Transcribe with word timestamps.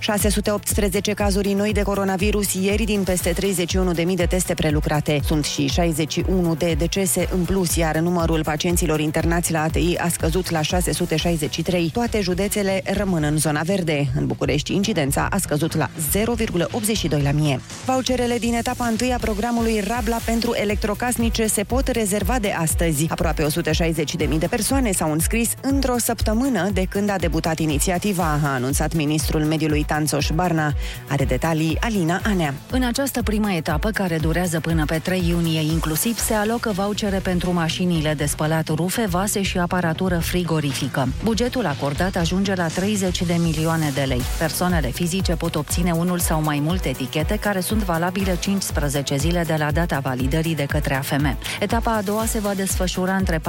618 0.00 1.12
cazuri 1.12 1.52
noi 1.52 1.72
de 1.72 1.82
coronavirus 1.82 2.54
ieri 2.54 2.84
din 2.84 3.02
peste 3.02 3.32
31.000 3.32 4.14
de 4.14 4.26
teste 4.28 4.54
prelucrate. 4.54 5.20
Sunt 5.24 5.44
și 5.44 5.66
61 5.66 6.54
de 6.54 6.74
decese 6.78 7.28
în 7.32 7.44
plus, 7.44 7.76
iar 7.76 7.96
numărul 7.98 8.42
pacienților 8.42 9.00
internați 9.00 9.52
la 9.52 9.62
ATI 9.62 9.96
a 9.98 10.08
scăzut 10.08 10.50
la 10.50 10.62
663. 10.62 11.90
Toate 11.92 12.20
județele 12.20 12.82
rămân 12.84 13.22
în 13.22 13.36
zona 13.36 13.60
verde. 13.62 14.06
În 14.16 14.26
București, 14.26 14.74
incidența 14.74 15.26
a 15.30 15.38
scăzut 15.38 15.76
la 15.76 15.90
0,82 16.18 17.22
la 17.22 17.30
mie. 17.30 17.60
Voucherele 17.84 18.38
din 18.38 18.54
etapa 18.54 18.92
1 19.00 19.12
a 19.12 19.16
programului 19.20 19.80
Rabla 19.86 20.18
pentru 20.24 20.54
electrocasnice 20.54 21.46
se 21.46 21.62
pot 21.62 21.88
rezerva 21.88 22.38
de 22.38 22.50
astăzi. 22.50 23.06
Aproape 23.08 23.46
160.000 23.46 24.38
de 24.38 24.46
persoane 24.50 24.92
s-au 24.92 25.12
înscris 25.12 25.50
într-o 25.60 25.98
săptămână 25.98 26.70
de 26.72 26.84
când 26.84 27.10
a 27.10 27.16
debutat 27.16 27.58
inițiativa, 27.58 28.38
a 28.44 28.54
anunțat 28.54 28.94
ministrul 28.94 29.44
mediului 29.44 29.84
Tanțoș 29.90 30.30
Barna. 30.34 30.72
Are 31.08 31.24
detalii 31.24 31.76
Alina 31.80 32.20
Anea. 32.24 32.54
În 32.70 32.82
această 32.82 33.22
primă 33.22 33.52
etapă, 33.52 33.90
care 33.90 34.18
durează 34.18 34.60
până 34.60 34.84
pe 34.84 34.98
3 34.98 35.28
iunie 35.28 35.60
inclusiv, 35.60 36.18
se 36.18 36.34
alocă 36.34 36.72
vouchere 36.74 37.18
pentru 37.18 37.52
mașinile 37.52 38.14
de 38.14 38.26
spălat 38.26 38.68
rufe, 38.68 39.06
vase 39.06 39.42
și 39.42 39.58
aparatură 39.58 40.18
frigorifică. 40.18 41.08
Bugetul 41.24 41.66
acordat 41.66 42.16
ajunge 42.16 42.54
la 42.54 42.66
30 42.66 43.22
de 43.22 43.36
milioane 43.38 43.90
de 43.94 44.00
lei. 44.00 44.22
Persoanele 44.38 44.88
fizice 44.88 45.32
pot 45.32 45.54
obține 45.54 45.92
unul 45.92 46.18
sau 46.18 46.42
mai 46.42 46.58
multe 46.62 46.88
etichete 46.88 47.36
care 47.36 47.60
sunt 47.60 47.82
valabile 47.82 48.36
15 48.36 49.16
zile 49.16 49.44
de 49.46 49.54
la 49.58 49.70
data 49.70 49.98
validării 49.98 50.54
de 50.54 50.64
către 50.64 50.94
AFM. 50.94 51.36
Etapa 51.60 51.92
a 51.92 52.02
doua 52.02 52.24
se 52.24 52.38
va 52.38 52.54
desfășura 52.54 53.14
între 53.14 53.38
4-17 53.38 53.42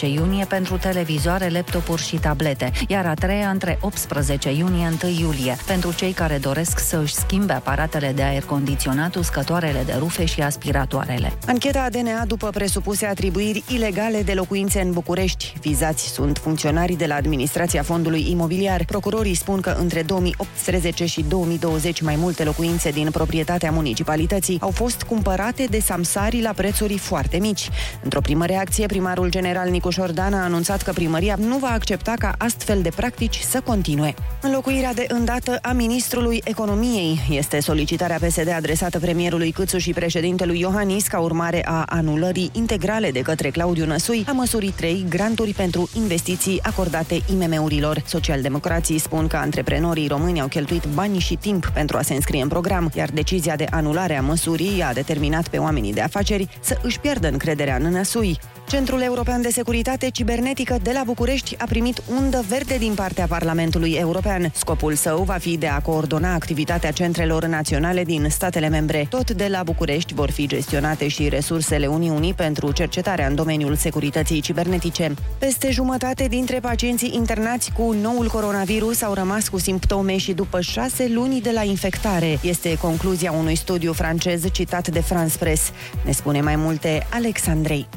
iunie 0.00 0.44
pentru 0.44 0.76
televizoare, 0.76 1.48
laptopuri 1.48 2.02
și 2.02 2.16
tablete, 2.16 2.72
iar 2.88 3.06
a 3.06 3.14
treia 3.14 3.48
între 3.48 3.78
18 3.80 4.50
iunie 4.50 4.86
1 5.02 5.10
iulie 5.10 5.27
iulie, 5.28 5.56
pentru 5.66 5.92
cei 5.92 6.12
care 6.12 6.38
doresc 6.38 6.78
să 6.78 7.00
își 7.02 7.14
schimbe 7.14 7.52
aparatele 7.52 8.12
de 8.12 8.22
aer 8.22 8.42
condiționat, 8.42 9.14
uscătoarele 9.14 9.82
de 9.86 9.94
rufe 9.98 10.24
și 10.24 10.40
aspiratoarele. 10.40 11.32
Ancheta 11.46 11.86
DNA 11.90 12.24
după 12.24 12.48
presupuse 12.48 13.06
atribuiri 13.06 13.64
ilegale 13.74 14.22
de 14.22 14.32
locuințe 14.32 14.80
în 14.80 14.92
București. 14.92 15.54
Vizați 15.60 16.08
sunt 16.08 16.38
funcționarii 16.38 16.96
de 16.96 17.06
la 17.06 17.14
Administrația 17.14 17.82
Fondului 17.82 18.30
Imobiliar. 18.30 18.84
Procurorii 18.84 19.34
spun 19.34 19.60
că 19.60 19.76
între 19.78 20.02
2018 20.02 21.06
și 21.06 21.24
2020 21.28 22.00
mai 22.00 22.16
multe 22.16 22.44
locuințe 22.44 22.90
din 22.90 23.10
proprietatea 23.10 23.70
municipalității 23.70 24.58
au 24.60 24.70
fost 24.70 25.02
cumpărate 25.02 25.66
de 25.70 25.80
samsari 25.80 26.40
la 26.40 26.52
prețuri 26.52 26.98
foarte 26.98 27.38
mici. 27.38 27.68
Într-o 28.02 28.20
primă 28.20 28.46
reacție, 28.46 28.86
primarul 28.86 29.30
general 29.30 29.68
Nicu 29.68 29.90
Șordan 29.90 30.34
a 30.34 30.44
anunțat 30.44 30.82
că 30.82 30.92
primăria 30.92 31.36
nu 31.38 31.56
va 31.56 31.70
accepta 31.70 32.14
ca 32.18 32.34
astfel 32.38 32.82
de 32.82 32.90
practici 32.96 33.38
să 33.38 33.60
continue. 33.64 34.14
Înlocuirea 34.42 34.94
de 34.94 35.06
îndată 35.18 35.58
a 35.62 35.72
ministrului 35.72 36.40
economiei. 36.44 37.20
Este 37.30 37.60
solicitarea 37.60 38.18
PSD 38.26 38.48
adresată 38.48 38.98
premierului 38.98 39.50
Câțu 39.50 39.78
și 39.78 39.92
președintelui 39.92 40.58
Iohannis 40.58 41.06
ca 41.06 41.18
urmare 41.20 41.62
a 41.64 41.82
anulării 41.86 42.50
integrale 42.52 43.10
de 43.10 43.20
către 43.20 43.50
Claudiu 43.50 43.86
Năsui 43.86 44.24
a 44.28 44.32
măsurii 44.32 44.72
3 44.76 45.06
granturi 45.08 45.52
pentru 45.52 45.90
investiții 45.96 46.60
acordate 46.62 47.20
IMM-urilor. 47.30 48.02
Socialdemocrații 48.06 48.98
spun 48.98 49.26
că 49.26 49.36
antreprenorii 49.36 50.08
români 50.08 50.40
au 50.40 50.48
cheltuit 50.48 50.84
bani 50.94 51.18
și 51.18 51.34
timp 51.34 51.66
pentru 51.66 51.96
a 51.96 52.02
se 52.02 52.14
înscrie 52.14 52.42
în 52.42 52.48
program, 52.48 52.90
iar 52.94 53.10
decizia 53.10 53.56
de 53.56 53.66
anulare 53.70 54.16
a 54.16 54.22
măsurii 54.22 54.82
a 54.82 54.92
determinat 54.92 55.48
pe 55.48 55.56
oamenii 55.56 55.92
de 55.92 56.00
afaceri 56.00 56.48
să 56.60 56.78
își 56.82 57.00
pierdă 57.00 57.28
încrederea 57.28 57.76
în 57.76 57.90
Năsui. 57.90 58.38
Centrul 58.68 59.00
European 59.00 59.42
de 59.42 59.48
Securitate 59.48 60.10
Cibernetică 60.10 60.78
de 60.82 60.90
la 60.94 61.02
București 61.04 61.56
a 61.58 61.64
primit 61.64 62.02
undă 62.10 62.44
verde 62.48 62.76
din 62.78 62.94
partea 62.94 63.26
Parlamentului 63.26 63.92
European. 63.92 64.50
Scopul 64.54 64.94
său 65.08 65.22
va 65.22 65.38
fi 65.38 65.56
de 65.56 65.66
a 65.66 65.80
coordona 65.80 66.34
activitatea 66.34 66.90
centrelor 66.90 67.44
naționale 67.44 68.04
din 68.04 68.26
statele 68.30 68.68
membre. 68.68 69.06
Tot 69.10 69.30
de 69.30 69.46
la 69.50 69.62
București 69.62 70.14
vor 70.14 70.30
fi 70.30 70.46
gestionate 70.46 71.08
și 71.08 71.28
resursele 71.28 71.86
Uniunii 71.86 72.34
pentru 72.34 72.72
cercetarea 72.72 73.26
în 73.26 73.34
domeniul 73.34 73.74
securității 73.74 74.40
cibernetice. 74.40 75.14
Peste 75.38 75.70
jumătate 75.70 76.26
dintre 76.26 76.58
pacienții 76.60 77.10
internați 77.14 77.72
cu 77.72 77.92
noul 77.92 78.28
coronavirus 78.28 79.02
au 79.02 79.14
rămas 79.14 79.48
cu 79.48 79.58
simptome 79.58 80.16
și 80.16 80.32
după 80.32 80.60
șase 80.60 81.10
luni 81.14 81.40
de 81.40 81.50
la 81.54 81.62
infectare. 81.62 82.38
Este 82.42 82.78
concluzia 82.78 83.32
unui 83.32 83.54
studiu 83.54 83.92
francez 83.92 84.50
citat 84.52 84.88
de 84.88 85.00
France 85.00 85.38
Press. 85.38 85.72
Ne 86.04 86.12
spune 86.12 86.40
mai 86.40 86.56
multe 86.56 87.06
Alexandrei. 87.10 87.88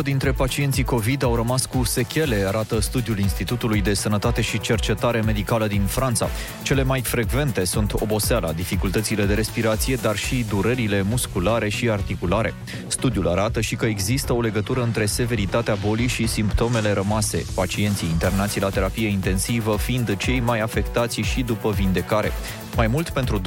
60% 0.00 0.02
dintre 0.02 0.32
pacienții 0.32 0.84
COVID 0.84 1.22
au 1.22 1.34
rămas 1.34 1.66
cu 1.66 1.84
sechele, 1.84 2.44
arată 2.46 2.80
studiul 2.80 3.18
Institutului 3.18 3.82
de 3.82 3.94
Sănătate 3.94 4.40
și 4.40 4.60
Cercetare 4.60 5.20
Medicală 5.20 5.66
din 5.66 5.82
Franța. 5.82 6.17
Cele 6.62 6.82
mai 6.82 7.00
frecvente 7.00 7.64
sunt 7.64 7.92
oboseala, 7.92 8.52
dificultățile 8.52 9.24
de 9.24 9.34
respirație, 9.34 9.94
dar 9.94 10.16
și 10.16 10.44
durerile 10.48 11.02
musculare 11.02 11.68
și 11.68 11.90
articulare. 11.90 12.54
Studiul 12.86 13.28
arată 13.28 13.60
și 13.60 13.76
că 13.76 13.86
există 13.86 14.32
o 14.32 14.40
legătură 14.40 14.82
între 14.82 15.06
severitatea 15.06 15.76
bolii 15.86 16.06
și 16.06 16.26
simptomele 16.26 16.92
rămase, 16.92 17.44
pacienții 17.54 18.08
internații 18.08 18.60
la 18.60 18.68
terapie 18.68 19.08
intensivă 19.08 19.76
fiind 19.76 20.16
cei 20.16 20.40
mai 20.40 20.60
afectați 20.60 21.20
și 21.20 21.42
după 21.42 21.70
vindecare. 21.70 22.32
Mai 22.76 22.86
mult, 22.86 23.10
pentru 23.10 23.40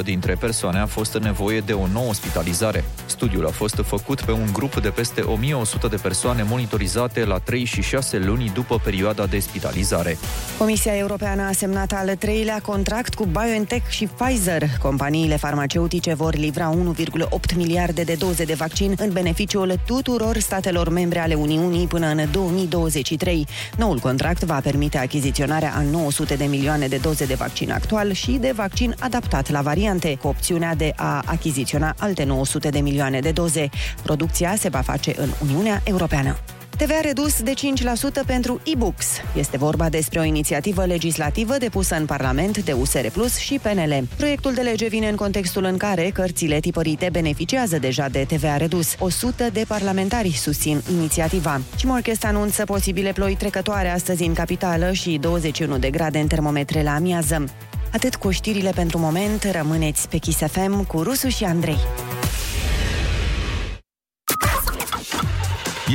2% 0.00 0.02
dintre 0.02 0.34
persoane 0.34 0.78
a 0.78 0.86
fost 0.86 1.18
nevoie 1.18 1.60
de 1.60 1.72
o 1.72 1.86
nouă 1.86 2.08
ospitalizare. 2.08 2.84
Studiul 3.06 3.46
a 3.46 3.50
fost 3.50 3.74
făcut 3.84 4.20
pe 4.20 4.32
un 4.32 4.48
grup 4.52 4.80
de 4.80 4.88
peste 4.88 5.20
1100 5.20 5.86
de 5.86 5.96
persoane 5.96 6.42
monitorizate 6.42 7.24
la 7.24 7.38
3 7.38 7.64
și 7.64 7.82
6 7.82 8.18
luni 8.18 8.50
după 8.54 8.80
perioada 8.84 9.26
de 9.26 9.38
spitalizare. 9.38 10.18
Comisia 10.58 10.96
Europeană 10.96 11.42
a 11.42 11.52
semnat 11.52 11.92
al 11.92 12.16
treilea 12.16 12.60
contract 12.62 13.14
cu 13.14 13.24
BioNTech 13.24 13.88
și 13.88 14.08
Pfizer. 14.18 14.62
Companiile 14.82 15.36
farmaceutice 15.36 16.14
vor 16.14 16.34
livra 16.34 16.74
1,8 16.74 17.56
miliarde 17.56 18.02
de 18.02 18.14
doze 18.18 18.44
de 18.44 18.54
vaccin 18.54 18.94
în 18.98 19.12
beneficiul 19.12 19.80
tuturor 19.86 20.38
statelor 20.38 20.88
membre 20.88 21.18
ale 21.18 21.34
Uniunii 21.34 21.86
până 21.86 22.06
în 22.06 22.28
2023. 22.30 23.46
Noul 23.76 23.98
contract 23.98 24.42
va 24.42 24.60
permite 24.62 24.98
achiziționarea 24.98 25.72
a 25.76 25.82
900 25.90 26.34
de 26.34 26.44
milioane 26.44 26.86
de 26.86 26.96
doze 26.96 27.24
de 27.24 27.34
vaccin 27.34 27.70
actual 27.70 28.12
și 28.12 28.30
de 28.30 28.52
vaccin 28.58 28.94
adaptat 28.98 29.50
la 29.50 29.60
variante, 29.60 30.18
cu 30.20 30.28
opțiunea 30.28 30.74
de 30.74 30.92
a 30.96 31.22
achiziționa 31.26 31.94
alte 31.98 32.24
900 32.24 32.68
de 32.68 32.80
milioane 32.80 33.20
de 33.20 33.30
doze. 33.30 33.68
Producția 34.02 34.54
se 34.56 34.68
va 34.68 34.80
face 34.80 35.14
în 35.16 35.28
Uniunea 35.42 35.80
Europeană. 35.84 36.36
TVA 36.78 37.00
redus 37.00 37.42
de 37.42 37.52
5% 37.52 38.26
pentru 38.26 38.60
e-books. 38.64 39.06
Este 39.36 39.56
vorba 39.56 39.88
despre 39.88 40.18
o 40.18 40.22
inițiativă 40.22 40.84
legislativă 40.84 41.56
depusă 41.58 41.96
în 41.96 42.06
Parlament 42.06 42.58
de 42.58 42.72
USR 42.72 43.06
Plus 43.12 43.36
și 43.36 43.58
PNL. 43.62 44.08
Proiectul 44.16 44.54
de 44.54 44.60
lege 44.60 44.88
vine 44.88 45.08
în 45.08 45.16
contextul 45.16 45.64
în 45.64 45.76
care 45.76 46.10
cărțile 46.10 46.60
tipărite 46.60 47.08
beneficiază 47.12 47.78
deja 47.78 48.08
de 48.08 48.24
TVA 48.28 48.56
redus. 48.56 48.94
100 48.98 49.48
de 49.52 49.64
parlamentari 49.68 50.30
susțin 50.30 50.82
inițiativa. 50.92 51.60
Cimorchest 51.76 52.24
anunță 52.24 52.64
posibile 52.64 53.12
ploi 53.12 53.34
trecătoare 53.36 53.88
astăzi 53.88 54.22
în 54.22 54.34
capitală 54.34 54.92
și 54.92 55.18
21 55.20 55.78
de 55.78 55.90
grade 55.90 56.18
în 56.18 56.26
termometre 56.26 56.82
la 56.82 56.94
amiază. 56.94 57.44
Atât 57.92 58.16
cu 58.16 58.30
știrile 58.30 58.70
pentru 58.70 58.98
moment, 58.98 59.48
rămâneți 59.52 60.08
pe 60.08 60.16
Kiss 60.16 60.38
FM 60.38 60.84
cu 60.86 61.02
Rusu 61.02 61.28
și 61.28 61.44
Andrei. 61.44 61.78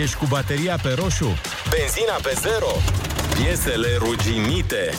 Ești 0.02 0.16
cu 0.16 0.26
bateria 0.26 0.80
pe 0.84 0.90
roșu? 0.90 1.28
Benzina 1.70 2.14
pe 2.24 2.34
zero? 2.42 2.72
Piesele 3.34 3.88
ruginite? 3.98 4.94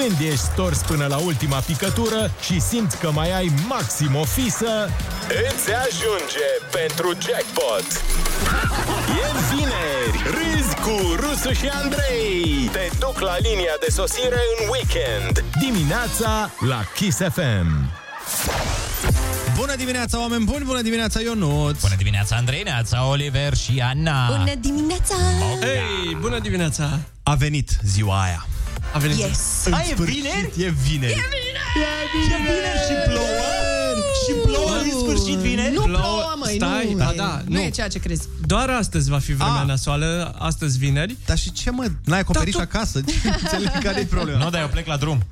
Când 0.00 0.20
ești 0.20 0.44
stors 0.52 0.80
până 0.80 1.06
la 1.06 1.16
ultima 1.16 1.58
picătură 1.58 2.30
și 2.40 2.60
simți 2.60 2.98
că 2.98 3.10
mai 3.10 3.36
ai 3.36 3.52
maxim 3.68 4.14
o 4.14 4.24
fisă, 4.24 4.90
îți 5.48 5.68
ajunge 5.84 6.48
pentru 6.70 7.08
jackpot! 7.26 7.86
E 9.22 9.26
vineri! 9.50 10.18
Râzi 10.36 10.74
cu 10.74 11.14
Rusu 11.20 11.52
și 11.52 11.68
Andrei! 11.82 12.70
Te 12.72 12.88
duc 12.98 13.20
la 13.20 13.36
linia 13.38 13.76
de 13.80 13.90
sosire 13.90 14.40
în 14.58 14.68
weekend! 14.70 15.44
Dimineața 15.60 16.50
la 16.68 16.80
Kiss 16.94 17.18
FM! 17.18 17.90
Bună 19.56 19.76
dimineața, 19.76 20.20
oameni 20.20 20.44
buni! 20.44 20.64
Bună 20.64 20.82
dimineața, 20.82 21.20
Ionut! 21.20 21.80
Bună 21.80 21.94
dimineața, 21.96 22.36
Andrei, 22.36 22.62
Neața, 22.62 23.06
Oliver 23.08 23.56
și 23.56 23.82
Ana! 23.84 24.26
Bună 24.26 24.54
dimineața! 24.60 25.14
Hei, 25.60 26.16
bună 26.20 26.38
dimineața! 26.38 26.98
A 27.22 27.34
venit 27.34 27.70
ziua 27.82 28.22
aia. 28.22 28.46
A 28.94 28.98
venit 28.98 29.16
Yes. 29.18 29.38
În 29.64 29.72
A, 29.72 29.80
e 29.80 29.84
sfârșit, 29.84 30.14
vineri? 30.14 30.50
E 30.56 30.68
vineri! 30.88 31.12
E 31.12 32.36
vineri 32.36 32.78
și 32.86 32.94
plouă? 33.08 33.26
Și 34.26 34.32
plouă 34.46 34.70
în 34.82 34.90
sfârșit 35.00 35.38
vineri? 35.38 35.74
Nu 35.74 35.80
Plouă. 35.82 35.98
plouă, 35.98 36.34
măi, 36.38 36.54
Stai, 36.56 36.88
nu, 36.92 36.98
da, 36.98 37.10
e- 37.12 37.16
da, 37.16 37.42
nu 37.46 37.54
nu. 37.54 37.60
e 37.60 37.70
ceea 37.70 37.88
ce 37.88 37.98
crezi. 37.98 38.28
Doar 38.46 38.70
astăzi 38.70 39.10
va 39.10 39.18
fi 39.18 39.32
vremea 39.32 39.60
Ah. 39.60 39.66
nasoală, 39.66 40.34
astăzi 40.38 40.78
vineri. 40.78 41.16
Dar 41.26 41.38
și 41.38 41.52
ce 41.52 41.70
mă? 41.70 41.84
N-ai 42.04 42.18
acoperiș 42.18 42.54
Da, 42.54 42.64
tu- 42.64 42.68
acasă? 42.72 42.98
Înțeleg 43.42 43.78
care 43.82 44.00
e 44.00 44.04
problema. 44.04 44.38
Nu, 44.44 44.50
dar 44.50 44.60
eu 44.60 44.68
plec 44.68 44.86
la 44.86 44.96
drum. 44.96 45.22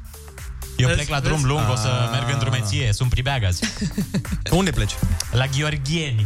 Eu 0.77 0.89
plec 0.89 1.09
la 1.09 1.21
drum 1.21 1.45
lung, 1.45 1.61
o 1.73 1.77
să 1.77 2.09
merg 2.12 2.29
în 2.33 2.39
drumeție, 2.39 2.93
sunt 2.93 3.11
pribeag 3.11 3.45
azi. 3.45 3.62
Unde 4.51 4.71
pleci? 4.71 4.93
La 5.33 5.45
Gheorgheni. 5.47 6.25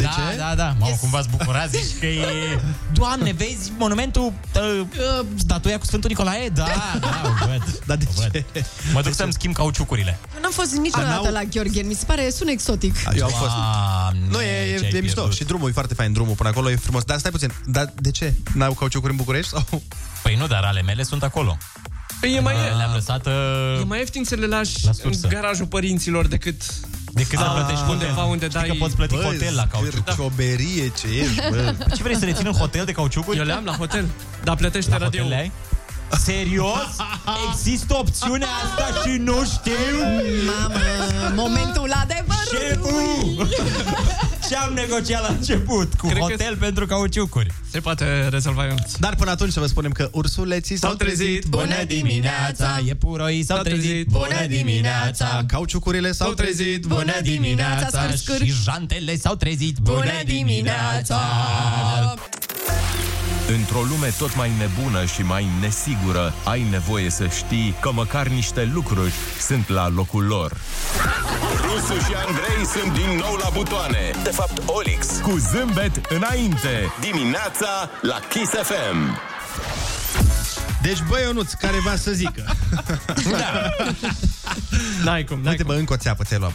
De 0.00 0.06
da, 0.06 0.10
ce? 0.30 0.36
Da, 0.36 0.54
da, 0.54 0.74
Mamă, 0.78 0.96
cumva 1.00 1.18
ați 1.18 1.28
bucurat, 1.28 1.70
zici 1.70 1.98
că 2.00 2.06
e... 2.06 2.24
Doamne, 3.00 3.32
vezi 3.32 3.72
monumentul, 3.78 4.32
uh, 4.56 4.80
uh, 4.80 5.26
statuia 5.36 5.78
cu 5.78 5.84
Sfântul 5.84 6.10
Nicolae? 6.10 6.48
Da, 6.48 6.66
da, 7.00 7.20
o 7.24 7.46
văd. 7.46 7.78
Dar 7.86 7.96
de 7.96 8.04
o 8.08 8.20
văd. 8.20 8.30
ce? 8.32 8.64
Mă 8.92 9.02
duc 9.02 9.14
să-mi 9.14 9.32
schimb 9.32 9.54
cauciucurile. 9.54 10.18
Eu 10.34 10.40
n-am 10.42 10.50
fost 10.50 10.72
niciodată 10.74 11.22
n-au- 11.22 11.32
la 11.32 11.42
Gheorghen, 11.42 11.86
mi 11.86 11.94
se 11.94 12.04
pare, 12.04 12.30
sună 12.30 12.50
exotic. 12.50 12.94
Eu 13.16 13.24
am 13.24 13.30
fost. 13.30 13.50
Doamne, 13.50 14.28
Nu, 14.30 14.40
e, 14.42 14.76
ce-ai 14.78 14.90
e, 14.92 14.96
e 14.96 15.00
mișto. 15.00 15.14
pierdut. 15.20 15.32
Și 15.36 15.44
drumul 15.44 15.68
e 15.68 15.72
foarte 15.72 15.94
fain, 15.94 16.12
drumul 16.12 16.34
până 16.34 16.48
acolo 16.48 16.70
e 16.70 16.76
frumos. 16.76 17.02
Dar 17.04 17.18
stai 17.18 17.30
puțin, 17.30 17.52
dar 17.66 17.92
de 18.00 18.10
ce? 18.10 18.34
N-au 18.54 18.72
cauciucuri 18.72 19.10
în 19.12 19.16
București? 19.18 19.50
Sau? 19.50 19.82
Păi 20.22 20.34
nu, 20.34 20.46
dar 20.46 20.62
ale 20.64 20.82
mele 20.82 21.02
sunt 21.02 21.22
acolo. 21.22 21.56
Păi 22.20 22.34
e 22.34 22.40
mai, 22.40 22.54
Le-am 22.76 22.92
lăsat 22.94 23.26
uh, 23.26 23.32
e 23.80 23.84
mai 23.84 23.98
ieftin 23.98 24.24
să 24.24 24.34
le 24.34 24.46
lași 24.46 24.84
La 24.84 24.88
în 24.90 24.94
sursă. 24.94 25.26
garajul 25.28 25.66
părinților 25.66 26.26
decât 26.26 26.62
decât 27.12 27.38
să 27.38 27.44
plătești 27.54 27.84
undeva 27.88 28.10
hotel. 28.12 28.30
unde 28.30 28.46
Știi 28.48 28.58
dai... 28.60 28.68
că 28.68 28.74
poți 28.78 28.96
plăti 28.96 29.16
hotel 29.16 29.54
la 29.54 29.66
cauciuc. 29.66 30.14
Cioberie 30.14 30.92
ce 31.00 31.06
ești, 31.20 31.40
bă. 31.50 31.74
Ce 31.96 32.02
vrei 32.02 32.16
să 32.16 32.24
le 32.24 32.32
țin 32.32 32.46
în 32.46 32.52
hotel 32.52 32.84
de 32.84 32.92
cauciucuri? 32.92 33.38
Eu 33.38 33.44
le 33.44 33.52
am 33.52 33.64
la 33.64 33.72
hotel, 33.72 34.06
dar 34.44 34.56
plătește 34.56 34.90
La 34.90 34.96
radio. 34.96 35.22
hotel 35.22 35.36
le 35.36 35.40
ai? 35.40 35.52
Serios? 36.18 36.96
Există 37.50 37.94
opțiunea 37.94 38.48
asta 38.64 39.00
și 39.00 39.16
nu 39.16 39.44
știu? 39.44 39.98
Mamă, 40.46 40.80
momentul 41.34 41.92
adevărului. 42.02 42.68
Șeful! 42.68 43.48
Ce 44.50 44.56
am 44.56 44.72
negociat 44.72 45.22
la 45.22 45.28
început? 45.38 45.94
Cu 45.94 46.06
Cred 46.06 46.18
că- 46.18 46.24
hotel 46.30 46.56
pentru 46.56 46.86
cauciucuri. 46.86 47.50
Se 47.70 47.80
poate 47.80 48.28
rezolva 48.28 48.66
eu. 48.66 48.74
Dar 48.98 49.14
până 49.14 49.30
atunci 49.30 49.52
să 49.52 49.60
vă 49.60 49.66
spunem 49.66 49.90
că 49.90 50.08
ursuleții 50.12 50.76
s-au 50.76 50.88
S-au 50.88 50.98
trezit. 50.98 51.18
trezit. 51.26 51.44
Bună 51.46 51.84
dimineața! 51.86 52.80
Iepuroii 52.84 53.42
s-au 53.44 53.56
S-au 53.56 53.64
trezit. 53.64 53.82
trezit. 53.90 54.06
Bună 54.08 54.46
dimineața! 54.48 55.44
Cauciucurile 55.46 56.12
s-au 56.12 56.26
S-au 56.26 56.34
trezit. 56.36 56.56
trezit. 56.64 56.86
Bună 56.86 57.12
dimineața, 57.22 58.00
scâr, 58.10 58.16
scârș. 58.16 58.48
Și 58.48 58.54
jantele 58.62 59.16
s-au 59.16 59.34
trezit. 59.34 59.76
Bună 59.78 60.12
dimineața! 60.24 61.20
Într-o 63.56 63.82
lume 63.88 64.12
tot 64.18 64.36
mai 64.36 64.50
nebună 64.58 65.04
și 65.04 65.22
mai 65.22 65.46
nesigură, 65.60 66.34
ai 66.44 66.66
nevoie 66.70 67.10
să 67.10 67.26
știi 67.26 67.74
că 67.80 67.92
măcar 67.92 68.26
niște 68.26 68.70
lucruri 68.72 69.12
sunt 69.40 69.68
la 69.68 69.88
locul 69.88 70.24
lor. 70.24 70.56
Rusu 71.62 71.98
și 71.98 72.14
Andrei 72.26 72.66
sunt 72.80 72.92
din 72.92 73.16
nou 73.16 73.34
la 73.34 73.48
butoane. 73.52 74.10
De 74.22 74.30
fapt, 74.30 74.62
Olix. 74.66 75.06
Cu 75.22 75.36
zâmbet 75.52 76.00
înainte. 76.08 76.92
Dimineața 77.00 77.90
la 78.02 78.20
Kiss 78.28 78.50
FM. 78.50 79.18
Deci, 80.82 81.02
băi, 81.08 81.22
Ionuț, 81.22 81.52
care 81.52 81.76
va 81.84 81.96
să 81.96 82.10
zică. 82.10 82.44
N-ai 85.04 85.24
cum, 85.24 85.40
n-ai 85.40 85.50
Uite, 85.50 85.62
cum. 85.62 85.72
bă, 85.74 85.78
încă 85.78 85.92
o 85.92 85.96
țeapă 85.96 86.24
ți-ai 86.24 86.38
luat. 86.38 86.52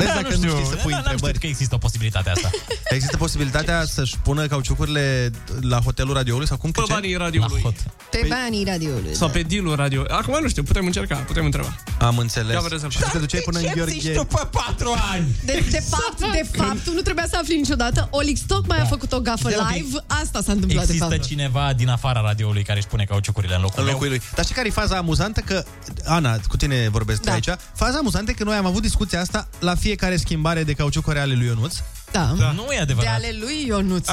Vezi 0.00 0.12
Da, 0.14 0.20
dacă 0.22 0.34
nu 0.36 0.48
știi 0.48 0.66
să 0.74 0.76
pui 0.82 0.90
Da, 0.92 0.96
n-am 0.96 1.04
știut 1.04 1.12
întrebări. 1.12 1.38
că 1.38 1.46
există 1.46 1.74
o 1.74 1.78
posibilitate 1.78 2.30
asta. 2.30 2.50
Există 2.96 3.16
posibilitatea 3.16 3.84
să-și 3.84 4.18
pună 4.18 4.46
cauciucurile 4.46 5.30
la 5.60 5.78
hotelul 5.80 6.14
radioului 6.14 6.46
sau 6.46 6.56
cum? 6.56 6.70
Pe 6.70 6.80
Că 6.80 6.86
ce? 6.86 6.92
banii 6.92 7.12
La 7.16 7.24
radioului. 7.24 7.60
hot. 7.62 7.74
Pe 8.10 8.26
banii 8.28 8.64
radioului. 8.64 9.14
Sau 9.14 9.28
pe 9.28 9.42
deal 9.42 9.74
radio. 9.74 10.04
Acum 10.08 10.38
nu 10.42 10.48
știu, 10.48 10.62
putem 10.62 10.86
încerca, 10.86 11.16
putem 11.16 11.44
întreba. 11.44 11.76
Am 11.98 12.18
înțeles. 12.18 12.52
Ia 12.54 12.60
vă 12.60 12.68
rezolv. 12.68 12.92
Și 12.92 12.98
te 13.12 13.18
duceai 13.18 13.40
până 13.44 13.58
în 13.58 13.64
Ce 13.64 13.70
zici 13.88 14.02
Gheorghe. 14.02 14.18
tu 14.20 14.24
pe 14.36 14.46
patru 14.50 14.94
ani? 15.12 15.26
De, 15.50 15.64
de 15.70 15.82
fapt, 15.88 16.32
de 16.32 16.48
fapt, 16.56 16.84
tu 16.84 16.92
nu 16.92 17.00
trebuia 17.00 17.26
să 17.30 17.36
afli 17.40 17.56
niciodată. 17.56 18.08
Olix 18.10 18.40
tocmai 18.40 18.78
a 18.80 18.84
făcut 18.84 19.12
o 19.12 19.20
gafă 19.20 19.48
Stai 19.50 19.58
un 19.60 19.66
pic. 19.72 19.82
live. 19.84 19.98
Asta 20.06 20.42
s-a 20.42 20.52
întâmplat 20.52 20.86
de 20.86 20.92
Există 20.92 21.14
fapt. 21.14 21.26
cineva 21.26 21.72
din 21.76 21.88
afara 21.88 22.20
radioului 22.20 22.62
care 22.62 22.78
își 22.78 22.88
pune 22.88 23.04
cauciucurile 23.04 23.54
în 23.54 23.60
locul 23.60 23.78
În 23.78 23.84
meu? 23.84 23.92
locul 23.92 24.08
lui. 24.08 24.20
Dar 24.34 24.44
știi 24.44 24.56
care 24.56 24.68
e 24.68 24.70
faza 24.70 24.96
amuzantă? 24.96 25.40
Că, 25.40 25.64
Ana, 26.04 26.36
cu 26.48 26.56
tine 26.56 26.88
vorbesc 26.88 27.22
Da. 27.22 27.32
aici. 27.32 27.48
Faza 27.74 27.98
amuzantă 27.98 28.30
e 28.30 28.34
că 28.34 28.44
noi 28.44 28.56
am 28.56 28.66
avut 28.66 28.82
discuția 28.82 29.20
asta 29.20 29.48
la 29.58 29.74
fiecare 29.74 29.89
schimbare 30.16 30.64
de 30.64 30.72
cauciucuri 30.72 31.18
ale 31.18 31.34
lui 31.34 31.46
Ionuț. 31.46 31.76
Da. 32.12 32.22
Nu 32.54 32.62
e 32.70 32.74
De 32.74 32.80
adevărat. 32.80 33.14
ale 33.14 33.34
lui 33.40 33.64
Ionuț. 33.66 34.08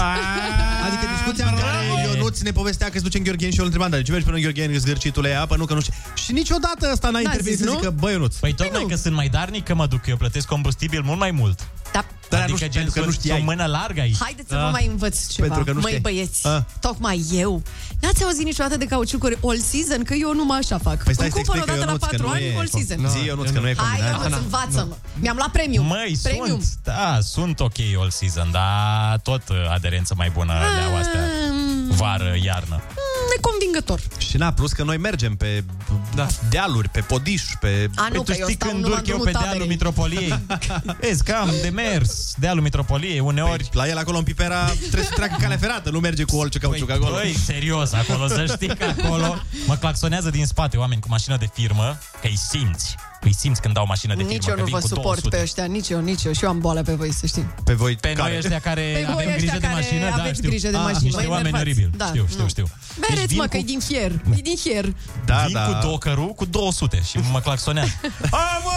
Adică 0.86 1.06
discuția 1.16 1.46
în 1.48 1.56
care 1.60 2.12
Ionuț 2.14 2.40
ne 2.40 2.52
povestea 2.52 2.88
că 2.88 2.94
se 2.98 3.04
duce 3.04 3.18
în 3.18 3.24
Gheorgheni 3.24 3.52
și 3.52 3.58
eu 3.58 3.66
îl 3.66 3.70
întrebam, 3.72 3.90
dar 3.92 4.00
de 4.00 4.06
ce 4.06 4.12
mergi 4.12 4.26
până 4.26 4.38
în 4.38 4.44
Gheorgheni, 4.44 4.78
zgârcitule, 4.78 5.34
apă, 5.34 5.56
nu, 5.56 5.66
că 5.66 5.74
nu 5.74 5.82
știu. 5.82 5.94
Și 6.16 6.32
niciodată 6.32 6.90
ăsta 6.92 7.08
n-a 7.08 7.14
N-a 7.14 7.20
intervenit 7.20 7.58
zis, 7.58 7.66
să 7.66 7.72
nu? 7.72 7.78
zică, 7.80 7.90
bă, 8.00 8.12
Ionuț. 8.12 8.36
Păi 8.36 8.54
tocmai 8.54 8.82
nu. 8.82 8.88
că 8.88 8.96
sunt 8.96 9.14
mai 9.16 9.28
darnic 9.30 9.64
că 9.64 9.74
mă 9.76 9.86
duc, 9.88 10.08
eu 10.08 10.18
plătesc 10.18 10.48
combustibil 10.48 11.02
mult 11.02 11.20
mai 11.20 11.32
mult. 11.32 11.60
Da. 11.94 12.06
Dar 12.30 12.42
adică 12.42 12.52
nu 12.52 12.58
știu, 12.58 12.72
gen 12.72 12.82
pentru 12.84 12.94
că 13.00 13.06
nu 13.06 13.12
sunt, 13.12 13.24
știai. 13.24 13.38
sunt 13.38 13.50
mână 13.50 13.66
largă 13.66 14.02
aici. 14.02 14.16
Haideți 14.20 14.50
să 14.50 14.56
vă 14.56 14.70
mai 14.72 14.86
învăț 14.92 15.28
ceva. 15.28 15.48
Pentru 15.48 15.64
că 15.66 15.72
nu 15.72 15.80
Măi, 15.80 15.92
știai. 15.94 16.14
băieți, 16.14 16.48
Ah. 16.48 16.62
tocmai 16.80 17.26
eu. 17.32 17.62
N-ați 18.02 18.24
auzit 18.24 18.44
niciodată 18.46 18.78
de 18.78 18.86
cauciucuri 18.86 19.38
all 19.44 19.60
season? 19.60 20.04
Că 20.04 20.14
eu 20.14 20.34
numai 20.34 20.58
așa 20.58 20.78
fac. 20.78 21.04
Păi 21.04 21.14
stai 21.14 21.26
Îmi 21.26 21.34
să 21.34 21.52
cumpăr 21.52 21.56
explic 21.56 21.64
că 21.66 21.72
odată 21.72 21.86
la 21.86 21.92
Ionuț, 21.92 22.02
că 22.02 22.08
4 22.08 22.26
nu 22.26 22.32
ani 22.34 22.44
e... 22.44 22.58
all 22.58 22.68
season. 22.68 23.10
Zi, 23.10 23.26
Ionuț, 23.26 23.50
că 23.50 23.60
nu 23.60 23.68
e 23.68 23.76
Hai, 23.78 23.86
combinat. 23.86 24.22
Ionuț, 24.24 24.38
învață-mă. 24.46 24.96
Mi-am 25.20 25.36
luat 25.36 25.52
premium. 25.52 25.86
Măi, 25.86 26.18
premium. 26.24 26.46
sunt, 26.48 26.68
da, 26.84 27.18
sunt 27.22 27.60
ok 27.60 27.78
all 28.00 28.10
season, 28.10 28.52
dar 28.52 29.20
tot 29.24 29.42
uh, 29.50 29.56
aderență 29.74 30.14
mai 30.18 30.30
bună 30.30 30.54
le-au 30.54 30.96
astea. 30.98 31.22
Mm, 31.52 31.92
Vară, 31.96 32.34
iarnă. 32.44 32.82
Neconvingător. 33.36 34.00
Și 34.18 34.38
na, 34.38 34.54
plus 34.54 34.72
că 34.72 34.84
noi 34.84 34.98
mergem 34.98 35.36
pe 35.36 35.64
Da. 36.16 36.28
dealuri, 36.50 36.90
pe 36.90 37.00
podiș, 37.02 37.44
pe... 37.60 37.90
A, 37.96 38.02
nu, 38.02 38.08
Păi 38.10 38.18
tu 38.18 38.24
că 38.24 38.36
eu 38.38 38.44
știi 38.44 38.56
stau 38.56 38.70
când 38.70 38.84
numai 38.84 38.98
urc 38.98 39.08
în 39.08 39.12
eu 39.14 39.18
drumul 39.18 39.26
pe 39.26 39.32
dealul 39.32 39.48
taberei. 39.50 39.68
Mitropoliei? 39.68 40.40
Vezi 41.02 41.24
că 41.24 41.34
am 41.34 41.50
de 41.62 41.70
mers 41.70 42.34
dealul 42.38 42.62
Mitropoliei, 42.62 43.20
uneori... 43.20 43.64
Păi, 43.64 43.82
la 43.82 43.88
el 43.88 43.98
acolo 43.98 44.18
în 44.18 44.24
Pipera 44.24 44.66
trebuie 44.66 45.04
să 45.04 45.14
treacă 45.14 45.36
calea 45.40 45.58
ferată, 45.58 45.90
nu 45.90 46.00
merge 46.00 46.24
cu 46.24 46.36
orice 46.36 46.60
cauciuc 46.60 46.90
acolo. 46.90 47.12
Băi, 47.16 47.34
serios, 47.46 47.94
acolo, 47.94 48.28
să 48.28 48.46
știi 48.46 48.76
că 48.76 48.94
acolo 48.98 49.36
mă 49.68 49.76
claxonează 49.76 50.30
din 50.30 50.46
spate 50.46 50.78
oameni 50.78 51.02
cu 51.02 51.08
mașină 51.10 51.38
de 51.38 51.50
firmă, 51.54 51.98
că 52.22 52.28
îi 52.28 52.38
simți. 52.50 52.96
Îi 53.28 53.34
simți 53.34 53.62
când 53.62 53.74
dau 53.74 53.86
mașină 53.86 54.14
de 54.14 54.20
firmă, 54.20 54.34
Nici 54.34 54.46
eu 54.48 54.54
că 54.54 54.60
nu 54.60 54.66
vin 54.66 54.74
vă 54.76 54.80
cu 54.82 54.88
suport 54.88 55.06
200. 55.22 55.36
pe 55.36 55.42
ăștia, 55.42 55.66
nici 55.66 55.90
eu, 55.90 56.00
nici 56.02 56.24
eu. 56.24 56.32
Și 56.34 56.44
eu 56.44 56.50
am 56.50 56.60
boală 56.60 56.82
pe 56.82 56.94
voi, 56.94 57.14
să 57.14 57.26
știi. 57.26 57.46
Pe 57.64 57.74
voi 57.74 57.96
Pe 57.96 58.14
care? 58.14 58.30
noi 58.30 58.38
ăștia 58.38 58.60
care 58.60 58.82
Pe 58.82 59.04
voi 59.14 59.14
avem 59.14 59.28
ăștia 59.28 59.36
grijă 59.38 59.52
de 59.54 59.60
care 59.60 59.74
mașină, 59.74 60.10
da, 60.10 60.16
aveți 60.22 60.38
știu. 60.38 60.50
grijă 60.50 60.70
de 60.70 60.78
Ah, 60.78 60.84
mașină, 60.84 61.02
Niște 61.04 61.22
mă 61.24 61.30
oameni 61.36 61.48
enervați. 61.48 61.70
oribili. 61.70 61.98
Da, 61.98 62.06
știu, 62.06 62.26
știu, 62.30 62.42
nu. 62.42 62.48
știu. 62.48 62.66
Bereți, 63.00 63.26
vin 63.28 63.38
mă, 63.38 63.44
cu- 63.44 63.50
că 63.50 63.58
e 63.58 63.62
din 63.74 63.80
fier. 63.80 64.12
E 64.38 64.42
din 64.50 64.56
fier. 64.64 64.86
Da, 65.26 65.44
Vin 65.46 65.54
da. 65.54 65.66
cu 65.66 65.88
docăru 65.88 66.26
cu 66.40 66.46
200 66.46 67.02
și 67.10 67.18
mă 67.32 67.40
claxonează. 67.40 67.92
A, 68.44 68.46
mă! 68.64 68.76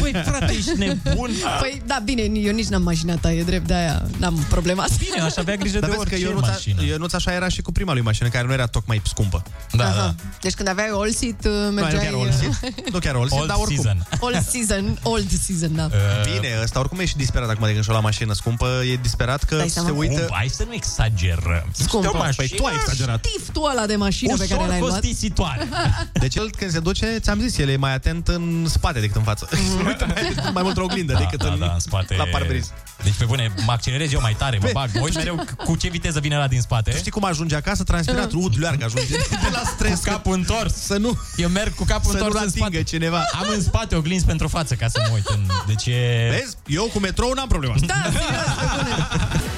Băi, 0.00 0.12
frate, 0.24 0.52
ești 0.52 0.72
nebun? 0.78 1.30
Păi, 1.60 1.82
da, 1.86 1.98
bine, 2.04 2.22
eu 2.22 2.52
nici 2.52 2.66
n-am 2.66 2.82
mașina 2.82 3.14
ta, 3.14 3.32
e 3.32 3.42
drept, 3.42 3.66
de-aia 3.66 4.02
n-am 4.18 4.46
problema 4.48 4.82
asta. 4.82 4.96
Bine, 4.98 5.20
aș 5.20 5.36
avea 5.36 5.54
grijă 5.56 5.78
Dar 5.78 5.88
de 5.90 5.96
vezi 5.96 6.08
că 6.08 6.14
orice 6.14 6.26
Ionuț, 6.28 6.46
mașină. 6.46 6.82
Ionuț 6.84 7.12
așa 7.12 7.32
era 7.32 7.48
și 7.48 7.62
cu 7.62 7.72
prima 7.72 7.92
lui 7.92 8.02
mașină, 8.02 8.28
care 8.28 8.46
nu 8.46 8.52
era 8.52 8.66
tocmai 8.66 9.00
scumpă. 9.04 9.42
Da, 9.72 9.84
Aha. 9.84 9.94
da. 9.94 10.14
Deci 10.40 10.54
când 10.54 10.68
aveai 10.68 10.88
all 10.92 11.10
seat, 11.12 11.44
uh, 11.44 11.50
Nu, 11.52 11.64
nu 11.64 11.70
mergeai... 11.70 12.04
chiar 12.04 12.14
all 12.14 12.30
seat, 12.32 12.74
nu 12.92 12.98
chiar 12.98 13.14
all 13.14 13.28
seat, 13.28 13.40
Old 13.40 13.48
dar 13.52 13.56
oricum. 13.60 13.75
Season. 13.76 14.06
All 14.20 14.44
season, 14.50 14.98
old 15.02 15.30
season, 15.46 15.74
da. 15.76 15.88
Bine, 16.34 16.48
ăsta 16.62 16.78
oricum 16.78 16.98
e 16.98 17.04
și 17.04 17.16
disperat 17.16 17.48
acum 17.48 17.64
de 17.66 17.72
când 17.72 17.82
și-a 17.84 17.92
luat 17.92 18.04
mașină 18.04 18.32
scumpă, 18.32 18.68
e 18.92 18.96
disperat 18.96 19.42
că 19.44 19.56
Dai 19.56 19.68
se 19.68 19.72
seama? 19.72 19.90
uită... 19.98 20.14
Bun, 20.14 20.28
hai 20.36 20.48
să 20.48 20.64
nu 20.66 20.74
exagerăm. 20.74 21.68
Scumpă. 21.72 22.06
Este 22.28 22.42
o 22.42 22.46
Păi 22.46 22.48
tu 22.56 22.64
ai 22.64 22.74
exagerat. 22.74 23.24
Știftul 23.24 23.70
ăla 23.70 23.86
de 23.86 23.96
mașină 23.96 24.36
pe 24.36 24.46
care 24.46 24.54
Ușor 24.60 24.68
l-ai 24.68 24.80
luat. 24.80 24.92
costisitoare. 24.92 25.68
Deci 26.12 26.34
el 26.34 26.50
când 26.58 26.70
se 26.70 26.78
duce, 26.80 27.18
ți-am 27.18 27.40
zis, 27.40 27.58
el 27.58 27.68
e 27.68 27.76
mai 27.76 27.94
atent 27.94 28.28
în 28.28 28.66
spate 28.68 29.00
decât 29.00 29.16
în 29.16 29.22
față. 29.22 29.48
Mm. 29.52 29.58
Se 29.78 29.86
uită 29.88 30.06
mai, 30.14 30.34
mai 30.52 30.62
mult 30.62 30.76
la 30.76 30.82
oglindă 30.82 31.12
Da, 31.12 31.18
decât 31.18 31.38
da, 31.42 31.52
în, 31.52 31.58
da, 31.58 31.70
în 31.72 31.78
spate. 31.80 32.14
la 32.16 32.24
parbriz. 32.24 32.70
Deci 33.02 33.14
pe 33.14 33.24
bune, 33.24 33.52
mă 33.66 33.72
accelerez 33.72 34.12
eu 34.12 34.20
mai 34.20 34.34
tare, 34.38 34.58
mă 34.62 34.68
bag, 34.72 34.90
mă 34.94 35.00
uit 35.00 35.14
mereu 35.14 35.44
cu 35.66 35.76
ce 35.76 35.88
viteză 35.88 36.20
vine 36.20 36.36
la 36.36 36.46
din 36.46 36.60
spate. 36.60 36.90
Tu 36.90 36.96
știi 36.96 37.10
cum 37.10 37.24
ajunge 37.24 37.54
acasă? 37.56 37.82
Transpirat, 37.84 38.32
Mm. 38.32 38.42
ud, 38.42 38.54
leargă, 38.58 38.84
ajunge 38.84 39.16
de 39.16 39.48
la 39.52 39.62
stres. 39.74 39.98
Cu 39.98 40.04
capul 40.04 40.32
întors. 40.34 40.74
Să 40.74 40.96
nu, 40.96 41.18
Eu 41.36 41.48
merg 41.48 41.74
cu 41.74 41.84
capul 41.84 42.10
să 42.12 42.18
nu 42.18 42.24
întors 42.24 42.42
în 42.42 42.48
atingă 42.48 42.66
spate. 42.68 42.82
cineva. 42.82 43.24
Am 43.32 43.46
în 43.56 43.62
spate 43.62 43.94
oglinzi 43.94 44.24
pentru 44.24 44.48
față 44.48 44.74
ca 44.74 44.88
să 44.88 45.02
mă 45.08 45.14
uit. 45.14 45.26
În... 45.26 45.46
Deci 45.66 45.86
e... 45.86 46.28
Vezi? 46.30 46.56
Eu 46.66 46.90
cu 46.92 46.98
metrou 46.98 47.32
n-am 47.32 47.48
problema 47.48 47.74
asta. 47.74 47.86
Da, 47.86 48.10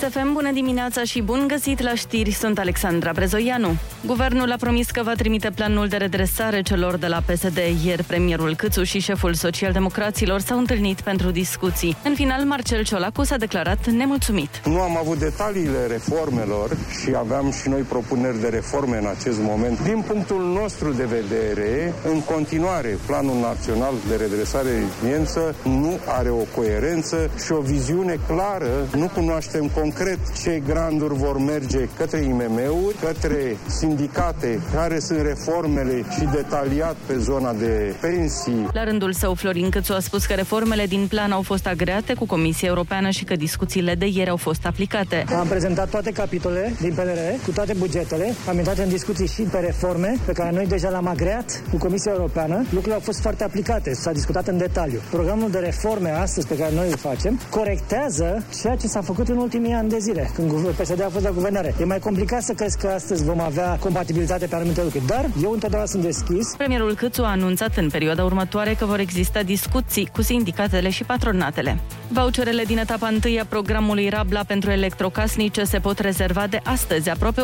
SFM, 0.00 0.32
bună 0.32 0.52
dimineața 0.52 1.02
și 1.02 1.22
bun 1.22 1.44
găsit 1.46 1.80
la 1.80 1.94
știri, 1.94 2.30
sunt 2.30 2.58
Alexandra 2.58 3.12
Brezoianu. 3.12 3.76
Guvernul 4.06 4.52
a 4.52 4.56
promis 4.56 4.90
că 4.90 5.02
va 5.02 5.12
trimite 5.12 5.50
planul 5.50 5.88
de 5.88 5.96
redresare 5.96 6.62
celor 6.62 6.96
de 6.96 7.06
la 7.06 7.22
PSD. 7.26 7.58
Ieri 7.84 8.02
premierul 8.02 8.54
Câțu 8.56 8.82
și 8.82 8.98
șeful 8.98 9.34
socialdemocraților 9.34 10.40
s-au 10.40 10.58
întâlnit 10.58 11.00
pentru 11.00 11.30
discuții. 11.30 11.96
În 12.04 12.14
final, 12.14 12.44
Marcel 12.44 12.84
Ciolacu 12.84 13.24
s-a 13.24 13.36
declarat 13.36 13.86
nemulțumit. 13.86 14.60
Nu 14.64 14.80
am 14.80 14.96
avut 14.96 15.18
detaliile 15.18 15.86
reformelor 15.86 16.76
și 17.00 17.14
aveam 17.16 17.50
și 17.50 17.68
noi 17.68 17.80
propuneri 17.80 18.40
de 18.40 18.48
reforme 18.48 18.96
în 18.96 19.06
acest 19.18 19.38
moment. 19.40 19.82
Din 19.82 20.04
punctul 20.06 20.42
nostru 20.60 20.92
de 20.92 21.04
vedere, 21.04 21.94
în 22.12 22.20
continuare, 22.20 22.98
Planul 23.06 23.40
Național 23.40 23.94
de 24.08 24.16
Redresare 24.16 24.68
și 24.68 24.84
Reziliență 25.00 25.54
nu 25.62 25.98
are 26.06 26.30
o 26.30 26.44
coerență 26.56 27.30
și 27.44 27.52
o 27.52 27.60
viziune 27.60 28.18
clară. 28.26 28.88
Nu 28.96 29.10
cunoaștem 29.14 29.70
concret 29.86 30.04
concret 30.06 30.42
ce 30.42 30.62
granturi 30.66 31.14
vor 31.14 31.38
merge 31.38 31.88
către 31.96 32.18
IMM-uri, 32.18 32.96
către 33.04 33.56
sindicate, 33.66 34.60
care 34.74 34.98
sunt 34.98 35.20
reformele 35.20 36.04
și 36.18 36.24
detaliat 36.34 36.96
pe 37.06 37.18
zona 37.18 37.52
de 37.52 37.94
pensii. 38.00 38.68
La 38.72 38.84
rândul 38.84 39.12
său, 39.12 39.34
Florin 39.34 39.70
Câțu 39.70 39.92
a 39.92 40.00
spus 40.00 40.26
că 40.26 40.34
reformele 40.34 40.86
din 40.86 41.06
plan 41.08 41.32
au 41.32 41.42
fost 41.42 41.66
agreate 41.66 42.14
cu 42.14 42.26
Comisia 42.26 42.68
Europeană 42.68 43.10
și 43.10 43.24
că 43.24 43.36
discuțiile 43.36 43.94
de 43.94 44.06
ieri 44.06 44.30
au 44.30 44.36
fost 44.36 44.66
aplicate. 44.66 45.24
Am 45.38 45.46
prezentat 45.46 45.88
toate 45.90 46.10
capitolele 46.10 46.72
din 46.80 46.92
PNR, 46.94 47.44
cu 47.44 47.50
toate 47.50 47.74
bugetele, 47.78 48.34
am 48.48 48.56
intrat 48.56 48.78
în 48.78 48.88
discuții 48.88 49.28
și 49.28 49.42
pe 49.42 49.58
reforme, 49.58 50.14
pe 50.26 50.32
care 50.32 50.50
noi 50.54 50.66
deja 50.66 50.88
le-am 50.88 51.06
agreat 51.06 51.62
cu 51.70 51.76
Comisia 51.76 52.12
Europeană. 52.12 52.56
Lucrurile 52.56 52.94
au 52.94 53.00
fost 53.00 53.20
foarte 53.20 53.44
aplicate, 53.44 53.94
s-a 53.94 54.12
discutat 54.12 54.48
în 54.48 54.58
detaliu. 54.58 55.00
Programul 55.10 55.50
de 55.50 55.58
reforme 55.58 56.10
astăzi 56.10 56.46
pe 56.46 56.56
care 56.56 56.74
noi 56.74 56.88
îl 56.90 56.96
facem 56.96 57.40
corectează 57.50 58.44
ceea 58.60 58.76
ce 58.76 58.86
s-a 58.86 59.00
făcut 59.00 59.28
în 59.28 59.36
ultimii 59.36 59.74
ani 59.76 59.88
de 59.88 59.98
zile, 59.98 60.30
când 60.34 60.50
PSD 60.68 61.02
a 61.02 61.08
fost 61.08 61.24
la 61.24 61.30
guvernare. 61.30 61.74
E 61.80 61.84
mai 61.84 61.98
complicat 61.98 62.42
să 62.42 62.52
crezi 62.52 62.78
că 62.78 62.86
astăzi 62.86 63.24
vom 63.24 63.40
avea 63.40 63.76
compatibilitate 63.80 64.46
pe 64.46 64.54
anumite 64.54 64.82
lucruri, 64.82 65.06
dar 65.06 65.30
eu 65.42 65.52
întotdeauna 65.52 65.88
sunt 65.88 66.02
deschis. 66.02 66.54
Premierul 66.56 66.94
Câțu 66.94 67.22
a 67.22 67.30
anunțat 67.30 67.76
în 67.76 67.90
perioada 67.90 68.24
următoare 68.24 68.74
că 68.74 68.84
vor 68.84 68.98
exista 68.98 69.42
discuții 69.42 70.08
cu 70.12 70.22
sindicatele 70.22 70.90
și 70.90 71.04
patronatele. 71.04 71.78
Voucherele 72.08 72.64
din 72.64 72.78
etapa 72.78 73.12
1 73.24 73.38
a 73.40 73.44
programului 73.48 74.08
Rabla 74.08 74.44
pentru 74.46 74.70
electrocasnice 74.70 75.64
se 75.64 75.78
pot 75.78 75.98
rezerva 75.98 76.46
de 76.46 76.60
astăzi. 76.64 77.10
Aproape 77.10 77.40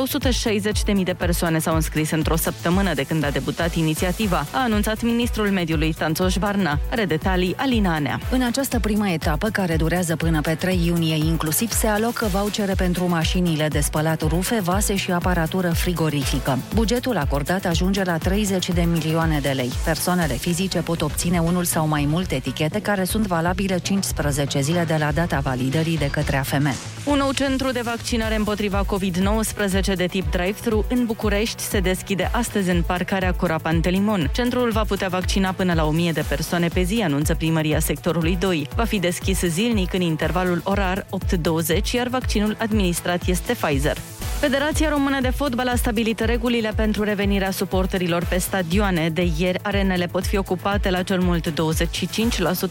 160.000 0.96 1.02
de 1.04 1.12
persoane 1.12 1.58
s-au 1.58 1.74
înscris 1.74 2.10
într-o 2.10 2.36
săptămână 2.36 2.94
de 2.94 3.02
când 3.02 3.24
a 3.24 3.30
debutat 3.30 3.74
inițiativa, 3.74 4.46
a 4.52 4.62
anunțat 4.62 5.02
ministrul 5.02 5.48
mediului 5.48 5.92
Tanțoș 5.98 6.36
Barna. 6.36 6.78
Are 6.90 7.04
detalii 7.04 7.54
Alina 7.56 7.94
Anea. 7.94 8.20
În 8.30 8.42
această 8.42 8.80
primă 8.80 9.08
etapă, 9.08 9.48
care 9.48 9.76
durează 9.76 10.16
până 10.16 10.40
pe 10.40 10.54
3 10.54 10.86
iunie 10.86 11.16
inclusiv, 11.16 11.70
se 11.70 11.86
alocă 12.22 12.38
vouchere 12.38 12.74
pentru 12.74 13.08
mașinile 13.08 13.68
de 13.68 13.80
spălat 13.80 14.20
rufe, 14.28 14.60
vase 14.60 14.96
și 14.96 15.10
aparatură 15.10 15.70
frigorifică. 15.70 16.58
Bugetul 16.74 17.16
acordat 17.16 17.64
ajunge 17.64 18.02
la 18.02 18.16
30 18.16 18.70
de 18.70 18.82
milioane 18.82 19.38
de 19.38 19.48
lei. 19.48 19.70
Persoanele 19.84 20.34
fizice 20.34 20.78
pot 20.78 21.02
obține 21.02 21.38
unul 21.38 21.64
sau 21.64 21.86
mai 21.86 22.06
multe 22.08 22.34
etichete 22.34 22.80
care 22.80 23.04
sunt 23.04 23.26
valabile 23.26 23.78
15 23.78 24.60
zile 24.60 24.84
de 24.84 24.96
la 24.98 25.12
data 25.12 25.40
validării 25.40 25.98
de 25.98 26.10
către 26.10 26.36
AFM. 26.36 26.74
Un 27.04 27.16
nou 27.16 27.32
centru 27.32 27.70
de 27.70 27.80
vaccinare 27.84 28.34
împotriva 28.34 28.84
COVID-19 28.84 29.94
de 29.96 30.06
tip 30.06 30.30
drive-thru 30.30 30.84
în 30.88 31.04
București 31.06 31.62
se 31.62 31.80
deschide 31.80 32.30
astăzi 32.32 32.70
în 32.70 32.82
parcarea 32.86 33.32
Cora 33.32 33.56
Pantelimon. 33.56 34.30
Centrul 34.32 34.70
va 34.70 34.84
putea 34.84 35.08
vaccina 35.08 35.52
până 35.52 35.74
la 35.74 35.84
1000 35.84 36.12
de 36.12 36.24
persoane 36.28 36.68
pe 36.68 36.82
zi, 36.82 37.00
anunță 37.04 37.34
primăria 37.34 37.78
sectorului 37.78 38.36
2. 38.40 38.68
Va 38.76 38.84
fi 38.84 38.98
deschis 38.98 39.40
zilnic 39.40 39.94
în 39.94 40.00
intervalul 40.00 40.60
orar 40.64 41.06
8-20, 41.06 41.92
iar 41.92 42.08
vaccinul 42.12 42.56
administrat 42.58 43.26
este 43.26 43.52
Pfizer. 43.52 43.96
Federația 44.40 44.88
Română 44.88 45.20
de 45.20 45.30
Fotbal 45.30 45.68
a 45.68 45.74
stabilit 45.74 46.20
regulile 46.20 46.72
pentru 46.76 47.02
revenirea 47.02 47.50
suporterilor 47.50 48.24
pe 48.24 48.38
stadioane. 48.38 49.08
De 49.08 49.28
ieri, 49.38 49.58
arenele 49.62 50.06
pot 50.06 50.26
fi 50.26 50.36
ocupate 50.36 50.90
la 50.90 51.02
cel 51.02 51.20
mult 51.20 51.50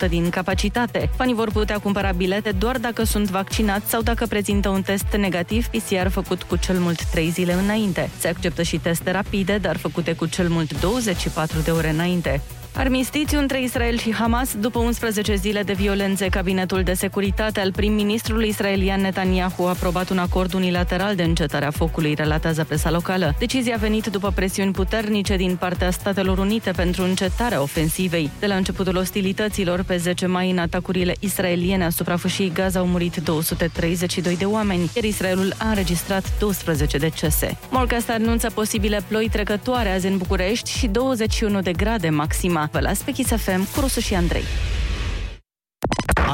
25% 0.05 0.10
din 0.10 0.29
capacitate. 0.29 1.10
Fanii 1.15 1.33
vor 1.33 1.51
putea 1.51 1.79
cumpăra 1.79 2.12
bilete 2.12 2.51
doar 2.51 2.77
dacă 2.77 3.03
sunt 3.03 3.29
vaccinați 3.29 3.89
sau 3.89 4.01
dacă 4.01 4.25
prezintă 4.25 4.69
un 4.69 4.81
test 4.81 5.15
negativ 5.17 5.67
PCR 5.67 6.07
făcut 6.07 6.43
cu 6.43 6.55
cel 6.55 6.79
mult 6.79 7.03
3 7.03 7.29
zile 7.29 7.53
înainte. 7.53 8.10
Se 8.17 8.27
acceptă 8.27 8.62
și 8.62 8.77
teste 8.77 9.12
rapide, 9.12 9.57
dar 9.57 9.77
făcute 9.77 10.13
cu 10.13 10.25
cel 10.25 10.50
mult 10.50 10.79
24 10.79 11.60
de 11.60 11.71
ore 11.71 11.89
înainte. 11.89 12.41
Armistițiu 12.75 13.39
între 13.39 13.61
Israel 13.61 13.97
și 13.97 14.13
Hamas 14.13 14.55
după 14.55 14.79
11 14.79 15.35
zile 15.35 15.63
de 15.63 15.73
violențe. 15.73 16.29
Cabinetul 16.29 16.83
de 16.83 16.93
securitate 16.93 17.59
al 17.59 17.71
prim-ministrului 17.71 18.47
israelian 18.47 19.01
Netanyahu 19.01 19.63
a 19.63 19.69
aprobat 19.69 20.09
un 20.09 20.17
acord 20.17 20.53
unilateral 20.53 21.15
de 21.15 21.23
încetare 21.23 21.65
a 21.65 21.71
focului, 21.71 22.13
relatează 22.13 22.63
presa 22.63 22.91
locală. 22.91 23.35
Decizia 23.39 23.75
a 23.75 23.77
venit 23.77 24.05
după 24.05 24.31
presiuni 24.35 24.71
puternice 24.71 25.35
din 25.35 25.55
partea 25.55 25.91
Statelor 25.91 26.37
Unite 26.37 26.71
pentru 26.71 27.03
încetarea 27.03 27.61
ofensivei. 27.61 28.29
De 28.39 28.47
la 28.47 28.55
începutul 28.55 28.95
ostilităților, 28.95 29.83
pe 29.83 29.97
10 29.97 30.25
mai, 30.25 30.51
în 30.51 30.57
atacurile 30.57 31.15
israeliene 31.19 31.85
asupra 31.85 32.17
fâșiei 32.17 32.51
Gaza 32.53 32.79
au 32.79 32.85
murit 32.85 33.15
232 33.15 34.37
de 34.37 34.45
oameni, 34.45 34.91
iar 34.95 35.03
Israelul 35.03 35.53
a 35.57 35.67
înregistrat 35.67 36.23
12 36.39 36.97
decese. 36.97 37.57
Morcast 37.69 38.09
anunță 38.09 38.49
posibile 38.49 39.01
ploi 39.07 39.29
trecătoare 39.29 39.89
azi 39.89 40.07
în 40.07 40.17
București 40.17 40.77
și 40.77 40.87
21 40.87 41.61
de 41.61 41.71
grade 41.71 42.09
maxima. 42.09 42.60
Vă 42.71 42.79
las 42.79 42.97
pe 42.97 43.11
Kiss 43.11 43.29
FM 43.29 43.71
cu 43.73 43.79
Rusu 43.79 43.99
și 43.99 44.15
Andrei. 44.15 44.43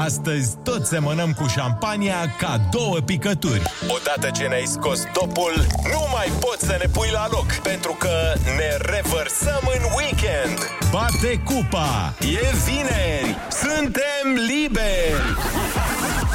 Astăzi 0.04 0.56
tot 0.64 0.86
semănăm 0.86 1.32
cu 1.32 1.46
șampania 1.46 2.34
ca 2.38 2.60
două 2.70 2.96
picături. 3.04 3.62
Odată 3.82 4.30
ce 4.30 4.46
ne-ai 4.46 4.66
scos 4.66 5.02
topul, 5.12 5.66
nu 5.82 6.02
mai 6.12 6.32
poți 6.40 6.64
să 6.66 6.76
ne 6.80 6.88
pui 6.92 7.08
la 7.12 7.26
loc, 7.30 7.52
pentru 7.52 7.96
că 7.98 8.32
ne 8.56 8.76
revărsăm 8.94 9.62
în 9.76 9.82
weekend. 9.96 10.58
Bate 10.90 11.40
cupa! 11.44 12.14
E 12.20 12.56
vineri! 12.64 13.36
Suntem 13.62 14.24
liberi! 14.48 15.22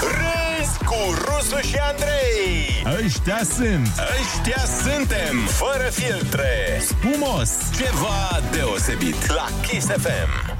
Râzi 0.01 0.52
cu 0.93 1.13
Rusu 1.13 1.67
și 1.67 1.75
Andrei! 1.91 2.83
Ăștia 3.05 3.41
sunt! 3.55 3.91
Ăștia 4.21 4.63
suntem! 4.83 5.37
Fără 5.47 5.89
filtre! 5.89 6.81
Spumos! 6.87 7.49
Ceva 7.77 8.39
deosebit 8.51 9.27
la 9.27 9.47
Kiss 9.67 9.85
FM! 9.85 10.51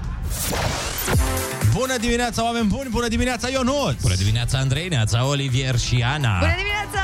Bună 1.74 1.98
dimineața, 1.98 2.44
oameni 2.44 2.66
buni! 2.66 2.90
Bună 2.90 3.08
dimineața, 3.08 3.48
Ionut! 3.50 4.02
Bună 4.02 4.16
dimineața, 4.16 4.58
Andrei, 4.58 4.88
Neața, 4.88 5.28
Olivier 5.28 5.80
și 5.80 6.04
Ana. 6.14 6.38
Bună 6.40 6.54
dimineața! 6.58 7.02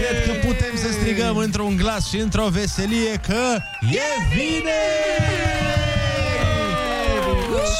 Cred 0.00 0.26
că 0.26 0.46
putem 0.46 0.76
să 0.76 0.92
strigăm 0.92 1.36
într-un 1.36 1.76
glas 1.76 2.08
și 2.08 2.16
într-o 2.16 2.48
veselie 2.48 3.20
că 3.26 3.56
e 3.90 4.34
vineri! 4.34 5.87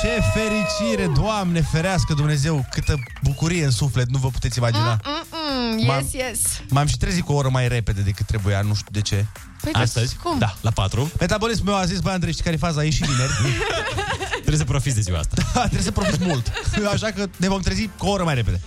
Ce 0.03 0.21
fericire! 0.35 1.07
Doamne 1.15 1.61
ferească 1.61 2.15
Dumnezeu! 2.15 2.67
Câtă 2.71 2.95
bucurie 3.23 3.65
în 3.65 3.71
suflet, 3.71 4.09
nu 4.11 4.19
vă 4.19 4.29
puteți 4.29 4.59
imagina. 4.59 5.01
Mm, 5.05 5.85
M-am- 5.87 6.09
yes, 6.13 6.13
yes. 6.13 6.41
M-am 6.69 6.87
și 6.87 6.97
trezit 6.97 7.25
cu 7.25 7.33
o 7.33 7.37
oră 7.37 7.49
mai 7.49 7.69
repede 7.69 8.01
decât 8.01 8.27
trebuia, 8.27 8.61
nu 8.61 8.75
știu 8.75 8.89
de 8.91 9.01
ce. 9.01 9.27
Păi, 9.63 9.73
Astăzi? 9.73 10.17
cum? 10.17 10.39
Da, 10.39 10.55
la 10.61 10.71
4. 10.71 11.11
Metabolismul 11.21 11.67
meu 11.73 11.81
a 11.81 11.85
zis, 11.85 11.99
bă, 12.01 12.11
Andrei, 12.11 12.33
știi 12.33 12.45
care 12.45 12.55
e 12.55 12.59
faza? 12.59 12.85
E 12.85 12.91
și 12.91 13.03
vineri. 13.05 13.33
Trebuie 14.49 14.57
să 14.57 14.65
profiți 14.65 14.95
de 14.95 15.01
ziua 15.01 15.19
asta. 15.19 15.43
Da, 15.55 15.61
trebuie 15.61 15.83
să 15.83 15.91
profit 15.91 16.21
mult. 16.27 16.53
Așa 16.95 17.07
că 17.11 17.27
ne 17.37 17.49
vom 17.49 17.61
trezi 17.61 17.89
cu 17.99 18.07
o 18.07 18.11
oră 18.11 18.25
mai 18.25 18.35
repede. 18.35 18.61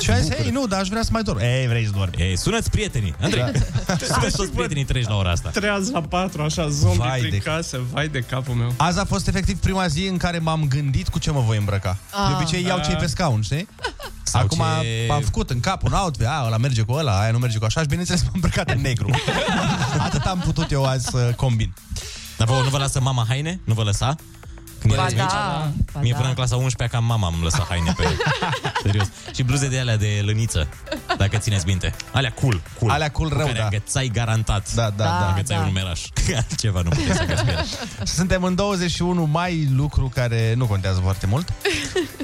Și 0.00 0.10
am 0.10 0.20
zis, 0.20 0.34
hei, 0.34 0.50
nu, 0.50 0.66
dar 0.66 0.80
aș 0.80 0.88
vrea 0.88 1.02
să 1.02 1.08
mai 1.12 1.22
dorm. 1.22 1.38
Ei, 1.38 1.66
vrei 1.66 1.84
să 1.84 1.90
dormi. 1.96 2.14
Ei, 2.18 2.36
sunați 2.38 2.70
prietenii. 2.70 3.14
Andrei, 3.22 3.44
sunați 4.12 4.36
toți 4.36 4.50
prietenii 4.50 4.84
treci 4.84 5.06
la 5.06 5.16
ora 5.16 5.30
asta. 5.30 5.48
Treaz 5.48 5.90
la 5.90 6.00
patru, 6.00 6.42
așa, 6.42 6.68
zombi 6.68 6.96
Vai 6.96 7.18
prin 7.18 7.30
de- 7.30 7.36
casă, 7.38 7.80
vai 7.92 8.08
de 8.08 8.18
capul 8.20 8.54
meu. 8.54 8.72
Azi 8.76 8.98
a 8.98 9.04
fost 9.04 9.28
efectiv 9.28 9.58
prima 9.58 9.86
zi 9.86 10.06
în 10.06 10.16
care 10.16 10.38
m-am 10.38 10.66
gândit 10.68 11.08
cu 11.08 11.18
ce 11.18 11.30
mă 11.30 11.40
voi 11.40 11.56
îmbrăca. 11.56 11.96
Ah. 12.10 12.28
De 12.28 12.34
obicei 12.34 12.64
iau 12.64 12.80
cei 12.84 12.94
pe 12.94 13.06
scaun, 13.06 13.42
știi? 13.42 13.68
Sau 14.22 14.40
Acum 14.42 14.58
ce- 14.80 15.06
m-am 15.08 15.20
făcut 15.22 15.50
în 15.50 15.60
cap 15.60 15.82
un 15.82 15.92
outfit, 15.92 16.26
a, 16.26 16.42
ăla 16.46 16.56
merge 16.56 16.82
cu 16.82 16.92
ăla, 16.92 17.20
aia 17.20 17.30
nu 17.30 17.38
merge 17.38 17.58
cu 17.58 17.64
așa 17.64 17.80
și 17.80 17.86
bineînțeles 17.86 18.22
m-am 18.22 18.32
îmbrăcat 18.34 18.70
în 18.70 18.80
negru. 18.80 19.10
Atât 20.06 20.22
am 20.24 20.38
putut 20.38 20.70
eu 20.70 20.84
azi 20.84 21.06
să 21.06 21.32
combin. 21.36 21.72
Dar 22.36 22.46
vouă 22.46 22.62
nu 22.62 22.68
vă 22.68 22.78
lasă 22.78 23.00
mama 23.00 23.24
haine? 23.28 23.60
Nu 23.64 23.74
vă 23.74 23.82
lăsa? 23.82 24.16
Când 24.80 24.94
Ba 24.94 25.00
erați 25.00 25.14
mici? 25.14 25.24
da, 25.24 25.70
ba 25.92 26.00
Mie 26.00 26.10
da. 26.12 26.16
până 26.16 26.28
în 26.28 26.34
clasa 26.34 26.56
11 26.56 26.96
cam 26.96 27.04
mama 27.04 27.28
îmi 27.34 27.42
lăsa 27.42 27.66
haine 27.68 27.92
pe 27.96 28.04
Serios. 28.82 29.06
Și 29.34 29.42
bluze 29.42 29.68
de 29.68 29.78
alea 29.78 29.96
de 29.96 30.22
lăniță, 30.24 30.68
dacă 31.16 31.36
țineți 31.36 31.66
minte. 31.66 31.94
Alea 32.12 32.32
cool, 32.32 32.60
cool. 32.78 32.90
Alea 32.90 33.10
cool 33.10 33.28
Cu 33.28 33.34
rău, 33.36 33.46
care 33.46 33.58
da. 33.58 33.64
înghețai 33.64 34.10
garantat. 34.12 34.74
Da, 34.74 34.90
da, 34.96 35.04
da. 35.04 35.26
Înghețai 35.28 35.56
da. 35.56 35.62
un 35.62 35.68
numeraș. 35.68 36.00
Altceva 36.36 36.80
nu 36.82 36.88
puteți 36.88 37.16
să 37.16 37.24
gaspire. 37.24 37.64
Suntem 38.18 38.42
în 38.42 38.54
21 38.54 39.24
mai, 39.24 39.68
lucru 39.74 40.10
care 40.14 40.54
nu 40.56 40.66
contează 40.66 41.00
foarte 41.02 41.26
mult. 41.26 41.52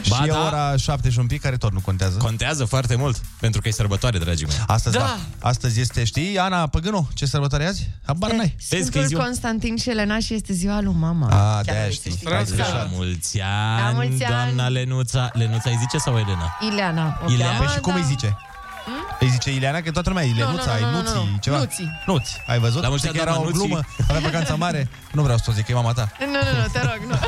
Ba 0.08 0.16
și 0.16 0.22
e 0.24 0.30
da. 0.30 0.46
ora 0.46 0.76
7 0.76 1.10
și 1.10 1.18
un 1.18 1.26
pic, 1.26 1.40
care 1.40 1.56
tot 1.56 1.72
nu 1.72 1.80
contează. 1.80 2.18
Contează 2.18 2.64
foarte 2.64 2.96
mult, 2.96 3.20
pentru 3.40 3.60
că 3.60 3.68
e 3.68 3.70
sărbătoare, 3.70 4.18
dragii 4.18 4.46
mei. 4.46 4.56
Astăzi, 4.66 4.96
da. 4.96 5.02
Da. 5.02 5.48
Astăzi 5.48 5.80
este, 5.80 6.04
știi, 6.04 6.38
Ana 6.38 6.66
Păgânu, 6.66 7.08
ce 7.14 7.26
sărbătoare 7.26 7.64
e 7.64 7.66
azi? 7.66 7.90
Habar 8.06 8.30
n-ai. 8.32 8.56
Vezi 8.68 8.70
că 8.70 8.76
e 8.76 8.80
Sfântul 8.82 9.04
ziua... 9.06 9.24
Constantin 9.24 9.76
și 9.76 9.90
Elena 9.90 10.18
și 10.18 10.34
este 10.34 10.52
ziua 10.52 10.80
lui 10.80 10.94
mama. 10.98 11.26
A, 11.26 11.30
Chiar 11.54 11.62
de-aia 11.64 11.80
vrei 11.80 11.92
știi. 11.94 12.18
Să 12.46 12.52
știi. 12.54 12.64
Ai 12.64 12.70
La 12.72 12.78
greșat. 12.78 12.96
mulți 12.96 13.38
La 13.38 13.84
ani, 13.86 13.94
mulți 13.94 14.24
ani. 14.24 14.34
doamna 14.34 14.68
Lenuța. 14.68 15.30
Lenuța 15.32 15.70
îi 15.70 15.76
zice 15.80 15.98
sau 15.98 16.14
Elena? 16.18 16.56
Ileana. 16.60 17.18
o 17.26 17.30
Ileana. 17.30 17.52
cheamă, 17.52 17.64
Păi 17.64 17.74
și 17.74 17.80
cum 17.80 17.92
da. 17.92 17.98
îi 17.98 18.04
zice? 18.04 18.36
Îi 19.20 19.28
zice 19.28 19.50
Ileana 19.54 19.80
că 19.80 19.90
toată 19.90 20.08
lumea 20.08 20.24
e 20.24 20.28
Ilenuța, 20.28 20.64
nu, 20.64 20.70
ai 20.72 20.80
nu, 20.80 20.90
nu, 20.90 20.96
Nuții, 20.96 21.28
nu. 21.32 21.38
ceva. 21.40 21.56
Nuții. 21.58 21.90
Nuți. 22.06 22.42
Ai 22.46 22.58
văzut? 22.58 22.82
La 22.82 22.88
mulți 22.88 23.06
Știi 23.06 23.18
că 23.18 23.22
ani, 23.22 23.30
era 23.30 23.40
o 23.40 23.42
doamna 23.50 23.58
glumă, 23.58 23.80
avea 24.08 24.20
vacanța 24.20 24.54
mare. 24.54 24.88
Nu 25.12 25.22
vreau 25.22 25.38
să 25.38 25.44
o 25.48 25.52
zic, 25.52 25.64
că 25.64 25.70
e 25.72 25.74
mama 25.74 25.92
ta. 25.92 26.12
Nu, 26.20 26.26
nu, 26.26 26.60
nu, 26.60 26.66
te 26.72 26.80
rog, 26.80 27.00
nu. 27.08 27.16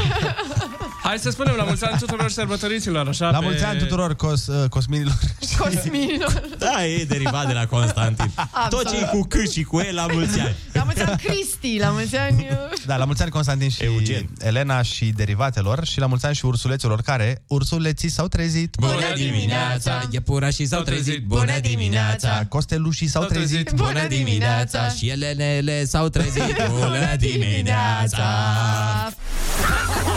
Hai 1.02 1.18
să 1.18 1.30
spunem 1.30 1.54
la 1.56 1.62
mulți 1.64 1.84
ani 1.84 1.98
tuturor 1.98 2.30
sărbătoriților, 2.30 3.08
așa, 3.08 3.30
La 3.30 3.38
pe... 3.38 3.44
mulți 3.44 3.64
ani 3.64 3.78
tuturor 3.78 4.16
cos, 4.16 4.46
uh, 4.46 4.68
cosminilor. 4.68 5.18
Cosminilor. 5.58 6.42
Da, 6.58 6.84
e 6.86 7.04
derivat 7.04 7.46
de 7.46 7.52
la 7.52 7.66
Constantin. 7.66 8.30
Absolut. 8.34 8.84
Tot 8.84 8.92
ce 8.94 9.00
e 9.00 9.04
cu 9.12 9.26
C 9.26 9.50
și 9.52 9.62
cu 9.62 9.78
E 9.80 9.92
la 9.92 10.06
mulți 10.12 10.40
ani. 10.40 10.54
La 10.72 10.82
mulți 10.82 11.02
ani, 11.02 11.18
Cristi, 11.22 11.78
la 11.80 11.88
mulți 11.90 12.16
ani... 12.16 12.46
uh, 12.50 12.56
Da, 12.86 12.96
la 12.96 13.04
mulți 13.04 13.22
ani 13.22 13.30
Constantin 13.30 13.68
și 13.70 13.82
Eugen. 13.82 14.28
Elena 14.40 14.82
și 14.82 15.04
derivatelor 15.04 15.84
și 15.86 15.98
la 16.00 16.06
mulți 16.06 16.26
ani 16.26 16.34
și 16.34 16.44
ursuleților 16.46 17.00
care 17.02 17.42
ursuleții 17.46 18.08
s-au 18.08 18.28
trezit. 18.28 18.74
Bună 18.78 18.92
dimineața, 19.16 20.00
iepurașii 20.10 20.66
s-au 20.66 20.82
trezit. 20.82 21.22
Bună 21.24 21.47
dimineața, 21.60 22.44
Costelușii 22.48 23.06
s-au 23.06 23.24
trezit. 23.24 23.70
Bună 23.70 24.06
dimineața 24.08 24.88
Și 24.88 25.08
elenele 25.08 25.84
s-au 25.84 26.08
trezit 26.08 26.56
Bună 26.78 27.16
dimineața 27.18 28.28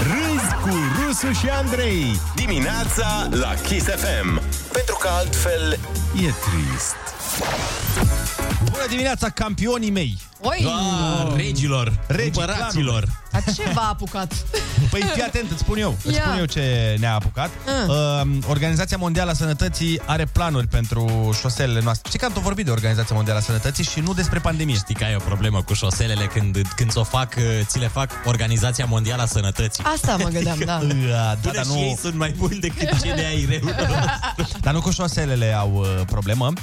Râzi 0.01 0.53
cu 0.61 0.77
Rusu 1.05 1.31
și 1.31 1.47
Andrei. 1.49 2.19
Dimineața 2.35 3.29
la 3.31 3.53
Kiss 3.67 3.85
FM. 3.85 4.41
Pentru 4.71 4.97
că 4.99 5.07
altfel 5.07 5.79
E 6.15 6.31
trist. 6.45 6.95
Bună 8.81 8.93
dimineața, 8.93 9.29
campionii 9.29 9.89
mei! 9.89 10.17
Oi! 10.41 10.67
Ah, 10.67 11.33
Regilor, 11.35 11.99
Regii 12.07 12.25
împăraților 12.25 13.21
Dar 13.31 13.43
ce 13.55 13.71
v-a 13.73 13.89
apucat? 13.89 14.33
Păi 14.91 15.01
fii 15.13 15.21
atent, 15.21 15.51
îți 15.51 15.59
spun 15.59 15.77
eu. 15.77 15.97
Îți 16.03 16.15
Ia. 16.15 16.21
spun 16.21 16.37
eu 16.37 16.45
ce 16.45 16.95
ne-a 16.99 17.13
apucat. 17.13 17.49
Ah. 17.49 17.87
Uh, 17.87 18.37
Organizația 18.47 18.97
Mondială 18.97 19.31
a 19.31 19.33
Sănătății 19.33 20.01
are 20.05 20.25
planuri 20.25 20.67
pentru 20.67 21.35
șoselele 21.39 21.81
noastre. 21.83 22.07
Știi 22.07 22.19
că 22.19 22.25
am 22.25 22.31
tot 22.31 22.41
vorbit 22.41 22.65
de 22.65 22.71
Organizația 22.71 23.15
Mondială 23.15 23.39
a 23.39 23.41
Sănătății 23.41 23.83
și 23.83 23.99
nu 23.99 24.13
despre 24.13 24.39
pandemie. 24.39 24.75
Știi 24.75 24.95
că 24.95 25.03
ai 25.03 25.15
o 25.15 25.19
problemă 25.19 25.61
cu 25.61 25.73
șoselele 25.73 26.25
când, 26.25 26.61
când 26.75 26.91
ți-o 26.91 27.03
fac, 27.03 27.33
uh, 27.37 27.43
ți 27.65 27.79
le 27.79 27.87
fac 27.87 28.11
Organizația 28.25 28.85
Mondială 28.85 29.21
a 29.21 29.25
Sănătății 29.25 29.83
Asta 29.83 30.15
mă 30.15 30.29
gândeam, 30.29 30.57
da. 30.65 30.79
Uh, 30.83 30.89
da, 31.09 31.37
Până 31.41 31.53
dar 31.53 31.63
și 31.63 31.71
nu, 31.71 31.77
ei 31.77 31.97
sunt 32.01 32.15
mai 32.15 32.33
buni 32.37 32.59
decât 32.59 33.01
ce 33.01 33.13
de 33.15 33.25
ai 33.25 33.45
reu 33.49 33.75
dar 34.65 34.73
nu 34.73 34.81
cu 34.81 34.91
șoselele 34.91 35.53
au 35.53 35.71
uh, 35.75 36.01
problemă. 36.05 36.53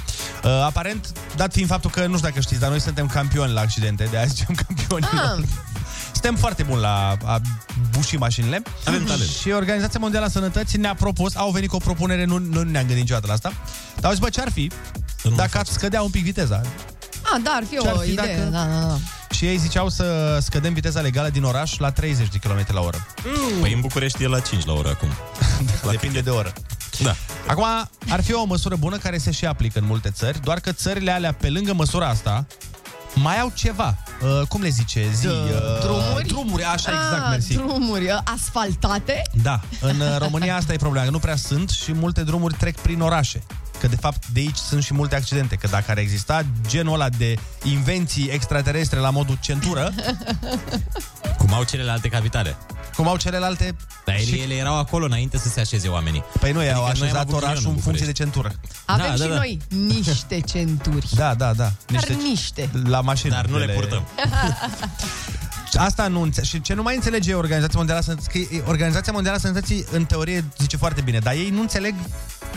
Uh, 0.43 0.51
aparent, 0.65 1.11
dat 1.35 1.51
fiind 1.51 1.69
faptul 1.69 1.89
că, 1.89 2.05
nu 2.09 2.15
știu 2.17 2.29
dacă 2.29 2.41
știți, 2.41 2.59
dar 2.59 2.69
noi 2.69 2.79
suntem 2.81 3.07
campioni 3.07 3.53
la 3.53 3.61
accidente, 3.61 4.07
de 4.11 4.17
azi 4.17 4.33
zicem 4.35 4.55
campioni. 4.67 5.05
Ah. 5.05 5.43
Suntem 6.11 6.35
foarte 6.35 6.63
buni 6.63 6.81
la 6.81 7.15
a 7.25 7.39
buși 7.91 8.15
mașinile. 8.15 8.61
Avem 8.85 9.03
talent. 9.05 9.29
Și 9.29 9.49
Organizația 9.49 9.99
Mondială 9.99 10.25
a 10.25 10.29
Sănătății 10.29 10.79
ne-a 10.79 10.93
propus, 10.93 11.35
au 11.35 11.51
venit 11.51 11.69
cu 11.69 11.75
o 11.75 11.79
propunere, 11.79 12.25
nu, 12.25 12.37
nu 12.37 12.61
ne-am 12.61 12.85
gândit 12.85 12.95
niciodată 12.97 13.27
la 13.27 13.33
asta, 13.33 13.53
dar 13.95 14.03
au 14.05 14.11
zis, 14.11 14.19
bă, 14.19 14.29
ce 14.29 14.41
ar 14.41 14.51
fi 14.51 14.71
nu 15.23 15.35
dacă 15.35 15.57
ați 15.57 15.71
scădea 15.73 16.01
un 16.01 16.09
pic 16.09 16.23
viteza? 16.23 16.61
Ah, 17.33 17.41
da, 17.43 17.51
ar 17.51 17.63
fi 17.69 17.77
Ce-ar 17.77 17.95
o 17.95 17.99
fi 17.99 18.11
idee. 18.11 18.35
dacă- 18.37 18.49
Da, 18.49 18.65
da, 18.65 18.87
da. 18.87 18.97
Și 19.35 19.45
ei 19.45 19.57
ziceau 19.57 19.89
să 19.89 20.37
scădem 20.41 20.73
viteza 20.73 20.99
legală 21.01 21.29
din 21.29 21.43
oraș 21.43 21.77
la 21.77 21.91
30 21.91 22.27
de 22.27 22.37
km 22.37 22.65
la 22.73 22.79
oră. 22.81 23.05
Păi 23.61 23.73
în 23.73 23.79
București 23.79 24.23
e 24.23 24.27
la 24.27 24.39
5 24.39 24.65
la 24.65 24.73
oră 24.73 24.89
acum 24.89 25.07
Depinde 25.91 26.19
de 26.19 26.29
oră. 26.29 26.53
Da 27.03 27.15
Acum, 27.47 27.65
ar 28.09 28.23
fi 28.23 28.33
o 28.33 28.43
măsură 28.43 28.75
bună 28.75 28.97
care 28.97 29.17
se 29.17 29.31
și 29.31 29.45
aplică 29.45 29.79
în 29.79 29.85
multe 29.85 30.09
țări, 30.09 30.41
doar 30.41 30.59
că 30.59 30.71
țările 30.71 31.11
alea, 31.11 31.33
pe 31.33 31.49
lângă 31.49 31.73
măsura 31.73 32.07
asta, 32.07 32.45
mai 33.15 33.39
au 33.39 33.51
ceva. 33.55 33.97
Uh, 34.21 34.47
cum 34.47 34.61
le 34.61 34.69
zice? 34.69 35.11
Zi, 35.13 35.27
uh, 35.27 35.33
drumuri? 35.81 36.27
Drumuri, 36.27 36.63
așa 36.63 36.91
exact, 36.91 37.23
ah, 37.23 37.29
mersi. 37.29 37.53
Drumuri 37.53 38.05
uh, 38.05 38.17
asfaltate? 38.23 39.21
Da, 39.41 39.59
în 39.81 39.99
uh, 39.99 40.17
România 40.25 40.55
asta 40.55 40.73
e 40.73 40.75
problema, 40.75 41.05
că 41.05 41.11
nu 41.11 41.19
prea 41.19 41.35
sunt 41.35 41.69
și 41.69 41.93
multe 41.93 42.23
drumuri 42.23 42.53
trec 42.53 42.79
prin 42.79 43.01
orașe. 43.01 43.43
Că 43.79 43.87
de 43.87 43.95
fapt 43.95 44.27
de 44.27 44.39
aici 44.39 44.57
sunt 44.57 44.83
și 44.83 44.93
multe 44.93 45.15
accidente, 45.15 45.55
că 45.55 45.67
dacă 45.67 45.91
ar 45.91 45.97
exista 45.97 46.45
genul 46.67 46.93
ăla 46.93 47.09
de 47.09 47.35
invenții 47.63 48.29
extraterestre 48.29 48.99
la 48.99 49.09
modul 49.09 49.37
centură, 49.41 49.93
Cum 51.37 51.53
au 51.53 51.63
celelalte 51.63 52.07
capitale 52.07 52.57
cum 52.99 53.07
au 53.07 53.17
celelalte, 53.17 53.75
Dar 54.05 54.15
ele, 54.15 54.23
Și- 54.25 54.39
ele 54.41 54.53
erau 54.53 54.77
acolo 54.77 55.05
înainte 55.05 55.37
să 55.37 55.47
se 55.49 55.59
așeze 55.59 55.87
oamenii 55.87 56.23
păi 56.39 56.51
nu, 56.51 56.63
ei 56.63 56.73
au 56.73 56.83
Adică 56.85 56.99
noi 56.99 57.09
am 57.09 57.15
așezat 57.15 57.21
avut 57.29 57.33
orașul 57.43 57.55
ghinion 57.55 57.71
în 57.71 57.75
în 57.77 57.81
funcție 57.83 58.05
de 58.05 58.11
București. 58.11 58.41
centură. 58.41 58.51
Avem 58.85 59.05
Da, 59.05 59.17
da, 59.17 59.23
și 59.23 59.29
da. 59.29 59.35
noi 59.35 59.59
niște 59.95 60.39
centuri. 60.39 61.07
Da, 61.15 61.33
da, 61.33 61.53
da. 61.53 61.71
Dar 61.85 62.07
niște. 62.07 62.69
La 62.83 63.01
mașini. 63.01 63.31
Dar 63.31 63.45
nu 63.45 63.57
le 63.57 63.63
ele- 63.63 63.73
purtăm 63.73 64.03
Și 65.71 65.77
Asta 65.87 66.07
nu 66.07 66.21
înțe- 66.21 66.43
Și 66.43 66.61
ce 66.61 66.73
nu 66.73 66.81
mai 66.81 66.95
înțelege 66.95 67.33
Organizația 67.33 67.77
Mondială 67.77 67.99
a 67.99 68.03
Sănătății, 68.03 68.45
că 68.45 68.55
e- 68.55 68.63
Organizația 68.67 69.11
Mondială 69.11 69.37
a 69.37 69.39
Sănătății 69.39 69.85
în 69.91 70.05
teorie 70.05 70.45
zice 70.57 70.77
foarte 70.77 71.01
bine, 71.01 71.19
dar 71.19 71.33
ei 71.33 71.49
nu 71.49 71.61
înțeleg 71.61 71.95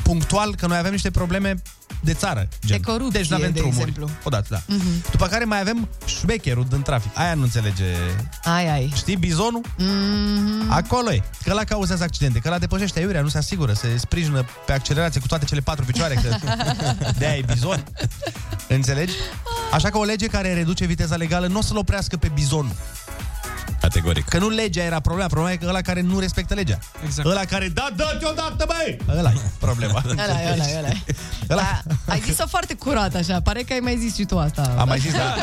punctual 0.02 0.54
că 0.54 0.66
noi 0.66 0.78
avem 0.78 0.90
niște 0.92 1.10
probleme 1.10 1.54
de 2.00 2.14
țară. 2.14 2.48
Gen. 2.66 2.76
De 2.80 2.90
corupție, 2.90 3.20
deci 3.20 3.28
nu 3.28 3.36
avem 3.36 3.52
de 3.52 3.58
drumuri. 3.58 3.78
exemplu. 3.78 4.10
Odată, 4.24 4.46
da. 4.50 4.60
Mhm. 4.74 5.10
După 5.10 5.26
care 5.26 5.44
mai 5.44 5.60
avem 5.60 5.88
șmecherul 6.04 6.66
din 6.68 6.82
trafic. 6.82 7.10
Aia 7.18 7.34
nu 7.34 7.42
înțelege. 7.42 7.84
Ai, 8.44 8.68
ai. 8.70 8.92
Știi, 8.96 9.16
bizonul? 9.16 9.60
Mm, 9.78 10.70
Acolo 10.70 11.12
e. 11.12 11.22
Că 11.44 11.52
la 11.52 11.64
cauzează 11.64 12.02
accidente, 12.02 12.38
că 12.38 12.48
la 12.48 12.58
depășește 12.58 12.98
aiurea, 12.98 13.20
nu 13.20 13.28
se 13.28 13.38
asigură, 13.38 13.72
se 13.72 13.96
sprijină 13.96 14.44
pe 14.66 14.72
accelerație 14.72 15.20
cu 15.20 15.26
toate 15.26 15.44
cele 15.44 15.60
patru 15.60 15.84
picioare, 15.84 16.14
că 16.14 16.36
de 17.18 17.26
aia 17.26 17.36
e 17.36 17.44
bizon. 17.52 17.84
Înțelegi? 18.68 19.12
Așa 19.72 19.90
că 19.90 19.98
o 19.98 20.04
lege 20.04 20.26
care 20.26 20.54
reduce 20.54 20.84
viteza 20.84 21.16
legală 21.16 21.46
nu 21.46 21.58
o 21.58 21.62
să-l 21.62 21.76
oprească 21.76 22.16
pe 22.16 22.30
bizon. 22.34 22.72
Categoric 23.82 24.28
Că 24.28 24.38
nu 24.38 24.48
legea 24.48 24.82
era 24.82 25.00
problema, 25.00 25.28
problema 25.28 25.52
e 25.54 25.56
că 25.56 25.66
ăla 25.68 25.80
care 25.80 26.00
nu 26.00 26.18
respectă 26.18 26.54
legea. 26.54 26.78
Exact. 27.04 27.28
Ăla 27.28 27.44
care, 27.44 27.68
da, 27.68 27.88
dă-te 27.96 28.26
odată, 28.26 28.64
băi! 28.66 28.96
Ăla 29.18 29.30
e 29.30 29.40
problema. 29.58 30.02
Ăla, 30.24 30.40
e, 30.42 30.52
ăla, 30.52 30.64
e, 30.68 30.76
ăla. 30.78 30.88
e. 30.88 30.96
Ăla... 31.50 31.62
Da, 32.06 32.12
ai 32.12 32.22
zis-o 32.26 32.46
foarte 32.46 32.74
curat, 32.74 33.14
așa. 33.14 33.40
Pare 33.40 33.60
că 33.62 33.72
ai 33.72 33.78
mai 33.78 33.96
zis 34.00 34.14
și 34.14 34.24
tu 34.24 34.38
asta. 34.38 34.74
Am 34.78 34.88
mai 34.88 34.98
zis, 34.98 35.12
da, 35.12 35.34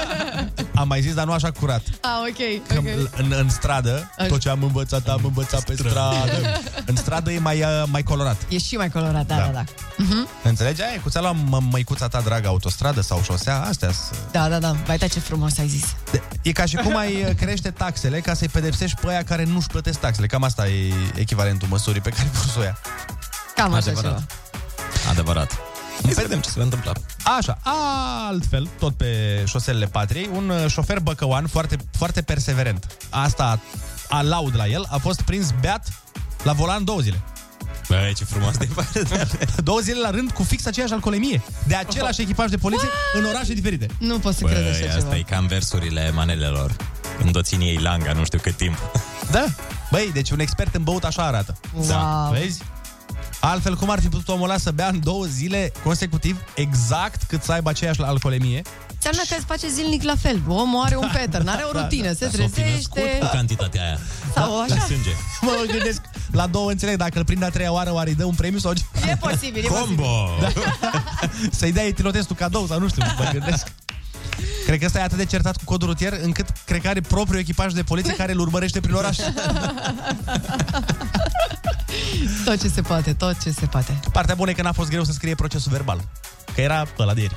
am 0.76 0.88
mai 0.88 1.02
zis, 1.02 1.14
dar 1.14 1.26
nu 1.26 1.32
așa 1.32 1.52
curat. 1.52 1.82
Ah, 2.02 2.10
ok, 2.30 2.68
Că 2.68 2.76
ok. 2.78 3.10
în, 3.18 3.34
în 3.40 3.50
stradă, 3.50 4.12
Așa. 4.18 4.28
tot 4.28 4.40
ce 4.40 4.50
am 4.50 4.64
învățat, 4.64 5.08
am 5.08 5.22
învățat 5.24 5.64
pe 5.64 5.74
stradă. 5.76 6.60
În 6.86 6.96
stradă 6.96 7.32
e 7.32 7.40
mai, 7.40 7.60
uh, 7.62 7.84
mai 7.92 8.04
colorat. 8.04 8.38
E 8.50 8.58
și 8.58 8.76
mai 8.76 8.90
colorat, 8.90 9.26
da, 9.26 9.36
Da. 9.36 9.42
da, 9.42 9.52
da. 9.52 9.64
Mhm. 9.98 10.28
Înțelegi? 10.44 10.82
Aia 10.82 10.94
e 10.94 10.98
cu 10.98 11.10
ți-a 11.10 11.22
luat 11.22 11.36
mă- 11.48 11.62
măicuța 11.72 12.08
ta 12.08 12.22
dragă 12.22 12.48
autostradă 12.48 13.02
sau 13.02 13.22
șosea, 13.24 13.62
astea 13.62 13.92
sunt. 13.92 14.20
Da, 14.32 14.50
da, 14.50 14.60
da. 14.60 14.72
Vai, 14.86 14.98
da, 14.98 15.08
ce 15.08 15.20
frumos 15.20 15.58
ai 15.58 15.68
zis. 15.68 15.86
De- 16.12 16.22
E 16.42 16.52
ca 16.52 16.66
și 16.66 16.76
cum 16.76 16.98
ai 16.98 17.24
uh, 17.30 17.36
crește 17.36 17.70
taxele 17.72 18.20
ca 18.30 18.36
să-i 18.36 18.48
pedepsești 18.48 19.02
pe 19.02 19.10
aia 19.10 19.24
care 19.24 19.44
nu-și 19.44 19.68
plătesc 19.68 20.00
taxele. 20.00 20.28
Cam 20.28 20.44
asta 20.44 20.68
e 20.68 20.94
echivalentul 21.16 21.68
măsurii 21.68 22.02
pe 22.02 22.10
care 22.10 22.30
vor 22.34 22.46
să 22.46 22.60
o 22.60 22.64
ia. 22.64 22.78
Cam 23.56 23.74
așa 23.74 23.92
Adevărat. 23.92 24.18
ceva. 24.18 25.10
Adevărat 25.10 25.52
Hai 26.04 26.12
să 26.14 26.22
vedem 26.22 26.40
ce 26.40 26.50
se 26.50 26.56
va 26.58 26.64
întâmpla 26.64 26.92
Așa, 27.38 27.58
altfel, 28.28 28.70
tot 28.80 28.94
pe 28.96 29.44
șoselele 29.46 29.86
patriei, 29.86 30.30
un 30.34 30.50
uh, 30.50 30.66
șofer 30.68 31.00
băcăuan 31.00 31.48
foarte, 31.48 31.78
foarte 31.98 32.22
perseverent. 32.22 32.88
Asta 33.10 33.60
a 34.10 34.22
laud 34.22 34.56
la 34.56 34.68
el, 34.68 34.86
a 34.90 34.98
fost 34.98 35.22
prins 35.22 35.54
beat 35.62 35.88
la 36.44 36.54
volan 36.54 36.84
două 36.84 37.00
zile. 37.00 37.22
Băi, 37.90 38.14
ce 38.14 38.24
frumos 38.26 38.58
de 38.62 38.68
Două 39.64 39.80
zile 39.80 40.00
la 40.00 40.10
rând 40.10 40.32
cu 40.32 40.44
fix 40.44 40.66
aceeași 40.66 40.94
alcoolemie. 40.94 41.42
De 41.68 41.76
același 41.76 42.22
echipaj 42.22 42.50
de 42.50 42.58
poliție 42.58 42.88
în 43.14 43.26
orașe 43.26 43.54
diferite. 43.54 43.86
Nu 44.00 44.20
pot 44.20 44.36
să 44.36 44.44
cred 44.44 44.58
așa 44.58 44.70
Băi, 44.70 44.80
ceva. 44.82 44.94
asta 44.96 45.16
e 45.16 45.22
cam 45.22 45.48
versurile 45.48 46.12
manelelor 46.16 46.76
Când 47.18 47.36
o 47.36 47.42
țin 47.42 47.60
ei 47.60 47.78
langa, 47.82 48.14
nu 48.14 48.24
știu 48.24 48.40
cât 48.40 48.56
timp 48.56 48.78
Da. 49.32 49.46
Băi, 49.92 50.10
deci 50.14 50.30
un 50.30 50.40
expert 50.40 50.76
în 50.76 50.84
băut 50.84 51.04
așa 51.04 51.26
arată. 51.26 51.56
Wow. 51.74 52.32
Vezi? 52.32 52.62
Altfel, 53.40 53.76
cum 53.76 53.90
ar 53.90 54.00
fi 54.00 54.08
putut 54.08 54.28
omul 54.28 54.50
ăla 54.50 54.58
să 54.58 54.72
bea 54.72 54.88
în 54.88 55.00
două 55.04 55.26
zile 55.26 55.72
consecutiv 55.84 56.38
exact 56.56 57.22
cât 57.24 57.44
să 57.44 57.52
aibă 57.52 57.70
aceeași 57.70 58.02
alcoolemie? 58.02 58.62
Înseamnă 59.02 59.22
că 59.30 59.36
îți 59.38 59.46
face 59.46 59.68
zilnic 59.70 60.04
la 60.04 60.16
fel. 60.22 60.42
Omul 60.48 60.84
are 60.86 60.96
un 60.96 61.10
pattern, 61.14 61.48
are 61.48 61.64
o 61.70 61.72
Da, 61.72 61.82
rutină, 61.82 62.12
se 62.14 62.26
S-o 62.26 62.30
fi 62.32 62.38
născut 62.38 62.54
trezește. 62.54 63.18
cu 63.20 63.26
cantitatea 63.32 63.82
aia 63.84 63.98
Sau 64.36 64.64
De 64.68 64.74
așa. 64.74 64.84
sânge 64.86 65.10
Mă 65.42 65.64
gândesc, 65.72 66.02
la 66.32 66.48
două 66.48 66.70
înțeleg, 66.72 66.96
dacă 66.98 67.18
îl 67.18 67.26
prind 67.26 67.44
a 67.44 67.50
treia 67.50 67.72
oară, 67.72 67.94
oare 67.94 68.10
îi 68.10 68.16
dă 68.16 68.26
un 68.26 68.34
premiu 68.34 68.60
sau 68.60 68.74
ce? 68.74 68.84
E 69.10 69.16
posibil, 69.16 69.64
e 69.64 69.68
posibil. 69.68 69.96
Combo! 69.96 70.30
Da. 70.42 70.48
Să-i 71.52 71.72
dea 71.72 71.84
etilotestul 71.86 72.36
cadou 72.36 72.66
sau 72.68 72.80
nu 72.80 72.88
știu, 72.88 73.04
mă 73.18 73.30
gândesc. 73.32 73.68
Cred 74.66 74.80
că 74.80 74.86
ăsta 74.86 75.00
e 75.00 75.04
atât 75.04 75.18
de 75.18 75.26
certat 75.26 75.56
cu 75.56 75.62
codul 75.66 75.88
rutier 75.88 76.20
încât 76.22 76.46
cred 76.66 76.82
că 76.82 76.88
are 76.88 77.02
propriul 77.02 77.40
echipaj 77.40 77.74
de 77.74 77.84
poliție 77.84 78.16
care 78.16 78.32
îl 78.32 78.40
urmărește 78.40 78.80
prin 78.80 78.94
oraș. 78.94 79.18
Tot 82.46 82.62
ce 82.62 82.68
se 82.68 82.82
poate, 82.82 83.14
tot 83.14 83.42
ce 83.44 83.52
se 83.52 83.66
poate. 83.66 84.00
Partea 84.12 84.36
bună 84.36 84.50
e 84.50 84.54
că 84.54 84.62
n-a 84.62 84.72
fost 84.72 84.90
greu 84.90 85.04
să 85.04 85.12
scrie 85.12 85.36
procesul 85.36 85.72
verbal. 85.72 86.00
Că 86.56 86.62
era 86.62 86.86
ăla 87.00 87.14
de 87.14 87.22
ieri. 87.22 87.36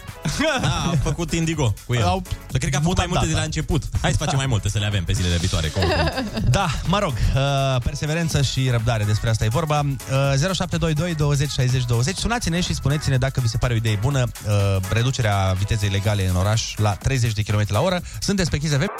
Da, 0.62 0.84
am 0.88 0.98
făcut 1.02 1.32
indigo 1.32 1.74
cu 1.86 1.94
el. 1.94 2.02
Au- 2.02 2.22
Dar 2.50 2.58
cred 2.60 2.70
că 2.70 2.76
a 2.76 2.80
făcut 2.80 2.96
mai 2.96 3.06
multe 3.06 3.20
data. 3.24 3.32
de 3.34 3.38
la 3.38 3.44
început. 3.44 3.82
Hai 4.00 4.10
să 4.10 4.16
facem 4.16 4.36
mai 4.36 4.46
multe, 4.46 4.68
să 4.68 4.78
le 4.78 4.86
avem 4.86 5.04
pe 5.04 5.12
zilele 5.12 5.36
viitoare. 5.36 5.68
Cum? 5.68 5.82
Da, 6.50 6.66
mă 6.86 6.98
rog, 6.98 7.12
uh, 7.12 7.82
perseverență 7.84 8.42
și 8.42 8.68
răbdare, 8.70 9.04
despre 9.04 9.30
asta 9.30 9.44
e 9.44 9.48
vorba. 9.48 9.80
Uh, 9.80 10.54
0722 10.54 11.14
20 11.14 11.50
60 11.50 11.84
20. 11.84 12.16
Sunați-ne 12.16 12.60
și 12.60 12.74
spuneți-ne 12.74 13.16
dacă 13.16 13.40
vi 13.40 13.48
se 13.48 13.56
pare 13.58 13.72
o 13.72 13.76
idee 13.76 13.98
bună 14.00 14.22
uh, 14.46 14.76
reducerea 14.92 15.54
vitezei 15.58 15.88
legale 15.88 16.28
în 16.28 16.36
oraș 16.36 16.74
la 16.76 16.90
30 16.94 17.32
de 17.32 17.42
km 17.42 17.64
la 17.68 17.80
oră. 17.80 18.00
Sunteți 18.20 18.50
pe 18.50 18.58
Kiss 18.58 18.72
FM. 18.74 18.90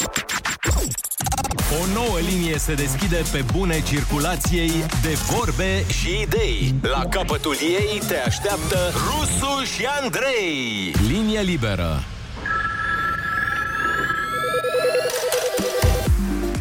O 1.83 1.87
nouă 1.93 2.19
linie 2.19 2.59
se 2.59 2.75
deschide 2.75 3.23
pe 3.33 3.45
bune 3.53 3.83
circulației 3.83 4.71
de 5.03 5.17
vorbe 5.31 5.85
și 5.89 6.21
idei. 6.23 6.75
La 6.83 7.07
capătul 7.07 7.57
ei 7.61 8.01
te 8.09 8.17
așteaptă 8.27 8.79
Rusu 8.93 9.65
și 9.65 9.87
Andrei. 10.03 10.95
Linie 11.09 11.41
liberă. 11.41 12.03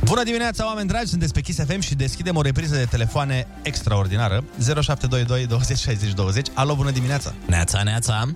Bună 0.04 0.24
dimineața, 0.24 0.66
oameni 0.66 0.88
dragi! 0.88 1.08
Sunteți 1.08 1.34
pe 1.34 1.42
Kiss 1.42 1.60
FM 1.66 1.80
și 1.80 1.96
deschidem 1.96 2.36
o 2.36 2.42
repriză 2.42 2.76
de 2.76 2.86
telefoane 2.86 3.48
extraordinară. 3.62 4.44
0722 4.60 5.46
20 5.46 5.78
60 5.78 6.14
20. 6.14 6.48
Alo, 6.54 6.76
bună 6.76 6.92
dimineața! 6.92 7.34
Neața, 7.46 7.84
neața! 7.84 8.36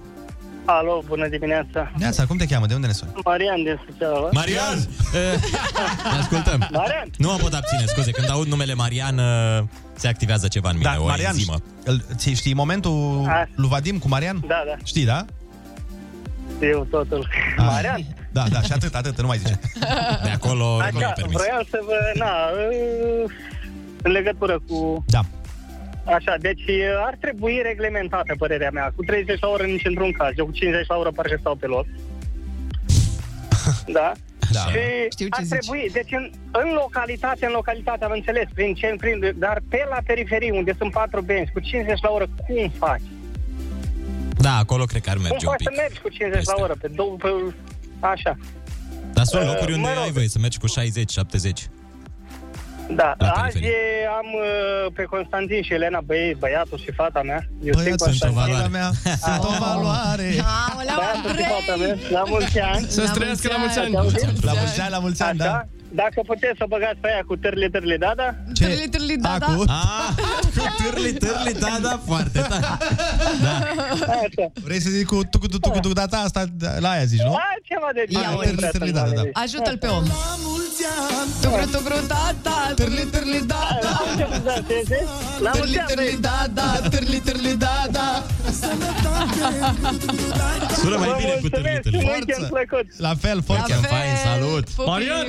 Alo, 0.65 1.03
bună 1.07 1.27
dimineața! 1.27 1.91
Neața, 1.97 2.25
cum 2.25 2.37
te 2.37 2.45
cheamă? 2.45 2.65
De 2.65 2.73
unde 2.73 2.87
ne 2.87 2.93
suni? 2.93 3.11
Marian 3.23 3.63
din 3.63 3.79
Suceava. 3.85 4.29
Marian! 4.31 4.77
Ne 6.13 6.19
ascultăm. 6.19 6.67
Marian! 6.71 7.07
Nu 7.17 7.27
mă 7.27 7.35
pot 7.41 7.53
abține, 7.53 7.83
scuze. 7.85 8.11
Când 8.11 8.29
aud 8.29 8.47
numele 8.47 8.73
Marian, 8.73 9.17
uh, 9.17 9.63
se 9.95 10.07
activează 10.07 10.47
ceva 10.47 10.69
în 10.69 10.77
mine, 10.77 10.89
Da, 10.95 11.01
o 11.01 11.05
Marian, 11.05 11.31
enzimă. 11.31 11.55
îl, 11.83 12.01
ți 12.15 12.29
știi 12.33 12.53
momentul 12.53 13.25
A. 13.27 13.47
lui 13.55 13.69
Vadim 13.69 13.97
cu 13.97 14.07
Marian? 14.07 14.43
Da, 14.47 14.63
da. 14.67 14.75
Știi, 14.83 15.05
da? 15.05 15.25
Eu 16.61 16.87
totul. 16.89 17.27
Marian? 17.57 18.01
Da, 18.31 18.43
da, 18.51 18.61
și 18.61 18.71
atât, 18.71 18.95
atât, 18.95 19.21
nu 19.21 19.27
mai 19.27 19.37
zice. 19.37 19.59
De 20.23 20.29
acolo, 20.29 20.77
Așa, 20.81 21.13
vreau 21.17 21.61
să 21.69 21.79
vă... 21.85 21.93
Na, 22.13 22.31
uh, 22.49 23.31
în 24.03 24.11
legătură 24.11 24.59
cu... 24.67 25.03
Da. 25.07 25.19
Așa, 26.05 26.35
deci 26.39 26.61
uh, 26.67 27.03
ar 27.05 27.15
trebui 27.19 27.61
reglementată, 27.63 28.35
părerea 28.37 28.69
mea. 28.73 28.93
Cu 28.95 29.03
30 29.03 29.39
la 29.41 29.47
oră 29.47 29.63
nici 29.63 29.85
într-un 29.85 30.11
caz. 30.11 30.31
Eu 30.37 30.45
cu 30.45 30.51
50 30.51 30.87
la 30.87 30.95
oră 30.95 31.11
parcă 31.11 31.37
stau 31.39 31.55
pe 31.55 31.65
loc. 31.65 31.85
Da? 33.87 34.11
Da. 34.51 34.59
Și 34.59 34.77
Știu 35.11 35.25
ce 35.27 35.31
ar 35.39 35.43
zici. 35.43 35.57
trebui, 35.57 35.89
deci 35.93 36.11
în, 36.11 36.31
în 36.51 36.69
localitate, 36.73 37.45
în 37.45 37.51
localitate, 37.51 38.03
am 38.05 38.11
înțeles, 38.11 38.43
prin 38.53 38.73
ce, 38.73 38.93
prin, 38.97 39.33
dar 39.35 39.61
pe 39.69 39.85
la 39.89 39.97
periferie, 40.05 40.51
unde 40.51 40.73
sunt 40.77 40.91
patru 40.91 41.21
benzi, 41.21 41.51
cu 41.51 41.59
50 41.59 42.01
la 42.01 42.09
oră, 42.09 42.27
cum 42.47 42.71
faci? 42.77 43.01
Da, 44.37 44.57
acolo 44.57 44.83
cred 44.85 45.01
că 45.01 45.09
ar 45.09 45.15
Cum 45.15 45.23
merge 45.29 45.45
un 45.45 45.51
faci 45.51 45.63
pic. 45.63 45.67
să 45.75 45.81
mergi 45.81 45.99
cu 45.99 46.09
50 46.09 46.43
la 46.45 46.53
oră? 46.63 46.75
Pe 46.81 46.87
două, 46.87 47.15
pe, 47.15 47.27
așa. 47.99 48.37
Dar 49.13 49.25
sunt 49.25 49.41
Uh, 49.41 49.47
locuri 49.47 49.71
unde 49.73 49.87
mă 49.87 49.93
rog. 49.93 50.03
ai 50.03 50.11
voie 50.11 50.27
să 50.27 50.39
mergi 50.39 50.57
cu 50.57 50.67
60-70. 50.67 50.71
Da, 52.89 53.13
La 53.17 53.27
azi 53.29 53.41
periferie. 53.41 53.69
e- 53.69 54.07
am 54.19 54.27
uh, 54.33 54.91
pe 54.95 55.03
Constantin 55.03 55.61
și 55.63 55.73
Elena, 55.73 55.99
băie, 56.05 56.35
băiatul 56.39 56.77
și 56.77 56.91
fata 56.91 57.21
mea. 57.21 57.39
Eu 57.63 57.73
Băiat, 57.73 57.99
sunt 57.99 57.99
sunt 57.99 58.31
o 58.31 58.33
Constantin. 58.33 58.39
valoare. 58.41 58.67
mea, 58.77 58.89
sunt 59.25 59.43
o 59.51 59.53
valoare. 59.65 60.27
Aoleu, 60.69 60.95
Băiatul 60.99 61.31
și 61.39 61.45
fata 61.53 61.73
mea, 61.81 61.91
Andrei! 61.91 62.11
la 62.17 62.23
mulți 62.33 62.59
ani. 62.59 62.85
Să-ți 62.95 63.13
trăiască 63.13 63.47
la 63.51 63.57
mulți 63.63 63.79
ani. 63.79 63.93
La 63.93 64.01
mulți 64.01 64.81
ani, 64.81 64.91
la 64.97 64.99
mulți 65.05 65.21
ani, 65.23 65.39
Așa? 65.39 65.49
da. 65.51 65.65
Dacă 66.01 66.19
puteți 66.31 66.57
să 66.61 66.65
băgați 66.73 66.99
pe 67.01 67.07
aia 67.11 67.23
cu 67.29 67.35
târli, 67.43 67.69
târli, 67.75 67.97
da, 67.97 68.11
da? 68.21 68.29
Ce? 68.57 68.63
Târli, 68.65 68.89
târli, 68.89 69.17
da, 69.17 69.35
da. 69.39 69.45
Acu? 69.45 69.63
Ah, 69.67 70.09
cu 70.57 70.63
târli, 70.83 71.13
târli, 71.23 71.53
da, 71.59 71.73
da, 71.81 71.99
foarte 72.05 72.39
tare. 72.49 72.65
Așa. 74.25 74.45
Vrei 74.63 74.79
să 74.81 74.89
zici 74.89 75.05
cu 75.05 75.17
tu 75.31 75.37
cu 75.39 75.47
tu 75.47 75.59
cu 75.59 75.79
tu 75.79 75.93
data 75.93 76.17
asta 76.17 76.43
la 76.79 76.89
aia 76.89 77.05
zici, 77.05 77.21
nu? 77.21 77.31
Da, 77.31 77.47
ceva 77.69 77.89
de 77.93 78.03
Ia 78.07 78.19
genul. 78.21 78.37
uite, 78.39 78.51
Nu 78.51 78.55
prea 78.57 78.69
târli, 78.69 78.87
sunt 78.91 78.99
da, 78.99 79.09
da, 79.09 79.15
da. 79.15 79.15
mare. 79.15 79.29
Ajută-l 79.33 79.77
pe 79.77 79.87
om. 79.87 80.03
Tugru, 81.41 81.65
tugru, 81.71 81.95
da, 82.07 82.23
da, 82.43 82.71
târli, 82.75 83.05
târli, 83.13 83.41
da, 83.45 83.63
da. 83.81 83.89
Am 83.89 84.17
ce 84.17 84.25
să 84.31 84.41
danseze? 84.45 84.97
La 85.45 85.51
mulți 85.55 85.71
Târli, 85.71 85.79
ani, 85.79 85.87
târli, 85.87 86.09
băi. 86.11 86.19
da, 86.27 86.37
da, 86.53 86.69
târli, 86.89 87.19
târli, 87.27 87.55
da, 87.65 87.75
da. 87.91 88.23
Sună 90.81 90.97
mai 90.97 91.07
Vă 91.09 91.15
bine 91.17 91.37
cu 91.41 91.49
târli, 91.49 91.69
mulțumesc 91.71 91.83
și 91.83 91.91
târli. 91.91 92.05
weekend 92.11 92.45
plăcut. 92.55 92.85
La 93.07 93.13
fel, 93.23 93.37
forță. 93.49 93.63
Weekend 93.67 93.85
fain, 93.93 94.13
salut! 94.27 94.65
Pupii. 94.69 94.91
Marian! 94.91 95.27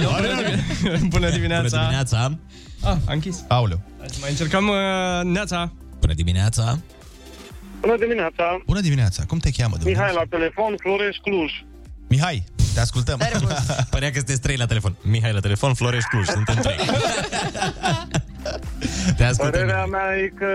Alo, 0.00 0.10
bună 0.18 0.30
dimineața! 0.40 1.06
Bună 1.08 1.30
dimineața! 1.30 1.76
Bună 1.76 1.82
dimineața! 1.82 2.38
Ah, 2.82 2.96
a 3.06 3.12
închis. 3.12 3.44
Aoleu. 3.48 3.80
Hai 3.98 4.08
să 4.10 4.18
mai 4.20 4.30
încercăm 4.30 4.68
uh, 4.68 4.76
neața. 5.24 5.72
Bună 6.00 6.12
dimineața! 6.12 6.78
Bună 7.80 7.96
dimineața! 7.96 8.62
Bună 8.66 8.80
dimineața, 8.80 9.24
cum 9.26 9.38
te 9.38 9.50
cheamă? 9.50 9.76
de 9.76 9.82
unde 9.84 9.90
Mihai 9.90 10.06
ești? 10.06 10.18
la 10.18 10.36
telefon, 10.36 10.74
Floreș 10.76 11.16
Cluj. 11.16 11.52
Mihai, 12.08 12.44
te 12.74 12.80
ascultăm. 12.80 13.18
Părea 13.90 14.10
că 14.10 14.16
sunteți 14.16 14.40
trei 14.40 14.56
la 14.56 14.66
telefon. 14.66 14.94
Mihai 15.02 15.32
la 15.32 15.40
telefon, 15.40 15.74
Florești 15.74 16.08
Cluj, 16.08 16.26
suntem 16.26 16.54
trei. 16.54 16.76
Te 19.16 19.24
ascultăm. 19.24 19.60
Părerea 19.60 19.84
mea 19.84 20.16
e 20.16 20.32
că 20.38 20.46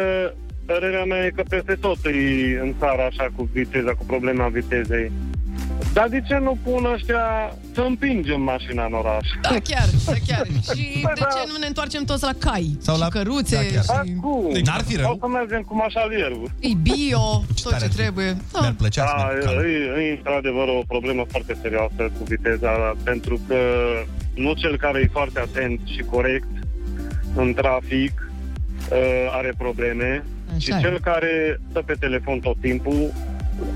Părerea 0.65 1.03
mea 1.03 1.25
e 1.25 1.29
că 1.29 1.43
peste 1.49 1.75
tot 1.75 2.05
e 2.05 2.59
în 2.61 2.73
țară 2.79 3.01
așa 3.01 3.27
cu 3.35 3.49
viteza, 3.53 3.91
cu 3.91 4.05
problema 4.05 4.47
vitezei. 4.47 5.11
Dar 5.93 6.07
de 6.07 6.21
ce 6.27 6.37
nu 6.37 6.57
pun 6.63 6.85
ăștia 6.93 7.55
să 7.73 7.81
împingem 7.81 8.41
mașina 8.41 8.85
în 8.85 8.93
oraș? 8.93 9.27
Da, 9.41 9.49
chiar, 9.63 9.87
da, 10.05 10.13
chiar. 10.27 10.45
Și 10.75 10.99
Bă, 11.01 11.11
de 11.15 11.19
da. 11.19 11.27
ce 11.35 11.41
nu 11.51 11.57
ne 11.59 11.67
întoarcem 11.67 12.03
toți 12.03 12.23
la 12.23 12.31
cai? 12.39 12.77
Sau 12.81 12.95
și 12.95 13.01
la- 13.01 13.07
căruțe, 13.07 13.55
da, 13.55 13.61
chiar. 13.61 13.83
și... 13.83 13.89
Acum, 14.17 14.51
N-ar 14.65 14.81
fi 14.87 14.95
rău. 14.95 15.11
O 15.11 15.17
să 15.19 15.27
mergem 15.27 15.61
cu 15.61 15.75
mașalierul. 15.75 16.51
E 16.59 16.67
bio, 16.81 17.43
tot 17.63 17.71
tare 17.71 17.77
ce 17.77 17.83
ar 17.85 17.89
fi. 17.91 17.95
trebuie. 17.97 18.25
Mi-ar 18.53 18.63
Da. 18.71 18.75
plăcea 18.77 19.05
să 19.07 19.13
Da, 19.17 19.23
merg 19.27 19.43
calm. 19.43 19.59
e, 19.59 20.01
e 20.07 20.11
într-adevăr 20.17 20.67
o 20.67 20.81
problemă 20.87 21.23
foarte 21.29 21.57
serioasă 21.61 22.01
cu 22.17 22.23
viteza, 22.33 22.71
pentru 23.03 23.39
că 23.47 23.57
nu 24.35 24.53
cel 24.53 24.77
care 24.77 24.99
e 24.99 25.09
foarte 25.19 25.39
atent 25.39 25.79
și 25.93 26.01
corect 26.09 26.47
în 27.35 27.53
trafic 27.53 28.13
uh, 28.91 28.97
are 29.37 29.53
probleme, 29.57 30.23
și 30.57 30.71
Așa 30.71 30.79
e. 30.79 30.81
cel 30.89 30.99
care 30.99 31.59
stă 31.69 31.81
pe 31.85 31.93
telefon 31.99 32.39
tot 32.39 32.57
timpul, 32.61 33.13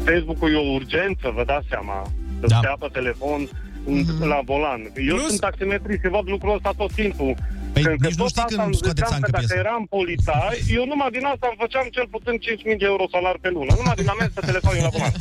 Facebook-ul 0.09 0.49
e 0.53 0.57
o 0.65 0.73
urgență, 0.79 1.25
vă 1.37 1.43
dați 1.51 1.67
seama, 1.73 1.97
să 2.41 2.45
Da. 2.47 2.57
stea 2.61 2.75
pe 2.83 2.87
telefon 2.97 3.41
Mhm. 3.85 4.23
la 4.31 4.39
volan. 4.49 4.81
Eu 5.09 5.15
Plus- 5.15 5.27
sunt 5.27 5.39
taximetrist 5.47 6.01
și 6.03 6.09
văd 6.17 6.25
lucrul 6.35 6.53
ăsta 6.57 6.71
tot 6.81 6.91
timpul. 7.01 7.31
Păi 7.73 7.81
Când- 7.83 7.99
că 8.01 8.07
nici 8.07 8.17
nu 8.19 8.23
tot 8.23 8.31
știi 8.33 8.41
asta 8.43 8.53
când 8.55 8.65
îmi 8.69 8.75
scoate 8.81 8.95
ziceam 8.99 9.11
țancă 9.13 9.25
că 9.29 9.35
dacă 9.37 9.45
piesă. 9.45 9.61
eram 9.63 9.81
polițai, 9.97 10.55
eu 10.77 10.83
numai 10.91 11.09
din 11.17 11.25
asta 11.33 11.45
îmi 11.49 11.59
făceam 11.63 11.85
cel 11.95 12.07
puțin 12.15 12.35
5.000 12.45 12.77
de 12.81 12.85
euro 12.93 13.03
salar 13.13 13.35
pe 13.43 13.49
lună. 13.55 13.71
Numai 13.79 13.95
din 14.01 14.09
amens 14.13 14.31
pe 14.37 14.41
telefonul 14.49 14.81
la 14.87 14.91
volan. 14.95 15.13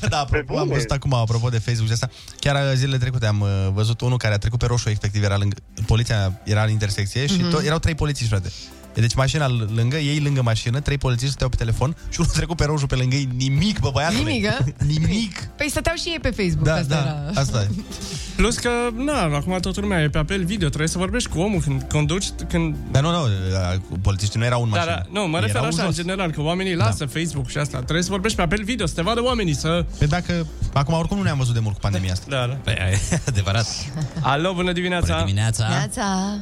Bă, 0.00 0.06
da, 0.14 0.18
apropo, 0.24 0.52
Pe 0.52 0.58
am 0.62 0.66
bune. 0.68 0.76
văzut 0.78 0.92
acum, 0.98 1.12
apropo 1.24 1.48
de 1.56 1.60
Facebook 1.66 1.88
și 1.90 1.96
asta, 1.98 2.08
chiar 2.44 2.54
uh, 2.62 2.72
zilele 2.80 2.98
trecute 3.04 3.26
am 3.32 3.40
uh, 3.40 3.48
văzut 3.78 3.98
unul 4.06 4.18
care 4.24 4.34
a 4.34 4.42
trecut 4.44 4.58
pe 4.62 4.66
roșu, 4.72 4.88
efectiv, 4.96 5.20
era 5.28 5.36
lângă, 5.42 5.56
poliția 5.92 6.18
era 6.54 6.62
în 6.66 6.70
intersecție 6.78 7.22
și 7.32 7.40
Mhm. 7.40 7.48
to- 7.52 7.64
erau 7.70 7.78
trei 7.84 7.94
polițiști, 8.02 8.32
frate. 8.34 8.48
Deci 9.00 9.14
mașina 9.14 9.46
l- 9.46 9.70
lângă, 9.74 9.96
ei 9.96 10.18
lângă 10.20 10.42
mașină, 10.42 10.80
trei 10.80 10.98
polițiști 10.98 11.28
stăteau 11.28 11.48
pe 11.50 11.56
telefon 11.56 11.96
și 12.08 12.20
unul 12.20 12.30
a 12.34 12.36
trecut 12.40 12.56
pe 12.56 12.64
roșu 12.64 12.86
pe 12.86 12.94
lângă 12.94 13.14
ei, 13.16 13.28
nimic, 13.36 13.78
bă, 13.80 13.90
băiatule. 13.92 14.18
Nimic, 14.30 14.46
a? 14.46 14.58
Nimic. 15.00 15.42
Păi 15.56 15.70
stăteau 15.70 15.94
și 15.96 16.08
ei 16.08 16.18
pe 16.20 16.30
Facebook. 16.30 16.64
Da, 16.66 16.74
asta 16.74 16.94
da, 16.94 17.00
era. 17.00 17.40
asta 17.40 17.62
e. 17.62 17.68
Plus 18.36 18.56
că, 18.58 18.70
na, 18.96 19.22
acum 19.22 19.58
toată 19.60 19.80
lumea 19.80 20.00
e 20.02 20.08
pe 20.08 20.18
apel 20.18 20.44
video, 20.44 20.66
trebuie 20.68 20.88
să 20.88 20.98
vorbești 20.98 21.28
cu 21.28 21.38
omul 21.40 21.60
când 21.60 21.82
conduci, 21.82 22.26
când... 22.48 22.76
Dar 22.90 23.02
nu, 23.02 23.10
nu, 23.10 23.22
uh, 23.22 23.28
polițiștii 24.02 24.38
nu 24.38 24.44
erau 24.44 24.62
în 24.62 24.70
Da, 24.70 24.76
mașină. 24.76 24.94
da, 25.12 25.20
nu, 25.20 25.26
mă 25.28 25.36
Ei 25.36 25.40
refer 25.40 25.56
erau 25.56 25.66
așa, 25.68 25.80
în 25.82 25.86
jos. 25.86 25.96
general, 25.96 26.30
că 26.30 26.40
oamenii 26.40 26.74
lasă 26.74 27.06
Facebook 27.06 27.48
și 27.48 27.58
asta. 27.58 27.76
Trebuie 27.78 28.02
să 28.02 28.10
vorbești 28.10 28.36
pe 28.36 28.42
apel 28.42 28.64
video, 28.64 28.86
să 28.86 28.94
te 28.94 29.02
vadă 29.02 29.22
oamenii, 29.22 29.54
să... 29.54 29.84
Păi 29.98 30.06
dacă, 30.06 30.46
acum 30.72 30.94
oricum 30.94 31.16
nu 31.16 31.22
ne-am 31.22 31.38
văzut 31.38 31.54
de 31.54 31.60
mult 31.60 31.74
cu 31.74 31.80
pandemia 31.80 32.12
asta. 32.12 32.26
Da, 32.28 32.46
da. 32.46 32.52
Păi, 32.54 32.74
e 33.10 33.20
adevărat. 33.28 33.66
Alo, 34.20 34.52
bună 34.54 34.72
dimineața! 34.72 35.06
Bună 35.06 35.24
dimineața! 35.24 35.68
Neața. 35.68 36.38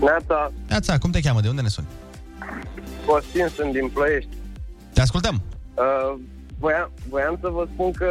Neața, 0.00 0.52
Neața, 0.68 0.98
cum 0.98 1.10
te 1.10 1.20
cheamă? 1.20 1.40
De 1.40 1.48
unde 1.48 1.62
ne 1.62 1.68
suni? 1.68 1.86
Costin, 3.06 3.48
sunt 3.56 3.72
din 3.72 3.88
Ploiești. 3.88 4.36
Te 4.92 5.00
ascultăm. 5.00 5.42
Uh, 5.74 6.18
voiam, 6.58 6.90
voiam 7.08 7.38
să 7.40 7.48
vă 7.48 7.68
spun 7.72 7.90
că 7.92 8.10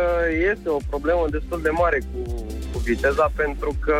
este 0.52 0.69
o 0.69 0.78
problemă 0.89 1.26
destul 1.30 1.62
de 1.62 1.69
mare 1.69 2.00
cu, 2.12 2.32
cu 2.71 2.80
viteza 2.80 3.32
pentru 3.36 3.76
că 3.80 3.97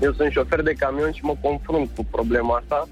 eu 0.00 0.12
sunt 0.12 0.30
șofer 0.30 0.62
de 0.62 0.72
camion 0.72 1.12
și 1.12 1.24
mă 1.24 1.36
confrunt 1.40 1.90
cu 1.96 2.04
problema 2.04 2.56
asta. 2.56 2.88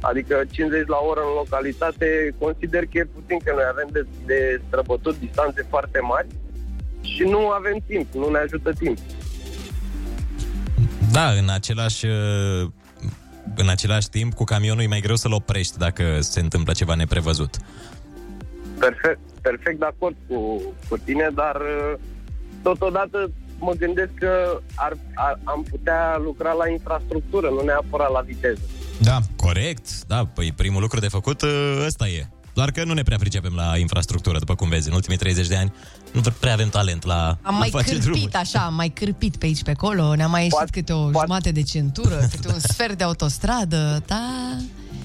Adică 0.00 0.42
50 0.50 0.86
la 0.86 0.98
oră 1.10 1.20
în 1.20 1.34
localitate 1.34 2.34
consider 2.38 2.82
că 2.84 2.98
e 2.98 3.14
puțin 3.18 3.38
că 3.44 3.52
noi 3.54 3.66
avem 3.70 3.88
de, 3.92 4.06
de 4.26 4.60
străbătut 4.66 5.18
distanțe 5.18 5.66
foarte 5.68 5.98
mari 6.00 6.26
și 7.00 7.22
nu 7.22 7.48
avem 7.48 7.76
timp, 7.86 8.14
nu 8.14 8.28
ne 8.28 8.38
ajută 8.38 8.72
timp. 8.72 8.98
Da, 11.12 11.30
în 11.30 11.48
același, 11.48 12.06
uh, 12.06 12.68
în 13.58 13.68
același 13.68 14.08
timp, 14.08 14.34
cu 14.34 14.44
camionul 14.44 14.82
e 14.82 14.86
mai 14.86 15.00
greu 15.00 15.16
să-l 15.16 15.32
oprești 15.32 15.78
dacă 15.78 16.20
se 16.20 16.40
întâmplă 16.40 16.72
ceva 16.72 16.94
neprevăzut. 16.94 17.56
Perfect, 18.78 19.18
perfect 19.42 19.78
de 19.78 19.84
acord 19.84 20.16
cu, 20.28 20.62
cu 20.88 20.96
tine, 21.04 21.30
dar 21.34 21.56
uh, 21.56 21.98
totodată 22.62 23.30
mă 23.58 23.72
gândesc 23.72 24.10
că 24.14 24.60
ar, 24.74 24.96
ar, 25.14 25.40
am 25.44 25.62
putea 25.70 26.16
lucra 26.24 26.52
la 26.52 26.68
infrastructură, 26.68 27.48
nu 27.48 27.62
neapărat 27.64 28.10
la 28.10 28.20
viteză. 28.20 28.60
Da. 29.00 29.18
Corect, 29.36 30.04
da, 30.06 30.26
păi 30.34 30.52
primul 30.56 30.80
lucru 30.80 31.00
de 31.00 31.08
făcut 31.08 31.42
uh, 31.42 31.82
ăsta 31.86 32.08
e. 32.08 32.26
Doar 32.56 32.70
că 32.70 32.84
nu 32.84 32.92
ne 32.92 33.02
prea 33.02 33.16
pricepem 33.18 33.52
la 33.54 33.76
infrastructură, 33.78 34.38
după 34.38 34.54
cum 34.54 34.68
vezi, 34.68 34.88
în 34.88 34.94
ultimii 34.94 35.16
30 35.18 35.46
de 35.46 35.56
ani 35.56 35.72
nu 36.12 36.20
prea 36.40 36.52
avem 36.52 36.68
talent 36.68 37.04
la 37.04 37.38
Am 37.42 37.54
a 37.54 37.58
mai 37.58 37.68
face 37.76 37.84
cârpit 37.88 38.04
drumuri. 38.04 38.32
așa, 38.32 38.58
am 38.58 38.74
mai 38.74 38.88
cârpit 38.88 39.36
pe 39.36 39.46
aici, 39.46 39.62
pe 39.62 39.70
acolo, 39.70 40.14
ne-a 40.14 40.26
mai 40.26 40.42
ieșit 40.42 40.70
câte 40.70 40.92
o 40.92 41.02
jumătate 41.04 41.50
de 41.50 41.62
centură, 41.62 42.16
câte 42.32 42.48
un 42.48 42.58
sfert 42.58 42.98
de 42.98 43.04
autostradă, 43.04 44.02
da... 44.06 44.20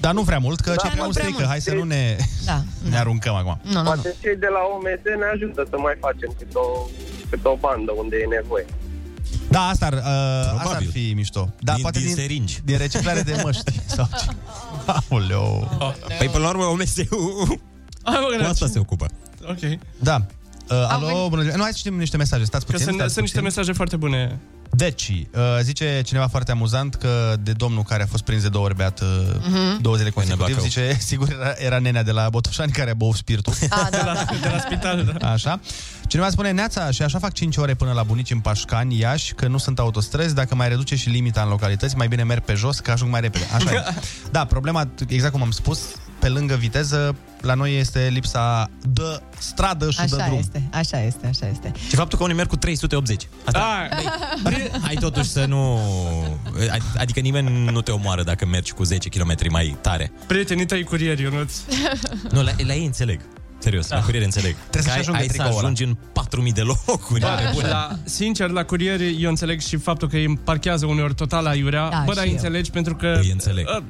Dar 0.00 0.12
nu 0.14 0.22
prea 0.24 0.38
mult, 0.38 0.60
că 0.60 0.70
Da, 0.70 0.76
ce 0.76 0.86
nu 0.86 0.90
prea 0.92 1.02
mult 1.02 1.14
prea 1.14 1.24
strică. 1.24 1.38
mult. 1.42 1.50
Hai 1.52 1.60
să 1.60 1.74
nu 1.74 1.84
ne, 1.94 2.16
Da, 2.44 2.62
ne 2.90 2.96
aruncăm 2.98 3.34
acum. 3.34 3.60
Nu, 3.62 3.72
nu, 3.72 3.78
nu. 3.78 3.84
Poate 3.84 4.16
cei 4.22 4.36
de 4.36 4.46
la 4.56 4.60
OMS 4.72 5.02
ne 5.22 5.26
ajută 5.34 5.60
să 5.70 5.76
mai 5.86 5.96
facem 6.06 6.30
câte 6.38 6.56
o, 6.66 6.68
câte 7.30 7.48
o 7.48 7.56
bandă 7.64 7.92
unde 8.02 8.16
e 8.24 8.26
nevoie. 8.40 8.66
Da, 9.50 9.60
asta 9.68 9.86
ar, 9.86 9.92
uh, 9.92 10.58
asta 10.58 10.74
ar 10.76 10.84
fi 10.92 11.12
mișto. 11.14 11.52
Da, 11.60 11.72
Din- 11.72 11.82
poate 11.82 11.98
din 11.98 12.06
din, 12.06 12.16
seringi. 12.16 12.60
din 12.64 12.76
reciclare 12.76 13.20
de 13.22 13.40
măști. 13.42 13.72
sau 13.96 14.08
ce. 14.18 14.26
Aoleu. 15.10 15.68
Păi 16.18 16.28
până 16.28 16.44
la 16.44 16.50
urmă 16.50 16.64
OMS-ul 16.64 17.06
cu 17.06 17.60
asta 18.48 18.66
se 18.66 18.78
ocupă. 18.78 19.06
Ok. 19.48 19.78
Da. 19.98 20.26
Uh, 20.70 20.76
alo, 20.88 21.28
bună 21.28 21.42
ziua. 21.42 21.56
Nu, 21.56 21.62
hai 21.62 21.70
să 21.70 21.76
citim 21.76 21.98
niște 21.98 22.16
mesaje. 22.16 22.44
Stați 22.44 22.64
Că 22.66 22.70
puțin. 22.72 22.86
sunt, 22.86 22.98
stați 22.98 23.12
sunt 23.12 23.24
niște 23.24 23.40
puțin. 23.40 23.54
mesaje 23.56 23.72
foarte 23.76 23.96
bune. 23.96 24.38
Deci, 24.76 25.26
uh, 25.34 25.40
zice 25.62 26.02
cineva 26.04 26.26
foarte 26.26 26.50
amuzant 26.50 26.94
că 26.94 27.34
de 27.40 27.52
domnul 27.52 27.82
care 27.82 28.02
a 28.02 28.06
fost 28.06 28.22
prins 28.22 28.42
de 28.42 28.48
două 28.48 28.64
ori 28.64 28.74
beat 28.76 29.00
uh, 29.00 29.06
Mhm. 29.48 29.80
două 29.80 29.96
zile 29.96 30.10
consecutiv, 30.10 30.54
Bacău. 30.54 30.64
zice, 30.68 30.96
sigur 31.10 31.30
era, 31.40 31.52
era 31.58 31.78
nenea 31.78 32.02
de 32.02 32.10
la 32.10 32.28
Botoșani 32.30 32.72
care 32.72 32.90
a 32.90 32.94
băut 32.94 33.14
spiritul. 33.16 33.52
Ah, 33.68 33.68
da, 33.68 33.88
De 33.90 33.96
la, 34.04 34.24
de 34.42 34.48
la 34.48 34.58
spital, 34.58 35.16
da. 35.18 35.30
Așa. 35.32 35.60
Cineva 36.06 36.30
spune, 36.30 36.50
Neața, 36.50 36.90
și 36.90 37.02
așa 37.02 37.18
fac 37.18 37.32
5 37.32 37.56
ore 37.56 37.74
până 37.74 37.92
la 37.92 38.02
bunici 38.02 38.30
în 38.30 38.38
Pașcani, 38.40 38.98
Iași, 38.98 39.34
că 39.34 39.46
nu 39.46 39.58
sunt 39.58 39.78
autostrăzi, 39.78 40.34
dacă 40.34 40.54
mai 40.54 40.68
reduce 40.68 40.96
și 40.96 41.08
limita 41.08 41.42
în 41.42 41.48
localități, 41.48 41.96
mai 41.96 42.08
bine 42.08 42.22
merg 42.24 42.42
pe 42.42 42.54
jos, 42.54 42.78
că 42.80 42.90
ajung 42.90 43.10
mai 43.10 43.20
repede. 43.20 43.44
Așa 43.54 43.70
e. 43.72 43.82
Da, 44.30 44.44
problema, 44.44 44.88
exact 45.08 45.32
cum 45.32 45.42
am 45.42 45.50
spus, 45.50 45.80
pe 46.22 46.28
lângă 46.28 46.54
viteză, 46.54 47.16
la 47.40 47.54
noi 47.54 47.78
este 47.78 48.08
lipsa 48.12 48.70
de 48.82 49.20
stradă 49.38 49.90
și 49.90 49.96
de 49.96 50.02
Așa 50.02 50.26
drum. 50.26 50.38
este, 50.38 50.62
așa 50.72 51.02
este, 51.04 51.26
așa 51.26 51.48
este. 51.48 51.72
Și 51.88 51.94
faptul 51.94 52.18
că 52.18 52.24
unii 52.24 52.36
merg 52.36 52.48
cu 52.48 52.56
380. 52.56 53.28
Asta, 53.44 53.88
Ah, 53.90 54.04
hai 54.82 54.94
totuși 55.00 55.28
să 55.30 55.44
nu... 55.44 55.78
Adică 56.98 57.20
nimeni 57.20 57.70
nu 57.70 57.80
te 57.80 57.90
omoară 57.90 58.22
dacă 58.22 58.46
mergi 58.46 58.72
cu 58.72 58.82
10 58.84 59.08
km 59.08 59.34
mai 59.50 59.76
tare. 59.80 60.12
prietenii 60.26 60.66
tăi 60.66 60.84
curieri, 60.84 61.22
Ionuț. 61.22 61.52
Nu, 62.30 62.42
la, 62.42 62.50
la 62.66 62.74
ei 62.74 62.84
înțeleg. 62.84 63.20
Serios, 63.58 63.88
da. 63.88 63.96
la 63.96 64.02
curier 64.02 64.22
înțeleg. 64.24 64.54
Trebuie 64.70 64.82
Că 64.82 64.88
să 64.88 64.90
ai, 64.90 64.98
ajungă 64.98 65.18
ai 65.20 65.26
să 65.26 65.32
tricoul 65.32 65.50
ăla. 65.50 65.58
ajungi 65.62 65.84
în 65.84 65.96
4000 66.12 66.52
de 66.52 66.60
locuri. 66.60 67.20
Da, 67.20 67.28
Pe 67.28 67.50
bune. 67.52 67.68
la, 67.68 67.88
sincer, 68.04 68.48
la 68.50 68.64
curieri 68.64 69.22
eu 69.22 69.28
înțeleg 69.28 69.60
și 69.60 69.76
faptul 69.76 70.08
că 70.08 70.16
îi 70.16 70.36
parchează 70.44 70.86
uneori 70.86 71.14
total 71.14 71.46
aiurea. 71.46 71.88
Da, 71.88 72.02
Bă, 72.06 72.10
și 72.10 72.16
dar 72.16 72.26
eu. 72.26 72.32
înțelegi 72.32 72.70
pentru 72.70 72.94
că... 72.96 73.18
Îi 73.22 73.30
înțeleg. 73.30 73.66
uh, 73.76 73.82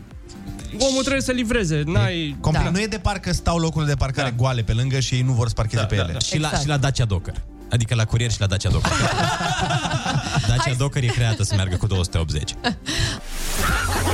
omul 0.79 1.01
trebuie 1.01 1.23
să 1.23 1.33
livreze, 1.33 1.83
n-ai... 1.87 2.37
Complet. 2.41 2.65
Da. 2.65 2.71
Nu 2.71 2.81
e 2.81 2.87
de 2.87 2.99
parcă 2.99 3.33
stau 3.33 3.59
locurile 3.59 3.91
de 3.91 3.97
parcare 3.97 4.29
Da. 4.31 4.35
goale 4.37 4.63
pe 4.63 4.73
lângă 4.73 5.01
și 5.01 5.15
ei 5.15 5.23
nu 5.23 5.33
vor 5.33 5.49
să 5.49 5.55
parcheze 5.55 5.81
Da, 5.83 5.87
pe 5.89 5.97
da, 5.97 6.03
ele. 6.03 6.13
da. 6.13 6.19
Și, 6.19 6.39
la, 6.39 6.47
Exact. 6.47 6.63
și 6.63 6.69
la 6.69 6.77
Dacia 6.77 7.05
Docker. 7.05 7.35
Adică 7.71 7.95
la 7.95 8.05
curier 8.05 8.31
și 8.31 8.41
la 8.41 8.47
Dacia 8.47 8.69
Docker. 8.71 8.93
Dacia 10.49 10.75
Docker 10.79 11.03
e 11.03 11.07
creată 11.07 11.43
să 11.43 11.55
meargă 11.55 11.77
cu 11.77 11.87
280. 11.87 12.55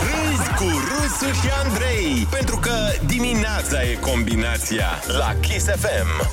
Râzi 0.05 0.49
cu 0.57 0.65
Rusu 0.65 1.33
și 1.41 1.49
Andrei 1.65 2.27
Pentru 2.31 2.57
că 2.57 2.73
dimineața 3.07 3.83
e 3.83 3.95
combinația 3.95 4.87
La 5.19 5.35
Kiss 5.41 5.65
FM 5.65 6.29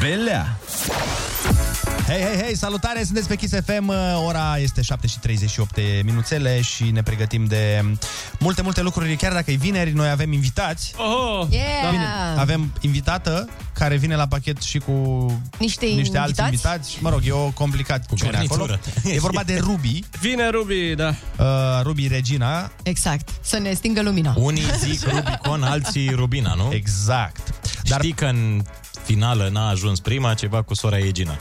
Belea! 0.00 0.58
Hei, 2.06 2.20
hei, 2.22 2.42
hei, 2.42 2.56
salutare, 2.56 3.02
sunteți 3.04 3.28
pe 3.28 3.36
Kiss 3.36 3.54
FM, 3.64 3.92
ora 4.26 4.56
este 4.58 4.82
7 4.82 5.06
și 5.06 5.18
38 5.18 5.74
de 5.74 6.02
minuțele 6.04 6.60
și 6.60 6.84
ne 6.90 7.02
pregătim 7.02 7.44
de 7.44 7.84
multe, 8.38 8.62
multe 8.62 8.82
lucruri, 8.82 9.16
chiar 9.16 9.32
dacă 9.32 9.50
e 9.50 9.54
vineri, 9.54 9.90
noi 9.92 10.08
avem 10.10 10.32
invitați. 10.32 10.94
Oh, 10.96 11.46
Yeah! 11.50 11.90
Bine, 11.90 12.04
avem 12.36 12.72
invitată 12.80 13.48
care 13.72 13.96
vine 13.96 14.16
la 14.16 14.26
pachet 14.26 14.62
și 14.62 14.78
cu 14.78 14.92
Niște, 15.58 15.86
niște 15.86 16.18
alți 16.18 16.40
invitați? 16.40 16.42
invitați. 16.52 16.90
Și, 16.90 17.02
Mă 17.02 17.10
rog, 17.10 17.20
e 17.24 17.32
o 17.32 17.48
complicat 17.50 18.06
cu 18.06 18.14
acolo. 18.16 18.30
garnitură. 18.66 18.80
E 19.14 19.18
vorba 19.18 19.42
de 19.42 19.58
Ruby, 19.60 20.04
Vine 20.20 20.48
Ruby, 20.48 20.94
da. 20.94 21.14
uh, 21.38 21.46
Ruby 21.82 22.06
Regina. 22.08 22.70
Exact, 22.82 23.28
să 23.40 23.58
ne 23.58 23.72
stingă 23.72 24.02
lumina. 24.02 24.34
Unii 24.36 24.64
zic 24.78 25.02
Rubicon, 25.08 25.62
alții 25.62 26.10
Rubina, 26.14 26.54
nu? 26.54 26.68
Exact. 26.72 27.54
Dar... 27.82 28.00
Știi 28.00 28.12
că 28.12 28.24
în 28.24 28.62
finală 29.04 29.48
n-a 29.52 29.68
ajuns 29.68 30.00
prima 30.00 30.34
ceva 30.34 30.62
cu 30.62 30.74
sora 30.74 30.98
Egina. 30.98 31.36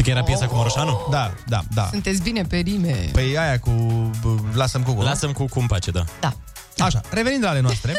Știi 0.00 0.12
că 0.12 0.18
era 0.18 0.26
piesa 0.28 0.46
cu 0.46 0.54
Moroșanu? 0.54 1.06
Da, 1.10 1.34
da, 1.46 1.62
da. 1.74 1.88
Sunteți 1.90 2.22
bine 2.22 2.42
pe 2.42 2.56
rime. 2.56 3.08
Păi 3.12 3.38
aia 3.38 3.58
cu 3.58 3.70
bă, 4.20 4.36
Lasă-mi 4.52 4.84
cu 4.84 5.02
Lasă-mi 5.02 5.32
cu 5.32 5.44
cum 5.44 5.66
pace, 5.66 5.90
da. 5.90 6.04
Da. 6.20 6.32
Așa, 6.84 7.00
revenind 7.10 7.42
la 7.42 7.48
ale 7.48 7.60
noastre. 7.60 7.92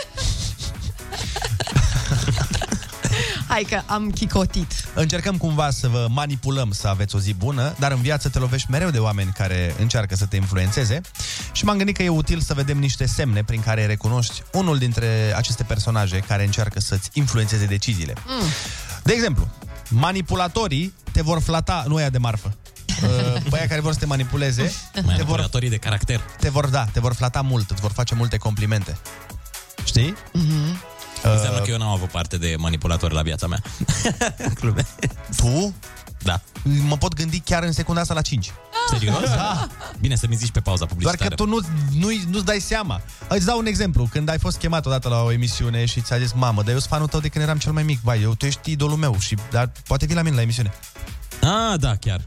Hai 3.47 3.65
că 3.69 3.81
am 3.85 4.09
chicotit. 4.09 4.73
Încercăm 4.93 5.37
cumva 5.37 5.69
să 5.69 5.87
vă 5.87 6.07
manipulăm 6.09 6.71
să 6.71 6.87
aveți 6.87 7.15
o 7.15 7.19
zi 7.19 7.33
bună, 7.33 7.75
dar 7.79 7.91
în 7.91 8.01
viață 8.01 8.29
te 8.29 8.39
lovești 8.39 8.71
mereu 8.71 8.89
de 8.89 8.99
oameni 8.99 9.31
care 9.31 9.75
încearcă 9.79 10.15
să 10.15 10.25
te 10.25 10.35
influențeze 10.35 11.01
și 11.51 11.65
m-am 11.65 11.77
gândit 11.77 11.95
că 11.95 12.03
e 12.03 12.09
util 12.09 12.39
să 12.39 12.53
vedem 12.53 12.77
niște 12.77 13.05
semne 13.05 13.43
prin 13.43 13.61
care 13.61 13.85
recunoști 13.85 14.43
unul 14.51 14.77
dintre 14.77 15.33
aceste 15.35 15.63
personaje 15.63 16.19
care 16.19 16.43
încearcă 16.43 16.79
să-ți 16.79 17.09
influențeze 17.13 17.65
deciziile. 17.65 18.13
Mm. 18.25 18.47
De 19.03 19.13
exemplu, 19.13 19.47
manipulatorii 19.91 20.93
te 21.11 21.21
vor 21.21 21.41
flata, 21.41 21.83
nu 21.87 21.99
ea 21.99 22.09
de 22.09 22.17
marfă. 22.17 22.53
Uh, 23.01 23.41
Băia 23.49 23.67
care 23.67 23.81
vor 23.81 23.93
să 23.93 23.99
te 23.99 24.05
manipuleze 24.05 24.63
te 24.93 25.01
vor, 25.01 25.03
Manipulatorii 25.05 25.69
de 25.69 25.77
caracter. 25.77 26.21
te 26.39 26.49
vor, 26.49 26.67
da, 26.67 26.83
te 26.85 26.99
vor 26.99 27.13
flata 27.13 27.41
mult, 27.41 27.69
îți 27.69 27.81
vor 27.81 27.91
face 27.91 28.15
multe 28.15 28.37
complimente. 28.37 28.97
Știi? 29.85 30.15
Mhm. 30.33 30.81
Înseamnă 31.23 31.59
că 31.59 31.71
eu 31.71 31.77
n-am 31.77 31.87
avut 31.89 32.09
parte 32.09 32.37
de 32.37 32.55
manipulatori 32.57 33.13
la 33.13 33.21
viața 33.21 33.47
mea. 33.47 33.61
Glume. 34.59 34.85
Tu? 35.37 35.73
Da. 36.23 36.41
Mă 36.87 36.97
pot 36.97 37.13
gândi 37.13 37.39
chiar 37.39 37.63
în 37.63 37.71
secunda 37.71 38.01
asta 38.01 38.13
la 38.13 38.21
5. 38.21 38.51
Serios? 38.89 39.19
Da. 39.23 39.67
Bine 39.99 40.15
să 40.15 40.25
mi 40.29 40.35
zici 40.35 40.51
pe 40.51 40.59
pauza 40.59 40.85
Doar 40.85 40.89
publicitară. 40.91 41.29
că 41.29 41.35
tu 41.35 41.45
nu, 41.47 41.59
nu, 41.99 42.07
nu-ți 42.29 42.45
dai 42.45 42.59
seama. 42.59 43.01
Îți 43.29 43.45
dau 43.45 43.57
un 43.57 43.65
exemplu. 43.65 44.07
Când 44.11 44.29
ai 44.29 44.39
fost 44.39 44.57
chemat 44.57 44.85
odată 44.85 45.09
la 45.09 45.21
o 45.23 45.31
emisiune 45.31 45.85
și 45.85 46.01
ți-a 46.01 46.17
zis, 46.17 46.31
mamă, 46.33 46.61
dar 46.61 46.71
eu 46.73 46.77
sunt 46.79 46.89
fanul 46.91 47.07
tău 47.07 47.19
de 47.19 47.27
când 47.27 47.43
eram 47.43 47.57
cel 47.57 47.71
mai 47.71 47.83
mic. 47.83 47.99
Vai, 48.03 48.21
eu, 48.21 48.35
tu 48.35 48.45
ești 48.45 48.71
idolul 48.71 48.97
meu. 48.97 49.15
Și, 49.19 49.37
dar 49.51 49.71
poate 49.87 50.05
vii 50.05 50.15
la 50.15 50.21
mine 50.21 50.35
la 50.35 50.41
emisiune. 50.41 50.71
Ah, 51.41 51.79
da, 51.79 51.95
chiar. 51.95 52.21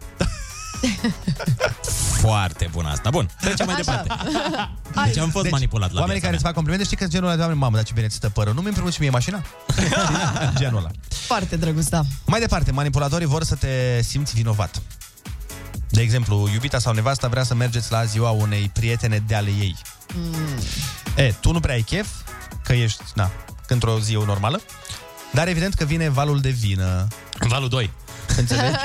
Foarte 2.25 2.69
bun 2.73 2.85
asta. 2.85 3.11
Bun, 3.11 3.31
trecem 3.41 3.67
mai 3.67 3.75
Așa. 3.75 3.85
departe. 3.85 4.31
Deci 5.07 5.19
am 5.19 5.31
fost 5.31 5.43
Deci, 5.43 5.53
manipulat 5.53 5.93
la 5.93 6.01
Oamenii 6.01 6.21
viața 6.21 6.27
care 6.27 6.31
mea. 6.31 6.35
îți 6.35 6.45
fac 6.45 6.55
complimente, 6.55 6.85
știi 6.85 6.97
că 6.97 7.07
genul 7.07 7.27
ăla 7.27 7.37
de 7.37 7.41
oameni, 7.43 7.59
mamă, 7.59 7.77
dar 7.77 7.85
ce 7.85 7.93
bine 7.93 8.07
ți 8.07 8.15
stă 8.17 8.29
părul. 8.29 8.55
Nu 8.55 8.61
mi 8.61 8.67
împrumut 8.67 8.93
și 8.93 9.01
mie 9.01 9.11
mașina? 9.11 9.43
genul 10.61 10.79
ăla. 10.79 10.91
Foarte 11.09 11.57
drăguț, 11.57 11.87
da. 11.87 12.03
Mai 12.27 12.41
departe, 12.41 12.73
manipulatorii 12.73 13.27
vor 13.27 13.45
să 13.45 13.55
te 13.55 14.03
simți 14.03 14.35
vinovat. 14.35 14.83
De 15.89 16.01
exemplu, 16.01 16.49
iubita 16.53 16.79
sau 16.79 16.93
nevasta 16.93 17.29
vrea 17.29 17.43
să 17.43 17.55
mergeți 17.55 17.93
la 17.93 18.05
ziua 18.05 18.31
unei 18.31 18.71
prietene 18.73 19.23
de 19.27 19.35
ale 19.35 19.51
ei. 19.51 19.77
Mm. 20.15 20.35
E, 21.17 21.35
tu 21.41 21.53
nu 21.53 21.61
prea 21.61 21.75
ai 21.75 21.83
chef, 21.83 22.09
că 22.65 22.73
ești, 22.73 23.03
na, 23.15 23.31
într-o 23.69 23.99
zi 23.99 24.13
normală, 24.13 24.61
dar 25.35 25.49
evident 25.49 25.75
că 25.75 25.85
vine 25.85 26.09
valul 26.09 26.41
de 26.41 26.49
vină. 26.51 27.07
Valul 27.49 27.69
2. 27.69 27.91
Înțelegi? 28.37 28.77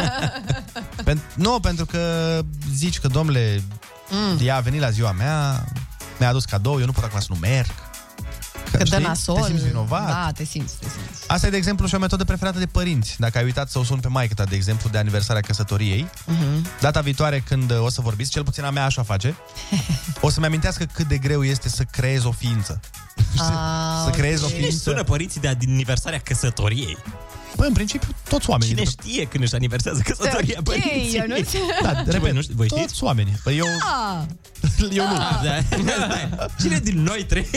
Pen- 1.10 1.34
nu, 1.36 1.60
pentru 1.60 1.86
că 1.86 2.40
zici 2.74 3.00
că, 3.00 3.08
domnule, 3.08 3.64
Mm. 4.12 4.38
ea 4.42 4.56
a 4.56 4.60
venit 4.60 4.80
la 4.82 4.90
ziua 4.90 5.12
mea, 5.12 5.66
mi-a 6.20 6.30
adus 6.30 6.46
cadou, 6.46 6.80
eu 6.80 6.86
nu 6.86 6.92
pot 6.92 7.04
acum 7.04 7.20
să 7.20 7.28
nu 7.30 7.36
merg. 7.36 7.72
Că 8.72 8.78
dă 8.78 8.86
știi? 8.86 8.98
nasol. 9.04 9.36
Te 9.42 9.48
simți 9.48 9.64
vinovat. 9.64 10.08
Da, 10.08 10.32
te 10.36 10.44
simți, 10.44 10.74
te 10.80 10.86
simți. 10.86 11.24
Asta 11.28 11.48
e, 11.48 11.50
de 11.50 11.58
exemplu, 11.58 11.88
și 11.88 11.96
o 11.96 12.00
metodă 12.00 12.24
preferată 12.24 12.60
de 12.60 12.66
părinți. 12.66 13.16
Dacă 13.20 13.38
ai 13.38 13.44
uitat 13.44 13.70
să 13.70 13.80
o 13.80 13.84
suni 13.84 14.02
pe 14.02 14.08
maică 14.08 14.34
ta, 14.34 14.44
de 14.44 14.56
exemplu, 14.56 14.90
de 14.90 14.98
aniversarea 14.98 15.42
căsătoriei, 15.42 16.10
Mhm. 16.26 16.68
data 16.80 17.02
viitoare 17.02 17.40
când 17.40 17.72
uh, 17.72 17.78
o 17.82 17.90
să 17.90 18.02
vorbiți, 18.02 18.30
cel 18.32 18.44
puțin 18.44 18.64
a 18.64 18.70
mea 18.70 18.86
așa 18.86 19.04
face, 19.04 19.36
o 20.22 20.30
să-mi 20.30 20.46
amintească 20.46 20.86
cât 20.94 21.08
de 21.08 21.18
greu 21.18 21.44
este 21.44 21.70
să 21.70 21.84
creezi 21.84 22.26
o 22.26 22.32
ființă. 22.32 22.80
Ah, 23.38 23.46
să 24.06 24.10
creezi 24.10 24.44
o 24.44 24.46
ok. 24.46 24.52
Cine 24.52 24.62
își 24.66 24.70
ființă. 24.70 24.90
sună 24.90 25.04
părinții 25.04 25.42
de 25.42 25.48
aniversarea 25.48 26.20
căsătoriei? 26.20 26.98
Băi, 27.56 27.68
în 27.68 27.74
principiu, 27.74 28.08
toți 28.30 28.50
oamenii. 28.50 28.74
Cine 28.76 28.86
știe 28.90 29.26
când 29.26 29.44
își 29.44 29.56
aniversează 29.56 30.02
căsătoria 30.06 30.56
Ok, 30.58 30.64
părinții? 30.64 31.16
Ionuț. 31.18 31.52
Da, 31.82 31.94
Ce, 31.94 32.04
repet, 32.06 32.20
voi 32.20 32.32
nu 32.32 32.42
știți? 32.42 32.56
Voi 32.58 32.68
știți? 32.68 32.82
toți 32.86 33.04
oamenii. 33.04 33.34
Păi 33.44 33.58
eu, 33.58 33.66
Ah, 33.66 34.22
eu 35.00 35.08
nu. 35.08 35.16
Ah, 35.16 35.40
da. 35.44 35.78
Stai. 36.06 36.30
Cine 36.62 36.80
din 36.80 37.02
noi 37.04 37.26
trei 37.26 37.48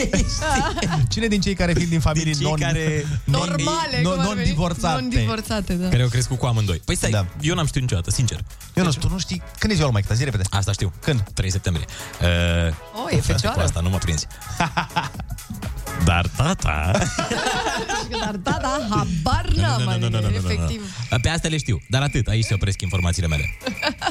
Cine 1.13 1.27
din 1.27 1.41
cei 1.41 1.53
care 1.53 1.73
vin 1.73 1.89
din 1.89 1.99
familii 1.99 2.31
Din 2.33 2.41
cei 2.41 2.49
non, 2.49 2.59
care- 2.59 3.05
non, 3.23 3.39
normale. 3.47 4.01
non, 4.01 4.11
cum 4.13 4.21
ar 4.21 4.27
veni? 4.27 4.35
non-divorțate? 4.37 5.01
Non-divorțate, 5.01 5.73
da. 5.73 5.89
care 5.89 6.01
au 6.03 6.07
crescut 6.09 6.37
cu 6.37 6.45
amândoi? 6.45 6.81
Păi 6.85 6.95
stai, 6.95 7.09
Da. 7.11 7.17
da. 7.17 7.27
eu 7.41 7.55
n-am 7.55 7.65
știut 7.65 7.83
niciodată, 7.83 8.11
sincer. 8.11 8.39
Eu 8.73 8.83
nu 8.83 8.91
știu, 8.91 9.07
tu 9.07 9.13
nu 9.13 9.19
știi. 9.19 9.41
Când 9.59 9.71
e 9.71 9.75
ziua 9.75 9.89
lui 9.91 10.01
Mike? 10.01 10.13
Zi 10.15 10.23
repede. 10.23 10.43
Asta 10.49 10.71
știu. 10.71 10.93
Când? 11.01 11.23
3 11.33 11.51
septembrie. 11.51 11.85
Uh, 12.21 12.73
Oh, 13.05 13.11
e 13.11 13.15
cu 13.15 13.21
fecioară. 13.21 13.61
asta 13.63 13.79
nu 13.79 13.89
mă 13.89 13.97
prinzi. 13.97 14.27
Dar 16.05 16.27
tata... 16.27 16.91
Dar 18.21 18.35
da, 18.35 18.57
da, 18.61 18.87
habar 18.89 19.45
n-am, 19.55 19.81
Nu, 19.81 19.91
nu, 19.91 19.97
nu, 19.97 20.09
nu, 20.09 20.09
nu, 20.09 20.19
nu, 20.19 20.29
nu, 20.29 20.29
nu. 20.29 20.51
efectiv. 20.51 20.95
Pe 21.21 21.29
astea 21.29 21.49
le 21.49 21.57
știu, 21.57 21.81
dar 21.89 22.01
atât, 22.01 22.27
aici 22.27 22.43
se 22.45 22.53
opresc 22.53 22.81
informațiile 22.81 23.27
mele. 23.27 23.43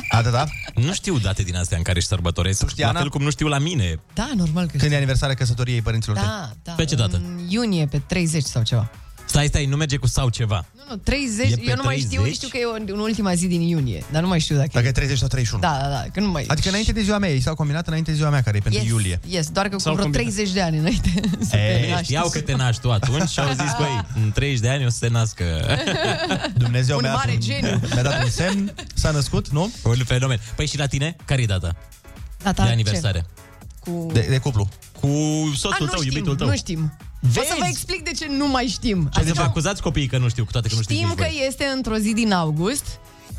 Atât, 0.09 0.33
da? 0.33 0.45
Nu 0.75 0.93
știu 0.93 1.19
date 1.19 1.43
din 1.43 1.57
astea 1.57 1.77
în 1.77 1.83
care 1.83 1.99
își 1.99 2.07
sărbătoresc, 2.07 2.69
știi, 2.69 2.83
la 2.83 2.89
Ana? 2.89 2.99
fel 2.99 3.09
cum 3.09 3.23
nu 3.23 3.31
știu 3.31 3.47
la 3.47 3.59
mine. 3.59 4.01
Da, 4.15 4.31
normal 4.37 4.67
că 4.67 4.77
Când 4.77 4.93
e 4.93 4.97
aniversarea 4.97 5.35
căsătoriei 5.35 5.83
părinților 5.83 6.17
tăi? 6.17 6.27
Da, 6.27 6.51
da. 6.63 6.73
Pe 6.73 6.85
ce 6.85 6.95
dată? 6.95 7.17
În 7.17 7.47
iunie, 7.49 7.87
pe 7.87 7.99
30 7.99 8.43
sau 8.45 8.63
ceva. 8.63 8.91
Stai, 9.25 9.47
stai, 9.47 9.67
nu 9.67 9.77
merge 9.77 9.97
cu 9.97 10.07
sau 10.07 10.29
ceva. 10.29 10.65
Nu, 10.75 10.82
Nu, 10.93 10.99
30, 10.99 11.51
E 11.51 11.55
pe 11.57 11.63
eu 11.69 11.75
nu 11.77 11.83
mai 11.85 11.99
știu, 11.99 12.21
30? 12.21 12.35
știu 12.35 12.49
că 12.49 12.57
e 12.57 12.81
în, 12.81 12.89
în 12.93 12.99
ultima 12.99 13.35
zi 13.35 13.47
din 13.47 13.61
iunie, 13.61 14.05
dar 14.11 14.23
nu 14.23 14.29
mai 14.29 14.41
știu 14.41 14.57
dacă, 14.57 14.69
Dacă 14.73 14.87
e 14.87 14.93
30 14.93 15.19
sau 15.19 15.29
31. 15.29 15.63
Da, 15.63 15.79
da, 15.83 15.89
da, 15.89 16.05
că 16.13 16.21
nu 16.21 16.31
mai 16.31 16.45
Adică 16.49 16.69
înainte 16.69 16.93
de 16.93 17.03
ziua 17.03 17.19
mea, 17.19 17.31
ei 17.31 17.41
s-au 17.41 17.55
combinat 17.55 17.87
înainte 17.87 18.11
de 18.11 18.17
ziua 18.17 18.31
mea, 18.31 18.43
care 18.43 18.57
e 18.57 18.61
pentru 18.61 18.81
yes, 18.81 18.91
iulie. 18.91 19.21
Yes, 19.27 19.49
doar 19.49 19.69
că 19.69 19.75
cu 19.75 19.81
S-au 19.81 19.93
vreo 19.93 20.05
combinat. 20.05 20.33
30 20.33 20.53
de 20.55 20.61
ani 20.63 20.79
înainte 20.79 21.13
să 21.49 21.51
te 21.51 21.81
Ei, 21.85 21.91
naști. 21.91 22.05
știau 22.05 22.29
că 22.29 22.41
te 22.41 22.55
naști 22.55 22.81
tu 22.81 22.91
atunci 22.93 23.29
și 23.29 23.41
au 23.41 23.49
zis, 23.49 23.73
băi, 23.79 24.07
în 24.23 24.31
30 24.33 24.61
de 24.61 24.69
ani 24.69 24.87
o 24.87 24.89
să 24.89 24.97
se 25.01 25.09
nască. 25.09 25.45
Dumnezeu 26.65 26.97
Un 26.97 27.03
mi-a, 27.03 27.11
dat 27.13 27.19
mare 27.19 27.33
un, 27.33 27.41
geniu. 27.41 27.81
mi-a 27.95 28.03
dat 28.03 28.23
un 28.25 28.31
semn, 28.31 28.75
s-a 28.95 29.11
născut, 29.11 29.49
nu? 29.49 29.73
Un 29.85 29.97
fenomen. 30.05 30.41
Păi 30.57 30.67
și 30.67 30.79
la 30.79 30.87
tine? 30.87 31.17
Care 31.25 31.43
e 31.43 31.47
data 31.47 31.77
Data 32.43 32.63
de 32.63 32.69
ce? 32.69 32.73
aniversare? 32.75 33.27
Cu... 33.81 34.09
De, 34.13 34.27
de 34.31 34.39
cuplu. 34.39 34.69
Cu 35.01 35.07
A, 35.07 35.57
soțul 35.57 35.77
nu 35.85 35.87
tău, 35.87 36.01
știm, 36.01 36.13
iubitul 36.13 36.37
tău. 36.37 36.47
nu 36.49 36.55
știm. 36.57 36.93
O 37.29 37.43
să 37.43 37.55
vă 37.59 37.65
explic 37.69 38.05
de 38.05 38.11
ce 38.11 38.27
nu 38.29 38.49
mai 38.49 38.67
știm. 38.67 39.09
Ce 39.13 39.23
deci 39.23 39.39
acuzați 39.39 39.83
copiii 39.83 40.07
că 40.07 40.19
nu 40.19 40.29
știu, 40.29 40.45
cu 40.45 40.51
toate 40.51 40.69
că 40.69 40.75
nu 40.75 40.83
știți 40.83 40.99
Știm 40.99 41.09
nici 41.09 41.19
că 41.19 41.27
voi. 41.29 41.47
este 41.47 41.65
într-o 41.65 41.97
zi 41.97 42.13
din 42.13 42.33
august, 42.33 42.85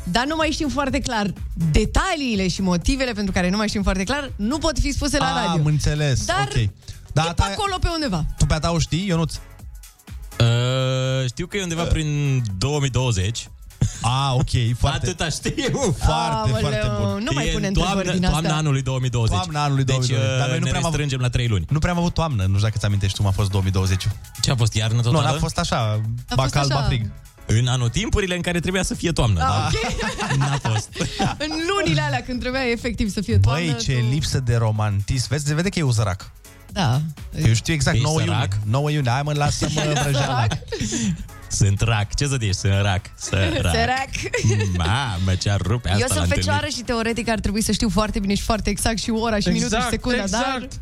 dar 0.04 0.26
nu 0.26 0.36
mai 0.36 0.48
știm 0.50 0.68
foarte 0.68 0.98
clar 0.98 1.32
detaliile 1.70 2.48
și 2.48 2.62
motivele 2.62 3.12
pentru 3.12 3.32
care 3.32 3.50
nu 3.50 3.56
mai 3.56 3.68
știm 3.68 3.82
foarte 3.82 4.04
clar, 4.04 4.32
nu 4.36 4.58
pot 4.58 4.78
fi 4.78 4.92
spuse 4.92 5.18
la 5.18 5.32
radio. 5.34 5.60
Am 5.60 5.66
înțeles, 5.66 6.24
Dar 6.24 6.48
ok. 6.56 6.68
Da, 7.12 7.26
e 7.30 7.32
pe 7.32 7.42
acolo 7.42 7.76
pe 7.80 7.88
undeva. 7.94 8.24
Tu 8.38 8.46
pe 8.46 8.54
a 8.54 8.58
ta 8.58 8.70
o 8.70 8.78
știi, 8.78 9.06
Ionuț? 9.06 9.34
Uh, 10.40 11.26
știu 11.26 11.46
că 11.46 11.56
e 11.56 11.62
undeva 11.62 11.82
prin 11.84 12.42
2020. 12.58 13.48
Ah, 14.02 14.32
ok, 14.34 14.76
foarte. 14.78 15.06
Atâta 15.06 15.28
știu. 15.28 15.80
Foarte, 16.06 16.50
Aoleu, 16.50 16.56
foarte 16.60 16.90
bun. 17.00 17.22
nu 17.24 17.30
mai 17.34 17.46
E 17.48 17.52
pune 17.52 17.66
în 17.66 17.72
întrebări 17.76 17.94
toamnă, 17.94 18.12
din 18.12 18.24
astea. 18.24 18.30
toamna 18.40 18.56
anului 18.56 18.82
2020. 18.82 19.36
Toamna 19.36 19.62
anului 19.64 19.84
2020. 19.84 20.26
Deci, 20.28 20.38
Dar 20.38 20.48
noi 20.48 20.58
nu 20.58 20.64
ne 20.64 20.70
prea 20.70 20.80
am 20.80 20.86
avut- 20.86 20.98
restrângem 20.98 21.20
la 21.20 21.28
3 21.28 21.46
luni. 21.48 21.64
Nu 21.68 21.78
prea 21.78 21.92
am 21.92 21.98
avut 21.98 22.14
toamnă, 22.14 22.42
nu 22.42 22.48
știu 22.54 22.62
dacă 22.68 22.78
ți 22.78 22.84
amintești 22.84 23.16
cum 23.16 23.26
a 23.26 23.30
fost 23.30 23.50
2020. 23.50 24.06
Ce 24.42 24.50
a 24.50 24.56
fost, 24.56 24.74
iarnă 24.74 24.96
Nu, 24.96 25.02
totală? 25.02 25.26
n-a 25.32 25.38
fost 25.38 25.58
așa, 25.58 25.76
A 26.28 26.34
ba 26.34 26.42
fost 26.42 26.54
cald, 26.54 26.70
așa. 26.70 26.80
ba 26.80 26.86
frig. 26.86 27.10
În 27.46 27.66
anotimpurile 27.66 28.34
în 28.34 28.40
care 28.40 28.60
trebuia 28.60 28.82
să 28.82 28.94
fie 28.94 29.12
toamnă. 29.12 29.40
Ah, 29.40 29.46
da? 29.46 29.68
ok. 30.30 30.36
N-a 30.48 30.58
fost. 30.72 30.88
În 31.44 31.50
lunile 31.76 32.00
alea 32.00 32.22
când 32.22 32.40
trebuia 32.40 32.70
efectiv 32.70 33.10
să 33.10 33.20
fie 33.20 33.38
toamnă. 33.38 33.62
Băi, 33.64 33.76
ce 33.76 33.92
tu- 33.98 34.06
lipsă 34.10 34.40
de 34.40 34.56
romantism. 34.56 35.26
Vezi, 35.28 35.46
se 35.46 35.54
vede 35.54 35.68
că 35.68 35.78
e 35.78 35.82
uzărac. 35.82 36.30
Da. 36.72 37.00
Eu 37.46 37.52
știu 37.54 37.72
exact, 37.74 37.94
Ești 37.96 38.06
9 38.08 38.20
iunie. 38.20 38.34
sărac? 38.34 38.52
9 38.64 38.90
iunie, 38.90 39.10
hai 39.10 39.22
mă, 39.24 39.32
lasă-mă 39.32 39.92
vrăjeala. 40.02 40.46
Sunt 41.54 41.80
rac. 41.80 42.14
Ce 42.14 42.26
să 42.26 42.36
zici? 42.40 42.54
Sunt 42.54 42.72
rac. 42.82 43.00
Sărac. 43.14 43.52
Sărac. 43.52 44.08
Mamă, 44.76 45.34
ce-ar 45.38 45.60
rupe 45.60 45.88
asta 45.88 46.00
Eu 46.00 46.06
la 46.08 46.14
sunt 46.14 46.24
întâlniri. 46.26 46.34
fecioară 46.34 46.66
și 46.66 46.82
teoretic 46.82 47.28
ar 47.28 47.40
trebui 47.40 47.62
să 47.62 47.72
știu 47.72 47.88
foarte 47.88 48.18
bine 48.18 48.34
și 48.34 48.42
foarte 48.42 48.70
exact 48.70 48.98
și 48.98 49.10
ora 49.10 49.38
și 49.38 49.48
minutul 49.48 49.68
și 49.68 49.74
Exact, 49.74 49.90
secunda, 49.90 50.24
dar... 50.30 50.54
exact. 50.54 50.72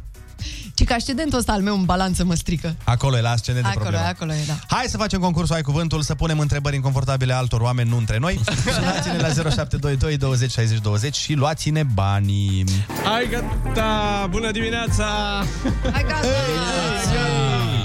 Ci 0.74 0.84
că 0.84 0.92
ascendentul 0.92 1.38
ăsta 1.38 1.52
al 1.52 1.60
meu 1.62 1.74
în 1.74 1.84
balanță 1.84 2.24
mă 2.24 2.34
strică. 2.34 2.74
Acolo 2.84 3.16
e 3.16 3.20
la 3.20 3.30
ascendent 3.30 3.64
de 3.66 3.70
Acolo, 3.70 3.84
problemă. 3.88 4.06
acolo 4.08 4.32
e, 4.32 4.44
da. 4.46 4.58
Hai 4.76 4.84
să 4.88 4.96
facem 4.96 5.20
concursul 5.20 5.54
Ai 5.54 5.62
Cuvântul, 5.62 6.02
să 6.02 6.14
punem 6.14 6.38
întrebări 6.38 6.74
inconfortabile 6.74 7.32
altor 7.32 7.60
oameni, 7.60 7.88
nu 7.88 7.96
între 7.96 8.18
noi. 8.18 8.40
Sunați-ne 8.76 9.16
la 9.18 9.28
0722 9.28 10.16
20 10.16 10.50
60 10.50 10.78
20 10.78 11.16
și 11.16 11.32
luați-ne 11.34 11.82
banii. 11.82 12.64
Hai, 13.04 13.28
gata! 13.30 14.26
Bună 14.30 14.50
dimineața! 14.50 15.04
Hai, 15.92 16.04
gata! 16.08 16.26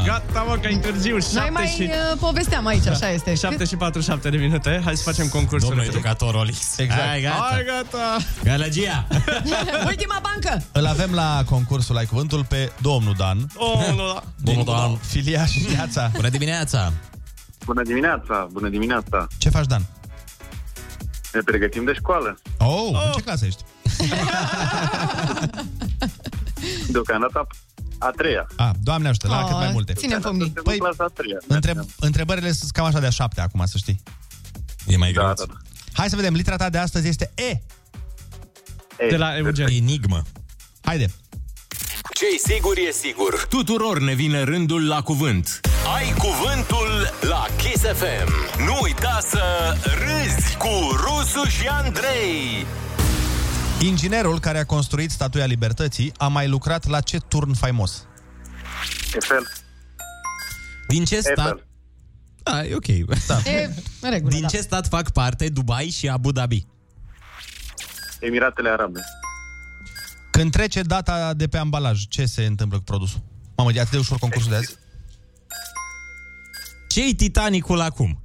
Gata, 0.07 0.41
mă, 0.41 0.57
că 0.61 0.67
e 0.67 0.77
târziu. 0.77 1.11
Noi 1.11 1.21
șapte 1.21 1.49
mai 1.51 1.65
și... 1.65 1.81
uh, 1.81 2.17
povesteam 2.19 2.65
aici, 2.65 2.87
așa 2.87 3.09
este. 3.09 3.35
7 3.35 3.65
și 3.65 3.75
47 3.75 4.29
de 4.29 4.37
minute. 4.37 4.81
Hai 4.83 4.97
să 4.97 5.03
facem 5.03 5.27
concursul. 5.27 5.69
Domnul 5.69 5.85
educator 5.87 6.33
Olix. 6.33 6.77
Exact. 6.77 7.01
Hai, 7.01 7.21
gata. 7.21 7.47
Hai, 7.51 7.63
gata! 7.65 8.17
Gălăgia. 8.43 9.07
Ultima 9.91 10.21
bancă! 10.23 10.63
Îl 10.71 10.85
avem 10.85 11.13
la 11.13 11.43
concursul 11.49 11.97
Ai 11.97 12.05
Cuvântul 12.05 12.45
pe 12.45 12.71
domnul 12.81 13.13
Dan. 13.17 13.37
Oh, 13.55 13.87
nu, 13.89 13.95
da. 13.95 14.23
Domnul 14.43 14.65
Dan. 14.65 14.95
Filiaș 15.11 15.51
Viața. 15.51 16.11
Bună 16.13 16.29
dimineața. 16.29 16.93
Bună 17.65 17.81
dimineața, 17.83 18.47
bună 18.51 18.69
dimineața. 18.69 19.27
Ce 19.37 19.49
faci, 19.49 19.65
Dan? 19.65 19.85
Ne 21.33 21.41
pregătim 21.45 21.83
de 21.85 21.93
școală. 21.93 22.39
Oh, 22.57 22.89
în 23.05 23.11
ce 23.15 23.21
clasă 23.21 23.45
ești? 23.45 23.63
Deocamdată 26.91 27.47
a 27.99 28.09
treia. 28.09 28.47
A, 28.55 28.71
doamne 28.83 29.07
ajută, 29.07 29.27
la 29.27 29.39
Oh, 29.39 29.47
cât 29.47 29.55
mai 29.57 29.69
multe. 29.71 29.93
Ținem 29.93 30.21
pumnii. 30.21 30.49
Păi, 30.63 30.77
clasa 30.77 31.03
a 31.03 31.07
treia. 31.13 31.37
Întreb, 31.47 31.77
întrebările 31.99 32.51
sunt 32.51 32.71
cam 32.71 32.85
așa 32.85 32.99
de 32.99 33.05
a 33.05 33.09
șapte 33.09 33.41
acum, 33.41 33.65
să 33.65 33.77
știi. 33.77 34.01
E 34.87 34.97
mai 34.97 35.11
Da, 35.11 35.21
greu. 35.21 35.33
da, 35.33 35.43
da. 35.53 35.53
Hai 35.93 36.09
să 36.09 36.15
vedem, 36.15 36.33
litera 36.33 36.55
ta 36.55 36.69
de 36.69 36.77
astăzi 36.77 37.07
este 37.07 37.31
E. 37.35 37.41
Ei, 37.43 39.09
De 39.09 39.17
la 39.17 39.37
Eugen. 39.37 39.67
Enigmă. 39.67 40.21
Haide. 40.81 41.11
Ce-i 42.13 42.53
sigur 42.53 42.77
e 42.87 42.91
sigur. 42.91 43.45
Tuturor 43.49 43.99
ne 43.99 44.13
vine 44.13 44.41
rândul 44.43 44.87
la 44.87 45.01
cuvânt. 45.01 45.59
Ai 45.95 46.13
cuvântul 46.17 47.09
la 47.21 47.45
Kiss 47.57 47.83
FM. 47.83 48.31
Nu 48.65 48.79
uita 48.81 49.19
să 49.29 49.41
râzi 49.83 50.57
cu 50.57 50.69
Rusu 50.91 51.47
și 51.49 51.67
Andrei. 51.67 52.65
Inginerul 53.81 54.39
care 54.39 54.57
a 54.59 54.65
construit 54.65 55.11
Statuia 55.11 55.45
Libertății 55.45 56.11
a 56.17 56.27
mai 56.27 56.47
lucrat 56.47 56.85
la 56.87 57.01
ce 57.01 57.17
turn 57.17 57.53
faimos? 57.53 58.05
Eiffel. 59.13 59.47
Din 60.87 61.05
ce 61.05 61.19
stat... 61.19 61.37
Eiffel. 61.37 61.65
Da, 62.43 62.65
e 62.65 62.75
ok. 62.75 63.17
Da. 63.27 63.37
E 63.51 63.73
în 64.01 64.09
regulă, 64.09 64.31
Din 64.31 64.41
da. 64.41 64.47
ce 64.47 64.61
stat 64.61 64.87
fac 64.87 65.09
parte 65.11 65.49
Dubai 65.49 65.89
și 65.89 66.07
Abu 66.09 66.31
Dhabi? 66.31 66.65
Emiratele 68.19 68.69
Arabe. 68.69 69.01
Când 70.31 70.51
trece 70.51 70.81
data 70.81 71.33
de 71.33 71.47
pe 71.47 71.57
ambalaj, 71.57 72.07
ce 72.07 72.25
se 72.25 72.45
întâmplă 72.45 72.77
cu 72.77 72.83
produsul? 72.83 73.19
Mamă, 73.57 73.71
e 73.73 73.79
atât 73.79 73.91
de 73.91 73.97
ușor 73.97 74.17
concursul 74.17 74.49
de 74.49 74.55
azi. 74.55 74.75
Ce-i 76.87 77.15
Titanicul 77.15 77.79
acum? 77.79 78.21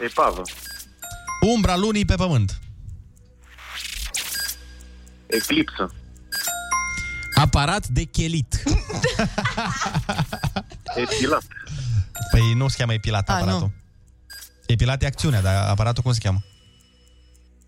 Epavă. 0.00 0.42
Umbra 1.54 1.76
lunii 1.76 2.04
pe 2.04 2.14
pământ. 2.14 2.58
Eclipsă. 5.34 5.94
Aparat 7.34 7.86
de 7.86 8.02
chelit. 8.04 8.62
Epilat. 11.04 11.42
Păi 12.30 12.52
nu 12.56 12.68
se 12.68 12.76
cheamă 12.78 12.92
epilat 12.92 13.28
A, 13.28 13.34
aparatul. 13.34 13.70
Epilat 14.66 15.02
e 15.02 15.06
acțiunea, 15.06 15.42
dar 15.42 15.68
aparatul 15.68 16.02
cum 16.02 16.12
se 16.12 16.20
cheamă? 16.22 16.44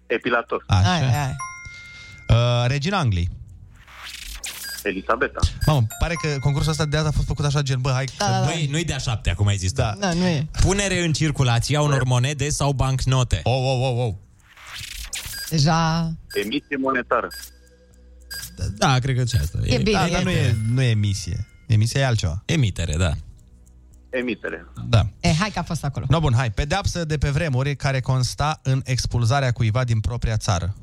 Epilator. 0.07 0.65
Așa. 0.67 0.89
Hai, 0.89 1.01
hai. 1.01 1.37
Uh, 2.29 2.65
Regina 2.67 2.99
Angliei. 2.99 3.31
Elisabeta. 4.83 5.41
Mamă, 5.67 5.87
pare 5.99 6.15
că 6.15 6.39
concursul 6.41 6.71
ăsta 6.71 6.85
de 6.85 6.97
azi 6.97 7.07
a 7.07 7.11
fost 7.11 7.27
făcut 7.27 7.45
așa 7.45 7.63
gen, 7.63 7.81
bă, 7.81 7.91
hai 7.91 8.05
Da, 8.19 8.25
să... 8.25 8.31
da, 8.31 8.39
da. 8.39 8.45
Băi, 8.45 8.67
nu-i 8.71 8.85
de-a 8.85 8.99
șaptea, 8.99 9.35
cum 9.35 9.47
ai 9.47 9.57
zis 9.57 9.73
tu. 9.73 9.81
Da. 9.81 9.95
Da, 9.99 10.13
nu 10.13 10.25
e. 10.27 10.47
Punere 10.61 11.05
în 11.05 11.13
circulație 11.13 11.77
a 11.77 11.83
unor 11.83 12.05
monede 12.05 12.49
sau 12.49 12.73
bancnote. 12.73 13.41
Oh, 13.43 13.63
oh, 13.63 13.91
oh, 13.91 14.07
oh. 14.07 14.15
Deja... 15.51 16.13
Emisie 16.45 16.77
monetară. 16.81 17.29
Da, 18.77 18.99
cred 18.99 19.17
că 19.17 19.25
ce 19.25 19.37
asta. 19.39 19.59
E 19.63 19.79
bine. 19.79 19.99
Da, 19.99 20.09
dar 20.09 20.23
nu 20.23 20.31
e, 20.31 20.57
nu 20.73 20.83
e 20.83 20.89
emisie. 20.89 21.47
Emisia 21.67 22.01
e 22.01 22.05
altceva. 22.05 22.43
Emitere, 22.45 22.97
da. 22.97 23.13
Emitere. 24.11 24.67
Da. 24.89 25.07
E, 25.21 25.33
hai 25.33 25.51
că 25.51 25.59
a 25.59 25.63
fost 25.63 25.85
acolo. 25.85 26.07
No, 26.09 26.21
bun, 26.21 26.33
hai. 26.35 26.51
Pedeapsă 26.51 27.05
de 27.05 27.19
pe 27.19 27.31
vremuri 27.31 27.77
care 27.77 28.01
consta 28.01 28.61
în 28.63 28.83
expulzarea 28.85 29.53
cuiva 29.53 29.85
din 29.85 30.01
propria 30.01 30.37
țară. 30.37 30.75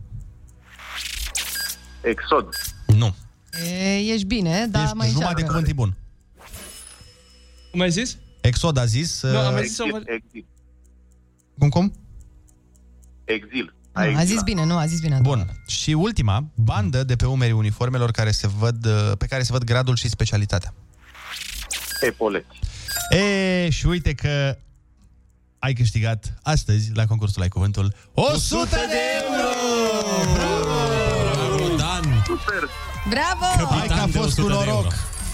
Exod. 2.01 2.55
Nu. 2.87 3.15
E, 3.65 3.97
ești 4.13 4.25
bine, 4.25 4.67
dar 4.71 4.83
Ești 4.83 4.95
mai 4.95 5.07
jumătate 5.07 5.33
de 5.33 5.41
încearcă. 5.41 5.51
cuvânt 5.51 5.67
e 5.67 5.73
bun. 5.73 5.97
Cum 7.71 7.79
ai 7.79 7.91
zis? 7.91 8.17
Exod 8.41 8.77
a 8.77 8.85
zis... 8.85 9.21
Nu, 9.21 9.37
am 9.37 9.53
uh, 9.53 9.61
zis 9.61 9.75
să 9.75 9.83
Exil. 9.83 10.03
Exil. 10.05 10.45
Cum, 11.57 11.69
cum? 11.69 11.93
Exil. 13.25 13.75
Nu, 13.93 14.01
a 14.01 14.05
zis 14.09 14.19
exilat. 14.19 14.43
bine, 14.43 14.65
nu, 14.65 14.77
a 14.77 14.85
zis 14.85 14.99
bine. 14.99 15.19
Bun. 15.21 15.61
Și 15.67 15.91
ultima, 15.91 16.43
bandă 16.55 17.03
de 17.03 17.15
pe 17.15 17.25
umerii 17.25 17.53
uniformelor 17.53 18.11
care 18.11 18.31
se 18.31 18.47
văd, 18.47 18.85
uh, 18.85 19.11
pe 19.17 19.25
care 19.25 19.43
se 19.43 19.51
văd 19.51 19.63
gradul 19.63 19.95
și 19.95 20.09
specialitatea. 20.09 20.73
Epoleți. 21.99 22.59
E, 23.09 23.69
și 23.69 23.85
uite 23.85 24.13
că 24.13 24.57
ai 25.59 25.73
câștigat 25.73 26.33
astăzi 26.41 26.91
la 26.93 27.05
concursul 27.05 27.41
Ai 27.41 27.47
Cuvântul 27.47 27.93
100 28.13 28.67
de 28.69 29.01
euro! 29.23 29.49
Bravo, 31.23 31.75
Dan! 31.75 32.23
Super. 32.25 32.69
Bravo! 33.09 33.75
Hai 33.75 33.87
că 33.87 33.93
a 33.93 34.05
de 34.05 34.11
fost 34.11 34.39
100 34.39 34.41
cu 34.41 34.63
de 34.63 34.69
euro. 34.69 34.87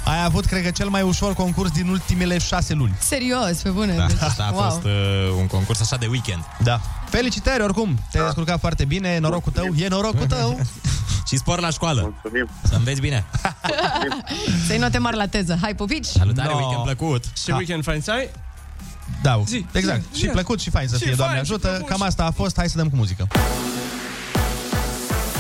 Noroc. 0.10 0.20
Ai 0.20 0.26
avut, 0.26 0.46
cred 0.46 0.64
că, 0.64 0.72
cel 0.72 0.88
mai 0.90 1.02
ușor 1.02 1.34
concurs 1.34 1.72
din 1.72 1.88
ultimele 1.88 2.38
șase 2.38 2.74
luni. 2.74 2.94
Serios, 3.00 3.58
pe 3.64 3.70
bune. 3.70 3.94
Da, 3.96 4.06
Deci, 4.06 4.18
asta 4.22 4.44
a 4.44 4.54
wow. 4.54 4.64
fost 4.70 4.84
uh, 4.84 4.92
un 5.38 5.48
concurs 5.48 5.82
așa 5.82 5.96
de 5.98 6.06
weekend. 6.10 6.44
Da. 6.64 6.82
Felicitări, 7.10 7.64
oricum. 7.64 8.00
Te-ai 8.12 8.26
descurcat 8.26 8.60
foarte 8.60 8.86
bine, 8.86 9.18
norocul 9.18 9.52
tău, 9.52 9.66
e 9.76 9.88
norocul 9.88 10.26
tău. 10.26 10.60
Și 11.28 11.38
spor 11.38 11.60
la 11.60 11.70
școală. 11.70 12.02
Mulțumim. 12.02 12.50
Să 12.70 12.76
înveți 12.76 13.02
bine. 13.02 13.26
Să-i 14.68 14.78
note 14.78 14.98
mari 14.98 15.16
la 15.16 15.26
teză. 15.28 15.58
Hai, 15.62 15.76
pupici! 15.76 16.06
Salutare, 16.06 16.50
No. 16.50 16.56
weekend 16.58 16.84
plăcut. 16.84 17.24
Și 17.44 17.52
weekend 17.52 17.84
fain 17.84 18.02
să 18.02 18.12
ai? 18.12 18.30
Da, 19.22 19.42
Zi, 19.46 19.66
exact. 19.72 20.02
zi, 20.14 20.20
și 20.20 20.26
zi. 20.26 20.32
plăcut 20.32 20.60
și 20.62 20.70
fain 20.70 20.88
să 20.88 20.98
Și 20.98 21.04
fie, 21.04 21.14
Doamne 21.14 21.34
fain, 21.36 21.46
și 21.46 21.52
ajută. 21.52 21.68
frumos. 21.68 21.90
Cam 21.90 22.02
asta 22.02 22.26
a 22.26 22.32
fost, 22.32 22.56
hai 22.58 22.70
să 22.70 22.78
dăm 22.78 22.90
cu 22.90 22.96
muzică. 22.96 23.28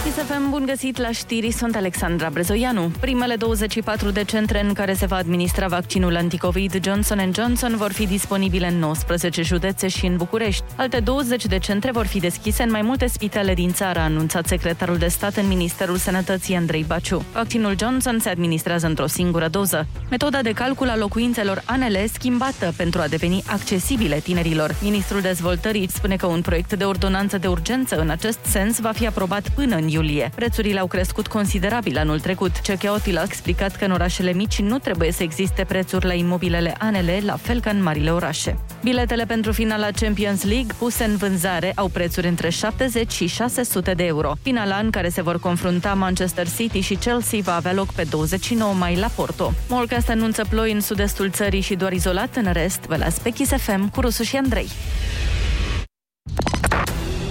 Kiss 0.09 0.21
FM, 0.21 0.49
bun 0.49 0.65
găsit 0.65 0.97
la 0.97 1.11
știri, 1.11 1.51
sunt 1.51 1.75
Alexandra 1.75 2.29
Brezoianu. 2.29 2.91
Primele 2.99 3.35
24 3.35 4.09
de 4.09 4.23
centre 4.23 4.63
în 4.63 4.73
care 4.73 4.93
se 4.93 5.05
va 5.05 5.15
administra 5.15 5.67
vaccinul 5.67 6.15
anticovid 6.15 6.83
Johnson 6.83 7.31
Johnson 7.35 7.75
vor 7.75 7.91
fi 7.91 8.07
disponibile 8.07 8.67
în 8.67 8.79
19 8.79 9.41
județe 9.41 9.87
și 9.87 10.05
în 10.05 10.17
București. 10.17 10.63
Alte 10.75 10.99
20 10.99 11.45
de 11.45 11.57
centre 11.57 11.91
vor 11.91 12.05
fi 12.05 12.19
deschise 12.19 12.63
în 12.63 12.71
mai 12.71 12.81
multe 12.81 13.07
spitale 13.07 13.53
din 13.53 13.71
țară, 13.71 13.99
a 13.99 14.03
anunțat 14.03 14.47
secretarul 14.47 14.97
de 14.97 15.07
stat 15.07 15.35
în 15.35 15.47
Ministerul 15.47 15.97
Sănătății 15.97 16.55
Andrei 16.55 16.85
Baciu. 16.87 17.25
Vaccinul 17.33 17.75
Johnson 17.79 18.19
se 18.19 18.29
administrează 18.29 18.85
într-o 18.85 19.07
singură 19.07 19.47
doză. 19.47 19.87
Metoda 20.09 20.41
de 20.41 20.51
calcul 20.51 20.89
a 20.89 20.97
locuințelor 20.97 21.61
ANL 21.65 21.97
schimbată 22.13 22.73
pentru 22.77 23.01
a 23.01 23.07
deveni 23.07 23.43
accesibile 23.45 24.19
tinerilor. 24.19 24.75
Ministrul 24.81 25.21
Dezvoltării 25.21 25.89
spune 25.89 26.15
că 26.15 26.25
un 26.25 26.41
proiect 26.41 26.73
de 26.73 26.83
ordonanță 26.83 27.37
de 27.37 27.47
urgență 27.47 27.99
în 27.99 28.09
acest 28.09 28.39
sens 28.41 28.79
va 28.79 28.91
fi 28.91 29.07
aprobat 29.07 29.49
până 29.55 29.75
în 29.75 29.87
iulie. 29.99 30.31
Prețurile 30.35 30.79
au 30.79 30.87
crescut 30.87 31.27
considerabil 31.27 31.97
anul 31.97 32.19
trecut. 32.19 32.61
Cecheotil 32.61 33.17
a 33.17 33.23
explicat 33.23 33.75
că 33.75 33.85
în 33.85 33.91
orașele 33.91 34.33
mici 34.33 34.59
nu 34.59 34.77
trebuie 34.77 35.11
să 35.11 35.23
existe 35.23 35.63
prețuri 35.63 36.05
la 36.05 36.13
imobilele 36.13 36.75
ANL, 36.79 37.09
la 37.25 37.35
fel 37.35 37.59
ca 37.59 37.69
în 37.69 37.83
marile 37.83 38.11
orașe. 38.11 38.57
Biletele 38.83 39.25
pentru 39.25 39.51
finala 39.51 39.87
Champions 39.99 40.43
League 40.43 40.73
puse 40.77 41.03
în 41.03 41.15
vânzare 41.15 41.71
au 41.75 41.87
prețuri 41.87 42.27
între 42.27 42.49
70 42.49 43.11
și 43.11 43.27
600 43.27 43.93
de 43.93 44.03
euro. 44.05 44.33
Finala 44.41 44.75
în 44.75 44.89
care 44.89 45.09
se 45.09 45.21
vor 45.21 45.39
confrunta 45.39 45.93
Manchester 45.93 46.47
City 46.49 46.79
și 46.79 46.95
Chelsea 46.95 47.39
va 47.43 47.55
avea 47.55 47.73
loc 47.73 47.93
pe 47.93 48.03
29 48.09 48.73
mai 48.73 48.95
la 48.95 49.07
Porto. 49.15 49.53
Molcast 49.67 50.09
anunță 50.09 50.45
ploi 50.49 50.71
în 50.71 50.81
sud-estul 50.81 51.29
țării 51.29 51.61
și 51.61 51.75
doar 51.75 51.91
izolat 51.91 52.35
în 52.35 52.51
rest. 52.51 52.79
Vă 52.79 52.95
las 52.95 53.19
pe 53.19 53.29
Kiss 53.29 53.51
FM 53.57 53.89
cu 53.89 54.01
Rusu 54.01 54.23
și 54.23 54.35
Andrei. 54.35 54.67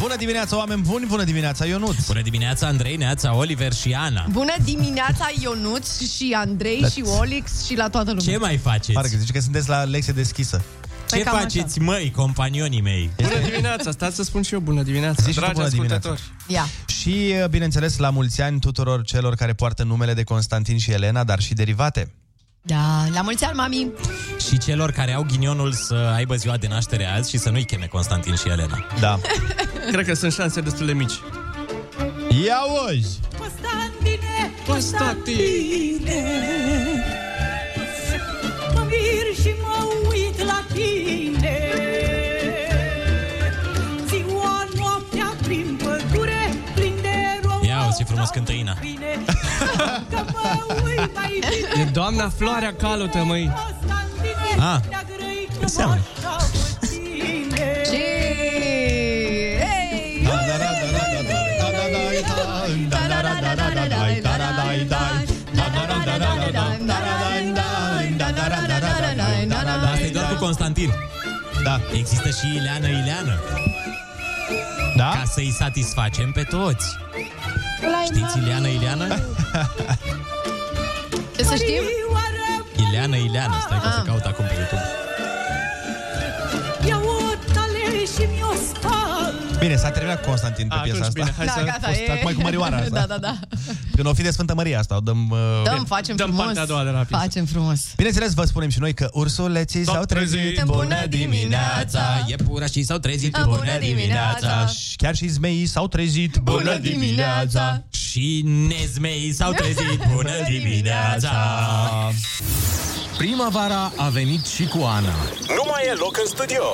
Bună 0.00 0.16
dimineața, 0.16 0.56
oameni 0.56 0.82
buni! 0.82 1.06
Bună 1.06 1.24
dimineața, 1.24 1.64
Ionut! 1.64 2.06
Bună 2.06 2.20
dimineața, 2.22 2.66
Andrei, 2.66 2.96
Neața, 2.96 3.34
Oliver 3.34 3.72
și 3.72 3.92
Ana. 3.92 4.26
Bună 4.30 4.52
dimineața, 4.64 5.30
Ionuț 5.40 6.00
și 6.14 6.34
Andrei 6.36 6.80
Dar- 6.80 6.90
și 6.90 7.02
Olix 7.18 7.64
și 7.66 7.76
la 7.76 7.88
toată 7.88 8.10
lumea. 8.12 8.24
Ce 8.32 8.38
mai 8.38 8.56
faceți? 8.56 8.92
Parcă 8.92 9.16
zice 9.18 9.32
că 9.32 9.40
sunteți 9.40 9.68
la 9.68 9.82
lecție 9.84 10.12
deschisă. 10.12 10.62
Ce 11.08 11.14
Păi 11.16 11.24
cam 11.24 11.38
faceți, 11.38 11.78
măi, 11.80 12.12
companionii 12.16 12.80
mei? 12.80 13.10
Bună 13.16 13.48
dimineața, 13.50 13.90
stați 13.90 14.16
să 14.16 14.22
spun 14.22 14.42
și 14.42 14.54
eu 14.54 14.60
bună 14.60 14.82
dimineața, 14.82 15.22
Zici 15.22 15.32
și 15.32 15.34
tu 15.34 15.40
dragi 15.40 15.54
bună 15.54 15.68
dimineața. 15.68 16.08
ascultători. 16.10 16.52
Ia. 16.54 16.66
Și, 16.86 17.34
bineînțeles, 17.50 17.96
la 17.96 18.10
mulți 18.10 18.40
ani 18.42 18.60
tuturor 18.60 19.02
celor 19.02 19.34
care 19.34 19.52
poartă 19.52 19.82
numele 19.82 20.14
de 20.14 20.22
Constantin 20.22 20.78
și 20.78 20.90
Elena, 20.90 21.24
dar 21.24 21.40
și 21.40 21.54
derivate. 21.54 22.12
Da, 22.62 23.04
la 23.12 23.20
mulți 23.20 23.44
ani, 23.44 23.56
mami. 23.56 23.90
Și 24.48 24.58
celor 24.58 24.90
care 24.90 25.12
au 25.12 25.22
ghinionul 25.22 25.72
să 25.72 25.94
aibă 26.14 26.34
ziua 26.34 26.56
de 26.56 26.66
naștere 26.68 27.04
azi 27.06 27.30
și 27.30 27.38
să 27.38 27.50
nu-i 27.50 27.64
cheme 27.64 27.86
Constantin 27.86 28.34
și 28.34 28.48
Elena. 28.48 28.86
Da. 29.00 29.18
Cred 29.92 30.06
că 30.06 30.14
sunt 30.14 30.32
șanse 30.32 30.60
destul 30.60 30.86
de 30.86 30.92
mici. 30.92 31.20
Ia 32.44 32.58
uzi! 32.88 33.20
Constantine, 33.38 34.52
Constantine 34.66 36.24
Mă 38.74 38.86
mir 38.88 39.34
și 39.42 39.54
mă 39.62 39.88
uit 40.08 40.42
la 40.44 40.64
tine 40.72 41.58
Ziua, 44.08 44.68
noaptea, 44.78 45.32
prin 45.42 45.80
pădure 45.82 46.54
Plin 46.74 46.94
de 47.02 47.40
rom 47.42 47.62
Ia 47.64 47.84
uzi 47.88 47.96
ce 47.98 48.04
frumos 48.04 48.28
cântă 48.28 48.52
Ina. 48.52 48.74
Că 50.10 50.24
mă 50.32 50.74
uit 50.84 51.14
mai 51.14 51.38
bine 51.40 51.82
E 51.82 51.84
doamna 51.84 52.28
Floarea 52.28 52.74
Calută, 52.74 53.18
măi 53.24 53.52
Constantine 53.54 54.72
Ah, 54.74 54.80
Ne-a 54.88 55.04
grăit 55.16 55.48
ce 55.50 55.58
înseamnă? 55.60 55.98
Asta 69.92 70.06
e 70.06 70.10
doar 70.12 70.26
cu 70.26 70.34
Constantin. 70.44 70.92
Da. 71.64 71.80
Există 71.92 72.28
și 72.28 72.56
Ileana 72.56 72.86
Ileana. 72.86 73.38
Da? 74.96 75.08
Ca 75.08 75.22
să-i 75.24 75.52
satisfacem 75.58 76.32
pe 76.32 76.42
toți. 76.42 76.96
Știți 78.04 78.38
Ileana 78.38 78.68
Ileana? 78.68 79.06
Ce 81.36 81.42
să 81.44 81.54
știm? 81.54 81.82
Ileana 82.88 83.16
Ileana. 83.16 83.60
Stai 83.60 83.80
că 83.80 83.86
o 83.88 83.90
să 83.90 84.02
caut 84.06 84.24
acum 84.24 84.44
pe 84.44 84.54
YouTube. 84.54 84.82
Bine, 89.60 89.76
s-a 89.76 89.90
terminat 89.90 90.20
cu 90.22 90.28
Constantin 90.28 90.68
pe 90.68 90.74
A, 90.74 90.78
piesa 90.80 90.96
atunci 90.96 91.06
asta. 91.06 91.20
bine, 91.20 91.34
hai 91.36 91.46
Da, 91.46 91.52
să... 91.52 91.64
gata, 91.64 91.86
fost 91.86 92.00
e... 92.08 92.12
acum 92.12 92.32
cu 92.32 92.40
Mărioara 92.40 92.76
asta. 92.76 92.88
Da, 92.98 93.06
da, 93.06 93.18
da. 93.18 93.38
Când 93.94 94.06
o 94.06 94.14
fi 94.14 94.22
de 94.22 94.30
Sfântă 94.30 94.54
Maria 94.54 94.78
asta, 94.78 94.96
o 94.96 95.00
dăm... 95.00 95.30
Uh... 95.30 95.38
Dăm, 95.64 95.84
facem 95.84 96.16
Dăm 96.16 96.26
frumos. 96.26 96.44
partea 96.44 96.62
a 96.62 96.66
doua 96.66 96.84
de 96.84 96.90
la 96.90 96.98
piesă. 96.98 97.22
Facem 97.22 97.44
frumos. 97.44 97.80
Bineînțeles, 97.96 98.34
vă 98.34 98.44
spunem 98.44 98.68
și 98.68 98.78
noi 98.78 98.94
că 98.94 99.08
ursuleții 99.12 99.84
s-au 99.84 100.04
trezit. 100.04 100.62
Bună 100.64 101.06
dimineața! 101.08 102.24
Iepurașii 102.26 102.82
s-au 102.82 102.98
trezit. 102.98 103.38
Bună 103.44 103.78
dimineața! 103.80 104.66
Și 104.66 104.96
Chiar 104.96 105.14
și 105.14 105.28
zmeii 105.28 105.66
s-au 105.66 105.88
trezit. 105.88 106.36
Bună 106.42 106.76
dimineața! 106.78 107.82
Și 107.90 108.44
nezmei 108.68 109.32
s-au 109.32 109.52
trezit. 109.52 110.00
Bună 110.14 110.30
dimineața! 110.48 111.30
Primăvara 113.26 113.92
a 113.96 114.08
venit 114.08 114.46
și 114.46 114.66
cu 114.66 114.78
Ana. 114.82 115.14
Nu 115.48 115.64
mai 115.70 115.82
e 115.86 115.92
loc 115.92 116.18
în 116.18 116.26
studio. 116.26 116.64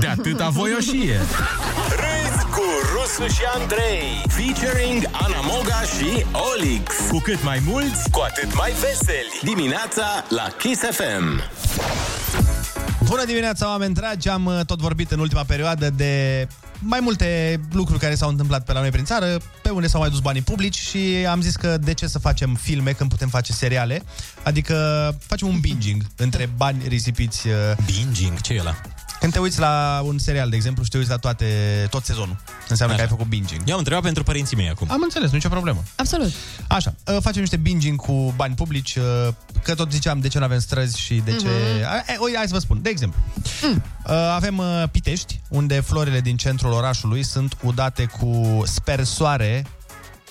De 0.00 0.06
atâta 0.06 0.48
voioșie. 0.48 1.18
Râzi 2.02 2.44
cu 2.44 2.62
Rusu 2.92 3.34
și 3.34 3.42
Andrei. 3.54 4.22
Featuring 4.28 5.02
Ana 5.12 5.40
Moga 5.40 5.80
și 5.80 6.26
Olix. 6.52 6.94
Cu 7.10 7.18
cât 7.18 7.42
mai 7.44 7.60
mulți, 7.66 8.10
cu 8.10 8.20
atât 8.20 8.54
mai 8.54 8.70
veseli. 8.70 9.40
Dimineața 9.42 10.24
la 10.28 10.46
Kiss 10.58 10.80
FM. 10.90 11.42
Bună 13.04 13.24
dimineața, 13.24 13.68
oameni 13.68 13.94
dragi! 13.94 14.28
Am 14.28 14.46
uh, 14.46 14.60
tot 14.66 14.78
vorbit 14.78 15.10
în 15.10 15.18
ultima 15.18 15.44
perioadă 15.46 15.90
de 15.90 16.46
mai 16.78 17.00
multe 17.00 17.60
lucruri 17.72 18.00
care 18.00 18.14
s-au 18.14 18.28
întâmplat 18.28 18.64
pe 18.64 18.72
la 18.72 18.80
noi 18.80 18.90
prin 18.90 19.04
țară, 19.04 19.36
pe 19.62 19.70
unde 19.70 19.86
s-au 19.86 20.00
mai 20.00 20.10
dus 20.10 20.20
banii 20.20 20.42
publici 20.42 20.78
și 20.78 21.26
am 21.30 21.40
zis 21.40 21.56
că 21.56 21.78
de 21.78 21.94
ce 21.94 22.06
să 22.06 22.18
facem 22.18 22.54
filme 22.54 22.92
când 22.92 23.10
putem 23.10 23.28
face 23.28 23.52
seriale, 23.52 24.02
adică 24.42 25.16
facem 25.26 25.48
un 25.48 25.60
binging 25.60 26.02
între 26.16 26.50
bani 26.56 26.82
risipiți. 26.88 27.46
uh, 27.48 27.54
Binging, 27.86 28.40
ce 28.40 28.52
e 28.52 28.60
ăla? 28.60 28.76
Când 29.20 29.32
te 29.32 29.38
uiți 29.38 29.58
la 29.58 30.00
un 30.04 30.18
serial, 30.18 30.50
de 30.50 30.56
exemplu, 30.56 30.84
și 30.84 30.90
te 30.90 30.96
uiți 30.96 31.10
la 31.10 31.16
toate, 31.16 31.46
tot 31.90 32.04
sezonul, 32.04 32.36
înseamnă 32.68 32.94
Așa. 32.94 33.04
că 33.04 33.10
ai 33.10 33.16
făcut 33.16 33.30
binging. 33.30 33.60
Eu 33.64 33.72
am 33.72 33.78
întrebat 33.78 34.02
pentru 34.02 34.22
părinții 34.22 34.56
mei 34.56 34.68
acum. 34.68 34.88
Am 34.90 35.00
înțeles, 35.02 35.30
nicio 35.30 35.48
problemă. 35.48 35.82
Absolut. 35.96 36.32
Așa, 36.66 36.94
uh, 37.06 37.16
facem 37.20 37.40
niște 37.40 37.56
binging 37.56 38.00
cu 38.00 38.32
bani 38.36 38.54
publici, 38.54 38.96
uh, 38.96 39.32
că 39.62 39.74
tot 39.74 39.92
ziceam 39.92 40.20
de 40.20 40.28
ce 40.28 40.38
nu 40.38 40.44
avem 40.44 40.58
străzi 40.58 41.00
și 41.00 41.14
de 41.14 41.30
ce... 41.30 41.46
Mhm. 41.46 41.52
Mm-hmm. 41.52 42.18
Oi, 42.18 42.32
hai 42.36 42.46
să 42.46 42.52
vă 42.52 42.58
spun, 42.58 42.78
de 42.82 42.88
exemplu. 42.88 43.20
Mm. 43.62 43.82
Avem 44.34 44.58
uh, 44.58 44.82
Pitești, 44.90 45.40
unde 45.48 45.80
florile 45.80 46.20
din 46.20 46.36
centrul 46.36 46.72
orașului 46.72 47.22
sunt 47.22 47.56
udate 47.62 48.04
cu 48.04 48.62
spersoare 48.66 49.66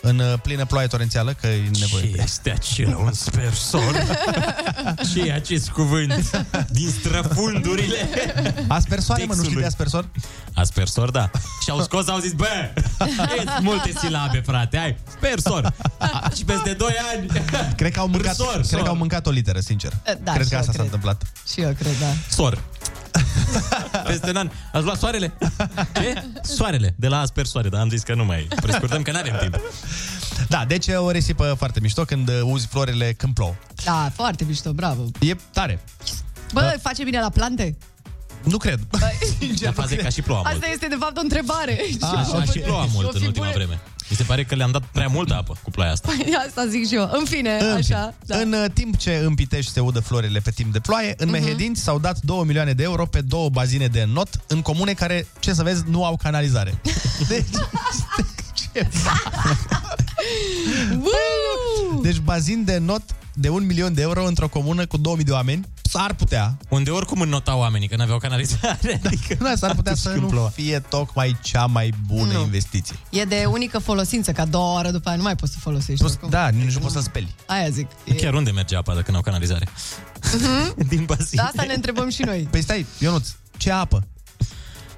în 0.02 0.20
uh, 0.20 0.34
plină 0.42 0.66
ploaie 0.66 0.88
torențială, 0.88 1.34
că 1.42 1.48
e 1.48 1.70
nevoie 1.80 2.04
Ce 2.04 2.16
de... 2.16 2.22
este 2.24 2.52
acela, 2.52 2.98
un 2.98 3.14
spersor? 3.14 3.94
ce 5.14 5.22
e 5.22 5.34
acest 5.34 5.70
cuvânt? 5.70 6.46
Din 6.70 6.90
străfundurile 6.90 8.10
Aspersoare, 8.68 9.24
mă, 9.26 9.34
nu 9.36 9.44
știi 9.44 9.56
textului. 9.56 9.62
de 9.62 9.68
aspersor? 9.68 10.10
Aspersor, 10.54 11.12
da. 11.12 11.30
Și 11.64 11.70
au 11.70 11.82
scos, 11.82 12.08
au 12.08 12.20
zis, 12.20 12.32
bă, 12.34 12.46
e 13.38 13.44
multe 13.62 13.92
silabe, 14.00 14.42
frate, 14.46 14.78
hai, 14.78 14.98
spersor. 15.18 15.74
A, 15.98 16.30
și 16.36 16.44
peste 16.44 16.74
2 16.74 16.96
ani, 17.16 17.28
Cred 17.76 17.92
că 17.92 18.00
au 18.00 18.08
mâncat, 18.08 18.36
Sor, 18.36 18.52
cred 18.54 18.66
sor. 18.66 18.82
că 18.82 18.88
au 18.90 18.96
mâncat 18.96 19.26
o 19.28 19.30
literă, 19.30 19.60
sincer. 19.60 19.92
Da, 20.24 20.32
cred 20.32 20.44
și 20.44 20.50
că 20.50 20.54
eu 20.56 20.60
asta 20.60 20.72
s-a 20.72 20.78
cred. 20.78 20.86
întâmplat. 20.86 21.22
Și 21.54 21.62
eu 21.62 21.74
cred, 21.80 22.00
da. 22.00 22.06
sor. 22.30 22.64
Peste 24.06 24.30
un 24.30 24.36
an. 24.36 24.50
Ați 24.74 24.84
luat 24.84 24.98
soarele? 24.98 25.34
Ce? 25.96 26.24
Soarele, 26.42 26.94
de 26.98 27.08
la 27.08 27.20
aspersoare, 27.20 27.70
dar 27.70 27.82
am 27.82 27.90
zis 27.90 28.02
că 28.02 28.14
nu 28.16 28.26
mai 28.26 28.48
prescurtăm, 28.62 29.02
că 29.02 29.12
n-avem 29.12 29.38
timp. 29.42 29.60
Da, 30.48 30.66
deci 30.68 30.88
e 30.88 30.96
o 30.96 31.12
risipă 31.12 31.56
foarte 31.58 31.80
mișto 31.80 32.04
când 32.04 32.30
uh, 32.30 32.40
uzi 32.44 32.68
florile 32.68 33.14
când 33.14 33.34
plouă. 33.34 33.56
Da, 33.84 34.12
foarte 34.16 34.44
mișto, 34.48 34.74
bravo. 34.74 35.02
E 35.20 35.36
tare. 35.54 35.84
Bă, 36.54 36.78
face 36.82 37.04
bine 37.04 37.20
la 37.20 37.30
plante? 37.30 37.78
Nu 38.44 38.58
cred. 38.58 38.80
La 39.62 39.72
faze 39.82 39.96
ca 39.96 40.10
și 40.10 40.22
ploua 40.22 40.42
mult. 40.42 40.54
Asta 40.54 40.68
este, 40.74 40.88
de 40.88 40.96
fapt, 41.00 41.18
o 41.18 41.22
întrebare. 41.22 41.80
A, 42.00 42.08
așa 42.08 42.44
și 42.44 42.60
ploua 42.60 42.86
mult 42.94 43.06
O 43.06 43.10
în 43.14 43.20
fi 43.20 43.26
ultima 43.26 43.46
bune. 43.46 43.66
vreme. 43.66 43.80
Mi 44.10 44.16
se 44.16 44.24
pare 44.24 44.44
că 44.44 44.56
le-am 44.56 44.72
dat 44.72 44.84
prea 44.92 45.08
multă 45.08 45.34
apă 45.36 45.58
cu 45.64 45.72
ploaia 45.72 45.92
asta. 45.92 46.08
Păi 46.18 46.34
asta 46.48 46.66
zic 46.68 46.88
și 46.88 46.96
eu. 46.96 47.10
În 47.14 47.26
fine, 47.26 47.58
În, 47.62 47.72
așa. 47.76 48.14
da. 48.26 48.38
în 48.38 48.54
uh, 48.54 48.66
timp 48.74 48.98
ce 48.98 49.22
în 49.24 49.36
Pitești 49.36 49.72
se 49.72 49.80
udă 49.80 50.00
florile 50.00 50.40
pe 50.40 50.52
timp 50.52 50.74
de 50.74 50.80
ploaie, 50.80 51.14
în 51.18 51.30
Mhm. 51.30 51.40
Mehedinți 51.40 51.82
s-au 51.82 52.00
dat 52.00 52.20
2 52.22 52.44
milioane 52.46 52.72
de 52.74 52.84
euro 52.84 53.06
pe 53.06 53.22
două 53.22 53.50
bazine 53.50 53.88
de 53.88 54.08
not 54.14 54.30
în 54.48 54.62
comune 54.62 54.94
care, 54.94 55.28
ce 55.40 55.54
să 55.54 55.64
vezi, 55.64 55.84
nu 55.90 56.06
au 56.06 56.18
canalizare. 56.24 56.82
Deci, 57.30 57.46
deci 62.02 62.18
bazin 62.20 62.64
de 62.66 62.78
not 62.78 63.02
de 63.34 63.50
un 63.50 63.66
milion 63.66 63.94
de 63.94 64.02
euro 64.02 64.26
într-o 64.26 64.48
comună 64.48 64.86
cu 64.86 64.98
2000 64.98 65.24
de 65.26 65.32
oameni, 65.32 65.66
s-ar 65.82 66.14
putea. 66.14 66.58
Unde 66.70 66.90
oricum 66.90 67.22
înnotau 67.22 67.60
oamenii, 67.60 67.88
că 67.88 67.96
n-aveau 67.96 68.18
canalizare. 68.18 69.02
Adică 69.06 69.34
Da, 69.44 69.56
s-ar 69.56 69.76
putea 69.76 69.96
să 69.96 70.10
când 70.10 70.22
nu 70.22 70.28
ploua. 70.28 70.50
fie 70.50 70.80
tocmai 70.80 71.38
cea 71.44 71.66
mai 71.66 71.94
bună 72.08 72.32
Nu. 72.34 72.42
investiție. 72.42 72.96
E 73.10 73.24
de 73.24 73.46
unică 73.50 73.80
folosință, 73.80 74.32
ca 74.32 74.46
două 74.46 74.78
ore 74.78 74.90
după 74.92 75.08
aia 75.08 75.18
nu 75.18 75.24
mai 75.24 75.36
poți 75.36 75.52
să 75.52 75.58
folosești. 75.60 75.98
Plus, 76.00 76.12
oricum. 76.12 76.30
da, 76.30 76.48
nici 76.50 76.74
nu 76.74 76.80
poți 76.80 76.94
să 76.94 77.02
speli. 77.02 77.36
Aia 77.46 77.70
zic. 77.70 77.88
Chiar 78.18 78.34
unde 78.34 78.52
merge 78.52 78.76
apa 78.76 78.94
dacă 78.94 79.12
n-au 79.12 79.22
canalizare? 79.22 79.68
Din 80.90 81.04
bazin. 81.06 81.36
Da, 81.36 81.44
asta 81.44 81.64
ne 81.64 81.74
întrebăm 81.74 82.10
și 82.10 82.22
noi. 82.22 82.48
Păi 82.52 82.62
stai, 82.62 82.86
Ionuț, 83.00 83.28
ce 83.58 83.72
apă? 83.72 84.04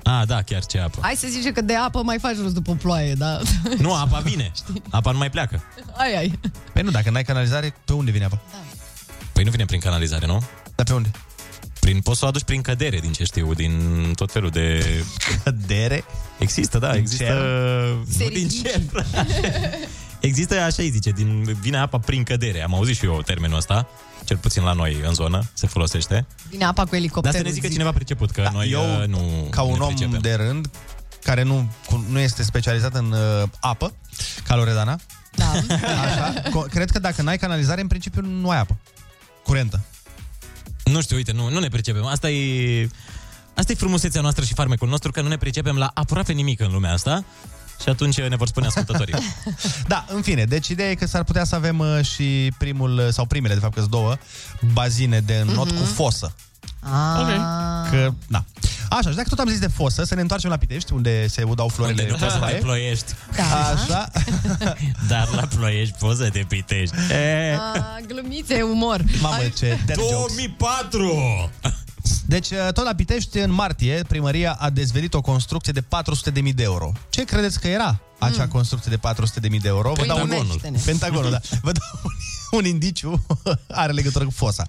Ah, 0.09 0.27
da, 0.27 0.41
chiar 0.41 0.65
ce 0.65 0.79
apă. 0.79 0.99
Hai 1.01 1.15
să 1.15 1.27
zice 1.29 1.51
că 1.51 1.61
de 1.61 1.75
apă 1.75 2.03
mai 2.03 2.19
faci 2.19 2.37
rost 2.41 2.53
după 2.53 2.75
ploaie, 2.75 3.13
da? 3.13 3.39
Nu, 3.85 3.93
apa 3.93 4.19
vine. 4.19 4.51
Apa 4.89 5.11
nu 5.11 5.17
mai 5.17 5.29
pleacă. 5.29 5.63
Ai, 5.97 6.17
ai. 6.17 6.39
Păi 6.73 6.81
nu, 6.81 6.91
dacă 6.91 7.09
n-ai 7.09 7.23
canalizare, 7.23 7.75
pe 7.85 7.93
unde 7.93 8.11
vine 8.11 8.25
apa? 8.25 8.41
Păi 9.33 9.43
nu 9.43 9.51
vine 9.51 9.65
prin 9.65 9.79
canalizare, 9.79 10.25
nu? 10.25 10.43
Dar 10.75 10.85
pe 10.85 10.93
unde? 10.93 11.11
Prin, 11.79 11.99
poți 12.01 12.19
să 12.19 12.25
o 12.25 12.27
aduci 12.27 12.43
prin 12.43 12.61
cădere, 12.61 12.99
din 12.99 13.11
ce 13.11 13.23
știu, 13.23 13.53
din 13.53 13.73
tot 14.15 14.31
felul 14.31 14.49
de... 14.49 14.83
Cădere? 15.43 16.03
Există, 16.39 16.77
da, 16.77 16.91
Din 16.91 16.99
există... 16.99 17.23
cer? 17.23 18.25
Nu 18.25 18.29
din 18.29 18.49
cer. 18.49 18.81
există, 20.29 20.59
așa 20.59 20.81
îi 20.81 20.89
zice, 20.89 21.09
din, 21.09 21.57
vine 21.61 21.77
apa 21.77 21.97
prin 21.97 22.23
cădere. 22.23 22.63
Am 22.63 22.75
auzit 22.75 22.95
și 22.95 23.05
eu 23.05 23.21
termenul 23.25 23.57
ăsta, 23.57 23.87
cel 24.29 24.37
puțin 24.37 24.63
la 24.63 24.73
noi 24.73 25.01
în 25.07 25.13
zonă, 25.13 25.43
se 25.53 25.67
folosește. 25.67 26.25
Vine 26.49 26.63
apa 26.65 26.81
cu 26.83 26.89
Dar 26.89 26.99
elicopterul. 26.99 27.37
să 27.39 27.43
ne 27.43 27.51
zică 27.51 27.65
zic. 27.65 27.75
cineva 27.75 27.91
priceput, 27.91 28.31
că 28.31 28.49
noi 28.53 28.69
eu, 28.71 29.01
uh, 29.01 29.07
nu 29.07 29.47
ca 29.49 29.61
un 29.61 29.73
ne 29.77 29.79
om 29.83 29.87
pricepem. 29.87 30.19
de 30.19 30.33
rând, 30.33 30.69
care 31.23 31.43
nu, 31.43 31.69
cu- 31.85 32.05
nu 32.09 32.19
este 32.19 32.43
specializat 32.43 32.93
în 32.95 33.11
uh, 33.11 33.49
apă, 33.59 33.93
ca 34.47 34.55
Loredana, 34.55 34.99
da. 35.35 35.51
așa, 36.05 36.33
co- 36.41 36.69
cred 36.69 36.91
că 36.91 36.99
dacă 36.99 37.21
n-ai 37.21 37.37
canalizare, 37.37 37.81
în 37.81 37.87
principiu 37.87 38.21
nu 38.21 38.49
ai 38.49 38.59
apă. 38.59 38.77
Curentă. 39.43 39.79
Nu 40.83 41.01
știu, 41.01 41.15
uite, 41.15 41.31
nu, 41.31 41.49
nu 41.49 41.59
ne 41.59 41.67
pricepem. 41.67 42.05
Asta 42.05 42.29
e... 42.29 42.89
Asta 43.55 43.71
e 43.71 43.75
frumusețea 43.75 44.21
noastră 44.21 44.43
și 44.45 44.53
farmecul 44.53 44.87
nostru, 44.89 45.11
că 45.11 45.21
nu 45.21 45.27
ne 45.27 45.37
pricepem 45.37 45.77
la 45.77 45.91
aproape 45.93 46.33
nimic 46.33 46.59
în 46.59 46.71
lumea 46.71 46.93
asta. 46.93 47.23
Și 47.81 47.89
atunci 47.89 48.21
ne 48.21 48.35
vor 48.35 48.47
spune 48.47 48.65
ascultătorii. 48.65 49.15
Da, 49.87 50.05
în 50.07 50.21
fine, 50.21 50.43
deci 50.43 50.67
ideea 50.67 50.89
e 50.89 50.95
că 50.95 51.05
s-ar 51.05 51.23
putea 51.23 51.43
să 51.43 51.55
avem 51.55 51.79
uh, 51.79 51.99
și 52.01 52.51
primul, 52.57 52.97
uh, 52.97 53.07
sau 53.09 53.25
primele, 53.25 53.53
de 53.53 53.59
fapt 53.59 53.73
că 53.73 53.79
sunt 53.79 53.91
două, 53.91 54.15
bazine 54.73 55.19
de 55.19 55.43
not 55.53 55.71
cu 55.71 55.83
fosă. 55.83 56.35
Ah. 56.79 57.89
Că, 57.89 58.13
da. 58.27 58.43
Așa, 58.89 59.09
și 59.09 59.15
dacă 59.15 59.29
tot 59.29 59.39
am 59.39 59.47
zis 59.47 59.59
de 59.59 59.67
fosă, 59.67 60.03
să 60.03 60.15
ne 60.15 60.21
întoarcem 60.21 60.49
la 60.49 60.57
Pitești, 60.57 60.93
unde 60.93 61.27
se 61.27 61.43
udau 61.43 61.67
florile. 61.67 62.01
Unde 62.01 62.13
nu 62.13 62.19
poți 62.19 62.31
să 62.33 62.39
te 62.39 62.45
ploaie. 62.45 62.57
ploiești. 62.57 63.13
Da. 63.35 63.43
Așa. 63.43 64.11
Dar 65.09 65.27
la 65.31 65.47
ploiești 65.55 65.95
poți 65.99 66.19
să 66.19 66.29
te 66.29 66.43
pitești. 66.47 66.95
E... 67.11 67.55
Ah, 67.55 68.03
glumițe, 68.07 68.61
umor. 68.61 69.03
Mamă, 69.21 69.43
ce 69.57 69.79
dead 69.85 69.99
jokes. 69.99 70.35
2004! 70.35 71.49
Deci, 72.25 72.49
uh, 72.49 72.57
tot 72.73 72.83
la 72.85 72.93
Pitești, 72.95 73.37
în 73.37 73.51
martie, 73.51 74.03
primăria 74.07 74.57
a 74.59 74.69
dezvelit 74.69 75.13
o 75.13 75.21
construcție 75.21 75.73
de 75.73 75.81
400.000 75.81 76.53
de 76.55 76.63
euro. 76.63 76.91
Ce 77.09 77.23
credeți 77.23 77.59
că 77.59 77.67
era 77.67 77.99
acea 78.19 78.43
Mm. 78.43 78.49
construcție 78.49 78.91
de 78.91 78.97
400.000 78.97 79.61
de 79.61 79.67
euro? 79.67 79.93
Vă 79.95 80.05
dau 80.05 80.21
un, 80.21 80.27
Pentagonul. 80.27 80.59
Pentagonul, 80.85 81.31
da. 81.31 81.39
Vă 81.61 81.71
dau 81.71 81.99
un, 82.03 82.11
un 82.57 82.65
indiciu, 82.65 83.25
are 83.67 83.91
legătură 83.91 84.25
cu 84.25 84.31
fosa. 84.31 84.67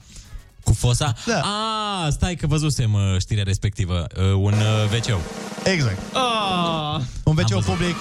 Cu 0.65 0.73
fosa? 0.73 1.15
Da. 1.27 1.41
Ah, 1.41 2.13
stai 2.13 2.35
că 2.35 2.47
văzusem 2.47 2.93
uh, 2.95 3.01
știrea 3.19 3.43
respectivă. 3.43 4.07
Uh, 4.17 4.25
un 4.25 4.53
uh, 4.53 4.93
wc 4.93 5.21
Exact. 5.65 5.99
Ah. 6.15 7.01
Un 7.25 7.37
wc 7.37 7.65
public, 7.65 7.97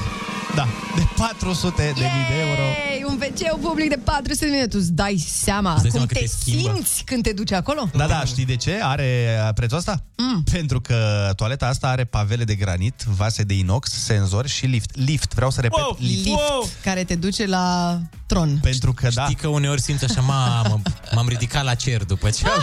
da, 0.60 0.68
de 0.96 1.08
400 1.16 1.82
de 1.98 2.02
mii 2.16 2.26
de 2.30 2.40
euro. 2.48 2.62
Ei, 2.94 3.04
un 3.08 3.20
wc 3.22 3.60
public 3.70 3.90
de 3.90 4.00
400 4.04 4.46
de 4.46 4.52
minute. 4.52 4.68
Tu 4.70 4.78
îți 4.82 4.92
dai 4.92 5.18
seama 5.28 5.74
Îți 5.74 5.82
dai 5.82 5.92
cum 5.92 6.00
seama 6.00 6.06
cât 6.06 6.18
te 6.18 6.24
te 6.24 6.32
schimbă? 6.40 6.72
simți 6.74 7.04
când 7.04 7.24
te 7.24 7.32
duci 7.32 7.52
acolo? 7.52 7.90
Da, 7.96 8.08
da, 8.08 8.24
știi 8.26 8.46
de 8.46 8.56
ce 8.56 8.80
are 8.82 9.42
prețul 9.56 9.78
ăsta? 9.78 10.04
Mm. 10.18 10.44
Pentru 10.52 10.82
că 10.82 11.30
toaleta 11.36 11.68
asta 11.68 11.88
are 11.88 12.04
pavele 12.04 12.44
de 12.44 12.56
granit, 12.56 13.04
vase 13.18 13.44
de 13.44 13.54
inox, 13.54 13.92
senzori 13.92 14.48
și 14.48 14.66
lift. 14.66 14.96
Lift, 14.98 15.34
vreau 15.34 15.52
să 15.52 15.62
repet, 15.62 15.80
Wow, 15.80 15.98
lift. 16.00 16.26
lift 16.26 16.74
care 16.84 17.04
te 17.04 17.16
duce 17.16 17.46
la 17.46 17.98
tron. 18.26 18.58
Pentru 18.62 18.94
că, 18.94 19.08
da. 19.14 19.24
Știi 19.24 19.36
că 19.36 19.48
uneori 19.48 19.82
simți 19.82 20.04
așa, 20.04 20.22
mamă, 20.22 20.82
m-am 21.16 21.28
ridicat 21.28 21.64
la 21.64 21.74
cer 21.76 22.04
după 22.04 22.30
ce... 22.30 22.44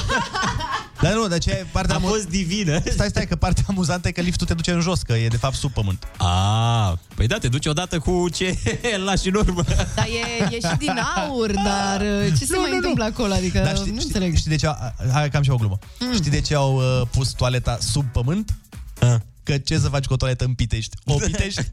Dar 1.01 1.13
nu, 1.13 1.27
de 1.29 1.39
ce 1.39 1.51
e 1.51 1.67
partea 1.73 1.95
A 1.95 1.99
amu- 1.99 2.07
fost 2.09 2.29
divină. 2.29 2.81
Stai, 2.91 3.09
stai, 3.09 3.27
că 3.27 3.37
partea 3.37 3.65
amuzantă 3.69 4.09
e 4.09 4.11
că 4.11 4.21
liftul 4.21 4.47
te 4.47 4.55
duce 4.55 4.71
în 4.73 4.81
jos, 4.81 5.03
că 5.03 5.13
e 5.13 5.29
de 5.29 5.37
fapt 5.37 5.55
sub 5.55 5.73
pământ. 5.73 6.07
A, 6.17 6.99
păi 7.15 7.27
da, 7.27 7.39
te 7.39 7.49
duci 7.49 7.67
odată 7.67 7.99
cu 7.99 8.29
ce 8.35 8.59
lași 9.07 9.29
în 9.29 9.35
urmă. 9.35 9.63
Dar 9.95 10.07
e, 10.07 10.45
e 10.57 10.59
și 10.69 10.77
din 10.79 10.99
aur, 11.17 11.51
dar 11.65 12.01
uh, 12.01 12.27
ce 12.39 12.45
se 12.45 12.55
Nu, 12.55 12.61
mai 12.61 12.69
nu, 12.69 12.69
nu. 12.69 12.75
întâmplă 12.77 13.05
acolo? 13.05 13.33
Adică 13.33 13.59
Dar 13.59 13.77
știi, 13.77 13.91
nu 13.91 14.01
știi, 14.01 14.13
înțeleg. 14.15 14.37
știi 14.37 14.51
de 14.51 14.57
ce 14.57 14.67
au, 14.67 14.95
hai 15.13 15.31
că 15.31 15.37
am 15.37 15.43
și 15.43 15.49
eu 15.49 15.55
o 15.55 15.59
glumă. 15.59 15.79
Mm. 16.01 16.15
Știi 16.15 16.31
de 16.31 16.41
ce 16.41 16.55
au 16.55 16.77
uh, 16.77 17.03
pus 17.11 17.31
toaleta 17.33 17.79
sub 17.81 18.05
pământ? 18.13 18.55
A. 19.01 19.21
Că 19.43 19.59
ce 19.59 19.79
să 19.79 19.89
faci 19.89 20.05
cu 20.05 20.13
o 20.13 20.17
toaletă 20.17 20.45
în 20.45 20.55
Pitești? 20.55 20.97
O 21.05 21.15
Pitești? 21.15 21.61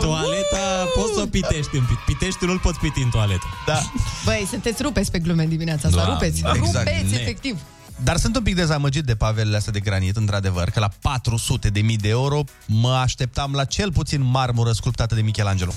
Toaleta 0.00 0.84
poți 0.96 1.12
să 1.14 1.20
o 1.20 1.26
pitești 1.26 1.76
în 1.76 1.84
pit. 1.88 1.96
Pitești 2.06 2.44
nu-l 2.44 2.58
poți 2.58 2.78
piti 2.78 3.02
în 3.02 3.08
toaletă. 3.10 3.44
Da. 3.66 3.78
Băi, 4.24 4.46
sunteți 4.50 4.82
rupeți 4.82 5.10
pe 5.10 5.18
glume 5.18 5.42
în 5.42 5.48
dimineața 5.48 5.88
asta, 5.88 6.00
Da, 6.04 6.08
rupeți. 6.12 6.40
da, 6.40 6.52
exact. 6.54 6.88
Rupeți, 6.88 7.12
Ne. 7.14 7.20
efectiv. 7.20 7.58
Dar 8.02 8.16
sunt 8.16 8.36
un 8.36 8.42
pic 8.42 8.54
dezamăgit 8.54 9.04
de 9.04 9.14
pavelele 9.14 9.56
astea 9.56 9.72
de 9.72 9.80
granit, 9.80 10.16
într-adevăr, 10.16 10.70
că 10.70 10.80
la 10.80 10.88
400 11.00 11.68
de 11.68 11.80
mii 11.80 11.96
de 11.96 12.08
euro 12.08 12.44
mă 12.66 12.90
așteptam 12.92 13.52
la 13.52 13.64
cel 13.64 13.92
puțin 13.92 14.22
marmură 14.22 14.72
sculptată 14.72 15.14
de 15.14 15.20
Michelangelo. 15.20 15.72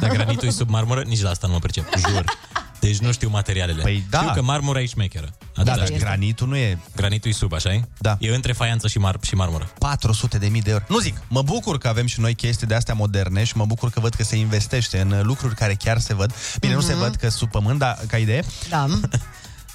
Dar 0.00 0.10
granitul 0.10 0.48
e 0.48 0.50
sub 0.50 0.68
marmură, 0.68 1.02
nici 1.06 1.20
la 1.22 1.30
asta 1.30 1.46
nu 1.46 1.52
mă 1.52 1.58
pricep, 1.58 1.84
jur. 2.08 2.24
Deci 2.80 2.98
nu 2.98 3.12
știu 3.12 3.28
materialele. 3.28 3.82
Păi 3.82 4.04
da. 4.10 4.18
Știu 4.18 4.32
că 4.34 4.42
marmura 4.42 4.80
e 4.80 4.86
șmecheră. 4.86 5.26
Da, 5.38 5.60
Atâta 5.60 5.76
dar 5.76 5.86
știu. 5.86 5.98
granitul 5.98 6.48
nu 6.48 6.56
e... 6.56 6.78
Granitul 6.96 7.30
e 7.30 7.34
sub, 7.34 7.52
așa 7.52 7.72
e? 7.72 7.80
Da. 7.98 8.16
E 8.20 8.34
între 8.34 8.52
faianță 8.52 8.88
și, 8.88 8.98
mar- 8.98 9.20
și 9.20 9.34
marmură. 9.34 9.70
400 9.78 10.38
de 10.38 10.46
mii 10.48 10.62
de 10.62 10.70
euro. 10.70 10.84
Nu 10.88 10.98
zic, 10.98 11.22
mă 11.28 11.42
bucur 11.42 11.78
că 11.78 11.88
avem 11.88 12.06
și 12.06 12.20
noi 12.20 12.34
chestii 12.34 12.66
de 12.66 12.74
astea 12.74 12.94
moderne 12.94 13.44
și 13.44 13.56
mă 13.56 13.64
bucur 13.66 13.90
că 13.90 14.00
văd 14.00 14.14
că 14.14 14.22
se 14.22 14.36
investește 14.36 15.00
în 15.00 15.20
lucruri 15.22 15.54
care 15.54 15.74
chiar 15.74 15.98
se 15.98 16.14
văd. 16.14 16.34
Bine, 16.60 16.74
nu 16.74 16.80
se 16.80 16.92
Mhm. 16.92 17.00
văd 17.00 17.14
că 17.14 17.28
sub 17.28 17.50
pământ, 17.50 17.78
dar 17.78 17.98
ca 18.06 18.16
idee. 18.16 18.44
Da. 18.68 18.86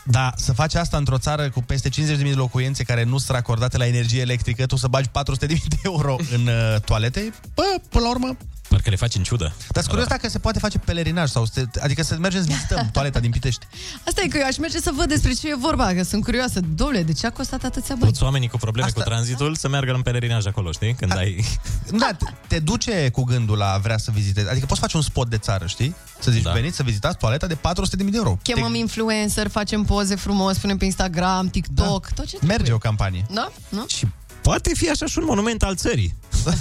Dar 0.05 0.33
să 0.37 0.53
faci 0.53 0.75
asta 0.75 0.97
într-o 0.97 1.17
țară 1.17 1.49
cu 1.49 1.61
peste 1.61 1.89
50.000 1.89 2.29
de 2.29 2.33
locuințe 2.33 2.83
care 2.83 3.03
nu 3.03 3.17
sunt 3.17 3.29
racordate 3.35 3.77
la 3.77 3.85
energie 3.87 4.21
electrică, 4.21 4.65
tu 4.65 4.75
să 4.75 4.87
bagi 4.87 5.07
400.000 5.09 5.47
de 5.67 5.75
euro 5.83 6.15
în 6.33 6.47
uh, 6.47 6.81
toalete, 6.85 7.33
bă, 7.55 7.63
până 7.89 8.03
la 8.03 8.09
urmă... 8.09 8.37
Parcă 8.73 8.89
le 8.89 8.95
faci 8.95 9.15
în 9.15 9.23
ciudă. 9.23 9.53
Dar 9.69 9.83
sunt 9.83 9.87
curios 9.87 10.07
dacă 10.07 10.29
se 10.29 10.39
poate 10.39 10.59
face 10.59 10.77
pelerinaj 10.77 11.29
sau 11.29 11.45
să 11.45 11.65
te, 11.65 11.81
adică 11.81 12.03
să 12.03 12.17
mergem 12.19 12.41
să 12.41 12.47
vizităm 12.47 12.89
toaleta 12.95 13.19
din 13.19 13.31
Pitești. 13.31 13.67
Asta 14.07 14.21
e 14.23 14.27
că 14.27 14.37
eu 14.37 14.45
aș 14.45 14.57
merge 14.57 14.79
să 14.79 14.91
văd 14.95 15.07
despre 15.07 15.33
ce 15.33 15.49
e 15.49 15.55
vorba, 15.55 15.93
că 15.93 16.03
sunt 16.03 16.23
curioasă. 16.23 16.59
Dom'le, 16.59 17.05
de 17.05 17.13
ce 17.13 17.25
a 17.27 17.31
costat 17.31 17.63
atâția 17.63 17.95
bani? 17.99 18.11
Toți 18.11 18.23
oamenii 18.23 18.47
cu 18.47 18.57
probleme 18.57 18.87
Asta... 18.87 19.01
cu 19.01 19.09
tranzitul 19.09 19.55
să 19.55 19.67
meargă 19.67 19.91
în 19.91 20.01
pelerinaj 20.01 20.45
acolo, 20.45 20.71
știi? 20.71 20.93
Când 20.93 21.17
ai... 21.17 21.45
Da, 22.03 22.09
te, 22.17 22.25
te 22.47 22.59
duce 22.59 23.09
cu 23.09 23.23
gândul 23.23 23.57
la 23.57 23.71
a 23.71 23.77
vrea 23.77 23.97
să 23.97 24.11
vizitezi. 24.11 24.49
Adică 24.49 24.65
poți 24.65 24.79
face 24.79 24.97
un 24.97 25.03
spot 25.03 25.29
de 25.29 25.37
țară, 25.37 25.65
știi? 25.65 25.95
Să 26.19 26.31
zici, 26.31 26.41
da. 26.41 26.51
veniți 26.51 26.75
să 26.75 26.83
vizitați 26.83 27.17
toaleta 27.17 27.47
de 27.47 27.55
400.000 27.55 27.59
de 27.97 28.05
euro. 28.13 28.37
Chemăm 28.41 28.75
influencer, 28.75 29.47
facem 29.47 29.83
poze 29.83 30.15
frumos, 30.15 30.57
punem 30.57 30.77
pe 30.77 30.85
Instagram, 30.85 31.49
TikTok, 31.49 32.11
tot 32.11 32.25
ce 32.25 32.37
Te, 32.37 32.45
merge 32.45 32.71
o 32.71 32.77
campanie. 32.77 33.25
Da? 33.29 33.51
Nu? 33.69 33.85
Și 33.87 34.07
poate 34.43 34.71
fi 34.75 34.89
așa 34.89 35.05
și 35.05 35.17
un 35.17 35.23
monument 35.25 35.63
al 35.63 35.75
țării. 35.75 36.15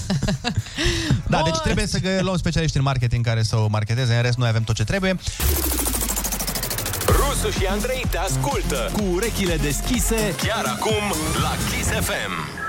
Da, 1.27 1.43
deci 1.45 1.59
trebuie 1.59 1.87
să 1.87 1.99
gă- 1.99 2.21
luăm 2.21 2.37
specialiști 2.37 2.77
în 2.77 2.83
marketing 2.83 3.25
care 3.25 3.43
să 3.43 3.57
o 3.57 3.67
marketeze, 3.67 4.15
în 4.15 4.23
rest 4.23 4.37
noi 4.39 4.49
avem 4.49 4.63
tot 4.63 4.75
ce 4.75 4.85
trebuie. 4.85 5.17
Rusu 7.07 7.51
și 7.51 7.67
Andrei 7.67 8.05
te 8.11 8.19
ascultă 8.19 8.91
cu 8.93 9.03
urechile 9.13 9.57
deschise 9.57 10.35
chiar 10.43 10.65
acum 10.65 11.15
la 11.43 11.51
Kiss 11.71 11.89
FM. 11.89 12.62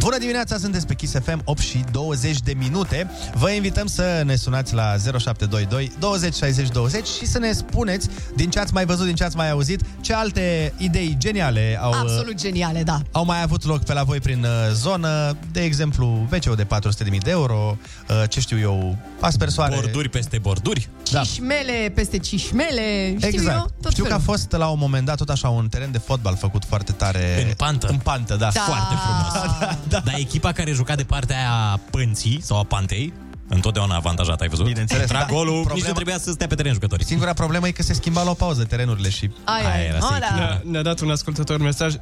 Bună 0.00 0.18
dimineața, 0.18 0.58
sunteți 0.58 0.86
pe 0.86 0.94
Kiss 0.94 1.12
FM, 1.24 1.40
8 1.44 1.60
și 1.60 1.84
20 1.90 2.38
de 2.40 2.52
minute. 2.56 3.10
Vă 3.34 3.50
invităm 3.50 3.86
să 3.86 4.22
ne 4.24 4.36
sunați 4.36 4.74
la 4.74 4.96
0722 5.18 5.92
20 5.98 6.34
60 6.34 6.68
20 6.68 7.06
și 7.06 7.26
să 7.26 7.38
ne 7.38 7.52
spuneți 7.52 8.08
din 8.36 8.50
ce 8.50 8.58
ați 8.58 8.72
mai 8.72 8.84
văzut, 8.84 9.06
din 9.06 9.14
ce 9.14 9.24
ați 9.24 9.36
mai 9.36 9.50
auzit, 9.50 9.80
ce 10.00 10.12
alte 10.14 10.72
idei 10.76 11.14
geniale 11.18 11.78
au, 11.82 11.92
Absolut 11.92 12.34
geniale, 12.34 12.82
da. 12.82 13.00
au 13.12 13.24
mai 13.24 13.42
avut 13.42 13.64
loc 13.64 13.84
pe 13.84 13.92
la 13.92 14.02
voi 14.02 14.18
prin 14.20 14.44
uh, 14.44 14.72
zonă, 14.72 15.36
de 15.52 15.60
exemplu, 15.60 16.28
wc 16.32 16.56
de 16.56 16.64
400.000 16.64 17.18
de 17.22 17.30
euro, 17.30 17.76
uh, 18.08 18.22
ce 18.28 18.40
știu 18.40 18.58
eu, 18.58 18.96
aspersoare. 19.20 19.74
Borduri 19.74 20.08
peste 20.08 20.38
borduri. 20.38 20.88
Da. 21.10 21.20
Cișmele 21.20 21.92
peste 21.94 22.18
cișmele, 22.18 23.14
știu 23.16 23.28
exact. 23.28 23.56
eu, 23.58 23.70
tot 23.82 23.90
Știu 23.90 24.02
că 24.04 24.08
felul. 24.10 24.24
a 24.26 24.30
fost 24.32 24.50
la 24.52 24.68
un 24.68 24.78
moment 24.78 25.06
dat 25.06 25.16
tot 25.16 25.28
așa 25.28 25.48
un 25.48 25.68
teren 25.68 25.90
de 25.92 25.98
fotbal 25.98 26.36
făcut 26.36 26.64
foarte 26.64 26.92
tare. 26.92 27.44
În 27.48 27.52
pantă. 27.56 27.86
În 27.90 27.96
pantă, 27.96 28.34
da. 28.36 28.50
Da. 28.52 28.60
Foarte 28.60 28.94
frumos. 29.04 29.68
da, 29.88 29.89
da. 29.90 30.00
Dar 30.04 30.14
echipa 30.18 30.52
care 30.52 30.72
juca 30.72 30.94
de 30.94 31.04
partea 31.04 31.36
aia 31.36 31.80
pânții 31.90 32.40
sau 32.42 32.58
a 32.58 32.64
pantei, 32.64 33.12
întotdeauna 33.48 33.94
avantajat, 33.94 34.40
ai 34.40 34.48
văzut? 34.48 34.66
Bineînțeles, 34.66 35.06
Tra 35.06 35.18
da. 35.18 35.24
golul, 35.24 35.44
Problema... 35.44 35.74
nici 35.74 35.82
Problema- 35.82 35.86
nu 35.86 35.94
trebuia 35.94 36.18
să 36.18 36.30
stea 36.30 36.46
pe 36.46 36.54
teren 36.54 36.72
jucătorii. 36.72 37.04
Singura 37.04 37.32
problemă 37.32 37.66
e 37.68 37.70
că 37.70 37.82
se 37.82 37.92
schimba 37.92 38.22
la 38.22 38.30
o 38.30 38.34
pauză 38.34 38.64
terenurile 38.64 39.08
și... 39.08 39.30
Ai, 39.44 39.64
Aia 39.64 39.74
ai, 39.74 39.86
era 39.86 39.96
oh, 39.96 40.08
să 40.12 40.18
da. 40.20 40.34
Ne-a, 40.34 40.60
ne-a 40.64 40.82
dat 40.82 41.00
un 41.00 41.10
ascultător 41.10 41.58
mesaj. 41.58 41.94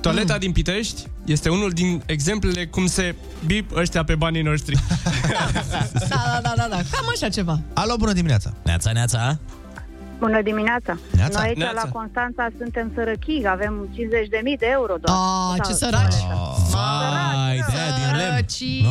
Toaleta 0.00 0.32
mm. 0.32 0.38
din 0.38 0.52
Pitești 0.52 1.02
este 1.24 1.48
unul 1.48 1.70
din 1.70 2.02
exemplele 2.06 2.66
cum 2.66 2.86
se 2.86 3.14
bip 3.46 3.76
ăștia 3.76 4.04
pe 4.04 4.14
banii 4.14 4.42
noștri. 4.42 4.76
Da, 6.08 6.22
da, 6.24 6.40
da, 6.42 6.52
da, 6.56 6.66
da, 6.70 6.76
cam 6.76 7.06
așa 7.14 7.28
ceva. 7.28 7.60
Alo, 7.74 7.96
bună 7.96 8.12
dimineața! 8.12 8.52
Neața, 8.62 8.92
neața. 8.92 9.38
Bună 10.18 10.42
dimineața! 10.42 10.96
Neața. 11.16 11.38
Noi 11.38 11.48
aici 11.48 11.56
Neața. 11.58 11.80
la 11.84 11.90
Constanța 11.90 12.48
suntem 12.58 12.90
sărăchii, 12.94 13.46
avem 13.48 13.88
50.000 13.92 13.98
de 14.58 14.66
euro 14.70 14.94
doar. 15.00 15.16
Ah, 15.18 15.54
ce 15.64 15.70
Da, 15.70 15.76
săraci. 15.76 16.14
Vai, 16.72 17.56
de 17.56 17.78
aia 17.78 17.94
din 17.96 18.16
lemn. 18.16 18.30
Nu? 18.30 18.36
Sărăcie. 18.36 18.84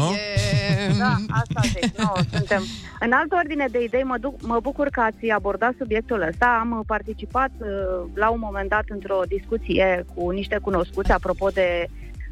Da, 1.00 1.16
asta 1.30 1.62
zic, 1.64 1.98
nu, 1.98 2.12
suntem. 2.32 2.64
În 3.00 3.12
altă 3.12 3.36
ordine 3.38 3.66
de 3.72 3.84
idei, 3.84 4.04
mă, 4.04 4.18
duc, 4.18 4.42
mă 4.42 4.60
bucur 4.62 4.88
că 4.88 5.00
ați 5.02 5.30
abordat 5.30 5.74
subiectul 5.78 6.22
ăsta. 6.30 6.58
Am 6.60 6.84
participat 6.88 7.50
uh, 7.58 7.68
la 8.14 8.30
un 8.30 8.40
moment 8.40 8.70
dat 8.70 8.84
într-o 8.88 9.22
discuție 9.28 10.06
cu 10.16 10.30
niște 10.30 10.58
cunoscuți 10.62 11.12
apropo 11.12 11.48
de 11.48 11.86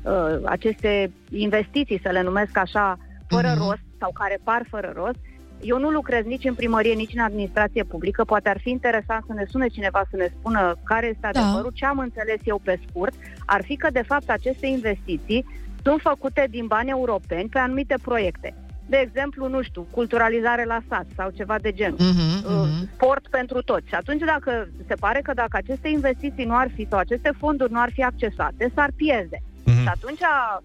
uh, 0.04 0.12
aceste 0.46 1.12
investiții, 1.30 2.00
să 2.04 2.10
le 2.10 2.22
numesc 2.22 2.58
așa, 2.58 2.98
fără 3.28 3.48
Mhm. 3.48 3.58
rost 3.58 3.82
sau 4.00 4.12
care 4.14 4.40
par 4.44 4.62
fără 4.70 4.92
rost. 4.96 5.18
Eu 5.64 5.80
nu 5.80 5.90
lucrez 5.90 6.26
nici 6.26 6.44
în 6.44 6.54
primărie, 6.54 6.94
nici 6.94 7.14
în 7.16 7.24
administrație 7.24 7.84
publică. 7.84 8.24
Poate 8.24 8.50
ar 8.50 8.60
fi 8.60 8.70
interesant 8.70 9.24
să 9.28 9.34
ne 9.34 9.46
sune 9.50 9.68
cineva 9.68 10.04
să 10.10 10.16
ne 10.16 10.30
spună 10.40 10.76
care 10.84 11.06
este 11.08 11.30
Da. 11.32 11.40
adevărul. 11.40 11.72
Ce 11.74 11.86
am 11.86 11.98
înțeles 12.00 12.40
eu 12.44 12.60
pe 12.64 12.80
scurt 12.90 13.14
ar 13.46 13.64
fi 13.64 13.76
că, 13.76 13.90
de 13.92 14.04
fapt, 14.08 14.30
aceste 14.30 14.68
investiții 14.68 15.46
sunt 15.84 16.02
făcute 16.02 16.48
din 16.50 16.68
bani 16.68 16.90
europeni 16.90 17.50
pe 17.50 17.60
anumite 17.60 17.96
proiecte. 18.02 18.54
De 18.86 18.98
exemplu, 18.98 19.48
nu 19.48 19.62
știu, 19.62 19.88
culturalizare 19.92 20.66
la 20.66 20.80
sat 20.90 21.06
sau 21.16 21.30
ceva 21.30 21.56
de 21.62 21.72
genul. 21.72 21.98
Mhm, 22.00 22.46
Uh, 22.46 22.52
mhm. 22.52 22.90
sport 22.94 23.28
pentru 23.28 23.62
toți. 23.62 23.88
Și 23.88 23.96
atunci 23.96 24.22
dacă 24.22 24.68
se 24.88 24.96
pare 24.96 25.20
că 25.24 25.34
dacă 25.34 25.58
aceste 25.58 25.88
investiții 25.88 26.46
nu 26.46 26.56
ar 26.56 26.70
fi 26.76 26.88
sau 26.90 27.00
aceste 27.00 27.32
fonduri 27.38 27.72
nu 27.72 27.80
ar 27.80 27.90
fi 27.94 28.04
accesate, 28.04 28.72
s-ar 28.76 28.90
pierde. 28.96 29.42
Mhm. 29.66 29.82
Și 29.82 29.88
atunci 29.88 30.20
uh, 30.20 30.58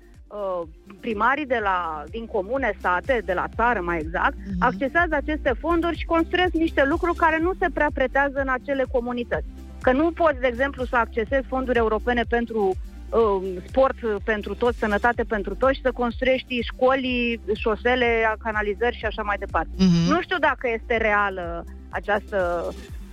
primarii 1.00 1.46
de 1.46 1.60
la, 1.62 2.02
din 2.10 2.26
comune, 2.26 2.72
sate, 2.80 3.22
de 3.24 3.32
la 3.32 3.44
țară 3.54 3.80
mai 3.80 3.98
exact, 3.98 4.34
Mhm. 4.36 4.56
accesează 4.62 5.14
aceste 5.14 5.52
fonduri 5.60 5.98
și 5.98 6.04
construiesc 6.04 6.52
niște 6.52 6.84
lucruri 6.84 7.16
care 7.16 7.38
nu 7.42 7.52
se 7.60 7.66
prea 7.74 7.90
pretează 7.94 8.38
în 8.40 8.48
acele 8.48 8.84
comunități. 8.92 9.46
Că 9.82 9.92
nu 9.92 10.10
poți, 10.10 10.40
de 10.40 10.46
exemplu, 10.46 10.84
să 10.84 10.96
accesezi 10.96 11.46
fonduri 11.46 11.78
europene 11.78 12.22
pentru 12.28 12.74
uh, 13.10 13.48
sport 13.66 13.96
pentru 14.24 14.54
toți, 14.54 14.78
sănătate 14.78 15.22
pentru 15.24 15.54
toți 15.54 15.74
și 15.74 15.80
să 15.82 15.92
construiești 15.92 16.60
școli, 16.62 17.40
șosele, 17.54 18.34
canalizări 18.42 18.96
și 18.96 19.04
așa 19.04 19.22
mai 19.22 19.36
departe. 19.38 19.70
Mhm. 19.78 20.10
Nu 20.12 20.20
știu 20.22 20.38
dacă 20.38 20.68
este 20.74 20.96
reală 20.96 21.64
această 21.88 22.68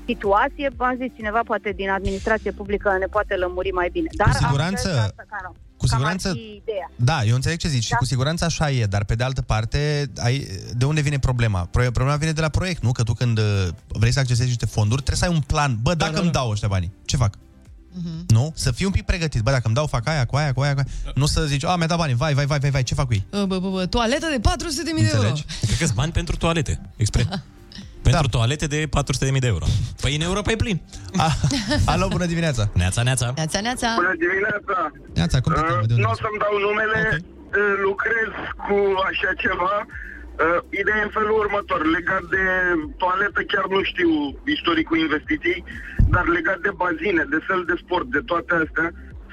situație. 0.06 0.70
V-am 0.76 0.96
zis, 1.02 1.16
cineva 1.16 1.40
poate 1.46 1.70
din 1.70 1.90
administrație 1.90 2.52
publică 2.52 2.96
ne 3.00 3.06
poate 3.06 3.36
lămuri 3.36 3.72
mai 3.72 3.90
bine. 3.92 4.08
Dar 4.18 4.28
Cu 4.28 4.34
am 4.36 4.44
siguranță- 4.46 4.88
înțeles 4.88 4.98
asta, 5.10 5.24
că 5.30 5.36
nu. 5.44 5.56
Cu 5.78 5.86
Cam 5.86 5.98
siguranță- 5.98 6.28
ar 6.28 6.34
fi 6.34 6.40
ideea. 6.64 6.92
Da, 6.96 7.24
eu 7.24 7.36
înțeleg 7.36 7.58
ce 7.58 7.68
zici 7.68 7.80
da? 7.80 7.86
și 7.88 7.94
cu 7.94 8.06
siguranță 8.06 8.46
așa 8.46 8.72
e, 8.72 8.86
dar 8.86 9.04
pe 9.04 9.16
de 9.16 9.24
altă 9.24 9.42
parte, 9.42 10.12
ai, 10.18 10.48
de 10.78 10.86
unde 10.86 11.02
vine 11.02 11.20
problema? 11.20 11.60
Pro- 11.72 11.92
Problema 11.92 12.16
vine 12.18 12.32
de 12.32 12.42
la 12.42 12.50
proiect, 12.50 12.84
nu? 12.84 12.92
Că 12.92 13.04
tu 13.04 13.14
când 13.14 13.38
uh, 13.38 13.68
vrei 13.88 14.12
să 14.14 14.20
accesezi 14.20 14.48
niște 14.48 14.66
fonduri, 14.66 15.02
trebuie 15.02 15.24
să 15.28 15.32
ai 15.32 15.36
un 15.38 15.42
plan. 15.48 15.78
Bă, 15.82 15.94
dacă 15.94 16.12
da, 16.14 16.20
îmi 16.20 16.32
da. 16.32 16.40
dau 16.40 16.50
ăștia 16.50 16.68
banii, 16.68 16.92
ce 17.06 17.18
fac? 17.18 17.36
Nu? 18.28 18.52
Să 18.56 18.72
fii 18.72 18.86
un 18.86 18.92
pic 18.92 19.06
pregătit. 19.06 19.42
Bă, 19.42 19.52
dacă 19.52 19.62
îmi 19.66 19.76
dau, 19.76 19.88
fac 19.88 20.08
aia, 20.08 20.26
cu 20.26 20.36
aia, 20.36 20.54
cu 20.54 20.62
aia, 20.62 20.74
cu 20.74 20.80
aia. 20.80 21.12
Nu 21.16 21.26
să 21.26 21.46
zici, 21.46 21.66
a, 21.66 21.76
mi-a 21.76 21.88
dat 21.88 21.98
banii, 21.98 22.16
vai, 22.16 22.34
vai, 22.34 22.46
vai, 22.46 22.60
vai, 22.60 22.70
vai, 22.70 22.84
ce 22.84 22.94
fac 22.94 23.06
cu 23.06 23.14
ei? 23.14 23.26
Bă, 23.30 23.46
bă, 23.46 23.60
bă, 23.60 23.70
bă, 23.70 23.86
toaletă 23.86 24.28
de 24.32 24.40
400 24.40 24.84
de 24.84 24.92
mii 24.94 25.04
de 25.04 25.10
euro. 25.14 25.28
Înțelegi? 25.28 25.56
Cred 25.76 25.88
că 25.90 25.94
bani 25.96 26.12
pentru 26.12 26.36
toalete, 26.36 26.82
expre. 26.96 27.28
Pentru 28.08 28.28
da. 28.30 28.38
toalete 28.38 28.66
de 28.76 28.80
400.000 29.36 29.46
de 29.46 29.52
euro. 29.56 29.66
Păi 30.02 30.16
în 30.18 30.24
Europa 30.30 30.50
e 30.52 30.64
plin. 30.66 30.78
A, 31.26 31.28
alo, 31.94 32.06
bună 32.16 32.28
dimineața! 32.34 32.64
Neața, 32.82 33.02
neața. 33.10 33.28
Neața, 33.40 33.60
neața. 33.68 33.90
Bună 34.02 34.16
dimineața! 34.26 34.78
Neața, 35.20 35.38
cum 35.42 35.50
te 35.54 35.62
cheamă? 35.70 35.86
De 35.86 35.94
unde 35.94 36.04
Nu 36.04 36.10
o 36.12 36.16
ești? 36.16 36.24
să-mi 36.24 36.42
dau 36.44 36.56
numele, 36.68 37.02
okay. 37.08 37.20
lucrez 37.88 38.32
cu 38.66 38.78
așa 39.10 39.32
ceva. 39.44 39.76
Uh, 39.88 40.60
Ideea 40.82 41.00
e 41.02 41.08
în 41.08 41.14
felul 41.18 41.36
următor, 41.44 41.80
legat 41.98 42.24
de 42.36 42.44
toaletă, 43.02 43.40
chiar 43.52 43.66
nu 43.76 43.82
știu 43.92 44.10
istoricul 44.56 44.98
investiției, 45.08 45.60
dar 46.14 46.26
legat 46.38 46.60
de 46.68 46.72
bazine, 46.84 47.24
de 47.36 47.40
fel 47.48 47.62
de 47.70 47.76
sport, 47.84 48.08
de 48.16 48.22
toate 48.32 48.54
astea, 48.64 48.88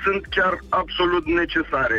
sunt 0.04 0.22
chiar 0.36 0.54
absolut 0.82 1.24
necesare. 1.40 1.98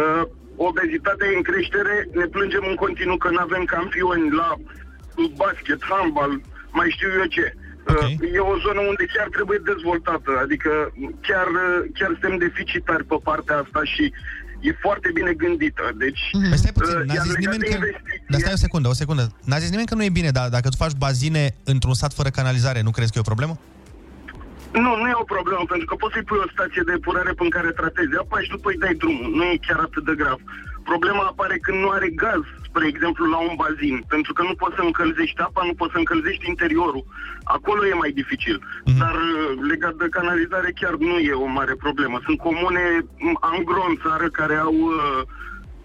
Uh, 0.00 0.24
Obezitatea 0.70 1.26
e 1.28 1.36
în 1.40 1.48
creștere, 1.50 1.94
ne 2.20 2.26
plângem 2.34 2.64
în 2.70 2.74
continuu 2.84 3.16
că 3.16 3.28
nu 3.30 3.40
avem 3.46 3.64
campioni 3.76 4.30
la 4.40 4.50
basket, 5.42 5.80
handbal, 5.90 6.32
mai 6.78 6.88
știu 6.96 7.08
eu 7.20 7.28
ce. 7.36 7.46
Ok. 7.88 8.00
Uh, 8.02 8.34
E 8.36 8.38
o 8.52 8.56
zonă 8.64 8.80
unde 8.90 9.04
chiar 9.14 9.28
trebuie 9.36 9.58
dezvoltată, 9.70 10.30
adică 10.44 10.70
chiar, 11.28 11.46
uh, 11.64 11.78
chiar 11.98 12.10
suntem 12.10 12.34
deficitari 12.46 13.04
pe 13.10 13.16
partea 13.28 13.56
asta 13.64 13.80
și 13.92 14.04
e 14.68 14.72
foarte 14.86 15.08
bine 15.18 15.32
gândită. 15.42 15.84
Deci, 16.04 16.22
Păi 16.50 16.58
stai 16.62 16.72
puțin, 16.78 16.96
uh, 16.98 17.04
n-a 17.06 17.14
iar 17.14 17.24
zis 17.24 17.32
legat 17.34 17.42
nimeni 17.44 17.62
de 17.64 17.68
că... 17.68 17.74
investiție- 17.78 18.24
Dar 18.32 18.40
stai 18.40 18.56
o 18.58 18.64
secundă, 18.66 18.86
o 18.94 19.00
secundă. 19.02 19.24
N-a 19.48 19.58
zis 19.62 19.70
nimeni 19.70 19.90
că 19.90 19.94
nu 19.98 20.04
e 20.04 20.18
bine, 20.20 20.30
dar 20.38 20.46
dacă 20.56 20.68
tu 20.68 20.76
faci 20.84 20.96
bazine 21.04 21.44
într-un 21.72 21.94
sat 22.00 22.12
fără 22.18 22.28
canalizare, 22.38 22.80
nu 22.86 22.90
crezi 22.96 23.10
că 23.12 23.18
e 23.18 23.26
o 23.26 23.32
problemă? 23.32 23.54
Nu, 24.84 24.90
nu 25.00 25.06
e 25.12 25.22
o 25.24 25.32
problemă, 25.34 25.62
pentru 25.72 25.86
că 25.90 25.94
poți 26.02 26.14
să-i 26.14 26.28
pui 26.28 26.44
o 26.46 26.48
stație 26.54 26.82
de 26.88 26.92
epurare 26.98 27.32
pe 27.40 27.44
care 27.56 27.70
tratezi 27.80 28.14
apa 28.22 28.36
și 28.44 28.48
după 28.54 28.68
îi 28.70 28.82
dai 28.84 28.94
drumul. 29.02 29.28
Nu 29.38 29.42
e 29.52 29.64
chiar 29.66 29.80
atât 29.88 30.04
de 30.08 30.14
grav. 30.22 30.38
Problema 30.90 31.22
apare 31.32 31.56
când 31.64 31.78
nu 31.84 31.88
are 31.96 32.08
gaz, 32.22 32.44
spre 32.70 32.86
exemplu, 32.86 33.24
la 33.34 33.40
un 33.48 33.54
bazin, 33.64 33.96
pentru 34.14 34.32
că 34.32 34.42
nu 34.42 34.54
poți 34.60 34.76
să 34.78 34.82
încălzești 34.84 35.40
apa, 35.48 35.62
nu 35.70 35.74
poți 35.80 35.92
să 35.92 35.98
încălzești 35.98 36.48
interiorul. 36.52 37.04
Acolo 37.56 37.80
e 37.86 38.02
mai 38.02 38.12
dificil. 38.20 38.56
Mhm. 38.84 38.98
Dar 39.02 39.14
uh, 39.14 39.50
legat 39.70 39.94
de 40.02 40.14
canalizare 40.18 40.70
chiar 40.80 40.94
nu 41.10 41.16
e 41.18 41.32
o 41.46 41.54
mare 41.58 41.74
problemă. 41.84 42.16
Sunt 42.26 42.38
comune 42.38 42.84
m, 43.28 43.36
angro 43.40 43.82
în 43.88 43.96
țară 44.04 44.26
care 44.38 44.56
au... 44.68 44.76
Uh, 44.96 45.22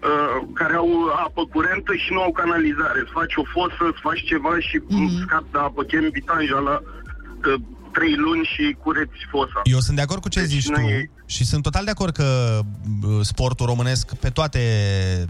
uh, 0.08 0.38
care 0.60 0.74
au 0.74 0.90
apă 1.26 1.42
curentă 1.52 1.92
și 1.94 2.12
nu 2.12 2.20
au 2.22 2.32
canalizare. 2.32 2.98
Îți 3.00 3.16
faci 3.18 3.34
o 3.36 3.44
fosă, 3.54 3.82
îți 3.90 4.04
faci 4.06 4.22
ceva 4.32 4.54
și 4.58 4.76
mm-hmm. 4.78 5.20
scapi 5.22 5.52
de 5.52 5.58
apă, 5.58 5.82
chem 5.82 6.08
vitanja 6.18 6.58
la 6.68 6.76
uh, 6.80 7.60
trei 7.96 8.14
luni 8.16 8.44
și 8.54 8.76
cureți 8.82 9.18
fosa. 9.30 9.60
Eu 9.64 9.80
sunt 9.80 9.96
de 9.96 10.02
acord 10.02 10.20
cu 10.22 10.28
ce 10.28 10.40
Deci 10.40 10.48
zici 10.48 10.68
nu 10.68 10.74
tu 10.74 10.80
e- 10.80 11.10
și 11.26 11.44
sunt 11.44 11.62
total 11.62 11.84
de 11.84 11.90
acord 11.90 12.14
că 12.14 12.60
bă, 12.98 13.22
sportul 13.22 13.66
românesc 13.66 14.14
pe 14.14 14.30
toate, 14.30 14.60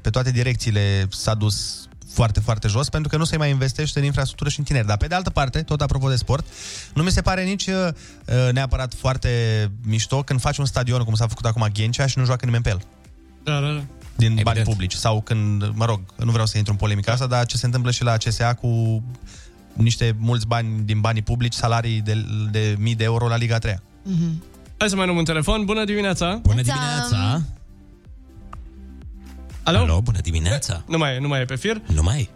pe 0.02 0.10
toate 0.10 0.30
direcțiile 0.30 1.06
s-a 1.10 1.34
dus 1.34 1.88
foarte, 2.12 2.40
foarte 2.40 2.68
jos, 2.68 2.88
pentru 2.88 3.10
că 3.10 3.16
nu 3.16 3.24
se 3.24 3.36
mai 3.36 3.50
investește 3.50 3.98
în 3.98 4.04
infrastructură 4.04 4.50
și 4.50 4.58
în 4.58 4.64
tineri. 4.64 4.86
Dar 4.86 4.96
pe 4.96 5.06
de 5.06 5.14
altă 5.14 5.30
parte, 5.30 5.62
tot 5.62 5.80
apropo 5.80 6.08
de 6.08 6.16
sport, 6.16 6.46
nu 6.94 7.02
mi 7.02 7.10
se 7.10 7.20
pare 7.20 7.42
nici 7.44 7.66
uh, 7.66 7.88
neapărat 8.52 8.94
foarte 8.94 9.30
mișto 9.84 10.22
când 10.22 10.40
faci 10.40 10.58
un 10.58 10.64
stadion, 10.64 11.02
cum 11.02 11.14
s-a 11.14 11.26
făcut 11.26 11.44
acum 11.44 11.66
Ghencea, 11.72 12.06
și 12.06 12.18
nu 12.18 12.24
joacă 12.24 12.44
nimeni 12.44 12.62
pe 12.62 12.68
el. 12.68 12.80
Da, 13.42 13.60
da, 13.60 13.66
da. 13.66 13.84
Din 14.16 14.26
Evident. 14.26 14.44
bani 14.44 14.60
publici. 14.60 14.92
Sau 14.92 15.22
când, 15.22 15.70
mă 15.74 15.84
rog, 15.84 16.00
nu 16.16 16.30
vreau 16.30 16.46
să 16.46 16.56
intru 16.56 16.72
în 16.72 16.78
polemica 16.78 17.12
asta, 17.12 17.26
dar 17.26 17.46
ce 17.46 17.56
se 17.56 17.66
întâmplă 17.66 17.90
și 17.90 18.02
la 18.02 18.16
CSA 18.16 18.54
cu 18.54 19.02
niște 19.76 20.14
mulți 20.18 20.46
bani 20.46 20.68
din 20.84 21.00
banii 21.00 21.22
publici, 21.22 21.52
salarii 21.52 22.00
de, 22.00 22.24
de 22.50 22.76
mii 22.78 22.94
de 22.94 23.04
euro 23.04 23.28
la 23.28 23.36
Liga 23.36 23.58
3. 23.58 23.78
Mhm. 24.02 24.42
Hai 24.78 24.88
să 24.88 24.96
mai 24.96 25.04
luăm 25.06 25.18
un 25.18 25.24
telefon. 25.24 25.64
Bună 25.64 25.84
dimineața! 25.84 26.38
Bună 26.42 26.62
dimineața! 26.62 27.42
Alo? 29.62 29.78
Alo, 29.78 30.00
bună 30.02 30.18
dimineața! 30.22 30.82
Nu 30.88 30.98
mai, 30.98 31.14
e, 31.14 31.18
nu 31.20 31.28
mai 31.28 31.40
e 31.40 31.44
pe 31.44 31.56
fir. 31.56 31.80
Nu 31.94 32.02
mai 32.02 32.20
e. 32.20 32.28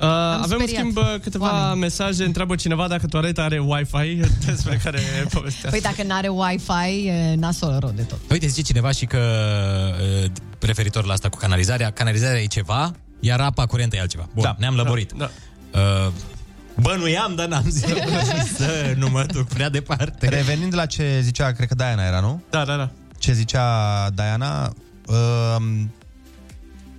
Uh, 0.00 0.02
avem 0.02 0.42
în 0.42 0.48
speriat 0.48 0.68
schimb 0.68 0.96
uh, 0.96 1.14
câteva 1.22 1.52
oamenii. 1.52 1.80
mesaje. 1.80 2.24
Întreabă 2.24 2.54
cineva 2.54 2.88
dacă 2.88 3.06
toaleta 3.06 3.42
are 3.42 3.58
Wi-Fi 3.58 4.20
despre 4.46 4.80
care 4.84 5.00
povestea. 5.32 5.70
Păi 5.70 5.80
dacă 5.80 6.02
n-are 6.02 6.28
Wi-Fi, 6.28 7.06
e 7.06 7.34
nasol 7.34 7.76
rău 7.80 7.90
de 7.90 8.02
tot. 8.02 8.18
Uite, 8.30 8.46
zice 8.46 8.62
cineva 8.62 8.90
și 8.90 9.06
că 9.06 9.18
uh, 10.24 10.30
referitor 10.60 11.04
la 11.04 11.12
asta 11.12 11.28
cu 11.28 11.36
canalizarea, 11.36 11.90
canalizarea 11.90 12.40
e 12.40 12.46
ceva, 12.46 12.92
iar 13.20 13.40
apa 13.40 13.66
curentă 13.66 13.96
e 13.96 14.00
altceva. 14.00 14.28
Bun, 14.34 14.42
Da, 14.42 14.56
ne-am 14.58 14.74
lămurit. 14.74 15.12
Da, 15.12 15.30
Uh, 15.72 16.12
bănuiam, 16.80 17.34
dar 17.34 17.48
n-am 17.48 17.64
zis 17.68 17.84
să 18.58 18.94
nu 18.96 19.08
mă 19.08 19.24
duc 19.32 19.48
prea 19.48 19.68
departe. 19.68 20.28
Revenind 20.28 20.74
la 20.74 20.86
ce 20.86 21.20
zicea, 21.22 21.52
cred 21.52 21.68
că 21.68 21.74
Diana 21.74 22.06
era, 22.06 22.20
nu? 22.20 22.42
da, 22.50 22.64
da. 22.64 22.76
da. 22.76 22.90
Ce 23.18 23.32
zicea 23.32 24.10
Diana, 24.10 24.72
uh, 25.06 25.56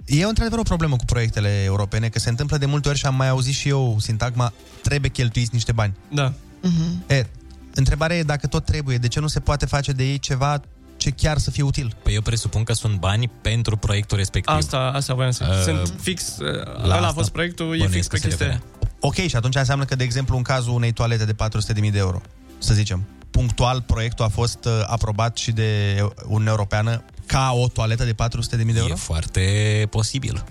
e 0.05 0.23
într-adevăr 0.23 0.59
o 0.59 0.63
problemă 0.63 0.95
cu 0.95 1.05
proiectele 1.05 1.63
europene, 1.63 2.09
că 2.09 2.19
se 2.19 2.29
întâmplă 2.29 2.57
de 2.57 2.65
multe 2.65 2.89
ori 2.89 2.97
și 2.97 3.05
am 3.05 3.15
mai 3.15 3.29
auzit 3.29 3.53
și 3.53 3.69
eu 3.69 3.97
sintagma, 3.99 4.53
trebuie 4.81 5.11
cheltuiți 5.11 5.49
niște 5.53 5.71
bani. 5.71 5.93
da. 6.13 6.33
Mhm. 6.61 7.03
E, 7.07 7.27
întrebarea 7.73 8.17
e 8.17 8.23
dacă 8.23 8.47
tot 8.47 8.65
trebuie, 8.65 8.97
de 8.97 9.07
ce 9.07 9.19
nu 9.19 9.27
se 9.27 9.39
poate 9.39 9.65
face 9.65 9.91
de 9.91 10.03
ei 10.03 10.19
ceva 10.19 10.61
ce 10.97 11.09
face 11.09 11.27
chiar 11.27 11.37
să 11.37 11.51
fie 11.51 11.63
util. 11.63 11.95
Păi 12.03 12.13
eu 12.13 12.21
presupun 12.21 12.63
că 12.63 12.73
sunt 12.73 12.99
bani 12.99 13.29
pentru 13.41 13.77
proiectul 13.77 14.17
respectiv. 14.17 14.55
Asta, 14.55 14.77
asta 14.77 15.13
voiam 15.13 15.31
să 15.31 15.45
Uh, 15.49 15.63
Sunt 15.63 15.93
fix, 16.01 16.37
uh, 16.37 16.65
la 16.65 16.83
ăla 16.83 16.93
a 16.93 16.99
asta 16.99 17.13
fost 17.13 17.29
proiectul, 17.29 17.65
e 17.65 17.77
bănuiesc 17.77 17.93
fix 17.93 18.07
că 18.07 18.15
pe 18.15 18.17
se 18.17 18.27
chestia 18.27 18.47
aia. 18.47 18.61
Ok, 18.99 19.15
și 19.15 19.35
atunci 19.35 19.55
înseamnă 19.55 19.85
că, 19.85 19.95
de 19.95 20.03
exemplu, 20.03 20.37
în 20.37 20.43
cazul 20.43 20.73
unei 20.73 20.91
toalete 20.91 21.25
de 21.25 21.33
400.000 21.33 21.91
de 21.91 21.97
euro, 21.97 22.21
să 22.57 22.73
zicem, 22.73 23.07
punctual 23.31 23.81
proiectul 23.81 24.25
a 24.25 24.27
fost 24.27 24.65
uh, 24.65 24.83
aprobat 24.85 25.37
și 25.37 25.51
de 25.51 26.01
Uniunea 26.25 26.51
Europeană 26.51 27.03
ca 27.25 27.51
o 27.53 27.67
toaletă 27.67 28.03
de 28.03 28.13
400.000 28.13 28.17
de 28.57 28.79
euro? 28.79 28.91
E 28.91 28.95
foarte 28.95 29.87
posibil. 29.89 30.43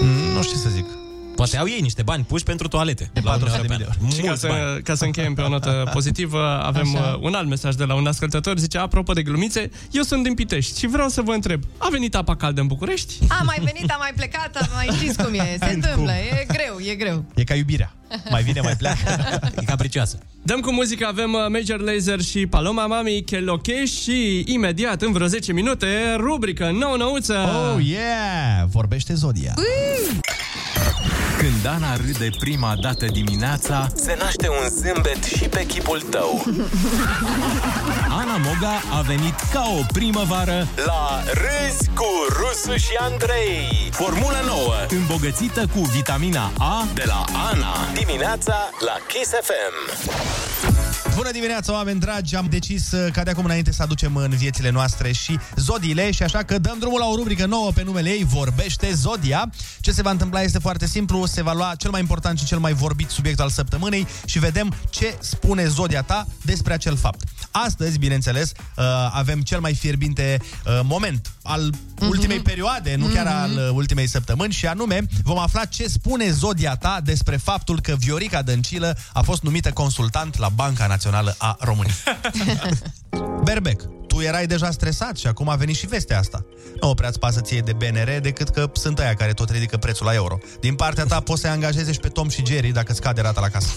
Mm, 0.00 0.34
nu 0.34 0.42
știu 0.42 0.56
ce 0.56 0.62
să 0.62 0.68
zic. 0.68 0.84
Poate 1.42 1.56
au 1.58 1.66
ei 1.68 1.80
niște 1.80 2.02
bani 2.02 2.24
puși 2.24 2.42
pentru 2.44 2.68
toalete. 2.68 3.10
De 3.12 3.20
400.000 3.20 3.24
de 3.66 3.76
euro. 3.78 3.92
Și 4.14 4.20
ca 4.20 4.26
Mulți 4.26 4.40
să, 4.40 4.46
bani. 4.46 4.82
ca 4.82 4.94
să 4.94 5.04
încheiem 5.04 5.34
pe 5.34 5.40
o 5.40 5.48
notă 5.48 5.90
pozitivă, 5.92 6.60
avem 6.64 6.96
Așa. 6.96 7.12
uh, 7.12 7.18
un 7.22 7.34
alt 7.34 7.48
mesaj 7.48 7.74
de 7.74 7.84
la 7.84 7.94
un 7.94 8.06
ascultător. 8.06 8.58
Zice, 8.58 8.78
apropo 8.78 9.12
de 9.12 9.22
glumițe, 9.22 9.70
eu 9.90 10.02
sunt 10.02 10.22
din 10.22 10.34
Pitești 10.34 10.78
și 10.78 10.86
vreau 10.86 11.08
să 11.08 11.22
vă 11.22 11.32
întreb, 11.32 11.62
a 11.78 11.88
venit 11.90 12.14
apa 12.14 12.36
caldă 12.36 12.60
în 12.60 12.66
București? 12.66 13.14
A 13.28 13.42
mai 13.44 13.58
venit, 13.64 13.90
a 13.90 13.96
mai 13.98 14.10
plecat, 14.16 14.56
a 14.56 14.68
mai 14.74 14.88
știți 14.96 15.22
cum 15.24 15.34
e. 15.34 15.56
Se 15.60 15.66
Când, 15.66 15.84
întâmplă, 15.84 16.12
cum? 16.12 16.38
e 16.38 16.44
greu, 16.46 16.78
e 16.92 16.94
greu. 16.94 17.24
E 17.34 17.44
ca 17.44 17.54
iubirea. 17.54 17.92
Mai 18.30 18.42
vine, 18.42 18.60
mai 18.60 18.76
pleacă. 18.76 18.98
E 19.60 19.64
capricioasă. 19.64 20.18
Dăm 20.42 20.60
cu 20.60 20.72
muzică, 20.72 21.06
avem 21.06 21.32
uh, 21.32 21.40
Major 21.48 21.80
Lazer 21.80 22.20
și 22.20 22.46
Paloma 22.46 22.86
Mami, 22.86 23.22
Cheloche 23.26 23.84
și 23.84 24.42
imediat, 24.46 25.02
în 25.02 25.12
vreo 25.12 25.26
10 25.26 25.52
minute, 25.52 26.14
rubrică 26.16 26.70
nou-nouță. 26.70 27.34
Oh, 27.74 27.84
yeah! 27.86 28.64
Vorbește 28.70 29.14
Zodia. 29.14 29.54
Când 31.42 31.66
Ana 31.66 31.96
râde 31.96 32.30
prima 32.38 32.74
dată 32.80 33.06
dimineața, 33.06 33.86
se 33.94 34.16
naște 34.18 34.48
un 34.48 34.68
zâmbet 34.68 35.24
și 35.24 35.44
pe 35.44 35.66
chipul 35.66 36.00
tău. 36.00 36.44
Ana 38.08 38.36
Moga 38.36 38.80
a 38.98 39.00
venit 39.00 39.34
ca 39.52 39.64
o 39.78 39.82
primăvară 39.92 40.68
la 40.86 41.22
Râzi 41.24 41.90
cu 41.94 42.06
Rusu 42.28 42.76
și 42.76 42.96
Andrei. 42.98 43.88
Formulă 43.90 44.42
nouă, 44.46 44.74
îmbogățită 44.88 45.60
cu 45.74 45.80
vitamina 45.80 46.50
A 46.58 46.86
de 46.94 47.02
la 47.06 47.24
Ana. 47.50 47.76
Dimineața 47.94 48.56
la 48.78 48.96
Kiss 49.08 49.30
FM. 49.30 50.91
Bună 51.14 51.30
dimineața, 51.30 51.72
oameni 51.72 52.00
dragi! 52.00 52.36
Am 52.36 52.46
decis 52.50 52.92
uh, 52.92 53.12
ca 53.12 53.22
de 53.22 53.30
acum 53.30 53.44
înainte 53.44 53.72
să 53.72 53.82
aducem 53.82 54.16
în 54.16 54.30
viețile 54.30 54.70
noastre 54.70 55.12
și 55.12 55.38
zodiile 55.56 56.10
și 56.10 56.22
așa 56.22 56.42
că 56.42 56.58
dăm 56.58 56.76
drumul 56.78 56.98
la 56.98 57.06
o 57.06 57.14
rubrică 57.16 57.46
nouă 57.46 57.70
pe 57.70 57.82
numele 57.82 58.10
ei, 58.10 58.24
Vorbește 58.24 58.92
Zodia. 58.92 59.50
Ce 59.80 59.92
se 59.92 60.02
va 60.02 60.10
întâmpla 60.10 60.42
este 60.42 60.58
foarte 60.58 60.86
simplu, 60.86 61.26
se 61.26 61.42
va 61.42 61.52
lua 61.52 61.74
cel 61.76 61.90
mai 61.90 62.00
important 62.00 62.38
și 62.38 62.44
cel 62.44 62.58
mai 62.58 62.72
vorbit 62.72 63.10
subiect 63.10 63.40
al 63.40 63.48
săptămânii 63.48 64.06
și 64.24 64.38
vedem 64.38 64.74
ce 64.90 65.16
spune 65.20 65.66
Zodia 65.66 66.02
ta 66.02 66.26
despre 66.42 66.72
acel 66.72 66.96
fapt. 66.96 67.22
Astăzi, 67.50 67.98
bineînțeles, 67.98 68.52
uh, 68.76 68.84
avem 69.12 69.40
cel 69.40 69.60
mai 69.60 69.74
fierbinte 69.74 70.36
uh, 70.40 70.80
moment 70.82 71.30
al 71.42 71.72
ultimei 72.00 72.40
perioade, 72.40 72.94
nu 72.96 73.06
chiar 73.06 73.26
al 73.26 73.50
uh, 73.50 73.68
ultimei 73.72 74.06
săptămâni 74.06 74.52
și 74.52 74.66
anume 74.66 75.06
vom 75.22 75.38
afla 75.38 75.64
ce 75.64 75.88
spune 75.88 76.30
Zodia 76.30 76.76
ta 76.76 77.00
despre 77.04 77.36
faptul 77.36 77.80
că 77.80 77.94
Viorica 77.98 78.42
Dăncilă 78.42 78.96
a 79.12 79.22
fost 79.22 79.42
numită 79.42 79.70
consultant 79.70 80.38
la 80.38 80.48
Banca 80.48 80.86
Națională 80.86 81.00
a 81.38 81.56
României. 81.60 81.96
Berbec, 83.44 83.82
tu 84.06 84.20
erai 84.20 84.46
deja 84.46 84.70
stresat 84.70 85.16
și 85.16 85.26
acum 85.26 85.48
a 85.48 85.54
venit 85.54 85.76
și 85.76 85.86
vestea 85.86 86.18
asta. 86.18 86.44
Nu 86.80 86.94
prea-ți 86.94 87.18
pasă 87.18 87.40
ție 87.40 87.60
de 87.60 87.72
BNR 87.72 88.18
decât 88.20 88.48
că 88.48 88.70
sunt 88.72 88.98
aia 88.98 89.14
care 89.14 89.32
tot 89.32 89.50
ridică 89.50 89.76
prețul 89.76 90.06
la 90.06 90.14
euro. 90.14 90.38
Din 90.60 90.74
partea 90.74 91.04
ta 91.04 91.20
poți 91.20 91.40
să-i 91.40 91.50
angajeze 91.50 91.92
și 91.92 91.98
pe 91.98 92.08
Tom 92.08 92.28
și 92.28 92.46
Jerry 92.46 92.72
dacă 92.72 92.92
scade 92.92 93.20
rata 93.20 93.40
la 93.40 93.48
casă. 93.48 93.68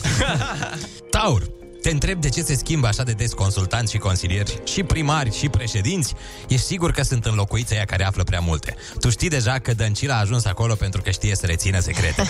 Taur, 1.11 1.49
te 1.85 1.91
întreb 1.91 2.21
de 2.21 2.29
ce 2.29 2.41
se 2.41 2.55
schimbă 2.55 2.87
așa 2.87 3.03
de 3.03 3.11
des 3.11 3.33
consultanți 3.33 3.91
și 3.91 3.97
consilieri, 3.97 4.61
și 4.63 4.83
primari, 4.83 5.37
și 5.37 5.49
președinți? 5.49 6.13
Ești 6.47 6.65
sigur 6.65 6.91
că 6.91 7.03
sunt 7.03 7.25
înlocuiți 7.25 7.73
aia 7.73 7.85
care 7.85 8.05
află 8.05 8.23
prea 8.23 8.39
multe. 8.39 8.75
Tu 8.99 9.09
știi 9.09 9.29
deja 9.29 9.59
că 9.59 9.73
Dăncila 9.73 10.15
a 10.15 10.19
ajuns 10.19 10.45
acolo 10.45 10.73
pentru 10.73 11.01
că 11.01 11.09
știe 11.09 11.35
să 11.35 11.45
rețină 11.45 11.79
secrete. 11.79 12.23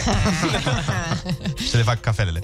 și 1.70 1.76
le 1.76 1.82
fac 1.82 2.00
cafelele. 2.02 2.40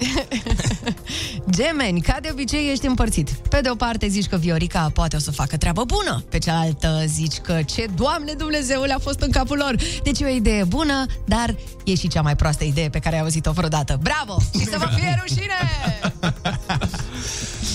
Gemeni, 1.56 2.00
ca 2.00 2.16
de 2.22 2.28
obicei 2.32 2.70
ești 2.70 2.86
împărțit. 2.86 3.30
Pe 3.30 3.60
de 3.60 3.70
o 3.70 3.74
parte 3.74 4.08
zici 4.08 4.28
că 4.28 4.36
Viorica 4.36 4.90
poate 4.94 5.16
o 5.16 5.18
să 5.18 5.30
facă 5.30 5.56
treabă 5.56 5.84
bună, 5.84 6.24
pe 6.28 6.38
cealaltă 6.38 7.02
zici 7.06 7.36
că 7.36 7.62
ce 7.62 7.86
Doamne 7.94 8.32
Dumnezeule 8.32 8.92
a 8.92 8.98
fost 8.98 9.20
în 9.20 9.30
capul 9.30 9.56
lor. 9.56 9.74
Deci 10.02 10.20
e 10.20 10.24
o 10.24 10.28
idee 10.28 10.64
bună, 10.64 11.06
dar 11.24 11.54
e 11.84 11.94
și 11.94 12.08
cea 12.08 12.22
mai 12.22 12.36
proastă 12.36 12.64
idee 12.64 12.88
pe 12.88 12.98
care 12.98 13.14
ai 13.14 13.20
auzit-o 13.20 13.52
vreodată. 13.52 13.98
Bravo! 14.02 14.36
Și 14.58 14.64
să 14.64 14.76
vă 14.78 14.88
fie 14.96 15.22
rușine! 15.22 15.60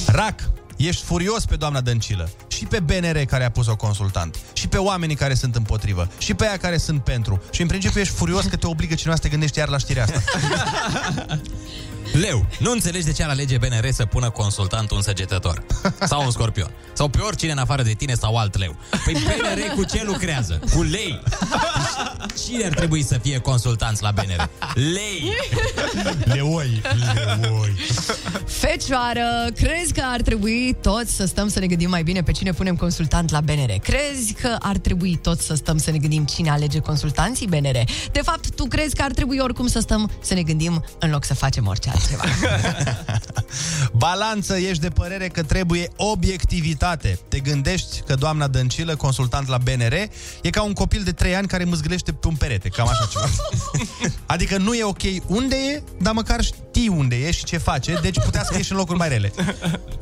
Rac, 0.08 0.40
ești 0.78 1.04
furios 1.04 1.46
pe 1.46 1.56
doamna 1.56 1.82
Dăncilă 1.82 2.30
și 2.48 2.66
pe 2.66 2.80
BNR 2.80 3.18
care 3.18 3.46
a 3.46 3.52
pus-o 3.52 3.76
consultant 3.76 4.40
și 4.54 4.68
pe 4.68 4.78
oamenii 4.78 5.16
care 5.16 5.34
sunt 5.34 5.56
împotrivă 5.56 6.08
și 6.18 6.34
pe 6.34 6.46
aia 6.46 6.58
care 6.58 6.78
sunt 6.78 7.04
pentru 7.04 7.42
și 7.52 7.62
în 7.62 7.68
principiu 7.68 8.00
ești 8.00 8.14
furios 8.14 8.46
că 8.46 8.56
te 8.56 8.68
obligă 8.68 8.96
cineva 8.96 9.16
să 9.16 9.22
te 9.22 9.30
gândești 9.30 9.58
iar 9.58 9.68
la 9.68 9.78
știrea 9.78 10.04
asta. 10.04 10.22
Leu, 12.14 12.46
nu 12.60 12.72
înțelegi 12.72 13.06
de 13.06 13.12
ce 13.12 13.24
ar 13.24 13.30
alege 13.30 13.58
BNR 13.58 13.92
să 13.92 14.06
pună 14.06 14.30
consultant 14.30 14.92
un 14.92 15.02
săgetător 15.02 15.64
sau 16.10 16.24
un 16.24 16.32
scorpion 16.32 16.72
sau 16.94 17.08
pe 17.08 17.22
oricine 17.22 17.52
în 17.52 17.58
afară 17.58 17.82
de 17.82 17.94
tine 17.94 18.14
sau 18.14 18.38
alt 18.38 18.58
leu. 18.58 18.76
Păi 19.06 19.14
BNR 19.14 19.74
cu 19.76 19.84
ce 19.84 20.04
lucrează? 20.06 20.60
Cu 20.74 20.82
lei. 20.82 21.22
Deci, 22.28 22.46
cine 22.46 22.66
ar 22.66 22.74
trebui 22.74 23.04
să 23.04 23.18
fie 23.18 23.38
consultanți 23.38 24.04
la 24.04 24.12
BNR? 24.12 24.50
Lei. 24.74 25.34
Leoi. 26.24 26.82
Leoi. 27.42 27.76
Fecioară, 28.46 29.52
crezi 29.56 29.94
că 29.94 30.04
ar 30.06 30.22
trebui 30.22 30.78
toți 30.82 31.16
să 31.16 31.26
stăm 31.26 31.48
să 31.50 31.60
ne 31.60 31.68
gândim 31.68 31.90
mai 31.90 32.04
bine 32.04 32.24
pe 32.24 32.32
cine 32.32 32.52
punem 32.52 32.76
consultant 32.76 33.32
la 33.32 33.42
BNR? 33.42 33.72
Crezi 33.82 34.34
că 34.34 34.56
ar 34.60 34.78
trebui 34.78 35.20
toți 35.22 35.46
să 35.46 35.56
stăm 35.56 35.78
să 35.78 35.92
ne 35.92 35.98
gândim 35.98 36.26
cine 36.26 36.50
alege 36.50 36.80
consultanții 36.80 37.48
BNR? 37.48 37.84
De 38.12 38.22
fapt, 38.24 38.56
tu 38.56 38.66
crezi 38.66 38.96
că 38.96 39.02
ar 39.02 39.12
trebui 39.12 39.38
oricum 39.38 39.68
să 39.68 39.80
stăm 39.80 40.12
să 40.22 40.34
ne 40.34 40.42
gândim 40.42 40.84
în 41.00 41.10
loc 41.10 41.24
să 41.24 41.34
facem 41.34 41.68
orice 41.68 41.90
altceva. 41.98 43.46
Balanță, 43.92 44.58
ești 44.58 44.82
de 44.82 44.90
părere 44.90 45.28
că 45.28 45.44
trebuie 45.44 45.90
obiectivitate. 45.96 47.20
Te 47.28 47.40
gândești 47.40 48.02
că 48.02 48.16
doamna 48.16 48.48
Dăncilă, 48.48 48.96
consultant 48.96 49.48
la 49.48 49.58
BNR, 49.58 49.94
e 50.42 50.50
ca 50.50 50.62
un 50.62 50.74
copil 50.74 51.04
de 51.04 51.12
3 51.12 51.36
ani 51.36 51.48
care 51.48 51.64
mâzgălește 51.64 52.12
pe 52.12 52.28
un 52.28 52.36
perete, 52.36 52.70
cam 52.70 52.88
așa 52.88 53.08
ceva. 53.12 53.26
Adică 54.26 54.58
nu 54.58 54.74
e 54.74 54.84
ok 54.84 55.02
unde 55.28 55.56
e, 55.56 55.84
dar 56.02 56.14
măcar 56.14 56.42
știi 56.42 56.88
unde 56.88 57.16
e 57.16 57.32
și 57.32 57.44
ce 57.44 57.58
face, 57.58 58.00
deci 58.02 58.20
putea 58.20 58.44
să 58.44 58.54
fie 58.54 58.64
și 58.64 58.72
în 58.72 58.78
locuri 58.78 58.98
mai 58.98 59.10
rele. 59.10 59.34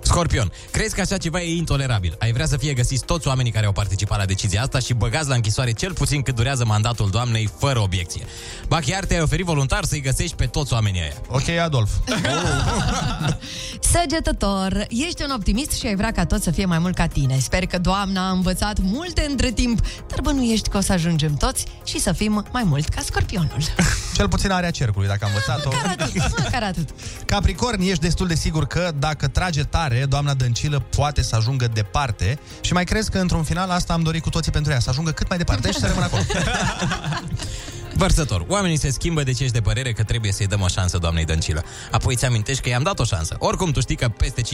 Scorpion, 0.01 0.51
crezi 0.71 0.95
că 0.95 1.01
așa 1.01 1.17
ceva 1.17 1.41
e 1.41 1.55
intolerabil? 1.55 2.15
Ai 2.19 2.31
vrea 2.31 2.45
să 2.45 2.57
fie 2.57 2.73
găsiți 2.73 3.05
toți 3.05 3.27
oamenii 3.27 3.51
care 3.51 3.65
au 3.65 3.71
participat 3.71 4.17
la 4.17 4.25
decizia 4.25 4.61
asta 4.61 4.79
și 4.79 4.93
băgați 4.93 5.27
la 5.27 5.35
închisoare 5.35 5.71
cel 5.71 5.93
puțin 5.93 6.21
cât 6.21 6.35
durează 6.35 6.65
mandatul 6.65 7.09
doamnei, 7.09 7.49
fără 7.57 7.79
obiecție. 7.79 8.25
Ba 8.67 8.79
chiar 8.79 9.05
te-ai 9.05 9.21
oferit 9.21 9.45
voluntar 9.45 9.83
să-i 9.83 10.01
găsești 10.01 10.35
pe 10.35 10.45
toți 10.45 10.73
oamenii 10.73 11.01
aia. 11.01 11.13
Ok, 11.27 11.47
Adolf. 11.47 11.89
Săgetător, 13.79 14.85
ești 14.89 15.23
un 15.23 15.31
optimist 15.31 15.71
și 15.71 15.85
ai 15.85 15.95
vrea 15.95 16.11
ca 16.11 16.25
tot 16.25 16.41
să 16.41 16.51
fie 16.51 16.65
mai 16.65 16.79
mult 16.79 16.95
ca 16.95 17.07
tine. 17.07 17.37
Sper 17.39 17.65
că 17.65 17.77
doamna 17.77 18.27
a 18.27 18.31
învățat 18.31 18.79
multe 18.81 19.25
între 19.29 19.51
timp, 19.51 19.79
dar 20.07 20.21
bănuiești 20.21 20.69
că 20.69 20.77
o 20.77 20.81
să 20.81 20.91
ajungem 20.91 21.35
toți 21.35 21.65
și 21.83 21.99
să 21.99 22.11
fim 22.11 22.45
mai 22.51 22.63
mult 22.63 22.87
ca 22.87 23.01
scorpionul. 23.05 23.57
Cel 24.15 24.27
puțin 24.27 24.51
area 24.51 24.71
cercului, 24.71 25.07
dacă 25.07 25.25
am 25.25 25.31
învățat-o. 25.33 25.69
Măcar 25.73 25.95
atât, 25.99 26.43
măcar 26.43 26.63
atât. 26.63 26.89
Capricorn, 27.25 27.81
ești 27.81 27.99
destul 27.99 28.27
de 28.27 28.35
sigur 28.35 28.65
că 28.67 28.91
dacă 28.99 29.27
trage 29.27 29.63
tare, 29.63 30.05
doamna 30.09 30.33
Dăncilă 30.33 30.79
poate 30.79 31.21
să 31.21 31.35
ajungă 31.35 31.67
departe 31.73 32.39
și 32.61 32.73
mai 32.73 32.83
crezi 32.83 33.11
că 33.11 33.17
într-un 33.17 33.43
final 33.43 33.69
asta 33.69 33.93
am 33.93 34.01
dorit 34.01 34.21
cu 34.21 34.29
toții 34.29 34.51
pentru 34.51 34.71
ea, 34.71 34.79
să 34.79 34.89
ajungă 34.89 35.11
cât 35.11 35.29
mai 35.29 35.37
departe 35.37 35.71
și 35.71 35.79
să 35.79 35.87
rămână 35.95 36.05
acolo. 36.05 36.23
Vărsător, 37.97 38.45
oamenii 38.47 38.77
se 38.77 38.89
schimbă 38.89 39.23
de 39.23 39.31
ce 39.31 39.43
ești 39.43 39.55
de 39.55 39.61
părere 39.61 39.91
că 39.91 40.03
trebuie 40.03 40.31
să-i 40.31 40.47
dăm 40.47 40.61
o 40.61 40.67
șansă 40.67 40.97
doamnei 40.97 41.25
Dăncilă. 41.25 41.63
Apoi 41.91 42.15
ți 42.15 42.25
amintești 42.25 42.61
că 42.61 42.69
i-am 42.69 42.83
dat 42.83 42.99
o 42.99 43.03
șansă. 43.03 43.35
Oricum, 43.39 43.71
tu 43.71 43.79
știi 43.79 43.95
că 43.95 44.07
peste 44.07 44.41
5-10 44.41 44.45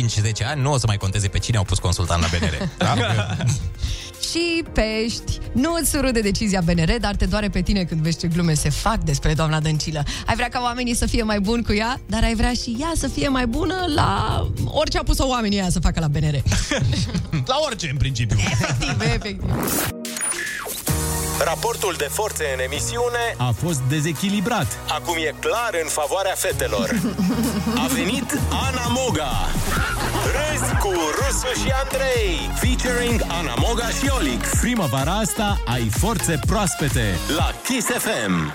ani 0.45 0.61
nu 0.61 0.71
o 0.71 0.77
să 0.77 0.87
mai 0.87 0.97
conteze 0.97 1.27
pe 1.27 1.39
cine 1.39 1.57
au 1.57 1.63
pus 1.63 1.79
consultant 1.79 2.21
la 2.21 2.27
BNR. 2.27 2.69
Da? 2.77 2.95
Și 4.31 4.63
pești, 4.73 5.39
nu 5.53 5.73
îți 5.79 5.89
surâde 5.89 6.19
decizia 6.19 6.61
BNR, 6.61 6.97
dar 6.99 7.15
te 7.15 7.25
doare 7.25 7.49
pe 7.49 7.61
tine 7.61 7.83
când 7.83 8.01
vezi 8.01 8.17
ce 8.17 8.27
glume 8.27 8.53
se 8.53 8.69
fac 8.69 9.03
despre 9.03 9.33
doamna 9.33 9.59
Dăncilă. 9.59 10.03
Ai 10.25 10.35
vrea 10.35 10.49
ca 10.49 10.59
oamenii 10.63 10.95
să 10.95 11.05
fie 11.05 11.23
mai 11.23 11.39
buni 11.39 11.63
cu 11.63 11.73
ea, 11.73 11.99
dar 12.05 12.23
ai 12.23 12.35
vrea 12.35 12.53
și 12.53 12.75
ea 12.79 12.91
să 12.95 13.07
fie 13.07 13.27
mai 13.27 13.47
bună 13.47 13.75
la 13.95 14.45
orice 14.65 14.97
a 14.97 15.03
pus-o 15.03 15.27
oamenii 15.27 15.57
ea 15.57 15.69
să 15.69 15.79
facă 15.79 15.99
la 15.99 16.07
BNR. 16.07 16.33
la 17.51 17.55
orice, 17.65 17.89
în 17.89 17.97
principiu. 17.97 18.37
Efectiv, 18.51 19.01
efectiv. 19.01 19.43
Raportul 21.43 21.95
de 21.97 22.07
forțe 22.11 22.43
în 22.53 22.59
emisiune 22.59 23.23
a 23.37 23.53
fost 23.63 23.79
dezechilibrat. 23.89 24.67
Acum 24.87 25.15
e 25.17 25.35
clar 25.39 25.71
în 25.83 25.87
favoarea 25.87 26.33
fetelor. 26.35 26.89
A 27.75 27.87
venit 27.93 28.39
Ana 28.67 28.87
Moga. 28.87 29.31
Râzi 30.35 30.75
cu 30.79 30.91
Rusu 30.91 31.61
și 31.61 31.71
Andrei. 31.83 32.49
Featuring 32.55 33.21
Ana 33.27 33.53
Moga 33.57 33.87
și 33.87 34.11
Olix. 34.17 34.49
Primăvara 34.59 35.11
asta 35.11 35.61
ai 35.65 35.89
forțe 35.89 36.39
proaspete 36.45 37.17
la 37.37 37.51
Kiss 37.63 37.87
FM. 37.87 38.53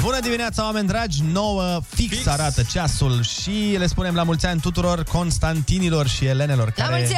Bună 0.00 0.20
dimineața, 0.20 0.64
oameni 0.64 0.86
dragi! 0.86 1.22
9 1.32 1.80
fix, 1.88 2.14
fix 2.14 2.26
arată 2.26 2.62
ceasul 2.72 3.22
și 3.22 3.76
le 3.78 3.86
spunem 3.86 4.14
la 4.14 4.22
mulți 4.22 4.46
ani 4.46 4.60
tuturor 4.60 5.02
Constantinilor 5.02 6.08
și 6.08 6.24
Elenelor 6.24 6.72
La 6.76 6.84
care 6.84 6.96
mulți 6.98 7.14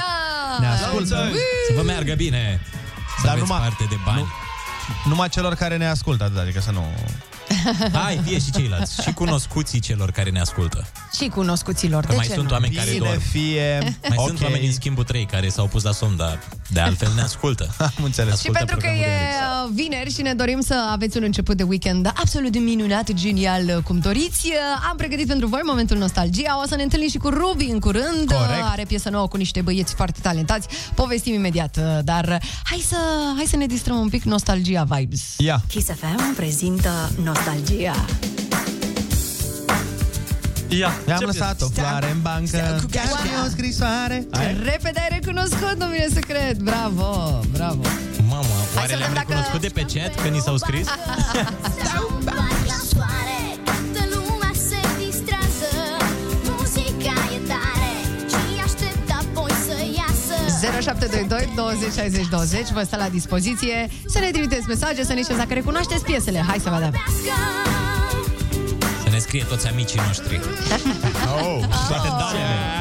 Ne 0.60 0.66
ascultă. 0.66 1.30
Să 1.68 1.72
vă 1.76 1.82
meargă 1.82 2.14
bine. 2.14 2.60
Să 3.20 3.26
Dar 3.26 3.34
aveți 3.34 3.48
numai- 3.50 3.68
parte 3.68 3.84
de 3.88 3.98
bani. 4.04 4.26
Numai 5.04 5.28
celor 5.28 5.54
care 5.54 5.76
ne 5.76 5.86
ascultă, 5.88 6.24
atât, 6.24 6.38
adică 6.38 6.60
să 6.60 6.70
nu... 6.70 6.84
Hai, 7.92 8.20
fie 8.24 8.38
și 8.38 8.50
ceilalți. 8.50 9.02
Și 9.02 9.12
cunoscuții 9.12 9.80
celor 9.80 10.10
care 10.10 10.30
ne 10.30 10.40
ascultă. 10.40 10.86
Și 11.16 11.28
cunoscuților. 11.28 12.00
Că 12.04 12.08
de 12.10 12.16
mai 12.16 12.26
ce 12.26 12.32
sunt 12.32 12.46
nu? 12.46 12.52
oameni 12.52 12.74
care 12.74 12.90
Bine 12.90 13.06
dorm. 13.06 13.20
fie... 13.20 13.78
Mai 14.08 14.16
ok. 14.16 14.26
sunt 14.26 14.42
oameni 14.42 14.60
din 14.60 14.72
schimbul 14.72 15.04
3 15.04 15.24
care 15.26 15.48
s-au 15.48 15.66
pus 15.66 15.82
la 15.82 15.92
somn, 15.92 16.16
dar 16.16 16.38
de 16.68 16.80
altfel 16.80 17.12
ne 17.14 17.22
ascultă. 17.22 17.74
Am 17.96 18.04
înțeles. 18.04 18.40
Și 18.40 18.50
pentru 18.50 18.76
că 18.76 18.86
e 18.86 19.06
uh, 19.06 19.70
vineri 19.74 20.12
și 20.14 20.22
ne 20.22 20.34
dorim 20.34 20.60
să 20.60 20.88
aveți 20.92 21.16
un 21.16 21.22
început 21.22 21.56
de 21.56 21.62
weekend 21.62 22.12
absolut 22.14 22.58
minunat, 22.58 23.12
genial, 23.12 23.62
uh, 23.76 23.82
cum 23.82 23.98
doriți, 23.98 24.46
uh, 24.46 24.86
am 24.90 24.96
pregătit 24.96 25.26
pentru 25.26 25.46
voi 25.46 25.60
momentul 25.64 25.96
nostalgia. 25.96 26.60
O 26.62 26.66
să 26.66 26.76
ne 26.76 26.82
întâlnim 26.82 27.08
și 27.08 27.18
cu 27.18 27.28
Ruby 27.28 27.64
în 27.64 27.78
curând. 27.78 28.26
Corect. 28.26 28.60
Uh, 28.62 28.68
Are 28.70 28.84
piesă 28.84 29.08
nouă 29.10 29.28
cu 29.28 29.36
niște 29.36 29.60
băieți 29.60 29.94
foarte 29.94 30.18
talentați. 30.22 30.68
Povestim 30.94 31.34
imediat, 31.34 31.76
uh, 31.76 31.98
dar 32.04 32.24
uh, 32.24 32.48
hai 32.64 32.84
să, 32.88 32.96
hai 33.36 33.44
să 33.48 33.56
ne 33.56 33.66
distrăm 33.66 33.96
un 33.98 34.08
pic 34.08 34.22
nostalgia 34.22 34.84
vibes. 34.88 35.34
Ia. 35.36 35.62
Kiss 35.68 35.86
FM 35.86 36.34
prezintă 36.34 37.10
Nostalgia. 37.22 37.49
Ia, 40.68 40.92
Mi-am 41.06 41.18
ce 41.18 41.24
lăsat 41.24 41.60
o 41.60 41.68
floare 41.68 42.10
în 42.10 42.20
bancă. 42.20 42.80
Chiar 42.90 43.04
și 43.06 43.30
o 43.46 43.48
scrisoare. 43.50 44.26
Ce 44.34 44.56
repede 44.70 45.00
ai 45.00 45.18
recunoscut, 45.20 45.74
nu 45.78 45.86
vine 45.86 46.06
să 46.12 46.18
cred. 46.20 46.56
Bravo, 46.56 47.40
bravo. 47.52 47.80
Mamă, 48.28 48.42
Hai 48.42 48.76
oare 48.76 48.92
să 48.92 48.96
le-am 48.96 49.12
vedem 49.12 49.12
dacă- 49.14 49.26
recunoscut 49.28 49.60
de 49.60 49.68
pe 49.68 49.80
chat 49.94 50.22
când 50.22 50.34
ni 50.34 50.40
s-au 50.40 50.56
scris? 50.56 50.86
0722 60.98 61.52
20 61.54 61.92
60 61.92 62.28
20 62.28 62.68
Vă 62.70 62.82
stă 62.82 62.96
la 62.96 63.08
dispoziție 63.08 63.88
să 64.06 64.18
ne 64.18 64.30
trimiteți 64.30 64.66
mesaje, 64.68 65.04
să 65.04 65.12
ne 65.12 65.22
știți 65.22 65.38
dacă 65.38 65.54
recunoașteți 65.54 66.04
piesele. 66.04 66.44
Hai 66.46 66.58
să 66.58 66.70
vedem. 66.70 67.02
Să 69.02 69.08
ne 69.10 69.18
scrie 69.18 69.44
toți 69.44 69.68
amicii 69.68 70.00
noștri. 70.06 70.40
Oh, 71.42 71.64
toate 71.88 72.08
danele. 72.08 72.80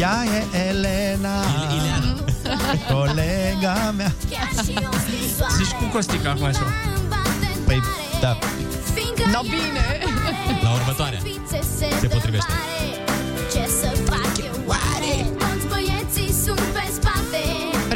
Ea 0.00 0.24
e 0.24 0.58
Elena 0.68 1.42
Ileana 1.76 2.14
Colega 2.92 3.94
mea 3.96 4.12
Zici 5.56 5.70
cu 5.70 5.84
Costica 5.92 6.30
acum 6.30 6.44
așa. 6.44 6.66
Păi, 7.66 7.82
da 8.20 8.38
No 9.32 9.40
bine! 9.42 9.98
La 10.62 10.72
următoarea. 10.72 11.18
Se 12.00 12.06
potrivește. 12.06 12.52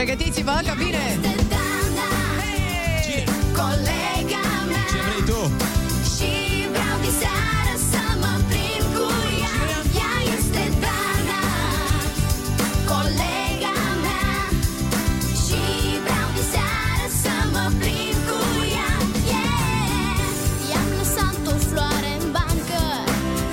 Pregătiți-vă 0.01 0.57
că 0.67 0.73
vine! 0.77 1.05
Cine? 3.05 3.25
Colega 3.59 4.45
mea 4.71 4.85
Ce 4.93 4.99
vrei 5.07 5.23
tu? 5.31 5.41
Și 6.15 6.33
vreau 6.75 6.97
diseară 7.07 7.75
să 7.93 8.03
mă 8.23 8.35
prind 8.51 8.87
cu 8.97 9.07
ea 9.45 9.59
Ea 10.01 10.15
este 10.37 10.63
Dana 10.85 11.43
Colega 12.91 13.79
mea 14.05 14.33
Și 15.45 15.63
vreau 16.05 16.29
diseară 16.39 17.07
să 17.23 17.35
mă 17.55 17.65
prind 17.81 18.21
cu 18.29 18.41
ea 18.79 18.93
yeah. 19.33 20.69
I-am 20.71 20.91
lăsat 20.99 21.41
o 21.53 21.55
floare 21.69 22.13
în 22.21 22.27
bancă 22.37 22.83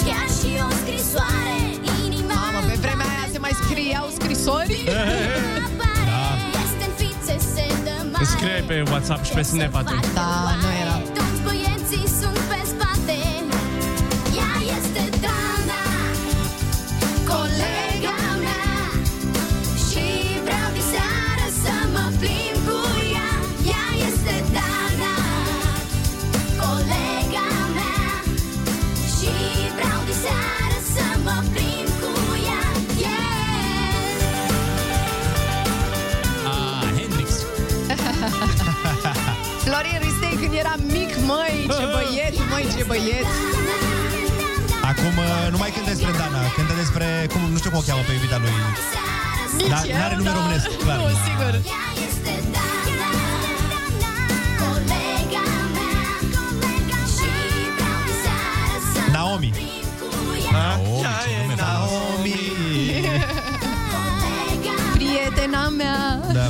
Chiar 0.06 0.28
și 0.38 0.50
o 0.68 0.70
scrisoare 0.82 1.58
Inima 2.06 2.40
Mamă, 2.44 2.60
pe 2.70 2.76
vremea 2.84 3.08
aia 3.14 3.26
se 3.34 3.40
mai 3.46 3.54
scriau 3.62 4.06
scrisori? 4.18 4.78
Îmi 8.18 8.26
scriei 8.26 8.62
pe 8.62 8.84
WhatsApp 8.90 9.24
și 9.24 9.32
pe 9.34 9.42
Snap 9.42 9.76
atunci. 9.76 10.06
Da, 10.14 10.56
nu 10.62 10.68
Ristei 40.58 40.64
când 40.64 40.66
era 40.66 40.76
mic, 40.98 41.12
măi, 41.30 41.56
ce 41.78 41.86
băiet, 41.96 42.36
măi, 42.52 42.66
ce 42.78 42.84
băiet. 42.84 43.28
Acum 44.82 45.18
uh, 45.18 45.48
nu 45.52 45.58
mai 45.58 45.70
cântă 45.70 45.90
despre 45.90 46.12
Dana 46.12 46.42
Cântă 46.56 46.74
despre, 46.74 47.06
cum, 47.32 47.42
nu 47.52 47.58
știu 47.58 47.70
cum 47.70 47.80
o 47.80 47.84
cheamă 47.88 48.02
pe 48.08 48.14
iubita 48.14 48.38
lui 48.42 48.52
Nici 49.58 49.68
Dar 49.74 49.84
eu, 49.88 49.98
n-are 49.98 50.16
nume 50.16 50.30
da. 50.30 50.36
românesc, 50.36 50.68
clar 50.84 50.98
Nu, 50.98 51.08
sigur. 51.26 51.54
Naomi 59.12 59.52
Naomi, 60.52 61.06
ce 61.24 61.30
nume 61.42 61.56
frumos. 61.56 61.92
Naomi 61.92 62.36
Prietena 64.98 65.70
mea. 65.70 66.20
Da. 66.34 66.48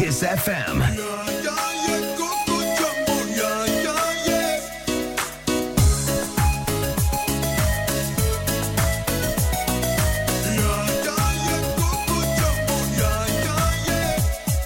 Kiss 0.00 0.22
FM. 0.22 0.80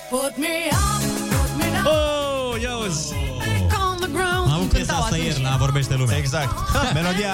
Put 0.09 0.39
me 0.39 0.71
up, 0.71 1.03
put 1.31 1.57
me 1.59 1.71
down 1.71 1.87
Oh, 1.87 2.61
ia 2.63 2.77
uzi. 2.77 3.15
On 3.77 3.97
the 3.97 4.07
ground. 4.07 4.47
Am 4.47 4.53
avut 4.53 4.69
piesa 4.69 4.95
asta 4.95 5.17
ieri 5.17 5.43
la 5.43 5.57
Vorbește 5.59 5.95
Lumea. 5.95 6.17
Exact. 6.17 6.55
Melodia 6.95 7.33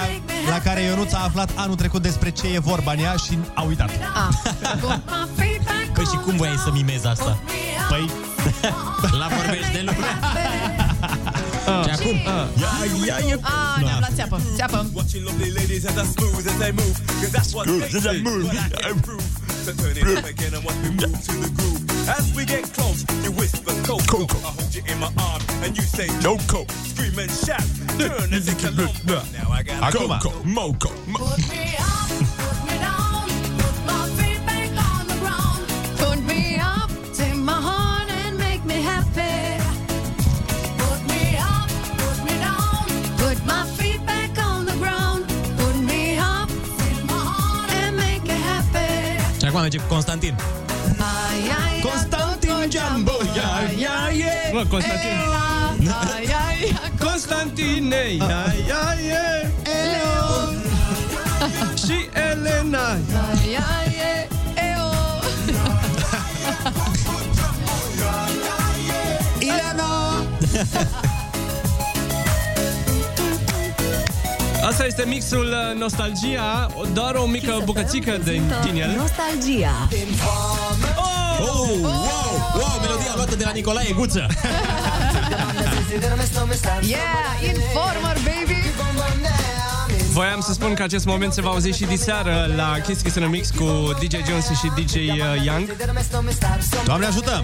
la 0.49 0.59
care 0.59 0.81
Ionuț 0.81 1.13
a 1.13 1.23
aflat 1.23 1.49
anul 1.55 1.75
trecut 1.75 2.01
despre 2.01 2.29
ce 2.29 2.47
e 2.53 2.59
vorba 2.59 2.91
în 2.91 2.99
ea 2.99 3.15
și 3.15 3.37
a 3.53 3.61
uitat. 3.61 3.89
Ah. 3.89 4.33
Păi 5.93 6.03
și 6.03 6.15
cum 6.15 6.35
voiai 6.35 6.57
să 6.57 6.71
mimezi 6.71 7.07
asta? 7.07 7.37
Păi... 7.91 8.09
La 9.21 9.27
vorbești 9.35 9.71
de 9.71 9.83
lumea. 9.87 10.13
Și 11.85 11.89
acum? 11.95 12.15
Ia, 12.61 12.71
ia, 13.05 13.17
ia. 13.27 13.37
Ah, 13.41 13.83
ne-am 13.83 13.99
luat 13.99 14.13
țeapă. 14.15 14.41
Țeapă. 14.55 14.89
As 22.17 22.25
we 22.35 22.45
get 22.45 22.65
close, 22.73 23.05
you 23.23 23.31
whisper 23.37 23.73
Coco. 23.87 24.03
Coco. 24.17 24.37
I 24.37 24.51
hold 24.57 24.73
you 24.75 24.83
in 24.91 24.97
my 24.99 25.09
arm 25.29 25.41
and 25.63 25.77
you 25.77 25.83
say 25.83 26.07
Loco. 26.23 26.65
Scream 26.89 27.17
and 27.19 27.31
shout. 27.45 27.67
Turn 27.99 28.33
and 28.33 28.43
take 28.45 28.63
a 28.67 28.71
Now 28.71 29.51
I 29.51 29.61
got 29.63 29.93
Coco, 29.93 30.31
Moco. 30.43 30.89
Mo- 31.07 31.19
Put 31.19 31.49
me 31.49 31.75
on. 31.79 32.00
acum 49.51 49.61
merge 49.61 49.77
cu 49.77 49.93
Constantin. 49.93 50.35
Constantin 51.81 52.69
Giambo, 52.69 53.11
ia, 53.35 53.71
ia, 53.79 54.25
e, 54.25 54.51
Bă, 54.51 54.65
Constantin. 54.69 55.17
Constantine, 56.99 57.95
ia, 57.95 58.43
ia, 58.67 58.95
e, 58.99 59.51
Eleo. 59.63 60.53
Și 61.85 62.09
Elena. 62.13 62.97
Ia, 63.51 63.67
e, 63.87 64.27
Eo. 64.55 64.89
Ilana. 69.39 69.89
Asta 74.71 74.85
este 74.85 75.05
mixul 75.05 75.47
uh, 75.47 75.79
Nostalgia, 75.79 76.67
doar 76.93 77.15
o 77.15 77.25
mică 77.25 77.61
bucățică 77.63 78.17
de, 78.23 78.41
din 78.63 78.81
el. 78.81 78.95
Nostalgia. 78.97 79.89
Oh, 81.39 81.69
wow, 81.81 81.91
wow, 82.55 82.79
melodia 82.81 83.11
luată 83.15 83.35
de 83.35 83.43
la 83.43 83.51
Nicolae 83.51 83.93
Guță. 83.93 84.25
Yeah, 86.81 87.49
Informer, 87.49 88.17
baby! 88.23 88.59
Voiam 90.11 90.41
să 90.41 90.53
spun 90.53 90.73
că 90.73 90.83
acest 90.83 91.05
moment 91.05 91.33
se 91.33 91.41
va 91.41 91.49
auzi 91.49 91.69
și 91.69 91.85
diseară 91.85 92.51
la 92.55 92.79
Kiss 92.85 93.01
Kiss 93.01 93.15
in 93.15 93.23
a 93.23 93.27
Mix 93.27 93.49
cu 93.49 93.93
DJ 93.99 94.15
Jones 94.27 94.45
și 94.45 94.71
DJ 94.75 94.95
uh, 94.95 95.45
Young. 95.45 95.75
Doamne 96.85 97.05
ajută! 97.05 97.43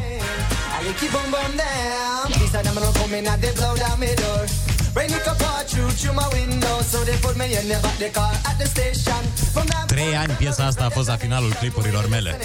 Trei 9.85 10.15
ani 10.15 10.33
piesa 10.33 10.63
asta 10.65 10.83
a 10.85 10.89
fost 10.89 11.07
la 11.07 11.15
finalul 11.17 11.53
clipurilor 11.59 12.07
mele. 12.09 12.37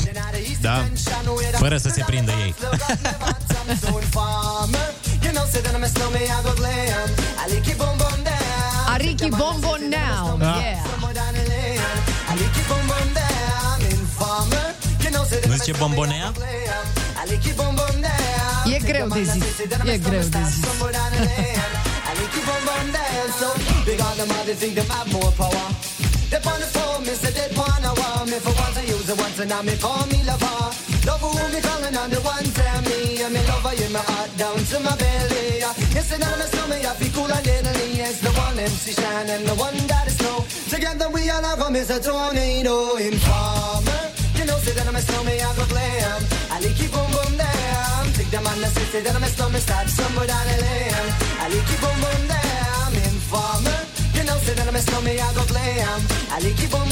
da. 0.66 0.76
Fără 1.58 1.76
să 1.76 1.88
se 1.88 2.02
prindă 2.06 2.32
ei. 2.44 2.54
Ariki 8.92 9.28
Bombo 9.28 9.74
Now. 9.94 10.36
Da. 10.38 10.56
Yeah. 10.60 10.76
Nu 15.48 15.54
zice 15.54 15.72
bombonea? 15.78 16.32
E 18.74 18.78
greu 18.78 19.06
de 19.08 19.22
zis. 19.22 19.42
E 19.92 19.98
greu 19.98 20.20
de 20.20 20.38
zis. 20.52 20.64
Big 23.86 24.00
on 24.00 24.16
them, 24.16 24.28
they 24.46 24.54
think 24.54 24.74
them 24.74 24.86
have 24.86 25.12
more 25.12 25.32
power. 25.38 25.66
They 26.30 26.42
on 26.42 26.58
the 26.58 26.66
phone, 26.74 27.02
me 27.06 27.14
say 27.14 27.30
they 27.30 27.54
want 27.56 27.78
me 28.28 28.38
for 28.44 28.52
once 28.52 28.76
I 28.76 28.82
use 28.82 29.08
it 29.08 29.18
once 29.18 29.38
and 29.38 29.48
now 29.48 29.62
me 29.62 29.76
call 29.78 30.04
me 30.06 30.22
lover. 30.24 30.74
Love 31.06 31.22
who 31.22 31.30
me 31.54 31.60
calling 31.62 31.96
on 31.96 32.10
the 32.10 32.20
one 32.20 32.44
tell 32.52 32.80
me 32.82 33.22
and 33.22 33.32
me 33.32 33.40
lover 33.48 33.74
in 33.78 33.92
my 33.92 34.02
heart 34.02 34.30
down 34.36 34.58
to 34.58 34.76
my 34.80 34.94
belly. 34.96 35.62
Yes, 35.94 36.12
and 36.12 36.20
now 36.20 36.34
me 36.36 36.46
stomach 36.50 36.84
I 36.84 36.92
feel 36.98 37.12
cool 37.14 37.32
and 37.32 37.44
deadly. 37.44 37.96
Yes, 37.96 38.20
the 38.20 38.30
one 38.34 38.58
MC 38.58 38.92
Shine 38.92 39.30
and 39.30 39.46
the 39.46 39.54
one 39.54 39.78
that 39.86 40.06
is 40.06 40.16
snow. 40.18 40.44
Together 40.68 41.08
we 41.08 41.30
all 41.30 41.42
have 41.42 41.58
come 41.58 41.76
is 41.76 41.90
a 41.90 41.98
tornado 41.98 42.96
informer. 42.96 44.02
You 44.36 44.44
know, 44.44 44.58
say 44.58 44.74
that 44.76 44.86
I'm 44.86 44.96
a 44.96 45.00
snowman, 45.00 45.40
I 45.40 45.50
go 45.56 45.64
glam. 45.72 46.20
I 46.52 46.56
like 46.60 46.78
you 46.82 46.88
boom 46.90 47.08
boom 47.14 47.32
down. 47.38 48.02
Take 48.18 48.30
them 48.30 48.46
on 48.46 48.60
the 48.60 48.68
city, 48.68 49.00
that 49.00 49.16
I'm 49.16 49.22
a 49.22 49.30
snowman, 49.30 49.60
start 49.60 49.88
somewhere 49.88 50.26
down 50.26 50.44
the 50.50 50.56
lane. 50.60 51.08
I 51.42 51.46
like 51.48 51.70
you 51.70 51.78
boom 51.80 51.98
boom 52.02 52.22
down. 52.28 52.38
Informer. 53.28 53.84
You 54.16 54.24
know, 54.24 54.38
say 54.40 54.54
that 54.54 54.66
I'm 54.66 54.74
a 54.74 54.80
snowman, 54.80 55.20
I 55.20 55.28
go 55.36 55.44
glam. 55.44 56.00
I 56.32 56.40
like 56.40 56.60
you 56.62 56.68
boom. 56.72 56.88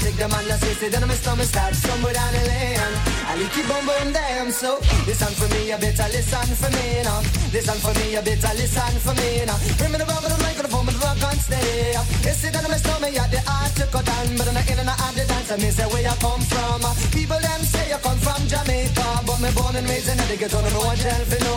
Take 0.00 0.16
them 0.16 0.32
on 0.32 0.44
the 0.48 0.56
city, 0.56 0.74
say 0.80 0.88
that 0.88 1.02
I'm 1.02 1.10
a 1.10 1.14
snowman, 1.14 1.44
start 1.44 1.74
somewhere 1.74 2.14
down 2.14 2.32
the 2.32 2.40
lane. 2.48 2.94
I 3.28 3.36
like 3.36 3.56
you 3.56 3.64
boom 3.68 3.84
boom 3.84 4.12
down. 4.12 4.52
So 4.52 4.78
listen 5.04 5.32
for 5.36 5.48
me, 5.52 5.68
you 5.68 5.76
better 5.76 6.08
listen 6.08 6.48
for 6.56 6.70
me 6.72 7.02
now. 7.04 7.20
Listen 7.52 7.76
for 7.84 7.92
me, 7.98 8.14
you 8.14 8.22
better 8.22 8.52
listen 8.56 8.96
for 9.02 9.12
me 9.12 9.44
now. 9.44 9.58
Bring 9.76 9.92
me 9.92 9.98
the 9.98 10.06
rubber, 10.06 10.30
the 10.30 10.38
microphone, 10.40 10.70
the 10.70 10.75
rock 11.02 11.22
and 11.22 11.40
stay. 11.40 11.94
You 12.22 12.34
see 12.34 12.50
that 12.50 12.64
I'm 12.64 12.70
a 12.70 12.78
snowman, 12.78 13.12
yeah, 13.12 13.26
the 13.26 13.40
art 13.46 13.72
to 13.76 13.86
cut 13.90 14.04
down, 14.04 14.36
but 14.36 14.46
I'm 14.48 14.56
in 14.56 14.78
and 14.78 14.88
out 14.88 15.14
the 15.14 15.24
dance. 15.26 15.50
I 15.50 15.58
say 15.58 15.86
where 15.90 16.02
you 16.02 16.16
come 16.22 16.42
from. 16.46 16.82
People 17.10 17.40
them 17.40 17.62
say 17.66 17.88
you 17.90 17.98
come 17.98 18.18
from 18.18 18.42
Jamaica, 18.46 19.06
but 19.26 19.38
me 19.40 19.50
born 19.56 19.74
and 19.76 19.88
raised 19.88 20.08
in 20.08 20.18
the 20.18 20.36
ghetto, 20.36 20.60
no 20.60 20.80
one 20.84 20.98
tell 20.98 21.24
for 21.26 21.40
no. 21.44 21.56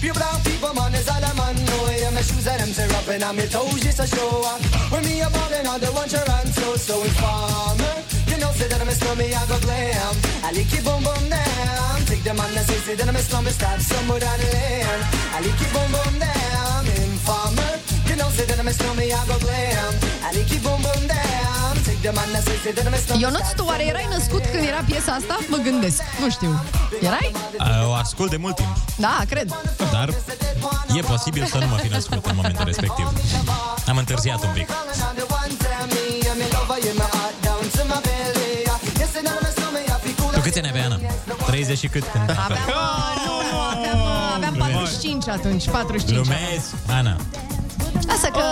Pure 0.00 0.14
brown 0.14 0.38
people, 0.44 0.72
man, 0.74 0.94
is 0.94 1.08
all 1.08 1.24
I'm 1.24 1.40
on. 1.40 1.56
No, 1.56 1.76
yeah, 1.90 2.10
my 2.14 2.22
shoes 2.22 2.46
and 2.46 2.60
them 2.60 2.70
say 2.70 2.86
rapping, 2.88 3.22
and 3.22 3.36
my 3.36 3.46
toes 3.46 3.80
just 3.82 4.00
a 4.00 4.06
show. 4.06 4.46
When 4.90 5.02
me 5.04 5.20
a 5.20 5.28
ballin', 5.30 5.66
all 5.66 5.78
the 5.78 5.90
one 5.90 6.08
Toronto, 6.08 6.50
so 6.52 6.76
so 6.76 6.94
informer. 7.02 7.94
You 8.30 8.38
know, 8.38 8.50
say 8.54 8.68
that 8.68 8.80
I'm 8.80 8.88
a 8.88 8.94
slummy, 8.94 9.34
I 9.34 9.42
go 9.46 9.58
glam. 9.60 10.14
I 10.44 10.52
lick 10.52 10.70
you 10.72 10.82
boom 10.82 11.02
boom 11.02 11.24
down. 11.28 11.98
Take 12.06 12.22
them 12.22 12.38
on 12.40 12.52
the 12.54 12.62
say, 12.62 12.78
say 12.86 12.94
that 12.94 13.08
I'm 13.08 13.16
a 13.16 13.18
slummy, 13.18 13.50
start 13.50 13.80
somewhere 13.80 14.20
down 14.20 14.38
the 14.38 14.48
lane. 14.54 15.02
I 15.34 15.38
lick 15.42 15.58
you 15.60 15.68
boom 15.74 15.90
boom 15.90 16.14
down. 16.18 16.86
Informer. 16.86 17.87
You 18.18 18.24
know, 18.24 18.34
say 18.34 18.46
that 18.50 18.58
I'm 18.58 18.66
a 18.66 18.72
slummy, 18.72 19.12
I 19.12 19.20
go 19.30 19.38
glam. 19.38 19.92
I 20.26 20.32
lick 20.34 20.50
you 20.52 20.58
boom 20.66 20.80
boom 20.82 21.02
down. 21.06 21.72
Take 21.86 22.02
them 22.02 22.18
on 22.18 22.28
the 22.34 22.40
say, 22.46 22.56
say 22.64 22.72
that 22.72 22.84
I'm 22.88 22.94
a 22.94 22.96
slummy. 22.96 23.22
Ionuț, 23.22 23.48
tu 23.56 23.64
oare 23.64 23.84
erai 23.86 24.06
născut 24.10 24.42
când 24.52 24.64
era 24.66 24.80
piesa 24.86 25.12
asta? 25.12 25.38
Mă 25.48 25.56
gândesc. 25.56 26.02
Nu 26.20 26.30
știu. 26.30 26.60
Erai? 27.02 27.32
O 27.88 27.92
ascult 27.92 28.30
de 28.30 28.36
mult 28.36 28.56
timp, 28.56 28.68
Da, 28.96 29.22
cred. 29.28 29.48
dar 29.92 30.08
e 30.96 31.00
posibil 31.00 31.44
să 31.46 31.58
nu 31.58 31.66
mă 31.66 31.76
fi 31.76 31.88
născut 31.88 32.26
în 32.26 32.32
momentul 32.34 32.64
respectiv. 32.64 33.12
Am 33.86 33.96
întârziat 33.96 34.42
un 34.42 34.50
pic. 34.54 34.68
Tu 40.34 40.40
câți 40.40 40.58
ani 40.58 40.68
aveai, 40.68 40.84
Ana? 40.84 40.98
30 41.46 41.78
și 41.78 41.86
cât 41.86 42.04
când 42.12 42.30
Aveam, 42.30 42.60
uh, 42.66 43.50
nu, 43.52 43.58
aveam, 43.58 44.00
uh, 44.00 44.34
aveam 44.36 44.54
45 44.54 45.28
atunci, 45.28 45.68
45. 45.68 46.18
Lumezi, 46.18 46.74
Ana. 46.86 47.16
Lasă 48.08 48.26
că... 48.32 48.42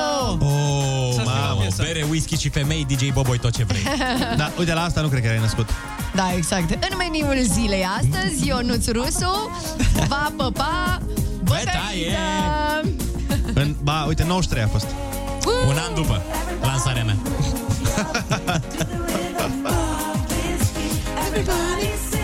Oh, 0.45 1.15
mamă, 1.25 1.67
bere, 1.77 2.07
whisky 2.09 2.37
și 2.37 2.49
femei, 2.49 2.87
DJ 2.89 3.13
Boboi, 3.13 3.39
tot 3.39 3.57
ce 3.57 3.65
vrei. 3.65 3.83
Da, 4.37 4.51
uite, 4.59 4.73
la 4.73 4.83
asta 4.83 5.01
nu 5.01 5.09
cred 5.09 5.21
că 5.21 5.27
erai 5.27 5.41
născut. 5.41 5.69
Da, 6.15 6.33
exact. 6.37 6.71
În 6.71 6.97
meniul 6.97 7.37
zilei 7.43 7.87
astăzi, 7.99 8.47
Ionuț 8.47 8.87
Rusu 8.87 9.51
va 10.09 10.33
păpa 10.37 11.03
bătăiță. 11.43 12.91
În, 13.55 13.75
ba, 13.83 14.05
uite, 14.09 14.25
93 14.25 14.63
a 14.63 14.69
fost. 14.69 14.87
Un 15.67 15.77
an 15.89 15.95
după 15.95 16.23
lansarea 16.63 17.05
mea. 17.05 17.17
Everybody 21.27 22.16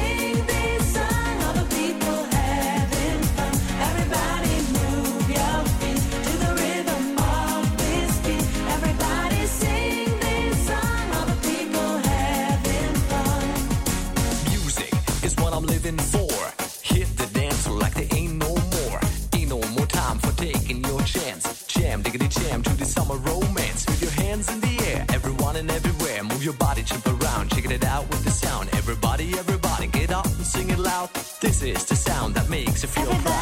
chance. 21.12 21.66
Jam, 21.66 22.02
diggity 22.02 22.28
jam 22.28 22.62
to 22.62 22.74
the 22.76 22.84
summer 22.84 23.16
romance. 23.16 23.86
With 23.86 24.02
your 24.02 24.14
hands 24.24 24.50
in 24.52 24.60
the 24.60 24.74
air, 24.90 25.04
everyone 25.10 25.56
and 25.56 25.70
everywhere. 25.70 26.22
Move 26.24 26.42
your 26.44 26.54
body, 26.54 26.82
jump 26.82 27.06
around, 27.06 27.50
checking 27.50 27.70
it 27.70 27.84
out 27.84 28.08
with 28.10 28.24
the 28.24 28.30
sound. 28.30 28.68
Everybody, 28.72 29.26
everybody, 29.38 29.86
get 29.88 30.10
up 30.10 30.26
and 30.26 30.46
sing 30.46 30.70
it 30.70 30.78
loud. 30.78 31.10
This 31.40 31.62
is 31.62 31.84
the 31.84 31.96
sound 31.96 32.34
that 32.36 32.48
makes 32.48 32.82
you 32.82 32.88
feel 32.88 33.06
proud. 33.06 33.12
Everybody 33.12 33.41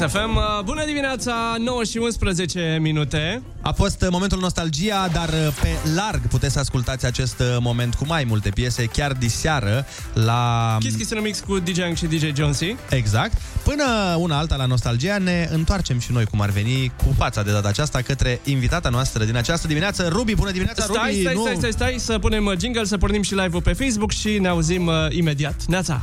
Kiss 0.00 0.12
FM, 0.12 0.36
uh, 0.36 0.42
bună 0.64 0.84
dimineața, 0.84 1.56
9 1.58 1.84
și 1.84 1.98
11 1.98 2.78
minute. 2.80 3.42
A 3.60 3.72
fost 3.72 4.02
uh, 4.02 4.08
momentul 4.10 4.38
nostalgia, 4.38 5.08
dar 5.12 5.28
uh, 5.28 5.54
pe 5.60 5.68
larg 5.94 6.20
puteți 6.28 6.52
să 6.52 6.58
ascultați 6.58 7.06
acest 7.06 7.40
uh, 7.40 7.56
moment 7.60 7.94
cu 7.94 8.04
mai 8.06 8.24
multe 8.24 8.50
piese, 8.50 8.84
chiar 8.84 9.12
diseară 9.12 9.86
la... 10.12 10.76
Kiss 10.80 10.96
Kiss 10.96 11.10
în 11.10 11.20
mix 11.22 11.40
cu 11.40 11.58
DJ 11.58 11.78
Ang 11.78 11.96
și 11.96 12.06
DJ 12.06 12.32
Jonesy. 12.34 12.76
Exact. 12.90 13.32
Până 13.64 14.16
una 14.18 14.38
alta 14.38 14.56
la 14.56 14.66
nostalgia 14.66 15.18
ne 15.18 15.48
întoarcem 15.52 15.98
și 15.98 16.12
noi, 16.12 16.24
cum 16.24 16.40
ar 16.40 16.50
veni, 16.50 16.92
cu 16.96 17.14
fața 17.16 17.42
de 17.42 17.52
data 17.52 17.68
aceasta 17.68 18.00
către 18.00 18.40
invitata 18.44 18.88
noastră 18.88 19.24
din 19.24 19.36
această 19.36 19.66
dimineață. 19.66 20.08
Ruby, 20.08 20.34
bună 20.34 20.50
dimineața, 20.50 20.82
Stai, 20.82 21.10
Ruby! 21.10 21.20
stai, 21.20 21.34
nu... 21.34 21.40
stai, 21.42 21.56
stai, 21.56 21.72
stai, 21.72 21.94
să 21.98 22.18
punem 22.18 22.46
uh, 22.46 22.58
jingle, 22.58 22.84
să 22.84 22.98
pornim 22.98 23.22
și 23.22 23.34
live-ul 23.34 23.62
pe 23.62 23.72
Facebook 23.72 24.10
și 24.10 24.38
ne 24.38 24.48
auzim 24.48 24.86
uh, 24.86 24.94
imediat. 25.10 25.64
Neața! 25.66 26.02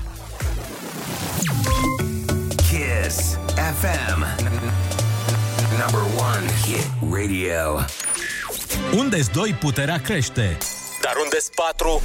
Radio. 7.27 7.85
Unde-s 8.95 9.27
doi, 9.27 9.55
puterea 9.59 10.01
crește. 10.01 10.57
Dar 11.01 11.13
unde-s 11.23 11.49
patru? 11.55 12.01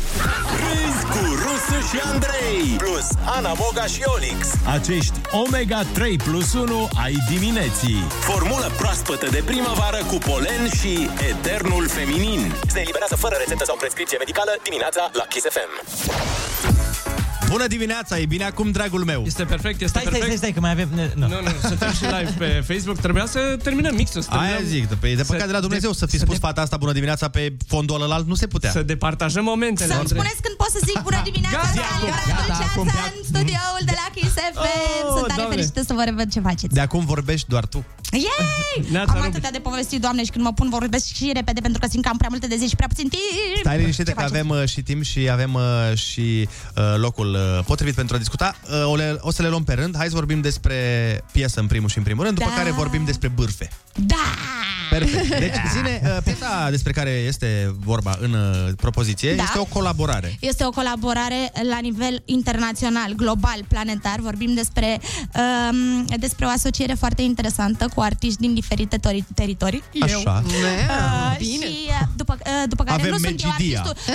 Râzi 0.62 1.04
cu 1.04 1.24
Rusu 1.42 1.86
și 1.90 2.00
Andrei 2.12 2.76
Plus 2.78 3.06
Ana 3.24 3.52
Moga 3.52 3.86
și 3.86 4.02
Olix 4.04 4.38
Acești 4.74 5.20
Omega 5.30 5.82
3 5.94 6.16
plus 6.16 6.52
1 6.52 6.88
ai 7.02 7.14
dimineții. 7.30 8.04
Formulă 8.20 8.70
proaspătă 8.76 9.26
de 9.30 9.42
primăvară 9.44 10.00
cu 10.10 10.18
polen 10.30 10.68
și 10.80 11.08
eternul 11.30 11.88
feminin 11.88 12.54
Se 12.66 12.80
eliberează 12.80 13.16
fără 13.16 13.34
rețetă 13.38 13.64
sau 13.64 13.76
prescripție 13.76 14.18
medicală 14.18 14.52
dimineața 14.62 15.10
la 15.12 15.24
Kiss 15.24 15.46
FM 15.48 16.51
Bună 17.52 17.66
dimineața, 17.66 18.18
e 18.18 18.26
bine 18.26 18.44
acum, 18.44 18.70
dragul 18.70 19.04
meu! 19.04 19.22
Este 19.26 19.44
perfect, 19.44 19.80
este 19.80 19.86
Stai, 19.98 20.02
stai, 20.02 20.18
perfect. 20.18 20.24
stai, 20.26 20.36
stai, 20.36 20.52
că 20.52 20.60
mai 20.60 20.70
avem... 20.70 20.88
Ne, 20.94 21.10
Nu, 21.14 21.26
nu, 21.28 21.52
suntem 21.68 21.92
și 21.98 22.04
live 22.16 22.34
pe 22.38 22.48
Facebook. 22.70 22.98
Trebuia 23.06 23.26
să 23.26 23.40
terminăm 23.62 23.94
mixul. 23.94 24.22
Să 24.22 24.28
Aia 24.30 24.40
terminăm, 24.56 24.70
zic, 24.72 24.86
pe 25.02 25.14
de 25.14 25.22
păcat 25.22 25.46
de 25.46 25.52
la 25.52 25.60
Dumnezeu 25.60 25.92
să 25.92 26.06
fi 26.06 26.18
spus 26.18 26.38
fata 26.38 26.60
asta 26.60 26.76
bună 26.76 26.92
dimineața 26.92 27.28
pe 27.28 27.56
fondul 27.66 28.02
ălalt, 28.02 28.26
nu 28.26 28.34
se 28.34 28.46
putea. 28.46 28.70
Să 28.70 28.82
departajăm 28.82 29.44
momentele. 29.44 29.86
Să-mi 29.88 29.98
Andrei. 29.98 30.18
spuneți 30.18 30.42
când 30.42 30.56
pot 30.56 30.70
să 30.76 30.80
zic 30.86 30.98
bună 31.02 31.20
dimineața 31.24 31.56
Gata, 31.56 31.72
Gata, 31.74 31.94
acum, 31.94 32.08
Gata, 32.08 32.46
gata, 32.48 32.64
acum, 32.70 32.82
Dulceața 32.82 33.12
în 33.16 33.22
studioul 33.30 33.82
de 33.90 33.94
la 34.00 34.06
Kiss 34.14 34.34
FM 34.34 34.58
Oh, 34.58 34.68
Sunt 35.16 35.26
tare 35.26 35.40
Doamne. 35.40 35.54
fericită 35.54 35.80
să 35.86 35.92
vă 35.98 36.02
revăd 36.10 36.26
ce 36.34 36.40
faceți 36.40 36.74
De 36.78 36.80
acum 36.80 37.02
vorbești 37.04 37.48
doar 37.48 37.64
tu. 37.72 37.80
Yay! 38.26 38.90
Neața, 38.94 39.12
Am 39.12 39.16
Rubi. 39.16 39.28
atâtea 39.30 39.50
de 39.50 39.58
povestit, 39.68 40.00
doamne, 40.00 40.22
și 40.24 40.30
când 40.30 40.44
mă 40.44 40.52
pun 40.52 40.68
vorbesc 40.78 41.06
și 41.18 41.30
repede 41.34 41.60
pentru 41.66 41.80
că 41.82 41.86
simt 41.90 42.02
că 42.04 42.08
am 42.12 42.16
prea 42.16 42.28
multe 42.34 42.46
de 42.46 42.56
zi 42.56 42.66
și 42.68 42.76
prea 42.80 42.88
puțin 42.92 43.08
timp 43.08 43.22
Stai 43.64 43.78
liniștită 43.78 44.08
Ce 44.10 44.14
că 44.16 44.20
faceți? 44.22 44.38
avem 44.38 44.48
uh, 44.56 44.68
și 44.72 44.80
timp 44.82 45.02
și 45.10 45.20
avem 45.36 45.52
uh, 45.54 45.62
și 46.06 46.48
uh, 46.76 46.82
locul 47.06 47.30
uh, 47.34 47.40
potrivit 47.64 47.94
pentru 47.94 48.14
a 48.16 48.18
discuta. 48.18 48.54
Uh, 48.64 48.90
o, 48.90 48.96
le, 48.96 49.16
o 49.20 49.30
să 49.30 49.42
le 49.42 49.48
luăm 49.48 49.64
pe 49.64 49.72
rând. 49.72 49.96
Hai 49.96 50.08
să 50.08 50.14
vorbim 50.14 50.40
despre 50.40 50.76
piesă 51.32 51.60
în 51.60 51.66
primul 51.66 51.88
și 51.88 51.98
în 51.98 52.04
primul 52.04 52.24
rând, 52.24 52.36
după 52.38 52.50
Da. 52.50 52.56
care 52.56 52.70
vorbim 52.70 53.04
despre 53.04 53.28
bârfe. 53.28 53.68
Da! 53.94 54.16
Perfect. 54.90 55.28
Deci, 55.38 55.54
zine, 55.76 56.00
uh, 56.04 56.16
piesa 56.24 56.70
despre 56.70 56.92
care 56.92 57.10
este 57.10 57.74
vorba 57.84 58.16
în 58.20 58.32
uh, 58.32 58.72
propoziție 58.76 59.34
Da. 59.34 59.42
este 59.42 59.58
o 59.58 59.64
colaborare. 59.64 60.36
Este 60.40 60.64
o 60.64 60.70
colaborare 60.70 61.52
la 61.70 61.78
nivel 61.78 62.22
internațional, 62.24 63.12
global, 63.12 63.64
planetar. 63.68 64.18
Vorbim 64.20 64.54
despre, 64.54 65.00
um, 65.70 66.04
despre 66.18 66.46
o 66.46 66.48
asociere 66.48 66.92
foarte 66.94 67.22
interesantă 67.22 67.88
cu 67.94 68.00
artiști 68.00 68.40
din 68.40 68.54
diferite 68.54 68.96
tori- 68.98 69.24
teritorii. 69.34 69.82
Așa. 70.00 70.42
Uh, 70.46 71.36
Bine. 71.38 71.66
și 71.66 71.76
uh, 71.88 72.00
după, 72.16 72.38
uh, 72.46 72.62
după 72.68 72.84
care 72.84 73.00
Avem 73.00 73.10
nu 73.10 73.16
sunt 73.18 73.42
eu 73.42 73.50
Megidia. 73.58 73.80
artistul. 73.80 74.14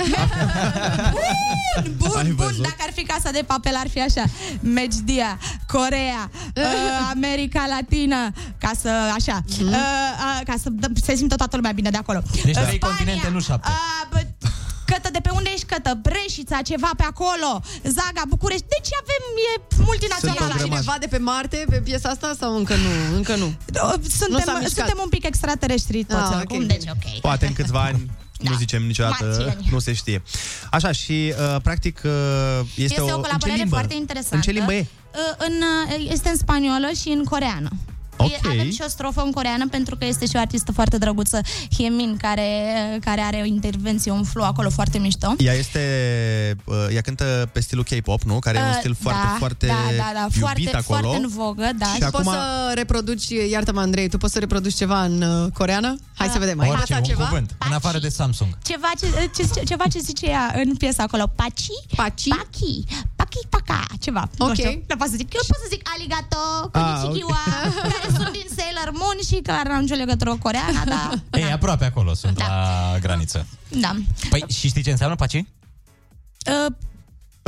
bun, 1.96 2.10
Ai 2.16 2.24
bun, 2.24 2.34
bun, 2.36 2.46
văzut? 2.46 2.62
dacă 2.62 2.76
ar 2.86 2.92
fi 2.94 3.02
casa 3.02 3.30
de 3.30 3.42
papel 3.46 3.74
ar 3.76 3.88
fi 3.88 4.00
așa. 4.00 4.24
Mejdia, 4.60 5.38
Corea, 5.66 6.30
uh, 6.56 6.62
America 7.10 7.64
Latină, 7.68 8.32
ca 8.58 8.70
să 8.80 8.90
așa, 9.14 9.42
uh, 9.76 10.40
uh, 10.40 10.40
ca 10.46 10.54
să 10.62 10.68
dă- 10.70 11.00
se 11.04 11.14
simtă 11.14 11.34
toată 11.36 11.56
lumea 11.56 11.72
bine 11.72 11.90
de 11.90 11.96
acolo. 11.96 12.20
Deci 12.44 12.56
Uh, 12.56 12.62
trei 12.62 12.76
Spania, 12.76 12.78
continente, 12.86 13.28
nu 13.28 13.40
șapte. 13.40 13.68
Uh, 13.68 14.08
bă, 14.12 14.26
Cătă, 14.84 15.08
de 15.12 15.18
pe 15.22 15.30
unde 15.30 15.50
ești 15.52 15.66
Cătă? 15.66 15.98
Breșița, 16.02 16.58
ceva 16.62 16.90
pe 16.96 17.02
acolo, 17.02 17.50
Zaga, 17.82 18.22
București. 18.28 18.64
Deci 18.68 18.90
avem, 19.02 19.22
e 19.50 19.82
multinațională. 19.84 20.52
Era 20.54 20.64
cineva 20.64 20.96
de 21.00 21.06
pe 21.06 21.18
Marte 21.18 21.64
pe 21.68 21.76
piesa 21.80 22.08
asta 22.08 22.34
sau 22.40 22.56
încă 22.56 22.74
nu? 22.74 23.16
Încă 23.16 23.34
nu. 23.36 23.46
Uh, 23.46 23.52
Nu 23.74 24.08
s-a 24.08 24.24
Suntem, 24.24 24.54
mișcat. 24.58 24.70
suntem 24.70 24.98
un 25.02 25.08
pic 25.08 25.24
extraterestri 25.24 26.04
toți 26.04 26.20
Ah, 26.32 26.36
oricum, 26.36 26.56
ok, 26.60 26.64
deci 26.66 26.78
bine. 26.78 26.92
ok. 27.14 27.20
Poate 27.20 27.46
în 27.46 27.52
câțiva 27.52 27.80
ani 27.82 28.10
nu 28.48 28.54
zicem 28.54 28.82
niciodată, 28.86 29.24
Marțieni. 29.24 29.68
nu 29.70 29.78
se 29.78 29.92
știe. 29.92 30.22
Așa, 30.70 30.92
și 30.92 31.32
uh, 31.54 31.60
practic 31.62 32.00
uh, 32.04 32.10
este, 32.74 32.82
Este, 32.82 33.00
o, 33.00 33.04
o 33.04 33.06
în 33.06 33.10
ce 33.14 33.20
colaborare 33.20 33.58
limbă? 33.58 33.74
foarte 33.74 33.94
interesantă. 33.94 34.34
În 34.36 34.40
ce 34.40 34.50
limbă 34.50 34.72
e? 34.74 34.86
Uh, 35.14 35.46
În, 35.48 35.54
uh, 35.98 36.06
este 36.12 36.28
în 36.28 36.36
spaniolă 36.36 36.88
și 37.00 37.08
în 37.08 37.24
coreană. 37.24 37.68
Ok. 38.18 38.30
E- 38.30 38.38
Avem 38.48 38.70
și 38.70 38.82
o 38.84 38.88
strofă 38.88 39.20
în 39.20 39.30
coreană 39.32 39.68
pentru 39.68 39.96
că 39.96 40.04
este 40.04 40.26
și 40.26 40.32
o 40.34 40.38
artistă 40.38 40.72
foarte 40.72 40.98
drăguță, 40.98 41.40
Hyemin, 41.76 42.16
care, 42.16 42.48
care 43.04 43.20
are 43.20 43.38
o 43.42 43.44
intervenție, 43.44 44.10
un 44.10 44.24
flow 44.24 44.46
acolo 44.46 44.70
foarte 44.70 44.98
mișto. 44.98 45.34
Ea 45.38 45.52
este, 45.52 45.80
uh, 46.64 46.74
ea 46.94 47.00
cântă 47.00 47.48
pe 47.52 47.60
stilul 47.60 47.84
K-pop, 47.84 48.22
nu? 48.22 48.38
Care 48.38 48.58
e 48.58 48.62
un 48.62 48.66
Uh, 48.68 48.74
stil 48.78 48.96
foarte, 49.00 49.20
da, 49.24 49.34
foarte 49.38 49.66
da, 49.66 49.74
da, 49.96 50.10
da, 50.14 50.20
iubit 50.20 50.38
foarte, 50.38 50.70
acolo. 50.76 51.00
foarte 51.08 51.16
în 51.22 51.28
vogă, 51.28 51.70
da. 51.78 51.86
Și 51.86 51.94
Și 51.94 52.02
acum- 52.02 52.22
poți 52.22 52.28
să 52.36 52.72
reproduci, 52.74 53.28
iartă-mă 53.50 53.80
Andrei, 53.80 54.08
tu 54.08 54.18
poți 54.18 54.32
să 54.32 54.38
reproduci 54.38 54.74
ceva 54.74 55.02
în 55.04 55.22
uh, 55.22 55.52
coreană? 55.52 55.96
Hai 56.14 56.28
să 56.28 56.38
vedem, 56.38 56.60
ai 56.60 56.68
Orice, 56.68 56.92
învățat 56.92 57.08
un 57.08 57.14
ceva? 57.14 57.28
cuvânt, 57.28 57.56
în 57.68 57.72
afară 57.72 57.98
de 57.98 58.08
Samsung. 58.08 58.58
Ceva 58.62 58.90
ce, 59.00 59.06
ce, 59.36 59.60
ceva 59.64 59.84
ce 59.92 59.98
zice 59.98 60.26
ea 60.26 60.52
în 60.64 60.76
piesa 60.76 61.02
acolo. 61.02 61.26
Paci? 61.36 61.66
Paci? 61.96 62.28
Paki. 62.28 62.84
Paki, 63.16 63.38
paca. 63.48 63.84
Ceva. 64.00 64.28
Nu 64.38 64.46
Ok. 64.46 64.54
știu. 64.54 64.82
Nu 64.88 64.96
pot 64.96 65.08
să 65.08 65.16
zic. 65.16 65.34
Eu 65.34 65.40
pot 65.48 65.56
să 65.64 65.68
zic 65.70 65.82
aligato, 65.94 66.40
Ah, 66.72 67.00
konnichiwa, 67.02 67.42
care 67.82 68.07
sunt 68.16 68.30
din 68.30 68.46
Sailor 68.56 68.90
Moon 68.92 69.16
și 69.26 69.42
clar 69.42 69.66
n-am 69.66 69.80
nicio 69.80 69.94
legătură 69.94 70.30
cu 70.30 70.38
coreana, 70.38 70.84
dar... 70.84 71.22
Ei, 71.32 71.52
aproape 71.52 71.84
acolo 71.84 72.14
sunt 72.14 72.38
la 72.38 72.96
graniță. 73.00 73.46
Da. 73.68 73.94
Păi, 74.30 74.44
și 74.48 74.68
știi 74.68 74.82
ce 74.82 74.90
înseamnă 74.90 75.16
paci? 75.16 75.34
Uh, 75.34 75.44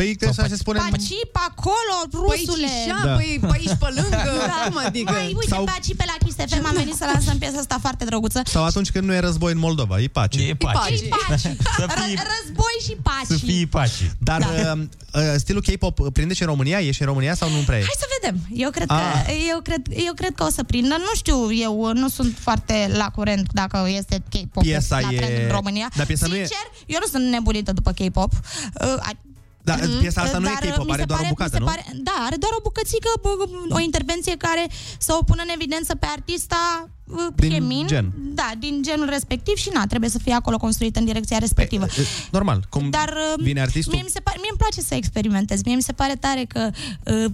Păi 0.01 0.15
trebuie 0.21 0.39
să 0.43 0.55
se 0.55 0.57
spune... 0.63 0.79
paci 0.91 1.09
pe 1.37 1.41
acolo, 1.51 1.95
rusule. 2.13 2.67
Păi, 2.75 2.83
și 2.85 3.05
Da. 3.05 3.13
păi, 3.19 3.39
pe 3.41 3.57
aici, 3.59 3.77
pe 3.83 3.89
lângă, 4.01 4.31
cum 4.69 4.81
adică? 4.87 5.13
Păi, 5.13 5.25
uite, 5.27 5.49
Sau- 5.55 5.57
Sau... 5.57 5.65
paci 5.65 5.91
pe 5.97 6.05
la 6.11 6.17
Kiss 6.27 6.37
FM, 6.53 6.67
am 6.67 6.75
venit 6.77 6.95
să 6.95 7.05
lansăm 7.13 7.39
piesa 7.39 7.59
asta 7.59 7.77
foarte 7.81 8.05
drăguță. 8.05 8.41
Sau 8.45 8.65
atunci 8.65 8.91
când 8.91 9.05
nu 9.07 9.15
e 9.15 9.19
război 9.19 9.53
în 9.53 9.59
Moldova, 9.59 10.01
e 10.01 10.07
pace. 10.09 10.43
E 10.43 10.55
paci. 10.55 10.73
Paci, 10.75 11.09
paci. 11.29 11.41
Să 11.79 11.85
Ră- 11.87 12.05
fii, 12.05 12.19
război 12.33 12.77
și 12.87 12.95
paci. 13.03 13.27
să 13.29 13.37
fii 13.37 13.67
paci. 13.67 14.11
Dar 14.19 14.41
da. 14.41 14.73
uh, 14.73 14.83
uh, 15.15 15.21
stilul 15.37 15.63
K-pop 15.63 16.09
prinde 16.13 16.35
și 16.35 16.43
în 16.43 16.49
România? 16.49 16.79
E 16.81 16.91
și 16.91 17.01
în 17.01 17.07
România 17.07 17.35
sau 17.35 17.51
nu 17.51 17.57
prea 17.67 17.79
e? 17.79 17.81
Hai 17.81 17.99
să 17.99 18.07
vedem. 18.21 18.41
Eu 18.55 18.71
cred, 18.71 18.91
Ah. 18.91 19.23
că, 19.27 19.33
eu, 19.51 19.61
cred, 19.61 19.83
eu 20.07 20.13
cred 20.15 20.35
că 20.35 20.45
o 20.45 20.49
să 20.51 20.63
prindă. 20.63 20.95
Nu 20.99 21.13
știu, 21.15 21.53
eu 21.53 21.93
nu 21.95 22.09
sunt 22.09 22.37
foarte 22.39 22.91
la 22.97 23.09
curent 23.15 23.47
dacă 23.53 23.87
este 23.97 24.23
K-pop 24.31 24.63
Piesa 24.63 25.01
la 25.01 25.09
e- 25.13 25.17
trend 25.17 25.43
în 25.45 25.51
România. 25.51 25.89
Dar 25.97 26.07
piesa 26.07 26.27
nu 26.27 26.35
e- 26.35 26.39
Sincer, 26.39 26.71
eu 26.87 26.99
nu 27.01 27.07
sunt 27.19 27.31
nebunită 27.31 27.73
după 27.73 27.93
K-pop. 27.93 28.33
Uh, 28.33 28.95
a- 29.65 29.77
Da, 29.77 29.87
piesa 30.01 30.21
asta 30.23 30.39
nu 30.39 30.47
e 30.47 30.53
dar 30.61 30.71
K-pop, 30.73 30.85
mi 30.87 30.93
are 30.93 31.01
se 31.01 31.07
doar 31.07 31.19
o 31.19 31.23
pare- 31.23 31.35
bucată, 31.35 31.51
mi 31.53 31.57
se 31.57 31.59
nu? 31.59 31.65
Pare, 31.65 31.85
da, 32.03 32.25
are 32.27 32.37
doar 32.37 32.53
o 32.59 32.61
bucățică, 32.63 33.09
bă, 33.23 33.29
o 33.71 33.79
intervenție 33.81 34.37
care 34.37 34.67
să 34.99 35.17
o 35.21 35.23
pună 35.25 35.43
în 35.43 35.49
evidență 35.55 35.95
pe 35.95 36.07
artista 36.11 36.89
uh, 37.05 37.17
Din 37.35 37.51
Hyemin. 37.51 37.87
gen. 37.87 38.13
Da, 38.17 38.51
din 38.59 38.83
genul 38.83 39.09
respectiv 39.09 39.57
și 39.57 39.71
na, 39.73 39.87
trebuie 39.87 40.11
să 40.11 40.19
fie 40.19 40.33
acolo 40.33 40.57
construită 40.57 40.99
în 40.99 41.05
direcția 41.05 41.39
respectivă. 41.39 41.85
Uh, 41.85 42.07
Normal, 42.31 42.65
cum 42.69 42.91
Dar 42.91 43.09
uh, 43.37 43.43
vine 43.45 43.61
artistul... 43.61 43.93
Mie, 43.93 44.03
mi 44.03 44.11
se 44.11 44.21
pare, 44.21 44.37
mie 44.41 44.49
îmi 44.51 44.59
place 44.59 44.81
să 44.81 44.95
experimentez. 44.95 45.63
Mie 45.63 45.75
mi 45.75 45.83
se 45.83 45.93
pare 45.93 46.15
tare 46.15 46.45
că 46.45 46.71
uh, 47.05 47.31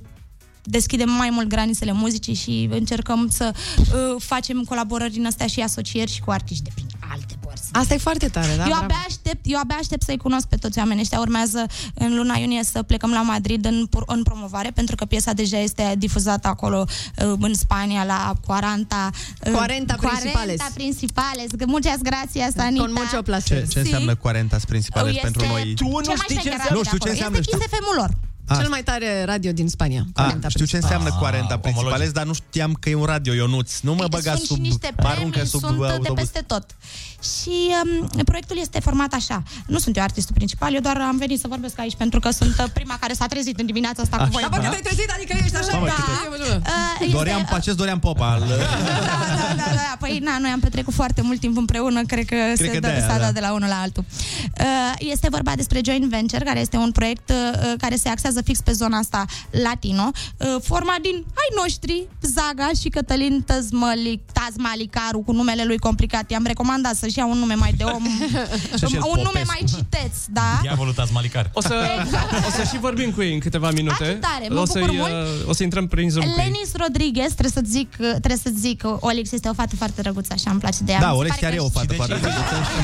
deschidem 0.62 1.10
mai 1.10 1.30
mult 1.30 1.48
granițele 1.48 1.92
muzicii 1.92 2.34
și 2.34 2.68
încercăm 2.70 3.28
să 3.30 3.54
uh, 3.78 3.86
facem 4.18 4.62
colaborări 4.62 5.12
din 5.12 5.26
astea 5.26 5.46
și 5.46 5.60
asocieri 5.60 6.10
și 6.12 6.20
cu 6.20 6.30
artiști 6.30 6.62
de 6.64 6.70
prin 6.74 6.86
alte 7.10 7.34
părți 7.40 7.45
Asta 7.72 7.94
e 7.94 7.98
foarte 7.98 8.28
tare, 8.28 8.46
da? 8.46 8.62
eu, 8.62 8.68
Bravo. 8.68 8.82
abia 8.84 9.04
aștept, 9.06 9.40
eu 9.42 9.58
abia 9.58 9.76
aștept 9.80 10.02
să-i 10.02 10.16
cunosc 10.16 10.46
pe 10.46 10.56
toți 10.56 10.78
oamenii 10.78 11.02
ăștia. 11.02 11.18
Urmează 11.20 11.66
în 11.94 12.16
luna 12.16 12.36
iunie 12.36 12.64
să 12.64 12.82
plecăm 12.82 13.10
la 13.10 13.22
Madrid 13.22 13.64
în, 13.64 13.86
pur- 13.90 14.04
în 14.06 14.22
promovare, 14.22 14.70
pentru 14.74 14.94
că 14.94 15.04
piesa 15.04 15.32
deja 15.32 15.58
este 15.58 15.94
difuzată 15.98 16.48
acolo 16.48 16.84
uh, 16.88 17.32
în 17.40 17.54
Spania 17.54 18.04
la 18.04 18.32
40 18.46 18.86
uh, 19.46 19.52
40 19.52 19.86
principales. 19.98 20.56
40 20.56 20.72
principales. 20.74 21.46
Muchas 21.66 21.98
gracias, 22.02 22.52
Anita. 22.56 22.82
Con 22.82 22.92
mucho 22.92 23.38
Ce, 23.40 23.66
ce 23.70 23.78
înseamnă 23.78 24.14
40 24.14 24.64
principales 24.64 25.10
Este 25.10 25.20
pentru 25.22 25.46
noi? 25.46 25.74
cel 25.74 25.86
mai 25.88 26.16
șmecher 26.28 26.52
radio 26.58 26.76
Nu 26.76 26.82
știu 26.84 26.98
de 26.98 27.04
ce 27.04 27.10
acolo. 27.10 27.10
înseamnă. 27.10 27.38
Este 27.38 27.50
Știu, 27.50 27.58
Kiss 27.58 27.70
FM-ul 27.78 27.94
lor. 27.96 28.10
Cel 28.60 28.68
mai 28.68 28.82
tare 28.82 29.24
radio 29.24 29.52
din 29.52 29.68
Spania. 29.68 30.06
a, 30.14 30.36
știu 30.48 30.64
ce 30.64 30.76
înseamnă 30.76 31.10
40 31.20 31.60
principales, 31.60 32.10
dar 32.10 32.24
nu 32.26 32.32
știam 32.32 32.72
că 32.80 32.88
e 32.88 32.94
un 32.94 33.04
radio, 33.04 33.32
Ionuț. 33.32 33.80
Nu 33.80 33.94
mă 33.94 34.06
băga 34.10 34.34
sunt 34.34 34.46
sub, 34.46 34.56
și 34.56 34.62
niște 34.62 34.94
mă 35.02 35.08
aruncă 35.08 35.30
premii, 35.30 35.48
sub 35.48 35.60
sunt 35.60 35.78
de 35.78 35.86
autobuz. 35.86 36.14
peste 36.22 36.44
tot. 36.46 36.66
Și 37.32 37.56
um, 37.84 38.06
proiectul 38.24 38.56
este 38.60 38.80
format 38.80 39.12
așa. 39.12 39.42
Nu 39.66 39.78
sunt 39.78 39.96
eu 39.96 40.02
artistul 40.02 40.34
principal, 40.34 40.74
eu 40.74 40.80
doar 40.80 40.96
am 41.00 41.16
venit 41.16 41.40
să 41.40 41.48
vorbesc 41.48 41.78
aici 41.78 41.94
pentru 41.96 42.20
că 42.20 42.30
sunt 42.30 42.58
uh, 42.58 42.64
prima 42.72 42.96
care 43.00 43.12
s-a 43.12 43.26
trezit 43.26 43.58
în 43.60 43.66
dimineața 43.66 44.02
asta 44.02 44.16
cu 44.16 44.28
voi. 44.30 44.40
Dar 44.40 44.50
bă, 44.50 44.56
că 44.56 44.68
te-ai 44.68 44.80
trezit, 44.82 45.10
adică 45.16 45.36
ești 45.44 45.56
așa. 45.56 45.72
Mamă, 45.72 45.86
da. 45.86 45.92
câte- 45.92 46.14
Uh, 47.06 47.12
Doream, 47.12 47.40
este, 47.40 47.54
acest 47.54 47.76
Dorian 47.76 47.98
Popa. 47.98 48.30
Al, 48.30 48.40
da, 48.48 49.54
da, 49.56 49.64
da. 49.74 49.96
Păi, 49.98 50.18
na, 50.18 50.38
noi 50.38 50.50
am 50.50 50.60
petrecut 50.60 50.94
foarte 50.94 51.20
mult 51.22 51.40
timp 51.40 51.56
împreună, 51.56 52.02
cred 52.02 52.24
că, 52.24 52.36
se 52.56 52.64
că 52.66 52.72
dă, 52.72 52.78
de-aia, 52.86 53.00
s-a 53.00 53.06
da. 53.12 53.18
dat 53.18 53.32
de 53.32 53.40
la 53.40 53.52
unul 53.52 53.68
la 53.68 53.80
altul. 53.80 54.04
Uh, 54.60 54.64
Este 54.98 55.28
vorba 55.30 55.52
despre 55.56 55.80
Joint 55.84 56.04
Venture, 56.04 56.44
care 56.44 56.60
este 56.60 56.76
un 56.76 56.92
proiect 56.92 57.30
uh, 57.30 57.72
care 57.78 57.96
se 57.96 58.08
axează 58.08 58.42
fix 58.42 58.60
pe 58.60 58.72
zona 58.72 58.98
asta 58.98 59.24
latino, 59.50 60.10
uh, 60.36 60.56
format 60.62 60.98
din 61.00 61.14
ai 61.14 61.50
noștri, 61.62 62.06
Zaga 62.20 62.70
și 62.80 62.88
Cătălin 62.88 63.42
Tăzmălic, 63.46 64.20
Tazmalicaru, 64.32 65.18
cu 65.20 65.32
numele 65.32 65.64
lui 65.64 65.78
complicat. 65.78 66.30
I-am 66.30 66.44
recomandat 66.46 66.96
să-și 67.16 67.28
ia 67.28 67.34
un 67.34 67.38
nume 67.38 67.54
mai 67.54 67.72
de 67.76 67.84
om, 67.84 68.02
Și 68.88 68.94
el 68.94 69.00
un 69.02 69.20
nume 69.22 69.24
Popescu. 69.24 69.46
mai 69.46 69.62
citeț, 69.66 70.14
da? 70.30 70.58
Diavolul 70.62 70.92
Tazmalicar. 70.92 71.50
O 71.52 71.60
să, 71.60 71.74
o 72.48 72.50
să 72.50 72.62
și 72.72 72.78
vorbim 72.78 73.10
cu 73.10 73.22
ei 73.22 73.32
în 73.34 73.38
câteva 73.40 73.70
minute. 73.70 74.04
Ah, 74.04 74.08
ce 74.08 74.14
tare, 74.14 74.46
mă 74.48 74.60
o, 74.60 74.62
bucur 74.64 74.80
să-i, 74.88 74.96
mult. 74.96 75.10
uh, 75.12 75.48
o 75.48 75.52
să 75.52 75.62
intrăm 75.62 75.86
prin 75.86 76.10
Zoom 76.10 76.24
cu 76.24 76.30
ei. 76.40 76.44
Lenis 76.44 76.70
Rodriguez, 76.76 77.32
trebuie 77.32 77.52
să 77.54 77.62
zic, 77.64 77.88
uh, 77.98 78.08
trebuie 78.08 78.40
să 78.42 78.50
zic, 78.58 78.82
uh, 78.84 78.96
Olix 79.00 79.32
este 79.32 79.48
o 79.48 79.52
fată 79.54 79.76
foarte 79.76 80.00
drăguță, 80.00 80.32
așa 80.32 80.50
îmi 80.50 80.60
place 80.60 80.78
de 80.82 80.92
ea. 80.92 81.00
Da, 81.00 81.06
Mi 81.06 81.12
se 81.12 81.18
Olex 81.18 81.34
pare 81.34 81.42
chiar 81.46 81.50
că 81.50 81.56
e 81.62 81.66
o 81.66 81.70
fată 81.78 81.92
foarte 81.94 82.14
drăguță 82.14 82.54
și... 82.68 82.78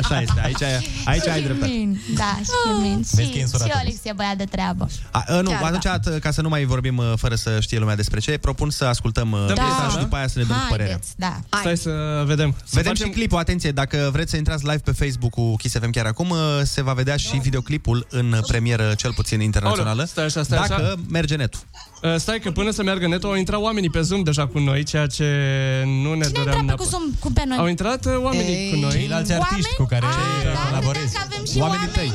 Așa 0.00 0.20
este, 0.20 0.40
aici, 0.44 0.62
aici 1.04 1.26
ai 1.28 1.42
dreptate. 1.42 1.70
Min, 1.72 2.00
da, 2.16 2.38
și 2.44 2.80
Min. 2.82 3.04
Vezi 3.10 3.30
că 3.30 3.36
e 3.36 3.36
Și, 3.36 3.40
însurat 3.40 3.66
și 3.66 3.72
Olex. 3.74 3.86
Olex 3.88 4.04
e 4.04 4.12
băiat 4.16 4.36
de 4.36 4.44
treabă. 4.44 4.88
A, 5.10 5.24
a, 5.26 5.40
nu, 5.40 5.50
Chiar, 5.50 5.62
atunci, 5.62 5.82
da. 5.82 5.98
da. 5.98 6.18
ca 6.18 6.30
să 6.30 6.40
nu 6.42 6.48
mai 6.48 6.64
vorbim 6.64 6.96
uh, 6.96 7.12
fără 7.16 7.34
să 7.34 7.60
știe 7.60 7.78
lumea 7.78 7.96
despre 7.96 8.20
ce, 8.20 8.36
propun 8.38 8.70
să 8.70 8.84
ascultăm 8.84 9.32
uh, 9.32 9.44
Da. 9.46 9.52
piesa 9.52 9.88
și 9.90 9.96
după 9.98 10.16
aia 10.16 10.26
să 10.28 10.38
ne 10.38 10.44
dăm 10.44 10.56
cu 10.56 10.62
părerea. 10.68 10.90
Haideți, 10.92 11.12
da. 11.16 11.58
Stai 11.60 11.76
să 11.76 12.22
vedem. 12.26 12.54
Să 12.64 12.70
Vedem 12.74 12.91
facem- 12.92 13.06
și 13.06 13.12
clipul, 13.12 13.38
atenție, 13.38 13.70
dacă 13.70 14.08
vreți 14.12 14.30
să 14.30 14.36
intrați 14.36 14.64
live 14.64 14.78
pe 14.84 14.90
Facebook 14.92 15.30
cu 15.32 15.56
Kiss 15.56 15.78
FM 15.78 15.90
chiar 15.90 16.06
acum, 16.06 16.30
uh, 16.30 16.38
se 16.62 16.82
va 16.82 16.92
vedea 16.92 17.16
și 17.16 17.36
videoclipul 17.36 18.06
în 18.10 18.40
premieră, 18.46 18.94
cel 18.96 19.12
puțin 19.12 19.40
internațională, 19.40 19.88
Aoleu, 19.90 20.06
stai 20.06 20.24
așa, 20.24 20.42
stai 20.42 20.58
dacă 20.68 20.82
așa. 20.82 20.94
merge 21.10 21.36
netul. 21.36 21.60
Uh, 22.02 22.14
Stai 22.16 22.38
că 22.40 22.50
până 22.50 22.70
să 22.70 22.82
meargă 22.82 23.06
netul 23.06 23.28
au 23.28 23.34
intrat 23.36 23.60
oamenii 23.60 23.90
pe 23.90 24.00
Zoom 24.00 24.22
deja 24.22 24.46
cu 24.46 24.58
noi, 24.58 24.82
ceea 24.82 25.06
ce 25.06 25.24
nu 25.86 26.14
ne 26.14 26.24
Cine 26.24 26.38
doream 26.38 26.38
intră 26.38 26.52
pe 26.52 26.58
cu 26.58 26.64
neapărat. 26.64 26.88
Zoom 26.88 27.02
cu 27.18 27.32
pe 27.32 27.42
noi? 27.46 27.56
Au 27.58 27.66
intrat 27.66 28.04
uh, 28.06 28.12
oamenii 28.22 28.54
Ei. 28.54 28.70
cu 28.70 28.76
noi. 28.80 28.90
Ceilalți 28.90 29.32
artiști 29.32 29.74
cu 29.74 29.84
care 29.84 30.06
colaborezi. 30.68 31.14
Că 31.14 31.20
avem 31.24 31.44
și 31.44 31.58
oamenii, 31.58 32.12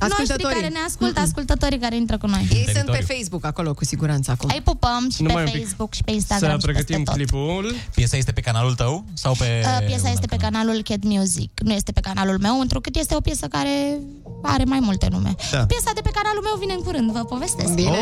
oamenii 0.00 0.16
noștri 0.18 0.22
Ascultătorii. 0.22 0.56
care 0.60 0.68
ne 0.78 0.82
ascultă, 0.88 1.20
ascultătorii 1.20 1.78
care 1.78 1.96
intră 1.96 2.16
cu 2.18 2.26
noi. 2.26 2.44
Ei 2.52 2.66
sunt 2.74 2.88
pe 2.96 3.04
Facebook 3.12 3.44
acolo, 3.44 3.74
cu 3.74 3.84
siguranță, 3.84 4.30
acum. 4.30 4.48
Ai 4.52 4.62
pupăm 4.62 5.02
și 5.14 5.22
Numai 5.22 5.42
pe 5.42 5.48
un 5.50 5.54
pic. 5.56 5.62
Facebook 5.64 5.92
și 5.94 6.02
pe 6.02 6.10
Instagram 6.10 6.58
și 6.58 6.66
peste 6.66 7.02
tot. 7.04 7.14
clipul. 7.14 7.74
Piesa 7.94 8.16
este 8.16 8.32
pe 8.32 8.40
canalul 8.40 8.74
tău 8.74 9.04
sau 9.12 9.32
pe... 9.38 9.48
Uh, 9.64 9.86
Piesa 9.86 10.08
este 10.10 10.26
pe 10.26 10.36
canalul 10.36 10.78
Cat 10.88 11.02
Music, 11.02 11.50
nu 11.68 11.72
este 11.72 11.92
pe 11.92 12.00
canalul 12.00 12.38
meu, 12.38 12.60
întrucât 12.60 12.96
este 12.96 13.14
o 13.14 13.20
piesă 13.20 13.46
care 13.46 13.98
are 14.42 14.64
mai 14.64 14.78
multe 14.80 15.08
nume. 15.10 15.34
Da. 15.52 15.58
Piesa 15.66 15.90
de 15.94 16.00
pe 16.00 16.10
canalul 16.18 16.42
meu 16.42 16.56
vine 16.58 16.72
în 16.72 16.82
curând, 16.82 17.10
vă 17.12 17.24
povestesc. 17.24 17.72
Bine, 17.74 17.88
Oh. 17.88 17.96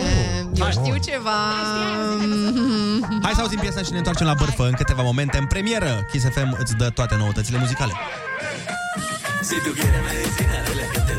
eu 0.59 0.62
Hai. 0.64 0.73
știu 0.73 0.97
ceva. 1.12 1.36
Hai 3.23 3.32
să 3.35 3.40
auzim 3.40 3.59
piesa 3.59 3.82
și 3.82 3.90
ne 3.93 3.97
întoarcem 3.98 4.27
la 4.27 4.35
bârfă 4.35 4.64
în 4.66 4.73
câteva 4.73 5.02
momente. 5.02 5.36
În 5.39 5.47
premieră, 5.47 6.06
Kiss 6.10 6.24
FM 6.24 6.56
îți 6.60 6.74
dă 6.77 6.89
toate 6.90 7.14
noutățile 7.16 7.59
muzicale. 7.59 7.93
Si 9.48 9.56
tú 9.64 9.70
quieres 9.78 10.02
medicina 10.10 10.59
de 10.66 10.73
la 10.78 10.85
que 10.93 11.01
te 11.09 11.11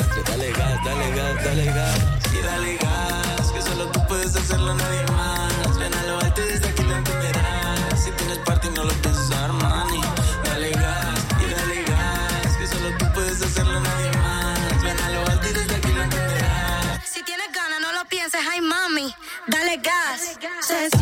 desastre, 0.00 0.22
dale 0.24 0.52
gas, 0.52 0.84
dale 0.84 1.10
gas, 1.14 1.44
dale 1.44 1.64
gas. 1.66 1.98
Y 2.32 2.42
dale 2.42 2.76
gas, 2.76 3.52
que 3.52 3.62
solo 3.62 3.86
tú 3.90 4.00
puedes 4.08 4.36
hacerlo, 4.36 4.74
nadie 4.74 5.04
más. 5.12 5.78
Ven 5.78 5.94
a 5.94 6.02
lo 6.04 6.20
alto 6.20 6.40
y 6.42 6.48
desde 6.48 6.68
aquí 6.68 6.82
lo 6.82 6.96
entenderás. 6.96 8.04
Si 8.04 8.10
tienes 8.12 8.38
parte 8.38 8.68
y 8.68 8.70
no 8.70 8.84
lo 8.84 8.92
piensas, 9.02 9.30
Armani. 9.32 10.00
Dale 10.44 10.70
gas, 10.70 11.18
y 11.40 11.54
dale 11.54 11.82
gas, 11.84 12.56
que 12.56 12.66
solo 12.66 12.96
tú 12.98 13.06
puedes 13.14 13.42
hacerlo, 13.42 13.80
nadie 13.80 14.10
más. 14.18 14.82
Ven 14.82 15.00
a 15.00 15.10
lo 15.10 15.26
alto 15.26 15.48
y 15.48 15.52
desde 15.52 15.74
aquí 15.76 15.92
lo 15.92 16.02
entenderás. 16.02 17.08
Si 17.08 17.22
tienes 17.22 17.52
ganas, 17.52 17.80
no 17.80 17.92
lo 17.92 18.04
pienses, 18.06 18.40
ay 18.50 18.60
mami, 18.60 19.14
dale 19.46 19.76
gas. 19.78 20.38
Se 20.60 20.88
siente, 20.90 20.99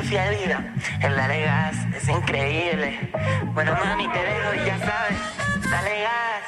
de 0.00 0.36
vida. 0.36 0.64
El 1.02 1.16
dale 1.16 1.42
gas 1.42 1.76
es 1.94 2.08
increíble. 2.08 3.10
Bueno, 3.52 3.76
mami, 3.84 4.08
te 4.08 4.18
dejo 4.18 4.54
y 4.54 4.66
ya 4.66 4.78
sabes, 4.78 5.18
dale 5.70 6.02
gas. 6.02 6.42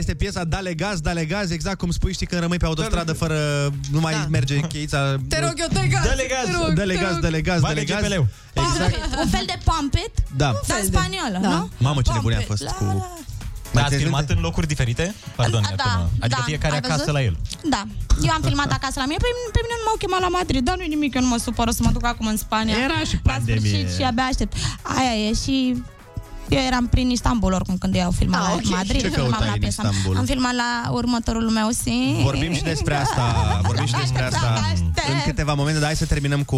Este 0.00 0.14
piesa 0.14 0.44
Dale 0.44 0.74
Gaz, 0.74 1.00
Dale 1.00 1.24
Gaz, 1.24 1.50
exact 1.50 1.78
cum 1.78 1.90
spui, 1.90 2.12
știi 2.12 2.26
când 2.26 2.40
rămâi 2.40 2.56
pe 2.58 2.64
autostradă 2.64 3.12
fără, 3.12 3.36
nu 3.90 4.00
mai 4.00 4.12
da. 4.12 4.26
merge 4.30 4.60
cheița. 4.60 5.16
Te 5.28 5.40
rog 5.40 5.54
eu, 5.56 5.66
dă 5.72 5.80
gaz! 5.90 6.04
Dă-le 6.04 6.26
gaz, 6.34 6.44
te 6.44 6.64
rog, 6.64 6.72
dă-le 6.74 6.94
te 6.94 7.00
gaz, 7.00 7.12
rog. 7.12 7.20
dă-le 7.20 7.40
gaz, 7.40 7.60
dă-le 7.60 7.84
gaz. 7.84 8.02
Exact. 8.52 8.94
Un 9.24 9.28
fel 9.28 9.44
de 9.46 9.56
pump 9.64 9.94
it, 9.94 10.14
Da. 10.36 10.50
dar 10.66 10.78
în 10.80 10.86
spaniolă, 10.86 11.38
Da. 11.42 11.48
nu? 11.48 11.68
Mamă, 11.78 12.00
ce 12.02 12.12
nebunie 12.12 12.36
a 12.36 12.40
Pump 12.40 12.50
it, 12.50 12.56
fost 12.58 12.62
la, 12.62 12.72
cu... 12.72 12.84
la. 12.84 13.14
Dar 13.72 13.84
ați 13.84 13.94
filmat 13.96 14.30
în 14.30 14.38
locuri 14.40 14.66
diferite? 14.66 15.14
Pardon, 15.36 15.62
Da, 15.62 15.68
iartă-mă. 15.68 16.06
Adică 16.24 16.38
da. 16.40 16.44
fiecare 16.50 16.72
Ai 16.72 16.78
acasă 16.84 16.96
văzut? 16.98 17.12
la 17.12 17.22
el. 17.22 17.36
Da, 17.74 17.82
eu 18.26 18.32
am 18.32 18.42
filmat 18.48 18.70
acasă 18.72 18.96
la 19.02 19.06
mine, 19.10 19.18
pe, 19.24 19.28
pe 19.56 19.60
mine 19.64 19.74
nu 19.80 19.84
m-au 19.86 19.96
chemat 20.02 20.20
la 20.20 20.28
Madrid, 20.38 20.62
dar 20.64 20.76
nu-i 20.76 20.88
nimic, 20.96 21.14
eu 21.14 21.22
nu 21.22 21.28
mă 21.28 21.38
supăr, 21.46 21.66
o 21.68 21.70
să 21.78 21.82
mă 21.82 21.90
duc 21.96 22.04
acum 22.06 22.26
în 22.26 22.36
Spania. 22.36 22.74
Era 22.86 22.98
și 23.10 23.16
La 23.22 23.32
pandemie. 23.32 23.60
sfârșit 23.60 23.88
și 23.96 24.02
abia 24.02 24.24
aștept. 24.32 24.52
Aia 24.82 25.14
e 25.28 25.32
și 25.44 25.82
eu 26.50 26.58
eram 26.66 26.86
prin 26.86 27.10
Istanbul 27.10 27.52
oricum 27.52 27.78
când 27.78 27.94
ei 27.94 28.02
au 28.02 28.10
filmat 28.10 28.40
Ah, 28.40 28.46
la 28.48 28.54
ok. 28.54 28.68
Madrid. 28.76 29.00
Ce 29.00 29.08
filmam 29.08 29.28
căutai 29.30 29.46
la 29.46 29.52
în 29.52 29.58
piesa. 29.60 29.82
Istanbul? 29.82 30.16
Am 30.16 30.24
filmat 30.24 30.54
la 30.54 30.90
următorul 30.90 31.48
meu 31.50 31.68
sim. 31.70 32.16
Vorbim 32.22 32.52
și 32.54 32.62
despre 32.62 32.94
asta, 32.94 33.60
vorbim 33.62 33.86
și 33.86 33.94
despre 34.00 34.22
asta 34.24 34.60
în 35.10 35.20
câteva 35.24 35.54
momente, 35.54 35.78
dar 35.78 35.86
hai 35.88 35.96
să 35.96 36.04
terminăm 36.06 36.42
cu 36.42 36.56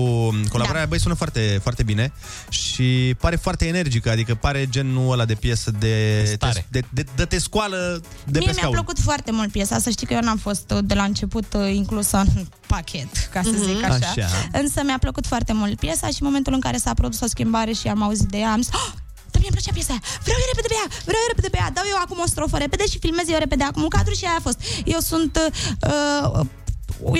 colaborarea. 0.48 0.80
Da. 0.80 0.86
Băi, 0.88 1.00
sună 1.00 1.14
foarte, 1.14 1.58
foarte 1.62 1.82
bine 1.82 2.12
și 2.48 3.14
pare 3.20 3.36
foarte 3.36 3.66
energică, 3.66 4.10
adică 4.10 4.34
pare 4.34 4.66
genul 4.68 5.12
ăla 5.12 5.24
de 5.24 5.34
piesă 5.34 5.70
de, 5.78 6.24
Stare. 6.34 6.66
de, 6.70 6.82
de, 6.90 7.04
de 7.16 7.24
te 7.24 7.38
scoală 7.38 8.00
de 8.24 8.38
Mie 8.38 8.38
pe 8.38 8.44
mi-a 8.44 8.52
scaun. 8.52 8.72
plăcut 8.72 8.98
foarte 8.98 9.32
mult 9.32 9.50
piesa, 9.50 9.78
să 9.78 9.90
știi 9.90 10.06
că 10.06 10.12
eu 10.14 10.20
n-am 10.20 10.36
fost 10.36 10.70
uh, 10.70 10.78
de 10.84 10.94
la 10.94 11.02
început 11.02 11.54
uh, 11.56 11.74
inclusă 11.74 12.16
în 12.16 12.46
pachet, 12.66 13.28
ca 13.32 13.40
să 13.42 13.50
Mhm. 13.50 13.62
zic 13.64 13.84
așa. 13.84 13.94
Așa. 14.16 14.28
Însă 14.52 14.80
mi-a 14.84 14.98
plăcut 15.00 15.26
foarte 15.26 15.52
mult 15.52 15.78
piesa 15.78 16.06
și 16.06 16.16
în 16.20 16.26
momentul 16.26 16.52
în 16.52 16.60
care 16.60 16.76
s-a 16.76 16.94
produs 16.94 17.20
o 17.20 17.26
schimbare 17.26 17.72
și 17.72 17.88
am 17.88 18.02
auzit 18.02 18.28
de 18.28 18.38
ea, 18.38 18.52
am 18.52 18.60
zis, 18.62 18.72
oh, 18.74 18.92
dar 19.32 19.38
mie 19.42 19.50
îmi 19.50 19.56
plăcea 19.58 19.72
piesa 19.78 19.92
aia, 19.94 20.02
vreau 20.26 20.38
eu 20.44 20.48
repede 20.52 20.68
pe 20.72 20.76
ea, 20.80 20.86
vreau 21.08 21.20
eu 21.24 21.30
repede 21.32 21.48
pe 21.54 21.58
ea, 21.62 21.68
dau 21.78 21.86
eu 21.92 21.98
acum 22.04 22.18
o 22.26 22.28
strofă 22.32 22.56
repede 22.64 22.84
și 22.92 22.98
filmez 23.04 23.26
eu 23.34 23.38
repede 23.44 23.64
acum 23.70 23.82
un 23.88 23.92
cadru 23.96 24.14
și 24.20 24.24
aia 24.28 24.36
a 24.40 24.46
fost. 24.48 24.58
Eu 24.94 25.00
sunt... 25.12 25.34
Uh, 25.92 26.40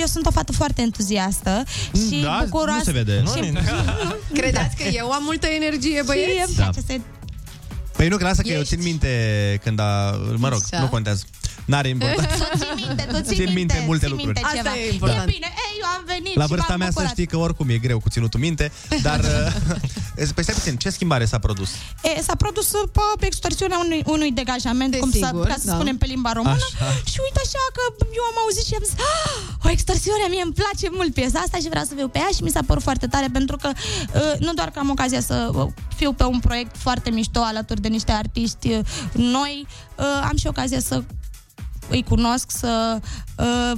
eu 0.03 0.05
sunt 0.15 0.25
o 0.25 0.31
fată 0.31 0.51
foarte 0.61 0.81
entuziastă 0.81 1.63
și 2.07 2.15
Da, 2.23 2.39
bucuroasă. 2.43 2.77
nu 2.77 2.83
se 2.91 2.91
vede. 3.01 3.15
Și, 3.33 3.41
Credeți 4.39 4.75
că 4.75 4.83
eu 5.01 5.11
am 5.11 5.23
multă 5.23 5.47
energie, 5.47 5.97
și 5.97 6.05
băieți? 6.05 6.47
îmi 6.47 6.55
Da. 6.55 6.63
place 6.63 6.79
să 6.87 6.93
Păi 7.97 8.07
nu, 8.07 8.17
că 8.17 8.23
lasă 8.23 8.41
că 8.41 8.47
eu 8.47 8.59
Ești. 8.61 8.73
țin 8.75 8.83
minte 8.83 9.09
când 9.63 9.79
a... 9.79 10.11
Mă 10.35 10.47
rog, 10.49 10.61
Așa. 10.71 10.81
nu 10.81 10.87
contează. 10.89 11.23
N-are 11.65 11.87
importanță. 11.87 12.43
Tu 12.51 12.57
ții 12.57 12.85
minte, 12.87 13.03
tu 13.11 13.19
ții, 13.21 13.35
Țin 13.35 13.53
minte 13.53 13.83
multe 13.85 14.05
ții 14.05 14.09
lucruri. 14.13 14.33
Minte 14.41 14.41
Asta 14.57 14.69
ceva. 14.69 14.75
e 14.85 14.91
important. 14.93 15.27
E 15.29 15.31
bine, 15.31 15.49
ei, 15.65 15.73
eu 15.81 15.87
am 15.97 16.03
venit 16.13 16.35
La 16.35 16.43
și 16.43 16.49
vârsta 16.49 16.65
m-am 16.69 16.77
mea 16.77 16.87
să 16.87 16.93
bucurat. 16.93 17.11
știi 17.15 17.25
că 17.31 17.37
oricum 17.37 17.69
e 17.69 17.77
greu 17.77 17.99
cu 17.99 18.09
ținutul 18.09 18.39
minte, 18.39 18.71
dar... 19.01 19.19
uh, 19.19 19.51
Păi 20.35 20.43
stai 20.43 20.55
puțin, 20.59 20.75
ce 20.77 20.89
schimbare 20.89 21.25
s-a 21.25 21.39
produs? 21.39 21.69
E, 22.17 22.21
s-a 22.21 22.35
produs 22.35 22.71
uh, 22.71 22.89
pe 23.19 23.25
extorsiunea 23.25 23.77
unui, 23.85 24.01
unui 24.05 24.31
degajament, 24.31 24.91
Desigur, 24.91 25.29
cum 25.29 25.41
să, 25.43 25.47
ca 25.51 25.55
să 25.59 25.65
da. 25.65 25.73
spunem 25.73 25.97
pe 25.97 26.05
limba 26.05 26.31
română. 26.31 26.53
Așa. 26.79 26.89
Și 27.11 27.17
uite 27.27 27.39
așa 27.47 27.63
că 27.75 27.81
eu 28.19 28.23
am 28.31 28.37
auzit 28.43 28.65
și 28.69 28.73
am 28.79 28.83
zis, 28.89 28.95
"Ah, 28.97 29.65
o 29.65 29.69
extorsiune, 29.69 30.25
mie 30.29 30.41
îmi 30.43 30.53
place 30.61 30.87
mult 30.99 31.13
piesa 31.13 31.39
asta 31.39 31.57
și 31.63 31.69
vreau 31.73 31.85
să 31.89 31.93
fiu 31.95 32.07
pe 32.07 32.17
ea 32.19 32.29
și 32.35 32.43
mi 32.43 32.49
s-a 32.55 32.63
părut 32.69 32.83
foarte 32.83 33.07
tare 33.07 33.27
pentru 33.37 33.55
că 33.61 33.69
uh, 33.73 34.33
nu 34.45 34.53
doar 34.53 34.69
că 34.71 34.79
am 34.79 34.89
ocazia 34.89 35.21
să 35.21 35.49
uh, 35.53 35.67
fiu 35.95 36.11
pe 36.13 36.23
un 36.23 36.39
proiect 36.39 36.75
foarte 36.85 37.09
mișto 37.09 37.39
alături 37.51 37.81
de 37.81 37.87
niște 37.87 38.11
artiști 38.11 38.67
uh, 38.73 38.79
noi, 39.13 39.67
uh, 39.97 40.05
am 40.29 40.35
și 40.37 40.47
ocazia 40.47 40.79
să 40.79 41.03
îi 41.89 42.03
cunosc, 42.09 42.51
să 42.51 42.97
uh, 43.37 43.71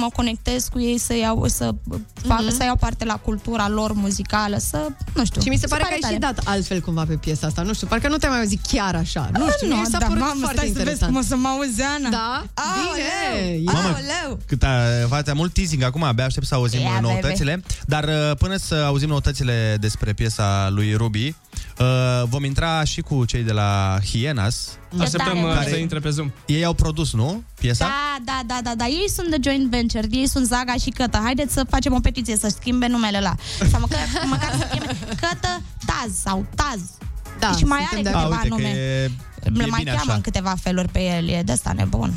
mă 0.00 0.08
conectez 0.14 0.68
cu 0.72 0.80
ei, 0.80 0.98
să 0.98 1.14
iau, 1.16 1.46
să, 1.46 1.70
fac, 2.26 2.40
Mhm. 2.42 2.56
să 2.56 2.64
iau 2.64 2.76
parte 2.76 3.04
la 3.04 3.14
cultura 3.16 3.68
lor 3.68 3.92
muzicală, 3.92 4.56
să, 4.58 4.86
nu 5.14 5.24
știu. 5.24 5.40
Și 5.40 5.48
mi 5.48 5.56
se 5.56 5.66
pare 5.66 5.82
că 5.82 5.88
ai 5.92 5.98
tare. 6.00 6.14
și 6.14 6.20
dat 6.20 6.40
altfel 6.44 6.80
cumva 6.80 7.04
pe 7.04 7.14
piesa 7.14 7.46
asta. 7.46 7.62
Nu 7.62 7.74
știu, 7.74 7.86
parcă 7.86 8.08
nu 8.08 8.16
te-am 8.16 8.32
mai 8.32 8.40
auzit 8.40 8.60
chiar 8.66 8.94
așa. 8.94 9.30
Nu 9.38 9.50
știu, 9.50 9.66
mie 9.66 9.76
mi 9.80 9.86
s-a 9.86 9.98
da, 9.98 10.06
părut 10.06 10.20
mamă, 10.20 10.34
foarte 10.40 10.56
stai 10.56 10.66
să 10.68 10.72
vezi 10.72 10.78
interesant. 10.78 11.12
cum 11.12 11.20
o 11.20 11.24
să 11.24 11.36
mă 11.36 11.48
auzi, 11.48 11.82
Ana. 11.82 12.08
Da? 12.08 12.44
Bine! 12.54 13.06
Aoleu, 13.42 13.62
Mamă, 13.64 13.78
aoleu. 13.96 14.38
Cât 14.46 14.62
a, 14.62 14.68
fața 15.08 15.34
mult 15.34 15.52
teasing 15.52 15.82
acum, 15.82 16.02
abia 16.02 16.24
aștept 16.24 16.46
să 16.46 16.54
auzim 16.54 16.80
Ia, 16.80 16.86
yeah, 16.88 17.00
noutățile. 17.02 17.62
Dar 17.86 18.04
uh, 18.04 18.36
până 18.38 18.56
să 18.56 18.74
auzim 18.74 19.08
noutățile 19.08 19.76
despre 19.80 20.12
piesa 20.12 20.68
lui 20.70 20.94
Ruby, 20.94 21.34
uh, 21.78 21.86
vom 22.28 22.44
intra 22.44 22.84
și 22.84 23.00
cu 23.00 23.24
cei 23.24 23.42
de 23.42 23.52
la 23.52 23.98
Hienas. 24.10 24.68
Așteptăm 24.98 25.32
tare. 25.34 25.46
uh, 25.46 25.54
Care- 25.54 25.70
să 25.70 25.76
intre 25.76 25.98
pe 25.98 26.10
Zoom. 26.10 26.30
Ei 26.46 26.64
au 26.64 26.72
produs, 26.72 27.12
nu? 27.12 27.42
Piesa? 27.58 27.84
Da, 27.84 28.16
da, 28.24 28.40
da, 28.46 28.60
da, 28.62 28.74
da. 28.74 28.84
Ei 28.86 29.08
sunt 29.14 29.28
de 29.28 29.36
joint 29.42 29.70
venture, 29.70 30.06
ei 30.10 30.26
sunt 30.28 30.46
Zaga 30.46 30.74
și 30.74 30.90
Cătă. 30.90 31.20
Haideți 31.22 31.52
să 31.52 31.64
facem 31.68 31.94
o 31.94 32.00
petiție, 32.00 32.36
să 32.36 32.48
schimbe 32.48 32.86
numele 32.86 33.20
la. 33.20 33.34
Sau 33.70 33.80
măcar, 33.80 33.98
măcar 34.34 34.50
să 34.58 34.66
fie 34.70 34.80
Cătă 35.08 35.62
Taz 35.86 36.16
sau 36.22 36.46
Taz. 36.54 36.80
Da, 37.38 37.52
și 37.56 37.64
mai 37.64 37.88
suntem 37.92 38.14
are 38.16 38.28
de 38.28 38.34
A, 38.34 38.38
câteva 38.38 38.42
uite 38.42 38.48
că 38.48 38.54
nume. 38.54 38.68
e, 38.68 39.02
e 39.44 39.48
Le 39.58 39.66
mai 39.66 39.78
bine 39.78 39.90
cheamă 39.90 40.02
așa. 40.06 40.14
în 40.14 40.20
câteva 40.20 40.54
feluri 40.60 40.88
pe 40.88 41.00
el, 41.02 41.28
e 41.28 41.42
de 41.44 41.52
asta 41.52 41.72
nebun. 41.76 42.12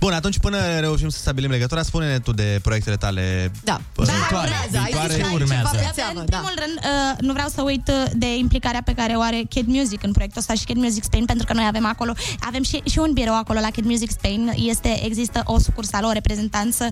Bun, 0.00 0.12
atunci 0.12 0.38
până 0.38 0.58
reușim 0.80 1.08
să 1.08 1.18
stabilim 1.18 1.50
legătura, 1.50 1.82
spune-ne 1.82 2.18
tu 2.18 2.32
de 2.32 2.58
proiectele 2.62 2.96
tale 2.96 3.50
Da. 3.64 3.80
uh, 3.96 4.06
Viitoare, 4.06 4.50
urmează, 4.50 4.76
ai 4.76 4.82
viitoare. 4.84 5.12
zis 5.12 5.20
că 5.22 5.26
ai 5.28 5.34
urmează. 5.34 5.68
ceva 5.76 5.86
pe 5.88 5.92
seamă, 5.94 6.20
în 6.20 6.26
da. 6.28 6.36
primul 6.36 6.54
rând, 6.64 6.76
uh, 6.78 7.18
nu 7.26 7.32
vreau 7.32 7.48
să 7.48 7.62
uit 7.62 7.88
uh, 7.88 8.10
de 8.14 8.36
implicarea 8.36 8.82
pe 8.84 8.92
care 8.92 9.12
o 9.16 9.20
are 9.20 9.42
Kid 9.48 9.66
Music 9.66 10.02
în 10.02 10.12
proiectul 10.12 10.40
ăsta 10.40 10.54
și 10.54 10.64
Kid 10.64 10.76
Music 10.76 11.02
Spain, 11.04 11.24
pentru 11.24 11.46
că 11.46 11.52
noi 11.52 11.64
avem 11.66 11.86
acolo, 11.86 12.12
avem 12.40 12.62
și, 12.62 12.82
și 12.90 12.98
un 12.98 13.12
birou 13.12 13.34
acolo 13.36 13.60
la 13.60 13.70
Kid 13.70 13.84
Music 13.84 14.10
Spain. 14.10 14.52
Este, 14.56 15.04
există 15.04 15.42
o 15.44 15.58
sucursală, 15.58 16.06
o 16.06 16.12
reprezentanță 16.12 16.84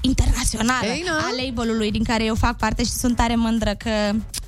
internațională 0.00 0.86
Ei, 0.86 1.04
na. 1.06 1.16
a 1.16 1.30
label-ului 1.44 1.90
din 1.90 2.04
care 2.04 2.24
eu 2.24 2.34
fac 2.34 2.56
parte 2.56 2.84
și 2.84 2.90
sunt 2.90 3.16
tare 3.16 3.34
mândră 3.36 3.74
că 3.84 3.90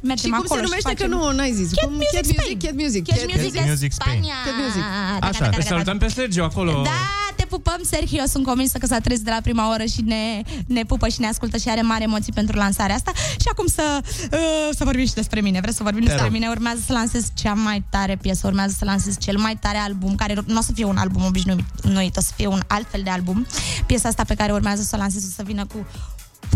mergem 0.03 0.31
Și 0.31 0.37
cum 0.37 0.45
acolo 0.45 0.61
se 0.61 0.67
numește 0.67 0.89
facem... 0.89 1.09
că 1.09 1.15
nu, 1.17 1.31
n-ai 1.33 1.53
zis. 1.53 1.69
Kid 1.69 1.79
Cum 1.85 1.93
Music 1.93 2.21
Kid 2.21 2.25
Spain. 2.25 2.41
Music, 2.45 2.59
Kid 2.65 2.75
Music. 2.81 3.03
Kid 3.05 3.35
Music, 3.35 3.53
Kid 3.53 3.69
Music 3.69 3.93
Spain. 3.93 4.11
Spania. 4.23 4.37
Kid 4.47 4.57
Music. 4.65 4.85
Da, 5.21 5.27
Așa. 5.27 5.39
da, 5.39 5.45
da, 5.45 5.57
Deci 5.57 5.65
da, 5.65 5.71
da. 5.71 5.75
salutăm 5.75 5.99
pe 5.99 6.09
Sergio 6.09 6.45
acolo. 6.45 6.73
Da, 6.85 7.01
te 7.41 7.47
pupăm, 7.47 7.81
Sergio. 7.91 8.23
Sunt 8.27 8.45
convinsă 8.45 8.79
că 8.79 8.87
s-a 8.87 8.99
trezit 8.99 9.25
de 9.25 9.31
la 9.31 9.41
prima 9.43 9.73
oră 9.73 9.85
și 9.85 10.01
ne, 10.01 10.43
ne 10.67 10.83
pupă 10.83 11.09
și 11.09 11.21
ne 11.21 11.27
ascultă 11.27 11.57
și 11.57 11.69
are 11.69 11.83
mari 11.83 12.03
emoții 12.03 12.33
pentru 12.33 12.57
lansarea 12.57 12.95
asta. 12.95 13.13
Și 13.15 13.49
acum 13.53 13.67
să, 13.67 14.01
uh, 14.33 14.69
să 14.77 14.85
vorbim 14.85 15.07
și 15.07 15.15
despre 15.15 15.41
mine. 15.41 15.61
Vreți 15.61 15.77
să 15.77 15.83
vorbim 15.83 16.05
despre 16.05 16.23
rog. 16.23 16.33
mine? 16.33 16.49
Urmează 16.49 16.81
să 16.87 16.93
lansez 16.93 17.29
cea 17.35 17.53
mai 17.53 17.85
tare 17.91 18.17
piesă, 18.17 18.47
urmează 18.47 18.75
să 18.79 18.85
lansez 18.85 19.19
cel 19.19 19.39
mai 19.39 19.57
tare 19.61 19.79
album, 19.79 20.15
care 20.15 20.35
nu 20.47 20.59
o 20.59 20.63
să 20.63 20.73
fie 20.73 20.85
un 20.85 20.97
album 20.97 21.25
obișnuit, 21.25 22.17
o 22.17 22.21
să 22.21 22.33
fie 22.37 22.47
un 22.47 22.61
alt 22.67 22.87
fel 22.91 23.01
de 23.03 23.11
album. 23.11 23.47
Piesa 23.87 24.09
asta 24.09 24.25
pe 24.25 24.35
care 24.35 24.53
urmează 24.53 24.83
să 24.83 24.97
o 24.97 24.99
lansez 24.99 25.25
o 25.25 25.33
să 25.37 25.43
vină 25.43 25.67
cu 25.67 25.87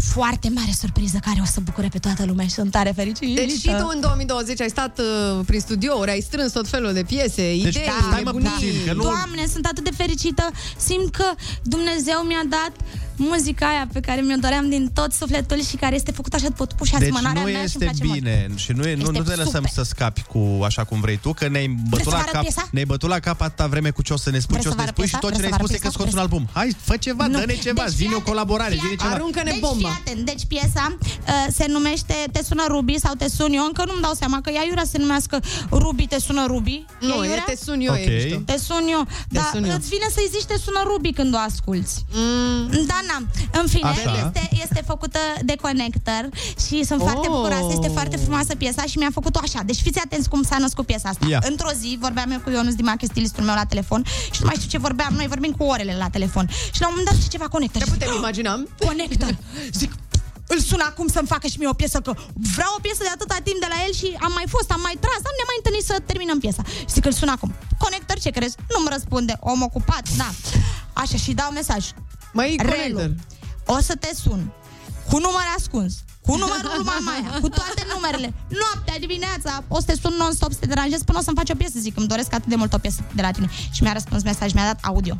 foarte 0.00 0.48
mare 0.54 0.70
surpriză 0.80 1.18
care 1.24 1.38
o 1.42 1.44
să 1.44 1.60
bucure 1.60 1.88
pe 1.88 1.98
toată 1.98 2.24
lumea 2.24 2.44
și 2.46 2.50
sunt 2.52 2.70
tare 2.70 2.92
fericită. 2.96 3.40
Deci 3.40 3.50
și 3.58 3.66
tu 3.78 3.88
în 3.94 4.00
2020 4.00 4.60
ai 4.60 4.68
stat 4.68 4.98
uh, 4.98 5.40
prin 5.46 5.60
studiouri, 5.60 6.10
ai 6.10 6.20
strâns 6.20 6.52
tot 6.52 6.68
felul 6.68 6.92
de 6.92 7.02
piese, 7.02 7.54
idei, 7.54 7.72
Deci, 7.72 7.82
stai 7.82 8.10
mă 8.10 8.16
nebunii. 8.24 8.48
puțin, 8.48 8.72
că 8.86 8.92
nu- 8.92 9.02
Doamne, 9.02 9.46
sunt 9.52 9.66
atât 9.66 9.84
de 9.84 9.90
fericită. 9.96 10.50
Simt 10.76 11.14
că 11.14 11.24
Dumnezeu 11.62 12.18
mi-a 12.26 12.42
dat 12.48 12.72
muzica 13.16 13.66
aia 13.69 13.89
pe 13.93 14.01
care 14.01 14.20
mi-o 14.20 14.36
doream 14.41 14.69
din 14.69 14.91
tot 14.95 15.12
sufletul 15.12 15.62
și 15.62 15.77
care 15.77 15.95
este 15.95 16.11
făcută 16.12 16.36
așa 16.36 16.49
după 16.49 16.85
și 16.85 16.93
Deci 16.93 17.01
asemănarea 17.03 17.43
nu 17.43 17.49
mea 17.49 17.66
și 17.66 17.77
îmi 17.77 17.86
este 17.86 18.03
place 18.03 18.12
bine 18.12 18.49
și 18.57 18.73
nu, 18.73 18.86
e, 18.86 18.95
nu, 18.95 19.01
Este 19.01 19.19
nu 19.19 19.24
te 19.24 19.35
lăsăm 19.35 19.45
super. 19.66 19.70
să 19.70 19.82
scapi 19.82 20.23
cu 20.23 20.62
așa 20.65 20.85
cum 20.85 21.01
vrei 21.01 21.16
tu, 21.16 21.32
că 21.32 21.49
ne-ai 21.49 21.69
bătut 21.89 22.05
să 22.05 22.11
vă 22.11 22.16
la 22.16 22.20
arăt 22.23 22.32
cap, 22.32 22.43
piesa? 22.43 22.69
ne-ai 22.70 22.85
bătut 22.85 23.09
la 23.09 23.19
cap 23.19 23.41
atâta 23.41 23.66
vreme 23.66 23.91
cu 23.91 24.03
ce 24.03 24.12
o 24.12 24.16
să 24.16 24.31
ne 24.31 24.39
spui, 24.39 24.59
Vreți 24.59 24.62
ce 24.62 24.69
o 24.69 24.70
să 24.70 24.77
să 24.77 24.77
vă 24.77 24.82
ne 24.82 24.82
arăt 24.82 24.95
spui 24.97 25.07
și 25.07 25.11
piesa? 25.11 25.27
tot 25.27 25.31
ce 25.35 25.36
Vreți 25.36 25.51
ne-ai 25.51 25.59
să 25.59 25.62
vă 25.62 25.66
spus 25.66 25.74
e 25.74 25.78
arăt 25.81 25.86
că 25.86 25.91
scoți 25.97 26.15
un 26.15 26.20
piesa? 26.20 26.24
album. 26.24 26.43
Hai, 26.59 26.69
fă 26.89 26.97
ceva, 26.97 27.27
Nu. 27.27 27.39
dă-ne 27.39 27.55
ceva, 27.66 27.82
Deci, 27.85 27.95
zi-ne 27.99 28.15
o 28.15 28.20
fii 28.20 28.28
colaborare, 28.31 28.74
atent, 28.74 28.81
zi-ne 28.82 28.95
fii 28.95 29.03
ceva. 29.05 29.15
Aruncă-ne 29.15 29.51
deci, 29.51 29.61
bomba. 29.66 29.89
Fii 29.89 29.99
atent. 30.01 30.20
Deci 30.31 30.45
piesa 30.53 30.85
uh, 31.01 31.47
se 31.59 31.65
numește 31.69 32.15
Te 32.35 32.41
sună 32.49 32.65
Ruby 32.74 32.95
sau 33.05 33.12
Te 33.20 33.28
sun 33.36 33.53
eu. 33.59 33.65
Încă 33.70 33.82
nu-mi 33.89 34.03
dau 34.07 34.15
seama 34.23 34.39
că 34.45 34.51
ea 34.57 34.65
iurea 34.69 34.85
să 34.85 34.93
se 34.95 34.99
numească 35.05 35.36
Ruby, 35.82 36.05
Te 36.12 36.19
sună 36.27 36.43
Ruby. 36.53 36.77
Nu, 37.01 37.15
e 37.24 37.27
iurea? 37.28 37.45
te 37.53 37.57
sun 37.65 37.78
eu, 37.89 37.93
Ok. 37.93 38.05
e 38.07 38.11
mișto. 38.23 38.39
Te 38.51 38.57
sun 38.69 38.85
eu. 38.97 39.03
Dar 39.36 39.49
sun 39.53 39.65
eu. 39.65 39.74
îți 39.78 39.89
vine 39.95 40.07
să-i 40.16 40.28
zici 40.35 40.45
Te 40.53 40.57
sună 40.65 40.81
Ruby 40.91 41.11
când 41.19 41.35
o 41.35 41.39
asculti. 41.51 41.93
Mm, 42.12 42.69
Dar 42.91 43.03
na, 43.10 43.16
în 43.60 43.66
fine, 43.66 43.89
Așa. 43.89 44.14
este, 44.26 44.48
este 44.62 44.82
făcută 44.86 45.18
de 45.44 45.55
Connector 45.60 46.28
și 46.68 46.85
sunt 46.85 47.01
foarte 47.01 47.26
Oh. 47.28 47.35
bucuroasă, 47.36 47.66
este 47.70 47.89
foarte 47.89 48.16
frumoasă 48.16 48.55
piesa 48.55 48.82
și 48.82 48.98
mi-a 48.98 49.10
făcut-o 49.12 49.40
așa. 49.43 49.60
Deci 49.64 49.81
fiți 49.81 49.98
atenți 50.05 50.28
cum 50.28 50.43
s-a 50.43 50.59
născut 50.59 50.86
piesa 50.86 51.09
asta. 51.09 51.26
Ia. 51.28 51.40
Într-o 51.51 51.70
zi 51.81 51.97
vorbeam 52.01 52.31
eu 52.31 52.39
cu 52.40 52.51
Ionuț 52.51 52.74
Dimache, 52.74 53.06
stilistul 53.06 53.44
meu 53.44 53.55
la 53.55 53.64
telefon 53.64 54.05
și 54.32 54.39
nu 54.40 54.47
mai 54.47 54.55
știu 54.59 54.68
ce 54.68 54.78
vorbeam, 54.78 55.12
noi 55.14 55.26
vorbim 55.26 55.52
cu 55.52 55.64
orele 55.64 55.97
la 55.98 56.09
telefon. 56.09 56.48
Și 56.74 56.81
la 56.81 56.86
un 56.86 56.93
moment 56.97 57.09
dat 57.10 57.16
zice 57.18 57.28
ceva 57.36 57.48
Connector. 57.48 57.82
Ne 57.85 57.93
putem 57.93 58.14
imagina. 58.16 58.62
Connector. 58.86 59.36
Zic, 59.72 59.93
îl 60.47 60.59
sun 60.60 60.81
acum 60.90 61.06
să-mi 61.09 61.26
facă 61.35 61.47
și 61.47 61.59
mie 61.59 61.68
o 61.68 61.72
piesă, 61.82 61.98
că 62.01 62.12
vreau 62.55 62.72
o 62.78 62.81
piesă 62.86 63.02
de 63.02 63.12
atâta 63.14 63.36
timp 63.48 63.59
de 63.60 63.66
la 63.74 63.78
el 63.86 63.93
și 64.01 64.09
am 64.26 64.32
mai 64.39 64.44
fost, 64.55 64.70
am 64.70 64.81
mai 64.89 64.97
tras, 65.05 65.20
am 65.31 65.36
ne 65.40 65.44
mai 65.51 65.59
întâlnit 65.60 65.85
să 65.90 65.94
terminăm 66.10 66.39
piesa. 66.44 66.62
Și 66.89 66.94
zic 66.94 67.02
că 67.02 67.09
îl 67.09 67.14
sun 67.20 67.28
acum. 67.36 67.51
Conector, 67.85 68.16
ce 68.24 68.31
crezi? 68.31 68.56
Nu-mi 68.72 68.89
răspunde. 68.97 69.35
Om 69.52 69.62
ocupat, 69.62 70.05
da. 70.22 70.28
Așa, 70.93 71.16
și 71.24 71.32
dau 71.40 71.51
mesaj. 71.51 71.82
Măi, 72.35 72.56
Conector. 72.56 73.15
o 73.66 73.78
să 73.81 73.94
te 73.94 74.11
sun 74.15 74.52
cu 75.11 75.19
număr 75.19 75.47
ascuns, 75.59 75.94
cu 76.27 76.31
numărul 76.36 76.70
lui 76.77 76.85
Mamaia, 76.85 77.39
cu 77.44 77.48
toate 77.48 77.86
numerele. 77.94 78.35
Noaptea, 78.61 78.98
dimineața, 78.98 79.65
o 79.69 79.78
să 79.81 79.86
te 79.86 79.94
sun 80.02 80.15
non-stop 80.19 80.52
să 80.52 80.59
te 80.59 80.66
deranjez 80.66 81.02
până 81.02 81.19
o 81.19 81.23
să-mi 81.23 81.36
faci 81.36 81.51
o 81.51 81.55
piesă. 81.55 81.78
Zic, 81.78 81.97
îmi 81.98 82.06
doresc 82.06 82.32
atât 82.35 82.48
de 82.48 82.55
mult 82.56 82.73
o 82.73 82.78
piesă 82.78 83.01
de 83.15 83.23
la 83.23 83.31
tine. 83.31 83.48
Și 83.73 83.82
mi-a 83.82 83.93
răspuns 83.93 84.23
mesaj, 84.23 84.52
mi-a 84.52 84.65
dat 84.65 84.78
audio. 84.82 85.19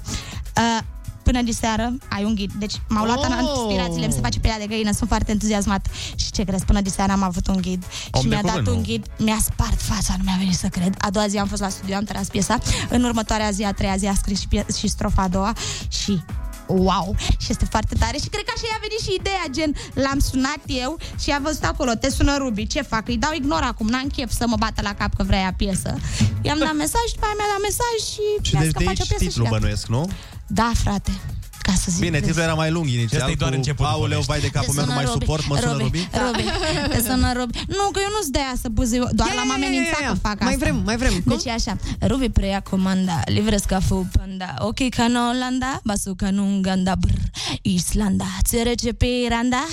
Uh, 0.57 0.79
până 1.23 1.43
de 1.43 1.51
seară 1.53 1.93
ai 2.09 2.25
un 2.25 2.35
ghid. 2.35 2.53
Deci 2.59 2.75
m-au 2.89 3.05
luat 3.05 3.19
Oh! 3.19 3.27
oh! 3.41 3.57
inspirațiile, 3.67 4.07
mi 4.07 4.13
se 4.13 4.21
face 4.21 4.39
pielea 4.39 4.59
de 4.59 4.67
găină, 4.67 4.93
sunt 4.93 5.09
foarte 5.09 5.31
entuziasmat. 5.31 5.87
Și 6.15 6.31
ce 6.31 6.45
crezi, 6.45 6.65
până 6.65 6.81
de 6.81 6.89
seară 6.89 7.13
am 7.13 7.23
avut 7.23 7.47
un 7.47 7.57
ghid 7.61 7.85
Om 8.11 8.23
și 8.23 8.29
de 8.29 8.35
mi-a 8.35 8.43
dat 8.43 8.51
cuvânt, 8.51 8.67
un 8.67 8.75
nu? 8.75 8.81
ghid, 8.83 9.07
mi-a 9.19 9.39
spart 9.45 9.81
fața, 9.81 10.15
nu 10.19 10.23
mi-a 10.25 10.37
venit 10.39 10.55
să 10.57 10.67
cred. 10.69 10.95
A 10.99 11.11
doua 11.11 11.27
zi 11.27 11.39
am 11.39 11.47
fost 11.47 11.61
la 11.61 11.69
studio, 11.69 11.95
am 11.97 12.05
tras 12.05 12.29
piesa. 12.29 12.59
În 12.89 13.05
următoarea 13.05 13.51
zi, 13.51 13.63
a 13.63 13.73
treia 13.73 13.97
zi, 13.97 14.07
a 14.07 14.15
scris 14.15 14.41
și, 14.41 14.49
pie- 14.49 14.67
și 14.79 14.89
strofa 14.89 15.23
a 15.23 15.29
doua 15.29 15.53
și 15.89 16.21
wow, 16.67 17.17
și 17.39 17.47
este 17.51 17.65
foarte 17.65 17.95
tare 17.99 18.17
și 18.23 18.29
cred 18.29 18.45
că 18.45 18.53
așa 18.57 18.67
i-a 18.71 18.79
venit 18.87 19.01
și 19.07 19.15
ideea, 19.21 19.45
gen, 19.51 19.71
l-am 20.05 20.19
sunat 20.19 20.61
eu 20.67 20.99
și 21.23 21.31
a 21.31 21.39
văzut 21.43 21.65
acolo, 21.65 21.93
te 21.95 22.11
sună 22.11 22.37
Ruby, 22.37 22.67
ce 22.67 22.83
fac? 22.83 23.09
Îi 23.09 23.17
dau 23.17 23.33
ignor 23.35 23.63
acum, 23.63 23.87
n-am 23.89 24.09
chef 24.17 24.31
să 24.31 24.45
mă 24.47 24.57
bată 24.59 24.83
la 24.83 24.95
cap 24.95 25.15
că 25.17 25.23
vrea 25.23 25.41
ea 25.41 25.55
piesă. 25.57 25.95
I-am 26.43 26.59
dat 26.59 26.75
mesaj, 26.75 27.07
după 27.15 27.25
aia 27.27 27.35
mi-a 27.39 27.51
dat 27.55 27.63
mesaj 27.69 27.97
și, 28.11 28.25
Și 28.47 28.53
mi-a 28.55 28.61
deci 28.63 28.71
zis 28.71 28.73
că 28.73 28.79
de 28.79 28.85
face 28.85 29.01
aici 29.03 29.11
o 29.11 29.15
piesă 29.15 29.25
titlul 29.25 29.45
și 29.45 29.51
gata. 29.51 29.57
bănuiesc, 29.59 29.87
nu? 29.87 30.03
Da, 30.47 30.71
frate. 30.85 31.11
Ca 31.67 31.73
să 31.83 31.87
zic. 31.91 32.01
Bine, 32.01 32.21
titlul 32.21 32.43
era 32.45 32.55
mai 32.55 32.71
lung 32.71 32.87
inițial. 32.89 33.21
Ăsta 33.21 33.31
e 33.31 33.35
doar 33.35 33.51
cu, 33.51 33.57
începutul 33.57 33.93
Aoleu, 33.93 34.21
vai 34.21 34.41
de 34.41 34.49
capul 34.49 34.75
Te 34.75 34.81
meu, 34.81 34.85
nu 34.85 34.91
sună 34.91 34.95
mai 35.01 35.05
Robi. 35.05 35.19
suport, 35.25 35.49
mă 35.49 35.57
sună 35.57 35.77
Robi. 35.77 36.09
Robi, 36.25 36.45
te 36.93 37.01
sună 37.09 37.33
Robi. 37.33 37.55
Nu, 37.77 37.85
că 37.93 37.99
eu 38.07 38.11
nu-ți 38.17 38.31
de 38.31 38.39
aia 38.39 38.55
să 38.63 38.69
buzi, 38.69 38.97
doar 39.19 39.29
Ia, 39.29 39.35
l-am 39.39 39.49
ia, 39.49 39.55
ia, 39.59 39.67
amenințat 39.67 40.01
ia, 40.01 40.07
ia. 40.07 40.13
că 40.13 40.19
fac 40.29 40.37
Mai 40.41 40.53
asta. 40.53 40.65
vrem, 40.65 40.77
mai 40.85 40.97
vrem. 40.97 41.13
Cum? 41.13 41.23
Deci 41.33 41.45
e 41.45 41.51
așa, 41.53 41.77
Robi 42.01 42.29
preia 42.29 42.61
comanda, 42.71 43.21
livrez 43.27 43.63
ca 43.63 43.81
fu 43.81 44.09
panda, 44.17 44.55
ok 44.59 44.89
ca 44.97 45.05
în 45.05 45.17
Olanda, 45.31 45.81
basu 45.85 46.15
ca 46.17 46.27
în 46.27 46.39
Uganda, 46.39 46.95
brr, 47.03 47.19
Islanda, 47.63 48.25
ți 48.45 48.57
rece 48.63 48.93
pe 48.93 49.07
Iranda, 49.27 49.65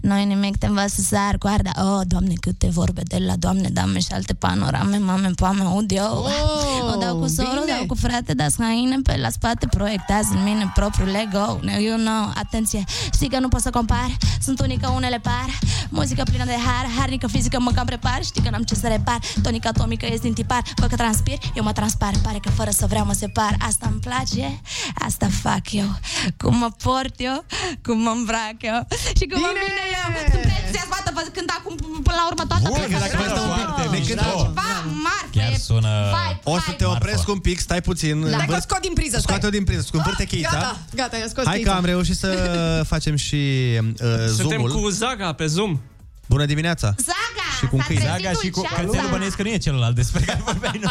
noi 0.00 0.24
nimic 0.24 0.56
te 0.56 0.66
învăț 0.66 0.92
să 0.92 1.02
sar 1.02 1.36
coarda, 1.38 1.70
oh, 1.76 2.00
doamne, 2.06 2.32
câte 2.40 2.68
vorbe 2.70 3.02
de 3.04 3.18
la 3.26 3.36
doamne, 3.36 3.68
dame 3.72 3.98
și 3.98 4.08
alte 4.12 4.34
panorame, 4.34 4.96
mame, 4.96 5.30
pame, 5.36 5.62
aud 5.62 5.90
eu. 5.90 6.24
Oh, 6.26 6.94
o 6.94 6.98
dau 6.98 7.16
cu 7.18 7.26
sorul, 7.26 7.62
bine. 7.64 7.76
dau 7.76 7.86
cu 7.86 7.94
frate, 7.94 8.32
dați 8.34 8.56
haine 8.62 8.96
pe 9.02 9.16
la 9.16 9.28
spate, 9.30 9.66
proiectează 9.66 10.28
în 10.32 10.42
mine 10.42 10.70
propriul 10.74 11.08
Lego, 11.40 11.58
Now 11.62 11.78
you 11.80 11.96
know, 11.96 12.32
atenție, 12.34 12.84
știi 13.14 13.28
că 13.28 13.38
nu 13.38 13.48
pot 13.48 13.60
să 13.60 13.70
compar, 13.70 14.10
sunt 14.42 14.60
unică, 14.60 14.88
unele 14.88 15.18
par, 15.18 15.48
muzică 15.88 16.22
plină 16.22 16.44
de 16.44 16.56
har, 16.66 16.86
harnică 16.98 17.26
fizică, 17.26 17.60
mă 17.60 17.70
cam 17.70 17.86
prepar, 17.86 18.18
știi 18.24 18.42
că 18.42 18.50
n-am 18.50 18.62
ce 18.62 18.74
să 18.74 18.86
repar, 18.88 19.18
tonica 19.42 19.68
atomică 19.68 20.06
e 20.06 20.16
din 20.22 20.32
tipar, 20.32 20.62
văd 20.76 20.88
că 20.88 20.96
transpir, 20.96 21.38
eu 21.54 21.62
mă 21.62 21.72
transpar, 21.72 22.12
pare 22.22 22.38
că 22.42 22.50
fără 22.50 22.70
să 22.70 22.86
vreau 22.88 23.04
mă 23.04 23.12
separ, 23.12 23.56
asta 23.66 23.86
îmi 23.90 24.00
place, 24.00 24.60
asta 24.94 25.26
fac 25.42 25.72
eu, 25.72 25.98
cum 26.36 26.56
mă 26.56 26.68
port 26.82 27.14
eu, 27.16 27.44
cum 27.82 27.98
mă 27.98 28.10
îmbrac 28.10 28.56
eu. 28.60 28.86
Și 29.18 29.24
cum 29.30 29.40
mă 29.40 29.50
vine 29.58 29.84
eu, 29.98 30.06
sunt 30.30 30.40
prea 30.42 30.56
entuziasmată, 30.60 31.10
vă 31.14 31.22
cânt 31.34 31.50
acum 31.58 31.74
până 32.06 32.16
la 32.20 32.24
urmă 32.30 32.44
toată 32.50 32.68
Bun, 32.68 32.98
dacă 33.00 33.16
mai 33.22 33.28
stăm 33.34 33.48
un 33.48 33.54
pic, 33.58 33.90
ne 33.90 33.98
cântă. 34.08 34.24
ceva 34.44 34.70
marfă, 35.04 35.28
Chiar 35.36 35.52
e 35.52 35.56
sună... 35.68 35.92
vibe, 36.16 36.40
O 36.44 36.56
să 36.66 36.70
te 36.78 36.84
opresc 36.84 37.28
un 37.28 37.38
pic, 37.38 37.58
stai 37.60 37.80
puțin. 37.80 38.20
Da. 38.20 38.26
Stai 38.26 38.38
că 38.38 38.52
o 38.52 38.54
învârt- 38.54 38.66
scot 38.68 38.80
din 38.86 38.92
priză, 38.98 39.16
stai. 39.18 39.22
Scoate-o 39.26 39.50
din 39.56 39.64
priză, 39.68 39.82
scumvârte 39.90 40.24
cheița. 40.32 40.50
Gata, 40.52 40.76
gata, 41.00 41.16
i-am 41.16 41.28
scos 41.30 41.44
Hai 41.44 41.54
că 41.56 41.60
cheița. 41.62 41.76
am 41.78 41.84
reușit 41.84 42.16
să 42.16 42.30
facem 42.92 43.16
și 43.16 43.36
uh, 43.82 43.90
Suntem 44.36 44.60
zoom-ul. 44.60 44.70
cu 44.82 44.88
Zaga 44.88 45.32
pe 45.32 45.46
Zoom. 45.46 45.80
Bună 46.28 46.44
dimineața! 46.44 46.94
Zaga! 46.98 47.48
Și 47.58 47.66
cum 47.66 47.82
câini. 47.86 48.02
Zaga 48.02 48.30
și 48.42 48.50
cu 48.50 48.62
cățelul 48.76 49.08
bănuiesc 49.10 49.36
că 49.36 49.42
nu 49.42 49.48
e 49.48 49.56
celălalt 49.56 49.94
despre 49.94 50.20
care 50.26 50.40
vorbeai, 50.44 50.80
nu? 50.82 50.90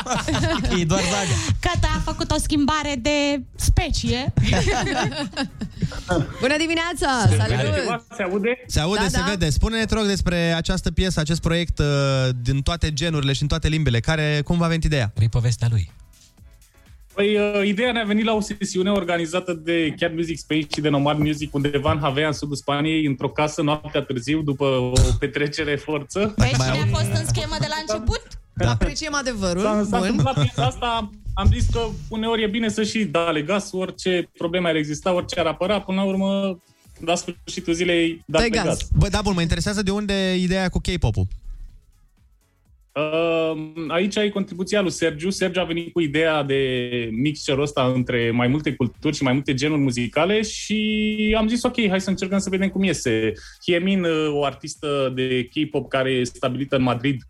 Că 0.69 0.75
e 0.79 0.83
doar 0.85 1.01
Zaga. 1.01 1.35
Cătă 1.59 1.87
a 1.97 2.01
făcut 2.03 2.31
o 2.31 2.35
schimbare 2.37 2.95
de 3.01 3.41
specie. 3.55 4.33
Bună 6.41 6.55
dimineața! 6.57 7.29
Salut! 7.37 8.05
Se 8.15 8.23
aude? 8.23 8.49
Se 8.67 8.79
aude, 8.79 8.99
Da, 9.01 9.07
se 9.07 9.17
da. 9.17 9.23
vede. 9.29 9.49
Spune-ne, 9.49 9.85
te 9.85 9.93
rog, 9.93 10.05
despre 10.05 10.51
această 10.53 10.91
piesă, 10.91 11.19
acest 11.19 11.41
proiect 11.41 11.79
uh, 11.79 11.85
din 12.41 12.61
toate 12.61 12.93
genurile 12.93 13.33
și 13.33 13.41
în 13.41 13.47
toate 13.47 13.67
limbile. 13.67 13.99
Care, 13.99 14.41
cum 14.45 14.57
v-a 14.57 14.67
venit 14.67 14.83
ideea? 14.83 15.13
E 15.19 15.27
povestea 15.27 15.67
lui. 15.71 15.91
Păi, 17.19 17.35
uh, 17.35 17.67
ideea 17.67 17.91
ne-a 17.91 18.03
venit 18.03 18.25
la 18.25 18.33
o 18.33 18.39
sesiune 18.39 18.91
organizată 18.91 19.53
de 19.53 19.93
Cat 19.97 20.13
Music 20.13 20.37
Space 20.37 20.67
și 20.73 20.81
de 20.81 20.89
Nomad 20.89 21.17
Music 21.17 21.53
undeva 21.53 21.91
în 21.91 21.99
Havea, 21.99 22.27
în 22.27 22.33
sudul 22.33 22.55
Spaniei, 22.55 23.05
într-o 23.05 23.29
casă 23.29 23.61
noaptea 23.61 24.01
târziu, 24.01 24.41
după 24.41 24.65
o 24.65 24.91
petrecere 25.19 25.75
forță. 25.75 26.33
Păi 26.35 26.51
cine 26.51 26.91
a 26.93 26.97
fost 26.97 27.19
în 27.19 27.25
schemă 27.25 27.55
de 27.59 27.67
la 27.69 27.75
început? 27.87 28.21
Da. 28.53 28.69
Apreciem 28.69 29.13
adevărul. 29.13 29.61
S-a, 29.61 29.85
s-a 29.89 29.97
Bun. 29.97 30.07
întâmplat 30.07 30.33
piesa 30.33 30.65
asta, 30.65 31.09
am 31.33 31.49
zis 31.53 31.65
că 31.71 31.87
uneori 32.09 32.43
e 32.43 32.47
bine 32.47 32.69
să 32.69 32.83
și 32.83 33.03
da 33.03 33.29
legas 33.29 33.71
orice 33.71 34.29
probleme 34.37 34.69
ar 34.69 34.75
exista, 34.75 35.13
orice 35.13 35.39
ar 35.39 35.45
apăra, 35.45 35.81
până 35.81 36.01
la 36.01 36.07
urmă, 36.07 36.59
la 37.05 37.15
sfârșitul 37.15 37.73
zilei, 37.73 38.23
da 38.25 38.37
Dai 38.37 38.49
legas. 38.49 38.65
gaz. 38.65 38.87
Bă, 38.97 39.07
da, 39.07 39.21
bun, 39.21 39.33
mă 39.33 39.41
interesează 39.41 39.81
de 39.81 39.91
unde 39.91 40.35
ideea 40.35 40.69
cu 40.69 40.79
K-pop-ul. 40.79 41.27
Uh, 42.99 43.57
aici 43.87 44.15
e 44.15 44.29
contribuția 44.29 44.81
lui 44.81 44.91
Sergiu. 44.91 45.29
Sergiu 45.29 45.59
a 45.59 45.63
venit 45.63 45.93
cu 45.93 45.99
ideea 45.99 46.43
de 46.43 47.09
mixerul 47.11 47.61
ăsta 47.61 47.91
între 47.95 48.31
mai 48.31 48.47
multe 48.47 48.73
culturi 48.73 49.15
și 49.15 49.23
mai 49.23 49.33
multe 49.33 49.53
genuri 49.53 49.81
muzicale 49.81 50.41
și 50.41 51.35
am 51.37 51.47
zis 51.47 51.63
ok, 51.63 51.87
hai 51.87 52.01
să 52.01 52.09
încercăm 52.09 52.39
să 52.39 52.49
vedem 52.49 52.69
cum 52.69 52.83
iese. 52.83 53.33
Hiemin, 53.65 54.03
uh, 54.03 54.27
o 54.31 54.45
artistă 54.45 55.11
de 55.15 55.49
K-pop 55.51 55.89
care 55.89 56.11
e 56.11 56.23
stabilită 56.23 56.75
în 56.75 56.81
Madrid, 56.81 57.21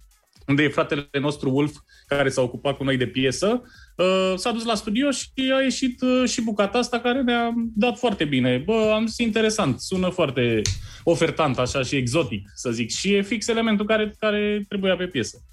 unde 0.48 0.64
e 0.64 0.68
fratele 0.68 1.10
nostru 1.20 1.50
Wolf, 1.50 1.76
care 2.08 2.30
s-a 2.30 2.42
ocupat 2.42 2.78
cu 2.78 2.84
noi 2.84 2.98
de 2.98 3.08
piesă, 3.08 3.62
uh, 3.96 4.34
s-a 4.36 4.52
dus 4.52 4.66
la 4.66 4.76
studio 4.76 5.12
și 5.12 5.30
a 5.58 5.62
ieșit 5.62 6.02
uh, 6.02 6.30
și 6.30 6.42
bucata 6.42 6.78
asta 6.78 7.00
care 7.00 7.22
ne-a 7.22 7.54
dat 7.76 7.98
foarte 7.98 8.26
bine. 8.26 8.58
Bă, 8.66 8.92
am 8.96 9.06
zis 9.06 9.18
interesant, 9.18 9.80
sună 9.80 10.10
foarte 10.10 10.62
ofertant 11.04 11.58
așa 11.58 11.82
și 11.82 11.96
exotic, 11.96 12.50
să 12.56 12.72
zic, 12.72 12.90
și 12.90 13.14
e 13.14 13.22
fix 13.22 13.48
elementul 13.48 13.86
care, 13.86 14.16
care 14.20 14.64
trebuia 14.68 14.96
pe 14.96 15.08
piesă. 15.08 15.44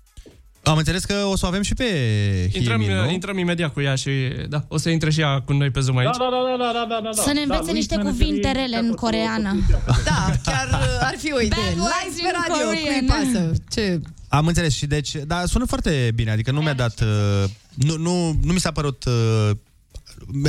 Am 0.67 0.77
înțeles 0.77 1.05
că 1.05 1.15
o 1.25 1.37
să 1.37 1.45
o 1.45 1.49
avem 1.49 1.63
și 1.63 1.75
pe 1.75 1.85
Intrăm, 2.53 2.81
Hiemin, 2.81 2.97
nu? 3.05 3.11
intrăm 3.11 3.39
imediat 3.39 3.73
cu 3.73 3.81
ea 3.81 3.95
și 3.95 4.11
da, 4.49 4.65
o 4.69 4.77
să 4.77 4.89
intre 4.91 5.11
și 5.11 5.21
ea 5.21 5.41
cu 5.41 5.53
noi 5.53 5.71
pe 5.71 5.81
Zoom 5.81 5.97
aici. 5.97 6.17
Da, 6.19 6.29
da, 6.31 6.57
da, 6.59 6.65
da, 6.65 6.73
da, 6.73 6.87
da, 6.95 7.01
da, 7.03 7.11
da. 7.17 7.23
Să 7.23 7.33
ne 7.33 7.41
învețe 7.41 7.67
da, 7.67 7.73
niște 7.73 7.97
Luis 7.97 8.09
cuvinte 8.09 8.47
Menegheri, 8.47 8.71
rele 8.71 8.87
în 8.89 8.93
coreană. 8.95 9.57
Da, 10.05 10.33
chiar 10.45 10.69
uh, 10.73 10.99
ar 11.01 11.15
fi 11.19 11.33
o 11.33 11.41
idee. 11.41 11.59
Bad 11.59 11.79
words 11.79 12.17
Live 12.17 12.21
pe 12.21 12.29
in 12.29 12.33
radio, 12.49 12.67
cui 12.67 12.83
Korean. 12.83 13.07
pasă? 13.07 13.53
Ce? 13.71 14.01
Am 14.29 14.47
înțeles 14.47 14.75
și 14.75 14.87
deci, 14.87 15.11
da, 15.27 15.43
sună 15.47 15.65
foarte 15.65 16.11
bine, 16.15 16.31
adică 16.31 16.51
nu 16.51 16.61
mi-a 16.61 16.75
dat, 16.75 17.01
uh, 17.01 17.45
nu, 17.75 17.97
nu, 17.97 18.39
nu 18.43 18.53
mi 18.53 18.61
s-a 18.61 18.71
părut, 18.73 19.05
uh, 19.05 19.51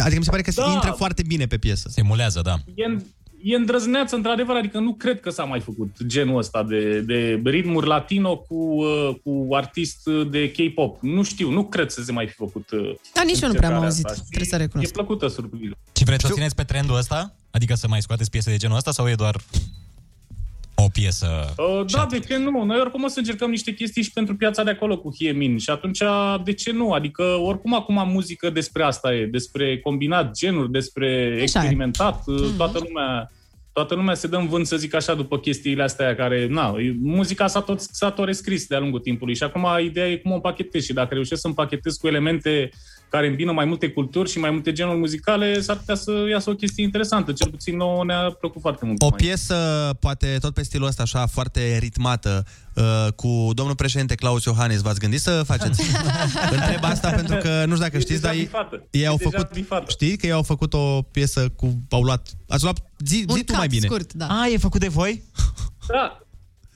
adică 0.02 0.18
mi 0.18 0.24
se 0.24 0.30
pare 0.30 0.42
că 0.42 0.52
Da. 0.56 0.64
se 0.66 0.72
intră 0.72 0.92
foarte 0.98 1.22
bine 1.28 1.46
pe 1.46 1.58
piesă. 1.58 1.90
Se 1.92 2.00
emulează, 2.00 2.42
da. 2.44 2.56
E, 2.76 2.98
e 3.44 3.56
îndrăzneață, 3.56 4.16
într-adevăr, 4.16 4.56
adică 4.56 4.80
nu 4.80 4.94
cred 4.94 5.20
că 5.20 5.30
s-a 5.30 5.44
mai 5.44 5.60
făcut 5.60 5.90
genul 6.06 6.38
ăsta 6.38 6.64
de, 6.64 7.00
de 7.02 7.42
ritmuri 7.44 7.88
latino 7.88 8.38
cu, 8.38 8.56
uh, 8.56 9.16
cu 9.24 9.56
artist 9.56 10.10
de 10.32 10.52
K-pop. 10.52 11.02
Nu 11.02 11.24
știu, 11.24 11.50
nu 11.52 11.66
cred 11.66 11.90
să 11.90 12.04
se 12.04 12.12
mai 12.12 12.28
fi 12.28 12.34
făcut. 12.34 12.72
uh, 12.72 12.94
Da, 13.14 13.22
nici 13.22 13.42
eu 13.42 13.48
nu 13.48 13.54
prea 13.54 13.76
am 13.76 13.76
încercarea 13.76 13.78
auzit, 13.78 14.06
asta. 14.06 14.18
Și 14.18 14.28
trebuie 14.28 14.50
să 14.50 14.58
recunosc. 14.58 14.90
E 14.90 14.94
plăcută 14.94 15.28
surpriză. 15.28 15.74
Și 15.98 16.04
vreți 16.04 16.26
să 16.26 16.32
o 16.32 16.34
țineți 16.36 16.56
pe 16.56 16.64
trendul 16.64 16.96
ăsta? 16.98 17.36
Adică 17.52 17.74
să 17.76 17.88
mai 17.88 18.02
scoateți 18.02 18.30
piese 18.30 18.50
de 18.50 18.58
genul 18.58 18.78
ăsta 18.78 18.92
sau 18.92 19.10
e 19.10 19.16
doar 19.16 19.36
o 20.84 20.88
piesă... 20.94 21.54
Uh, 21.58 21.86
da, 21.92 22.08
de 22.10 22.20
ce 22.20 22.38
nu? 22.38 22.64
Noi 22.64 22.80
oricum 22.80 23.04
o 23.04 23.08
să 23.08 23.20
încercăm 23.20 23.50
niște 23.50 23.74
chestii 23.74 24.04
și 24.04 24.12
pentru 24.12 24.36
piața 24.36 24.64
de 24.64 24.70
acolo 24.70 24.98
cu 24.98 25.14
Hiemin 25.18 25.58
și 25.58 25.70
atunci 25.70 26.02
de 26.44 26.54
ce 26.54 26.72
nu? 26.72 26.92
Adică 26.92 27.24
oricum 27.24 27.74
acum 27.74 28.10
muzică 28.10 28.50
despre 28.50 28.84
asta 28.84 29.14
e, 29.14 29.26
despre 29.26 29.80
combinat 29.80 30.32
genuri, 30.32 30.72
despre 30.72 31.38
experimentat, 31.42 32.20
mm-hmm. 32.20 32.58
toată 32.58 32.80
lumea 32.88 33.32
toată 33.78 33.96
lumea 33.96 34.14
se 34.14 34.28
dă 34.28 34.38
în 34.38 34.48
vânt, 34.48 34.68
să 34.68 34.78
zic 34.78 34.94
așa, 34.94 35.14
după 35.14 35.40
chestiile 35.40 35.84
astea 35.84 36.16
care, 36.16 36.48
na, 36.48 36.76
e- 36.78 36.96
muzica 37.02 37.48
s-a 37.48 37.62
tot, 37.62 37.80
s-a 37.80 38.12
tot 38.12 38.26
rescris 38.26 38.68
de-a 38.68 38.80
lungul 38.80 39.00
timpului 39.00 39.36
și 39.36 39.44
acum 39.44 39.68
ideea 39.84 40.08
e 40.08 40.18
cum 40.18 40.32
o 40.32 40.34
împachetezi 40.34 40.86
și 40.86 40.94
dacă 40.94 41.14
reușești 41.14 41.42
să 41.42 41.48
împachetezi 41.48 42.00
cu 42.00 42.08
elemente 42.08 42.70
care 43.10 43.28
îmbină 43.28 43.52
mai 43.52 43.66
multe 43.66 43.90
culturi 43.90 44.30
și 44.30 44.40
mai 44.40 44.50
multe 44.50 44.72
genuri 44.72 44.98
muzicale, 44.98 45.62
s-ar 45.62 45.78
putea 45.78 45.96
să 45.96 46.12
iasă 46.30 46.50
o 46.50 46.54
chestie 46.54 46.84
interesantă. 46.84 47.32
Cel 47.32 47.50
puțin 47.50 47.76
nouă 47.76 48.06
ne-a 48.06 48.36
plăcut 48.40 48.62
foarte 48.62 48.86
mult. 48.86 49.02
O 49.02 49.10
piesă, 49.10 49.56
poate 50.00 50.38
tot 50.40 50.54
pe 50.54 50.64
stilul 50.64 50.88
ăsta, 50.88 51.04
așa, 51.04 51.26
foarte 51.26 51.78
ritmată, 51.80 52.46
uh, 52.76 53.08
cu 53.16 53.50
domnul 53.54 53.76
președinte 53.76 54.16
Claus 54.16 54.44
Iohannis, 54.44 54.82
v-ați 54.82 55.00
gândit 55.00 55.20
să 55.20 55.44
faceți? 55.46 55.82
Întreb 56.60 56.84
asta 56.84 57.10
pentru 57.12 57.36
că, 57.36 57.50
nu 57.66 57.72
știu 57.74 57.84
dacă 57.84 57.98
E 57.98 58.00
știți, 58.00 58.22
deja 58.22 58.28
dar 58.28 58.34
ei, 58.36 58.44
bifată. 58.44 58.88
ei 58.92 59.02
E 59.02 59.08
au 59.08 59.18
deja 59.18 59.30
făcut, 59.30 59.52
bifată. 59.54 59.86
știi 59.88 60.18
că 60.18 60.26
ei 60.26 60.32
au 60.32 60.44
făcut 60.44 60.74
o 60.74 61.02
piesă 61.02 61.50
cu, 61.50 61.82
au 61.90 62.02
luat, 62.04 62.28
ați 62.48 62.64
luat 62.64 62.78
zi, 63.06 63.26
Un 63.30 63.36
zi 63.36 63.44
tu 63.44 63.46
cut 63.52 63.58
mai 63.58 63.68
bine. 63.68 63.86
scurt, 63.86 64.14
da. 64.14 64.26
A, 64.28 64.48
e 64.48 64.58
făcut 64.58 64.80
de 64.80 64.88
voi? 64.88 65.24
Da. 65.88 66.20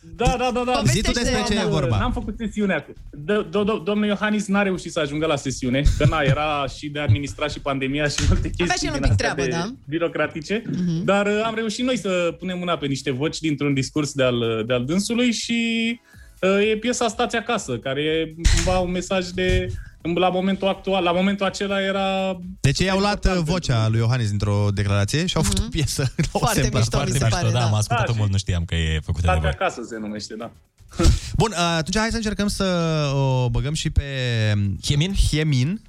Da, 0.03 0.35
da, 0.37 0.51
da, 0.53 0.63
da. 0.65 0.81
Zi 0.85 1.01
tu 1.01 1.11
despre 1.11 1.43
ce 1.47 1.59
e 1.59 1.65
vorba. 1.65 1.97
N-am 1.97 2.11
făcut 2.11 2.35
sesiunea. 2.37 2.85
Do- 2.85 3.45
do- 3.45 3.63
do- 3.63 3.83
Domnul 3.83 4.05
Iohannis 4.05 4.47
n-a 4.47 4.61
reușit 4.61 4.91
să 4.91 4.99
ajungă 4.99 5.25
la 5.25 5.35
sesiune, 5.35 5.83
că 5.97 6.05
na, 6.05 6.19
era 6.21 6.65
și 6.77 6.89
de 6.89 6.99
administrat 6.99 7.51
și 7.51 7.59
pandemia 7.59 8.07
și 8.07 8.15
multe 8.27 8.49
chestii 8.49 8.77
și 8.79 8.85
el 8.85 8.93
un 8.93 8.99
din 8.99 9.01
pic 9.01 9.11
astea 9.11 9.33
treabă, 9.33 9.51
de 9.51 9.57
da. 9.57 9.73
birocratice, 9.87 10.63
dar 11.05 11.25
uh, 11.25 11.41
am 11.45 11.55
reușit 11.55 11.85
noi 11.85 11.97
să 11.97 12.35
punem 12.39 12.57
mâna 12.57 12.77
pe 12.77 12.85
niște 12.85 13.11
voci 13.11 13.39
dintr-un 13.39 13.73
discurs 13.73 14.13
de-al, 14.13 14.63
de-al 14.67 14.85
dânsului 14.85 15.31
și 15.31 15.99
uh, 16.41 16.69
e 16.71 16.77
piesa 16.77 17.07
Stați 17.07 17.35
acasă, 17.35 17.77
care 17.77 18.01
e 18.01 18.33
cumva 18.55 18.79
un 18.79 18.91
mesaj 18.91 19.27
de 19.27 19.67
la 20.15 20.29
momentul 20.29 20.67
actual, 20.67 21.03
la 21.03 21.11
momentul 21.11 21.45
acela 21.45 21.81
era 21.81 22.37
Deci 22.59 22.79
ei 22.79 22.89
au 22.89 22.99
luat 22.99 23.25
uh, 23.25 23.37
vocea 23.43 23.87
lui 23.87 23.99
Iohannis 23.99 24.29
dintr-o 24.29 24.67
declarație 24.73 25.25
și 25.25 25.35
au 25.37 25.41
făcut 25.43 25.59
o 25.59 25.67
piesă. 25.69 26.01
la 26.15 26.23
o 26.31 26.37
Foarte 26.39 26.61
semnă. 26.61 26.77
mișto, 26.77 26.97
mi 27.05 27.11
se 27.11 27.17
Foarte 27.17 27.35
pare, 27.35 27.43
mișto, 27.45 27.57
da, 27.57 27.63
da. 27.63 27.65
am 27.71 27.73
ascultat-o 27.73 28.05
Da, 28.07 28.13
și- 28.13 28.19
mult, 28.19 28.31
nu 28.31 28.37
știam 28.37 28.65
că 28.65 28.75
e 28.75 28.99
făcută 29.05 29.21
de 29.21 29.27
Stați 29.27 29.39
voi. 29.41 29.49
acasă 29.49 29.81
se 29.89 29.97
numește, 29.99 30.33
da. 30.37 30.51
Bun, 31.41 31.51
uh, 31.51 31.57
atunci 31.77 31.97
hai 31.97 32.09
să 32.09 32.15
încercăm 32.15 32.47
să 32.47 32.63
o 33.15 33.49
băgăm 33.49 33.73
și 33.73 33.89
pe 33.89 34.03
Hiemin. 34.83 35.13
Hiemin. 35.29 35.81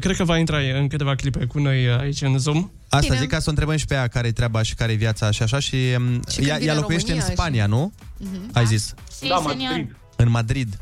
Cred 0.00 0.16
că 0.16 0.24
va 0.24 0.38
intra 0.38 0.58
în 0.58 0.88
câteva 0.88 1.14
clipe 1.14 1.44
cu 1.44 1.58
noi 1.58 1.86
uh, 1.86 1.98
aici 1.98 2.20
în 2.22 2.38
Zoom. 2.38 2.70
Asta 2.88 3.06
Bine. 3.06 3.18
zic 3.20 3.28
ca 3.28 3.38
să 3.38 3.44
o 3.46 3.50
întrebăm 3.50 3.76
și 3.76 3.84
pe 3.84 3.94
ea 3.94 4.06
care 4.06 4.26
e 4.26 4.32
treaba 4.32 4.62
și 4.62 4.74
care 4.74 4.92
e 4.92 4.94
viața 4.94 5.30
și 5.30 5.42
așa 5.42 5.58
și, 5.58 5.74
um, 5.96 6.04
Și 6.14 6.36
când 6.36 6.46
ea, 6.48 6.54
vine 6.56 6.66
ea 6.68 6.72
în 6.74 6.78
locuiește 6.80 7.12
în 7.12 7.18
România 7.18 7.34
Spania, 7.42 7.64
și- 7.64 7.70
nu? 7.70 7.92
Mhm. 8.18 8.50
Ai 8.52 8.66
zis. 8.66 8.94
Sí, 9.18 9.28
Da, 9.28 9.36
señor. 9.40 9.44
Madrid. 9.44 9.96
În 10.16 10.30
Madrid. 10.30 10.78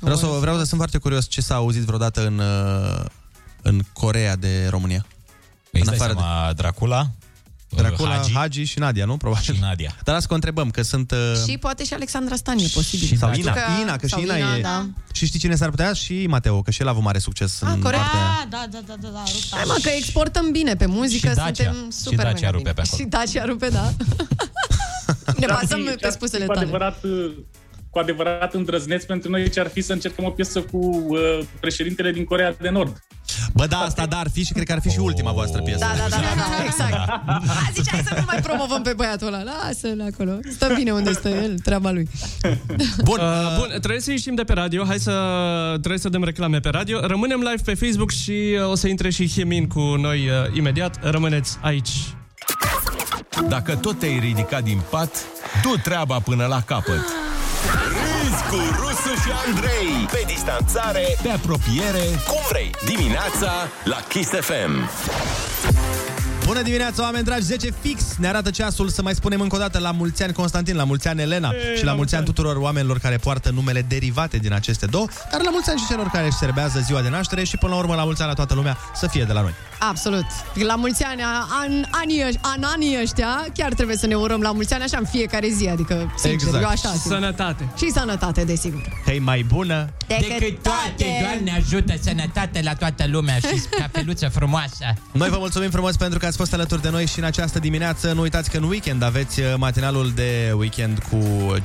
Vreau 0.00 0.16
să, 0.16 0.26
vreau 0.26 0.56
să 0.56 0.64
sunt 0.64 0.76
foarte 0.78 0.98
curios 0.98 1.28
ce 1.28 1.40
s-a 1.40 1.54
auzit 1.54 1.82
vreodată 1.82 2.26
în, 2.26 2.38
uh, 2.38 3.04
în 3.62 3.80
Corea 3.92 4.36
de 4.36 4.66
România. 4.70 5.06
Păi 5.70 5.80
În 5.80 5.88
îți 5.88 5.98
dai 5.98 6.06
afară 6.06 6.12
de- 6.12 6.18
seama, 6.20 6.52
Dracula, 6.52 7.06
Dracula, 7.68 8.14
Hagi, 8.14 8.32
Hagi, 8.32 8.62
și 8.62 8.78
Nadia, 8.78 9.04
nu? 9.04 9.16
Probabil. 9.16 9.54
și 9.54 9.60
Nadia. 9.60 9.94
Dar 10.04 10.14
las 10.14 10.24
că 10.26 10.32
o 10.32 10.34
întrebăm, 10.34 10.70
că 10.70 10.82
sunt... 10.82 11.10
Uh, 11.10 11.18
Și 11.48 11.58
poate 11.58 11.84
și 11.84 11.94
Alexandra 11.94 12.36
Stan 12.36 12.58
e 12.58 12.66
posibil. 12.74 13.06
și 13.06 13.16
sau 13.16 13.32
Știu 13.32 13.42
Ina, 13.42 13.52
că- 13.52 13.60
Ina, 13.80 13.96
că 13.96 14.08
sau 14.08 14.18
și 14.20 14.24
Ina, 14.24 14.36
e... 14.56 14.60
Da. 14.60 14.86
Și 15.12 15.26
știi 15.26 15.38
cine 15.38 15.54
s-ar 15.54 15.70
putea? 15.70 15.92
Și 15.92 16.26
Mateo, 16.26 16.62
că 16.62 16.70
și 16.70 16.80
el 16.80 16.86
a 16.86 16.90
avut 16.90 17.02
mare 17.02 17.18
succes 17.18 17.62
Ah, 17.62 17.70
în 17.74 17.80
corect. 17.80 18.02
partea 18.02 18.20
aia. 18.20 18.30
Ah, 18.40 18.46
da, 18.50 18.66
da, 18.70 18.78
da, 18.86 18.94
da, 19.00 19.08
da, 19.08 19.22
rupt 19.32 19.46
Hai 19.50 19.62
mă, 19.66 19.76
că 19.82 19.88
exportăm 19.88 20.50
bine 20.50 20.76
pe 20.76 20.86
muzică, 20.86 21.28
Și 21.28 21.34
Dacia. 21.34 21.64
suntem 21.64 21.90
Și 21.90 21.98
super 21.98 22.16
Dacia 22.24 22.32
mega 22.34 22.50
rupe 22.50 22.58
bine. 22.62 22.72
pe 22.72 22.80
acolo. 22.80 23.02
Și 23.02 23.08
Dacia 23.08 23.44
rupe, 23.44 23.68
da. 23.68 23.92
ne 25.38 25.44
Ce-ar 25.46 25.58
bazăm 25.60 25.78
fi- 25.80 25.84
pe 25.84 25.94
ce-ar 25.94 26.12
spusele 26.12 26.42
fi 26.42 26.46
cu 26.48 26.52
tale. 26.54 26.64
adevărat, 26.66 27.02
uh, 27.04 27.32
cu 27.96 28.02
adevărat 28.02 28.54
îndrăzneț 28.54 29.04
pentru 29.04 29.30
noi 29.30 29.50
ce 29.50 29.60
ar 29.60 29.68
fi 29.68 29.80
să 29.80 29.92
încercăm 29.92 30.24
o 30.24 30.30
piesă 30.30 30.60
cu 30.60 30.78
uh, 31.08 31.18
președintele 31.60 32.12
din 32.12 32.24
Corea 32.24 32.56
de 32.60 32.68
Nord. 32.68 33.02
Bă, 33.54 33.66
da, 33.66 33.78
asta 33.78 34.06
da, 34.06 34.18
ar 34.18 34.28
fi 34.32 34.44
și 34.44 34.52
cred 34.52 34.66
că 34.66 34.72
ar 34.72 34.80
fi 34.80 34.88
și 34.90 34.98
ultima 34.98 35.32
voastră 35.32 35.62
piesă. 35.62 35.78
Da, 35.78 35.92
da, 35.96 36.06
da, 36.08 36.16
da, 36.16 36.56
da, 36.56 36.64
exact. 36.64 36.92
A, 37.28 37.70
zice, 37.74 37.90
hai 37.90 38.02
să 38.06 38.14
nu 38.16 38.24
mai 38.26 38.40
promovăm 38.42 38.82
pe 38.82 38.92
băiatul 38.96 39.26
ăla. 39.26 39.42
Lasă-l 39.42 40.12
acolo. 40.12 40.38
Stă 40.50 40.72
bine 40.74 40.90
unde 40.90 41.12
stă 41.12 41.28
el, 41.28 41.58
treaba 41.58 41.90
lui. 41.90 42.08
Bun, 43.08 43.18
Uh, 43.20 43.56
bun, 43.58 43.68
trebuie 43.68 44.00
să 44.00 44.10
ieșim 44.10 44.34
de 44.34 44.42
pe 44.42 44.52
radio, 44.52 44.84
hai 44.84 44.98
să 44.98 45.14
trebuie 45.70 45.98
să 45.98 46.08
dăm 46.08 46.24
reclame 46.24 46.60
pe 46.60 46.68
radio. 46.68 47.00
Rămânem 47.00 47.38
live 47.38 47.62
pe 47.64 47.74
Facebook 47.74 48.10
și 48.10 48.58
uh, 48.60 48.70
o 48.70 48.74
să 48.74 48.88
intre 48.88 49.10
și 49.10 49.28
Hemin 49.28 49.66
cu 49.66 49.80
noi 49.80 50.18
uh, 50.18 50.56
imediat. 50.56 51.10
Rămâneți 51.10 51.58
aici. 51.60 51.90
Dacă 53.48 53.76
tot 53.76 53.98
te-ai 53.98 54.18
ridicat 54.18 54.62
din 54.62 54.80
pat, 54.90 55.10
du 55.62 55.74
treaba 55.82 56.18
până 56.18 56.46
la 56.46 56.60
capăt. 56.60 57.26
Râzi 57.74 58.42
cu 58.50 58.60
Rusu 58.80 59.14
și 59.22 59.30
Andrei. 59.46 60.08
Pe 60.10 60.22
distanțare, 60.26 61.16
Pe 61.22 61.28
apropiere, 61.28 62.04
cum 62.26 62.42
vrei. 62.48 62.70
Dimineața 62.84 63.50
la 63.84 63.98
Kiss 64.08 64.30
FM 64.30 64.72
Bună 66.46 66.62
dimineața, 66.62 67.02
oameni 67.02 67.24
dragi, 67.24 67.42
10 67.44 67.70
fix 67.80 68.02
ne 68.18 68.28
arată 68.28 68.50
ceasul 68.50 68.88
să 68.88 69.02
mai 69.02 69.14
spunem 69.14 69.40
încă 69.40 69.56
o 69.56 69.58
dată. 69.58 69.78
La 69.78 69.90
mulți 69.90 70.22
ani 70.22 70.32
Constantin, 70.32 70.76
la 70.76 70.84
mulți 70.84 71.08
ani 71.08 71.20
Elena. 71.20 71.50
Ei, 71.52 71.76
și 71.76 71.84
la 71.84 71.90
la 71.90 71.96
mulți 71.96 72.14
ani 72.14 72.24
tuturor 72.24 72.56
oamenilor 72.56 72.98
care 72.98 73.16
poartă 73.16 73.50
numele 73.50 73.82
derivate 73.88 74.36
din 74.36 74.52
aceste 74.52 74.86
două, 74.86 75.06
dar 75.30 75.42
la 75.42 75.50
mulți 75.50 75.70
ani 75.70 75.78
și 75.78 75.86
celor 75.86 76.06
care 76.12 76.26
își 76.26 76.36
serbează 76.36 76.80
ziua 76.80 77.00
de 77.00 77.08
naștere 77.08 77.44
și 77.44 77.56
până 77.56 77.72
la 77.72 77.78
urmă 77.78 77.94
la 77.94 78.04
mulți 78.04 78.20
ani 78.20 78.30
la 78.30 78.36
toată 78.36 78.54
lumea 78.54 78.78
să 78.94 79.06
fie 79.06 79.24
de 79.24 79.32
la 79.32 79.40
noi. 79.40 79.54
Absolut. 79.78 80.24
La 80.54 80.74
mulți 80.74 81.02
ani, 81.02 81.20
an, 81.62 81.84
anii, 81.90 82.22
ăș- 82.28 82.40
an, 82.40 82.62
anii 82.62 82.98
ăștia, 83.02 83.46
chiar 83.54 83.72
trebuie 83.74 83.96
să 83.96 84.06
ne 84.06 84.14
urăm 84.14 84.40
la 84.40 84.52
mulți 84.52 84.74
ani 84.74 84.82
așa 84.82 84.98
în 84.98 85.04
fiecare 85.04 85.48
zi, 85.56 85.68
adică, 85.68 86.12
sincer, 86.16 86.32
Exact. 86.32 86.62
eu 86.62 86.68
așa 86.68 86.88
simt. 86.88 87.00
Sănătate. 87.12 87.68
Și 87.76 87.90
sănătate, 87.90 88.44
desigur. 88.44 88.82
Că 89.04 89.10
e 89.10 89.18
mai 89.18 89.42
bună. 89.42 89.88
Decât 90.06 90.62
toate, 90.62 91.04
Doamne 91.20 91.52
ajută, 91.56 91.94
sănătate 92.00 92.60
la 92.62 92.74
toată 92.74 93.04
lumea 93.06 93.34
și 93.38 93.62
cafeluță 93.80 94.28
frumoasă. 94.28 94.84
Noi 95.12 95.28
vă 95.28 95.36
mulțumim 95.38 95.70
frumos 95.70 95.96
pentru 95.96 96.18
că 96.18 96.26
ați 96.26 96.36
fost 96.36 96.52
alături 96.54 96.82
de 96.82 96.90
noi 96.90 97.06
și 97.06 97.18
în 97.18 97.24
această 97.24 97.58
dimineață. 97.58 98.12
Nu 98.12 98.20
uitați 98.20 98.50
că 98.50 98.56
în 98.56 98.62
weekend 98.62 99.02
aveți 99.02 99.40
uh, 99.40 99.46
matinalul 99.56 100.12
de 100.14 100.52
weekend 100.56 100.98
cu 101.10 101.16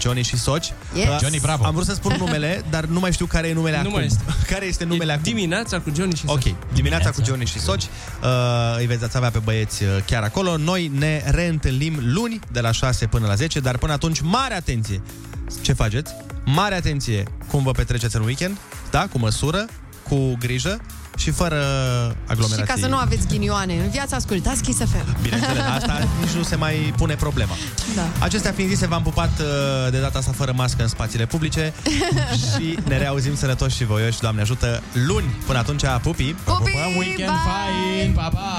Johnny 0.02 0.24
și 0.24 0.38
Soci. 0.38 0.74
Yes. 0.96 1.08
Uh, 1.08 1.18
Johnny, 1.22 1.40
bravo. 1.40 1.66
Am 1.66 1.74
vrut 1.74 1.86
să 1.86 1.94
spun 1.94 2.16
numele, 2.20 2.64
dar 2.70 2.84
nu 2.86 3.00
mai 3.00 3.12
știu 3.14 3.26
care 3.26 3.48
e 3.48 3.54
numele 3.54 3.76
Nu 3.76 3.82
acum. 3.82 3.94
mai 3.94 4.06
este. 4.06 4.22
Care 4.54 4.66
este 4.66 4.84
numele 4.84 5.12
acum? 5.12 5.24
Dimineața 5.24 5.80
cu 5.80 5.92
Johnny 5.96 6.16
și 6.16 6.24
Ok, 6.26 6.42
Soci. 6.42 6.56
dimineața 6.74 7.10
cu 7.10 7.22
Dimineața. 7.22 7.24
Johnny 7.26 7.46
și 7.46 7.60
Soci 7.60 7.84
uh, 8.24 8.78
Îi 8.78 8.86
veți 8.86 9.18
avea 9.18 9.30
pe 9.30 9.40
băieți 9.40 9.84
uh, 9.84 9.90
chiar 10.06 10.24
acolo. 10.24 10.58
Noi 10.58 10.92
ne 10.98 11.24
reîntâlnim 11.26 12.00
luni 12.02 12.40
de 12.52 12.60
la 12.60 12.72
6 12.72 13.08
până 13.08 13.28
la 13.28 13.36
10 13.36 13.60
Dar 13.60 13.78
până 13.78 13.94
atunci, 13.94 14.22
mare 14.22 14.54
atenție! 14.54 15.02
Ce 15.62 15.74
faceți? 15.74 16.14
Mare 16.46 16.76
atenție 16.76 17.24
cum 17.48 17.64
vă 17.64 17.72
petreceți 17.72 18.16
în 18.16 18.24
weekend 18.24 18.58
Da, 18.90 19.08
cu 19.12 19.18
măsură, 19.18 19.66
cu 20.10 20.36
grijă 20.40 20.82
și 21.18 21.32
fără 21.32 21.56
Și 22.10 22.16
aglomerații. 22.32 22.74
ca 22.74 22.80
să 22.80 22.88
nu 22.88 22.96
aveți 22.98 23.28
ghinioane 23.28 23.74
în 23.74 23.90
viață, 23.90 24.16
ascultați 24.16 24.62
Kiss 24.64 24.78
FM. 24.80 25.22
Bineînțeles, 25.22 25.64
asta 25.76 26.08
nici 26.22 26.30
nu 26.36 26.44
se 26.44 26.56
mai 26.56 26.94
pune 26.98 27.16
problema. 27.16 27.54
Da. 27.96 28.02
Acestea 28.20 28.52
fiind 28.52 28.70
zise, 28.72 28.88
v-am 28.88 29.02
pupat 29.02 29.40
uh, 29.40 29.92
de 29.92 30.00
data 30.00 30.18
asta 30.18 30.32
fără 30.36 30.54
mască 30.56 30.82
în 30.82 30.88
spațiile 30.88 31.26
publice 31.26 31.74
și 32.58 32.78
ne 32.88 32.98
reauzim 32.98 33.36
sănătoși 33.36 33.76
și 33.76 33.86
voioși, 33.86 34.20
Doamne 34.20 34.42
ajută, 34.42 34.82
luni. 35.08 35.36
Până 35.46 35.58
atunci, 35.60 35.82
pupii! 36.02 36.36
Pupii, 36.44 36.96
Weekend 36.98 37.30
bye! 37.30 37.38
fain, 38.00 38.14
pa, 38.14 38.28
pa! 38.28 38.58